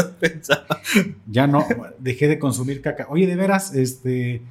ya 1.28 1.46
no, 1.46 1.64
dejé 2.00 2.28
de 2.28 2.40
consumir 2.40 2.82
caca. 2.82 3.06
Oye, 3.08 3.28
de 3.28 3.36
veras, 3.36 3.76
este, 3.76 4.42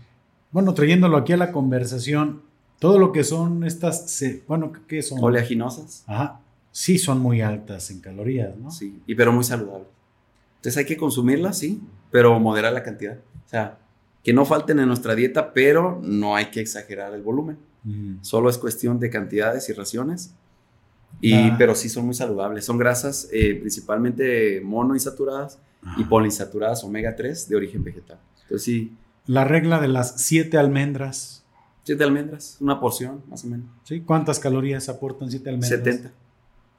bueno, 0.52 0.74
trayéndolo 0.74 1.16
aquí 1.16 1.32
a 1.32 1.36
la 1.36 1.50
conversación, 1.50 2.42
todo 2.78 3.00
lo 3.00 3.10
que 3.10 3.24
son 3.24 3.64
estas, 3.64 4.22
bueno, 4.46 4.72
¿qué 4.86 5.02
son? 5.02 5.18
Oleaginosas. 5.20 6.04
Ajá 6.06 6.38
sí 6.81 6.97
son 6.97 7.20
muy 7.20 7.43
altas 7.43 7.90
en 7.90 8.01
calorías, 8.01 8.57
¿no? 8.57 8.70
Sí, 8.70 9.02
y 9.07 9.15
pero 9.15 9.35
muy 9.35 9.44
saludables. 9.44 9.89
Entonces 10.57 10.78
hay 10.78 10.86
que 10.86 10.97
consumirlas, 10.97 11.59
sí, 11.59 11.78
pero 12.11 12.40
moderar 12.40 12.73
la 12.73 12.82
cantidad. 12.82 13.19
O 13.19 13.48
sea, 13.51 13.78
que 14.24 14.32
no 14.32 14.47
falten 14.47 14.78
en 14.81 14.89
nuestra 14.89 15.15
dieta, 15.15 15.52
pero 15.52 16.01
no 16.02 16.36
hay 16.36 16.47
que 16.47 16.61
exagerar 16.61 17.12
el 17.12 17.20
volumen. 17.20 17.59
Solo 18.23 18.48
es 18.48 18.57
cuestión 18.57 18.98
de 18.98 19.11
cantidades 19.11 19.69
y 19.69 19.74
raciones. 19.74 20.35
Y, 21.20 21.35
ah. 21.35 21.55
Pero 21.59 21.74
sí 21.74 21.90
son 21.90 22.07
muy 22.07 22.15
saludables. 22.15 22.65
Son 22.65 22.78
grasas 22.78 23.28
eh, 23.31 23.57
principalmente 23.57 24.62
monoinsaturadas 24.65 25.59
y 25.98 26.05
poliinsaturadas 26.05 26.82
omega 26.82 27.15
3 27.15 27.47
de 27.47 27.57
origen 27.57 27.85
vegetal. 27.85 28.19
Entonces 28.43 28.65
sí. 28.65 28.97
La 29.27 29.44
regla 29.44 29.81
de 29.81 29.89
las 29.89 30.23
siete 30.23 30.57
almendras. 30.57 31.44
Siete 31.85 32.05
almendras, 32.05 32.57
una 32.61 32.81
porción 32.81 33.23
más 33.28 33.44
o 33.44 33.48
menos. 33.48 33.66
¿Sí? 33.85 34.01
¿Cuántas 34.01 34.39
calorías 34.39 34.89
aportan 34.89 35.31
siete 35.31 35.51
almendras? 35.51 35.78
70. 35.78 36.12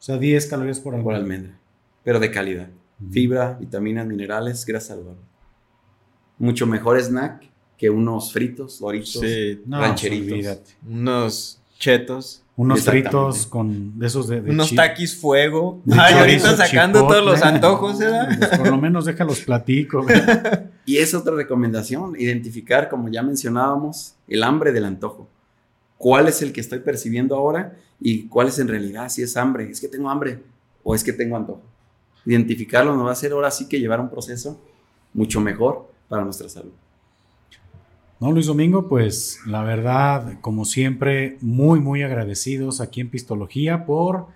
O 0.01 0.03
sea, 0.03 0.17
10 0.17 0.47
calorías 0.47 0.79
por 0.79 0.95
almendra. 0.95 1.13
Por 1.13 1.21
almendra, 1.21 1.59
pero 2.03 2.19
de 2.19 2.31
calidad. 2.31 2.69
Fibra, 3.11 3.55
vitaminas, 3.59 4.07
minerales, 4.07 4.65
grasa 4.65 4.95
saludable. 4.95 5.21
Mucho 6.39 6.65
mejor 6.65 6.99
snack 6.99 7.47
que 7.77 7.87
unos 7.87 8.33
fritos, 8.33 8.79
doritos, 8.79 9.21
rancheritos. 9.67 10.73
unos 10.89 11.61
chetos. 11.77 12.43
Unos 12.55 12.81
fritos 12.83 13.45
con 13.45 13.99
de 13.99 14.07
esos 14.07 14.27
de, 14.27 14.39
Unos 14.39 14.73
taquis 14.73 15.15
fuego. 15.15 15.83
Ay, 15.91 16.15
ahorita 16.15 16.57
sacando 16.57 17.05
todos 17.07 17.23
los 17.23 17.43
antojos, 17.43 17.99
¿verdad? 17.99 18.35
Pues 18.39 18.57
por 18.57 18.69
lo 18.69 18.77
menos 18.77 19.05
déjalos 19.05 19.41
platico. 19.41 20.03
y 20.85 20.97
es 20.97 21.13
otra 21.13 21.35
recomendación, 21.35 22.15
identificar, 22.19 22.89
como 22.89 23.07
ya 23.09 23.21
mencionábamos, 23.21 24.15
el 24.27 24.41
hambre 24.41 24.71
del 24.71 24.85
antojo. 24.85 25.29
¿Cuál 26.01 26.27
es 26.27 26.41
el 26.41 26.51
que 26.51 26.61
estoy 26.61 26.79
percibiendo 26.79 27.35
ahora? 27.35 27.77
y 28.01 28.23
cuál 28.27 28.47
es 28.47 28.57
en 28.57 28.67
realidad, 28.67 29.07
si 29.09 29.21
es 29.21 29.37
hambre, 29.37 29.69
es 29.69 29.79
que 29.79 29.87
tengo 29.87 30.09
hambre 30.09 30.39
o 30.83 30.95
es 30.95 31.03
que 31.03 31.13
tengo 31.13 31.37
antojo. 31.37 31.61
Identificarlo 32.25 32.95
nos 32.95 33.05
va 33.05 33.09
a 33.09 33.13
hacer 33.13 33.31
ahora 33.31 33.51
sí 33.51 33.69
que 33.69 33.79
llevar 33.79 34.01
un 34.01 34.09
proceso 34.09 34.59
mucho 35.13 35.39
mejor 35.39 35.87
para 36.09 36.23
nuestra 36.23 36.49
salud. 36.49 36.71
No, 38.19 38.31
Luis 38.31 38.47
Domingo, 38.47 38.87
pues 38.89 39.39
la 39.45 39.63
verdad, 39.63 40.39
como 40.41 40.65
siempre, 40.65 41.37
muy, 41.41 41.79
muy 41.79 42.01
agradecidos 42.01 42.81
aquí 42.81 43.01
en 43.01 43.09
Pistología 43.09 43.85
por 43.85 44.27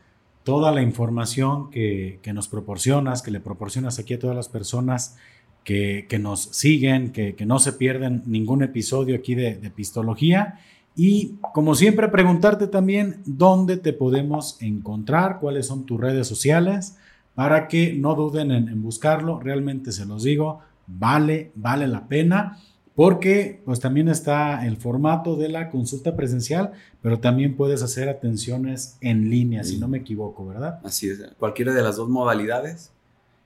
toda 0.44 0.72
la 0.72 0.84
información 0.84 1.72
que, 1.72 2.20
nos 2.34 2.48
proporcionas, 2.48 3.24
que 3.24 3.32
le 3.32 3.40
proporcionas 3.40 3.98
aquí 3.98 4.14
a 4.14 4.20
todas 4.20 4.36
las 4.36 4.48
personas 4.48 5.18
que, 5.64 6.08
nos 6.20 6.44
siguen, 6.52 7.12
que, 7.12 7.36
no 7.46 7.58
se 7.58 7.74
pierden 7.74 8.22
ningún 8.26 8.62
episodio 8.62 9.16
aquí 9.16 9.34
de, 9.34 9.56
de 9.56 9.70
Pistología. 9.72 10.60
Y 10.96 11.36
como 11.54 11.76
siempre, 11.76 12.08
preguntarte 12.08 12.68
también 12.68 13.22
dónde 13.26 13.78
te 13.78 13.92
podemos 13.92 14.58
encontrar, 14.62 15.40
cuáles 15.40 15.68
son 15.68 15.86
tus 15.86 16.00
redes 16.00 16.28
sociales, 16.28 16.96
para 17.34 17.68
que 17.68 17.94
no 17.94 18.16
duden 18.16 18.52
en, 18.52 18.82
buscarlo. 18.82 19.40
Realmente 19.40 19.92
se 19.92 20.06
los 20.06 20.24
digo, 20.24 20.62
vale, 20.88 21.52
vale 21.56 21.88
la 21.88 22.08
pena 22.08 22.58
porque 22.96 23.62
pues 23.66 23.82
también 23.82 24.08
está 24.08 24.66
el 24.66 24.78
formato 24.78 25.36
de 25.36 25.50
la 25.50 25.70
consulta 25.70 26.16
presencial, 26.16 26.72
pero 27.02 27.20
también 27.20 27.58
puedes 27.58 27.84
hacer 27.84 28.08
atenciones 28.08 28.98
en 29.02 29.30
línea, 29.30 29.66
si 29.66 29.78
no 29.78 29.90
me 29.90 29.98
equivoco, 29.98 30.48
¿verdad? 30.48 30.80
Así 30.82 31.10
es, 31.10 31.22
cualquiera 31.38 31.74
de 31.74 31.84
las 31.84 31.98
dos 31.98 32.08
modalidades. 32.08 32.92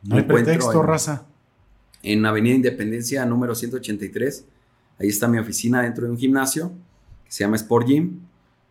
No 0.03 0.17
hay 0.17 0.23
pretexto, 0.23 0.83
raza. 0.83 1.25
En 2.03 2.23
Avenida 2.27 2.55
Independencia 2.55 3.25
número 3.25 3.55
183, 3.55 4.45
ahí 4.99 5.07
está 5.07 5.27
mi 5.27 5.39
oficina 5.39 5.81
dentro 5.81 6.05
de 6.05 6.11
un 6.11 6.17
gimnasio 6.19 6.71
se 7.29 7.45
llama 7.45 7.55
Sport 7.55 7.87
Gym, 7.87 8.19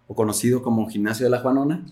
o 0.07 0.15
conocido 0.15 0.63
como 0.63 0.89
Gimnasio 0.89 1.25
de 1.25 1.31
la 1.31 1.39
Juanona. 1.39 1.85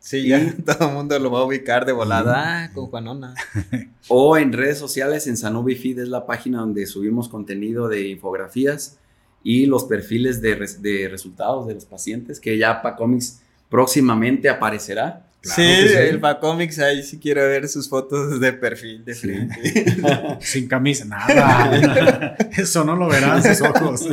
Sí, 0.00 0.28
ya 0.28 0.54
todo 0.64 0.88
el 0.88 0.94
mundo 0.94 1.18
lo 1.18 1.30
va 1.30 1.40
a 1.40 1.44
ubicar 1.44 1.84
de 1.84 1.92
volada 1.92 2.64
ah, 2.64 2.70
con 2.72 2.86
Juanona. 2.86 3.34
o 4.08 4.36
en 4.36 4.52
redes 4.52 4.78
sociales, 4.78 5.26
en 5.26 5.36
Sanubi 5.36 5.76
Feed 5.76 6.00
es 6.00 6.08
la 6.08 6.26
página 6.26 6.60
donde 6.60 6.86
subimos 6.86 7.28
contenido 7.28 7.88
de 7.88 8.08
infografías 8.08 8.98
y 9.42 9.66
los 9.66 9.84
perfiles 9.84 10.42
de, 10.42 11.08
resultados 11.08 11.66
de 11.66 11.74
los 11.74 11.84
pacientes, 11.84 12.40
que 12.40 12.58
ya 12.58 12.82
Pacomics 12.82 13.40
próximamente 13.70 14.48
aparecerá. 14.48 15.26
sí, 15.40 15.62
el 15.62 16.20
Pacomics 16.20 16.78
ahí 16.78 17.02
sí 17.02 17.18
quiero 17.18 17.42
ver 17.42 17.68
sus 17.68 17.88
fotos 17.88 18.40
de 18.40 18.52
perfil 18.52 19.04
de 19.04 19.14
frente. 19.14 20.38
Sin 20.40 20.68
camisa, 20.68 21.06
nada. 21.06 22.36
Eso 22.52 22.84
no 22.84 22.96
lo 22.96 23.08
verán 23.08 23.42
sus 23.42 23.62
ojos. 23.62 24.06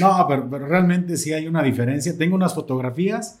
No, 0.00 0.26
pero, 0.28 0.66
realmente 0.66 1.16
sí 1.16 1.32
hay 1.32 1.46
una 1.46 1.62
diferencia. 1.62 2.16
Tengo 2.16 2.34
unas 2.34 2.54
fotografías 2.54 3.40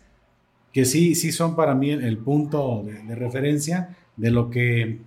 que 0.72 0.84
sí, 0.84 1.14
sí 1.14 1.32
son 1.32 1.56
para 1.56 1.74
mí 1.74 1.90
el, 1.90 2.18
punto 2.18 2.84
de, 2.84 3.14
referencia 3.14 3.96
de 4.16 4.30
lo 4.30 4.50
que 4.50 5.00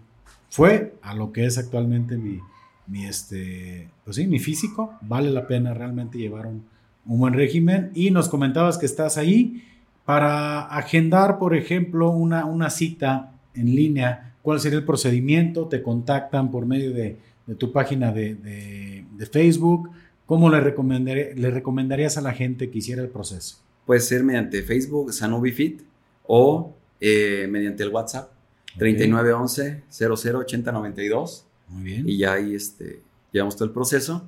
fue 0.50 0.96
a 1.02 1.14
lo 1.14 1.32
que 1.32 1.46
es 1.46 1.58
actualmente 1.58 2.18
mi, 2.18 2.40
mi, 2.88 3.06
este, 3.06 3.88
pues 4.04 4.18
mi 4.28 4.40
físico. 4.40 4.96
Vale 5.02 5.30
la 5.30 5.48
pena 5.48 5.74
realmente 5.74 6.18
llevar 6.18 6.48
un, 6.48 6.66
buen 7.06 7.34
régimen. 7.34 7.92
Y 7.96 8.12
nos 8.12 8.30
comentabas 8.30 8.78
que 8.78 8.86
estás 8.86 9.18
ahí 9.18 9.64
para 10.06 10.62
agendar, 10.66 11.40
por 11.40 11.56
ejemplo, 11.56 12.10
una, 12.12 12.46
una 12.46 12.70
cita 12.70 13.32
en 13.54 13.76
línea. 13.76 14.34
¿Cuál 14.42 14.60
sería 14.60 14.80
el 14.80 14.86
procedimiento? 14.86 15.68
¿Te 15.68 15.82
contactan 15.82 16.52
por 16.52 16.66
medio 16.66 16.92
de, 16.92 17.18
tu 17.58 17.72
página 17.72 18.12
de, 18.12 19.06
Facebook? 19.32 19.90
¿Cómo 20.30 20.48
le, 20.52 21.34
le 21.34 21.50
recomendarías 21.50 22.20
a 22.20 22.22
la 22.22 22.34
gente 22.34 22.70
que 22.70 22.78
hiciera 22.78 23.02
el 23.02 23.10
proceso? 23.10 23.58
Puede 23.88 24.00
ser 24.00 24.24
mediante 24.24 24.62
Facebook, 24.62 25.12
Sanubifit, 25.12 25.82
o 26.28 26.76
eh, 27.02 27.48
mediante 27.50 27.82
el 27.82 27.90
WhatsApp, 27.90 28.30
3911 28.78 29.82
008092. 29.90 31.48
Muy 31.70 31.84
bien. 31.84 32.08
Y 32.08 32.20
ya 32.20 32.34
ahí 32.34 32.54
este, 32.54 33.02
llevamos 33.32 33.56
todo 33.56 33.66
el 33.66 33.74
proceso. 33.74 34.24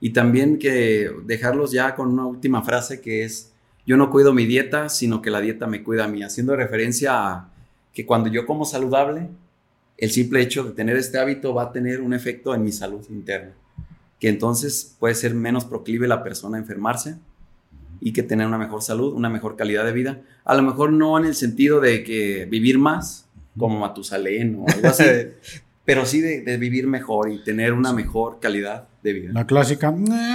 Y 0.00 0.10
también 0.10 0.60
que 0.60 1.10
dejarlos 1.24 1.72
ya 1.72 1.96
con 1.96 2.08
una 2.08 2.24
última 2.24 2.62
frase 2.62 3.00
que 3.00 3.24
es, 3.24 3.52
yo 3.84 3.96
no 3.96 4.10
cuido 4.10 4.32
mi 4.32 4.46
dieta, 4.46 4.88
sino 4.88 5.22
que 5.22 5.30
la 5.30 5.40
dieta 5.40 5.66
me 5.66 5.82
cuida 5.82 6.04
a 6.04 6.08
mí, 6.08 6.22
haciendo 6.22 6.54
referencia 6.54 7.32
a 7.32 7.52
que 7.92 8.06
cuando 8.06 8.28
yo 8.28 8.46
como 8.46 8.64
saludable, 8.64 9.26
el 9.98 10.12
simple 10.12 10.40
hecho 10.40 10.62
de 10.62 10.70
tener 10.70 10.96
este 10.96 11.18
hábito 11.18 11.52
va 11.52 11.64
a 11.64 11.72
tener 11.72 12.00
un 12.00 12.14
efecto 12.14 12.54
en 12.54 12.62
mi 12.62 12.70
salud 12.70 13.04
interna, 13.10 13.54
que 14.20 14.28
entonces 14.28 14.96
puede 14.98 15.14
ser 15.14 15.34
menos 15.34 15.64
proclive 15.64 16.08
la 16.08 16.22
persona 16.22 16.56
a 16.56 16.60
enfermarse 16.60 17.16
y 18.00 18.12
que 18.12 18.22
tener 18.22 18.46
una 18.46 18.58
mejor 18.58 18.82
salud, 18.82 19.12
una 19.14 19.28
mejor 19.28 19.56
calidad 19.56 19.84
de 19.84 19.92
vida. 19.92 20.20
A 20.44 20.54
lo 20.54 20.62
mejor 20.62 20.92
no 20.92 21.18
en 21.18 21.24
el 21.24 21.34
sentido 21.34 21.80
de 21.80 22.04
que 22.04 22.46
vivir 22.46 22.78
más, 22.78 23.26
como 23.58 23.80
Matusalén 23.80 24.56
o 24.56 24.66
algo 24.68 24.88
así, 24.88 25.04
pero 25.84 26.04
sí 26.04 26.20
de, 26.20 26.56
vivir 26.58 26.86
mejor 26.86 27.30
y 27.30 27.42
tener 27.42 27.72
una 27.72 27.92
mejor 27.92 28.38
calidad 28.40 28.88
de 29.02 29.12
vida. 29.12 29.30
La 29.32 29.46
clásica, 29.46 29.94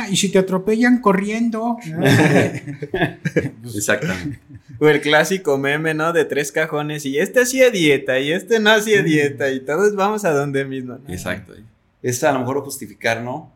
y 0.10 0.16
si 0.16 0.30
te 0.30 0.40
atropellan 0.40 1.02
corriendo. 1.02 1.78
Exactamente. 3.76 4.40
O 4.80 4.88
el 4.88 5.02
clásico 5.02 5.58
meme, 5.58 5.94
¿no? 5.94 6.14
De 6.14 6.26
tres 6.26 6.52
cajones 6.52 7.06
y 7.06 7.20
este 7.20 7.42
hacía 7.42 7.70
dieta 7.70 8.20
y 8.20 8.32
este 8.32 8.60
no 8.60 8.72
hacía 8.72 9.04
dieta 9.04 9.52
y 9.52 9.60
todos 9.60 9.94
vamos 9.96 10.26
a 10.26 10.32
donde 10.32 10.66
mismo. 10.66 10.98
Exacto. 11.08 11.54
Es 12.02 12.24
a 12.24 12.32
lo 12.32 12.40
mejor 12.40 12.62
justificar, 12.62 13.22
¿no? 13.22 13.52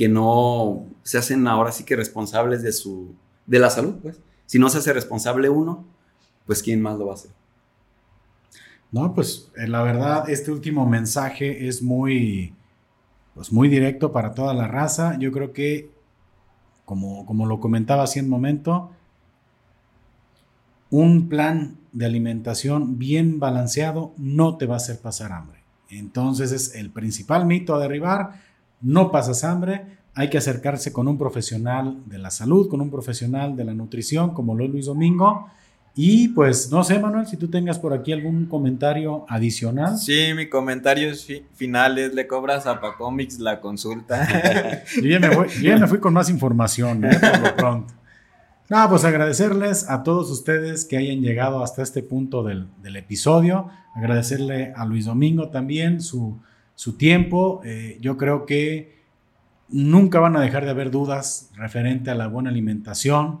Que 0.00 0.08
no 0.08 0.86
se 1.02 1.18
hacen 1.18 1.46
ahora 1.46 1.72
sí 1.72 1.84
que 1.84 1.94
responsables 1.94 2.62
de 2.62 2.72
su 2.72 3.14
de 3.44 3.58
la 3.58 3.68
salud, 3.68 3.96
pues. 4.00 4.18
Si 4.46 4.58
no 4.58 4.70
se 4.70 4.78
hace 4.78 4.94
responsable 4.94 5.50
uno, 5.50 5.84
pues 6.46 6.62
¿quién 6.62 6.80
más 6.80 6.98
lo 6.98 7.04
va 7.04 7.12
a 7.12 7.14
hacer? 7.16 7.32
No, 8.92 9.14
pues 9.14 9.52
eh, 9.58 9.68
la 9.68 9.82
verdad, 9.82 10.30
este 10.30 10.52
último 10.52 10.86
mensaje 10.86 11.68
es 11.68 11.82
muy, 11.82 12.54
pues 13.34 13.52
muy 13.52 13.68
directo 13.68 14.10
para 14.10 14.32
toda 14.32 14.54
la 14.54 14.66
raza. 14.66 15.18
Yo 15.18 15.32
creo 15.32 15.52
que, 15.52 15.90
como, 16.86 17.26
como 17.26 17.44
lo 17.44 17.60
comentaba 17.60 18.04
hace 18.04 18.22
un 18.22 18.30
momento, 18.30 18.92
un 20.88 21.28
plan 21.28 21.76
de 21.92 22.06
alimentación 22.06 22.98
bien 22.98 23.38
balanceado 23.38 24.14
no 24.16 24.56
te 24.56 24.64
va 24.64 24.76
a 24.76 24.78
hacer 24.78 24.98
pasar 24.98 25.32
hambre. 25.32 25.60
Entonces 25.90 26.52
es 26.52 26.74
el 26.74 26.88
principal 26.88 27.44
mito 27.44 27.74
a 27.74 27.80
derribar, 27.80 28.48
no 28.80 29.10
pasas 29.10 29.44
hambre, 29.44 29.98
hay 30.14 30.28
que 30.28 30.38
acercarse 30.38 30.92
con 30.92 31.08
un 31.08 31.18
profesional 31.18 31.98
de 32.06 32.18
la 32.18 32.30
salud, 32.30 32.68
con 32.68 32.80
un 32.80 32.90
profesional 32.90 33.56
de 33.56 33.64
la 33.64 33.74
nutrición, 33.74 34.34
como 34.34 34.54
lo 34.54 34.64
es 34.64 34.70
Luis 34.70 34.86
Domingo. 34.86 35.48
Y 35.94 36.28
pues 36.28 36.70
no 36.70 36.84
sé, 36.84 36.98
Manuel, 36.98 37.26
si 37.26 37.36
tú 37.36 37.48
tengas 37.48 37.78
por 37.78 37.92
aquí 37.92 38.12
algún 38.12 38.46
comentario 38.46 39.24
adicional. 39.28 39.98
Sí, 39.98 40.32
mi 40.34 40.48
comentario 40.48 41.12
final 41.54 41.98
es, 41.98 42.14
le 42.14 42.26
cobras 42.26 42.66
a 42.66 42.80
Pacomics 42.80 43.38
la 43.38 43.60
consulta. 43.60 44.84
yo, 45.02 45.18
ya 45.62 45.76
me 45.78 45.86
fui 45.86 45.98
con 45.98 46.14
más 46.14 46.30
información, 46.30 47.04
¿eh? 47.04 47.18
por 47.20 47.40
lo 47.40 47.56
pronto. 47.56 47.94
No, 48.70 48.88
pues 48.88 49.04
agradecerles 49.04 49.90
a 49.90 50.04
todos 50.04 50.30
ustedes 50.30 50.84
que 50.84 50.96
hayan 50.96 51.22
llegado 51.22 51.64
hasta 51.64 51.82
este 51.82 52.04
punto 52.04 52.44
del, 52.44 52.68
episodio. 52.94 53.68
Agradecerle 53.96 54.72
a 54.76 54.86
Luis 54.86 55.06
Domingo 55.06 55.48
también 55.48 56.00
su, 56.00 56.40
su 56.80 56.96
tiempo. 56.96 57.60
Eh, 57.64 57.98
yo 58.00 58.16
creo 58.16 58.46
que 58.46 59.00
Nunca 59.72 60.18
van 60.18 60.36
a 60.36 60.40
dejar 60.40 60.64
de 60.64 60.70
haber 60.70 60.90
dudas 60.90 61.50
referente 61.54 62.10
a 62.10 62.16
la 62.16 62.26
buena 62.26 62.50
alimentación. 62.50 63.38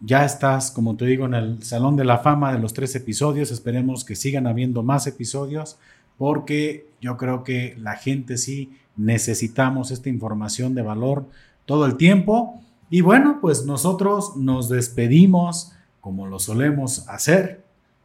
Ya 0.00 0.24
estás, 0.24 0.70
como 0.70 0.96
te 0.96 1.04
digo, 1.04 1.26
en 1.26 1.34
el 1.34 1.62
Salón 1.62 1.96
de 1.96 2.04
la 2.04 2.18
Fama 2.18 2.52
de 2.52 2.58
los 2.58 2.72
tres 2.72 2.94
episodios. 2.94 3.50
Esperemos 3.50 4.04
que 4.04 4.16
sigan 4.16 4.46
habiendo 4.46 4.82
más 4.82 5.06
episodios 5.06 5.78
porque 6.16 6.88
yo 7.02 7.18
creo 7.18 7.44
que 7.44 7.76
la 7.78 7.96
gente 7.96 8.38
sí 8.38 8.72
necesitamos 8.96 9.90
esta 9.90 10.08
información 10.08 10.74
de 10.74 10.82
valor 10.82 11.26
todo 11.66 11.84
el 11.84 11.96
tiempo. 11.96 12.62
Y 12.88 13.02
bueno, 13.02 13.38
pues 13.42 13.66
nosotros 13.66 14.36
nos 14.36 14.70
despedimos 14.70 15.72
como 16.00 16.26
lo 16.26 16.38
solemos 16.38 17.06
hacer. 17.08 17.62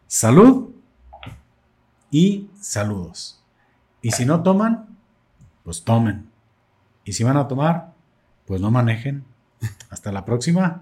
Salud 0.07 0.71
y 2.11 2.47
saludos. 2.59 3.38
Y 4.01 4.11
si 4.11 4.25
no 4.25 4.43
toman, 4.43 4.97
pues 5.63 5.83
tomen. 5.83 6.29
Y 7.03 7.13
si 7.13 7.23
van 7.23 7.37
a 7.37 7.47
tomar, 7.47 7.93
pues 8.45 8.61
no 8.61 8.71
manejen. 8.71 9.25
Hasta 9.89 10.11
la 10.11 10.25
próxima. 10.25 10.81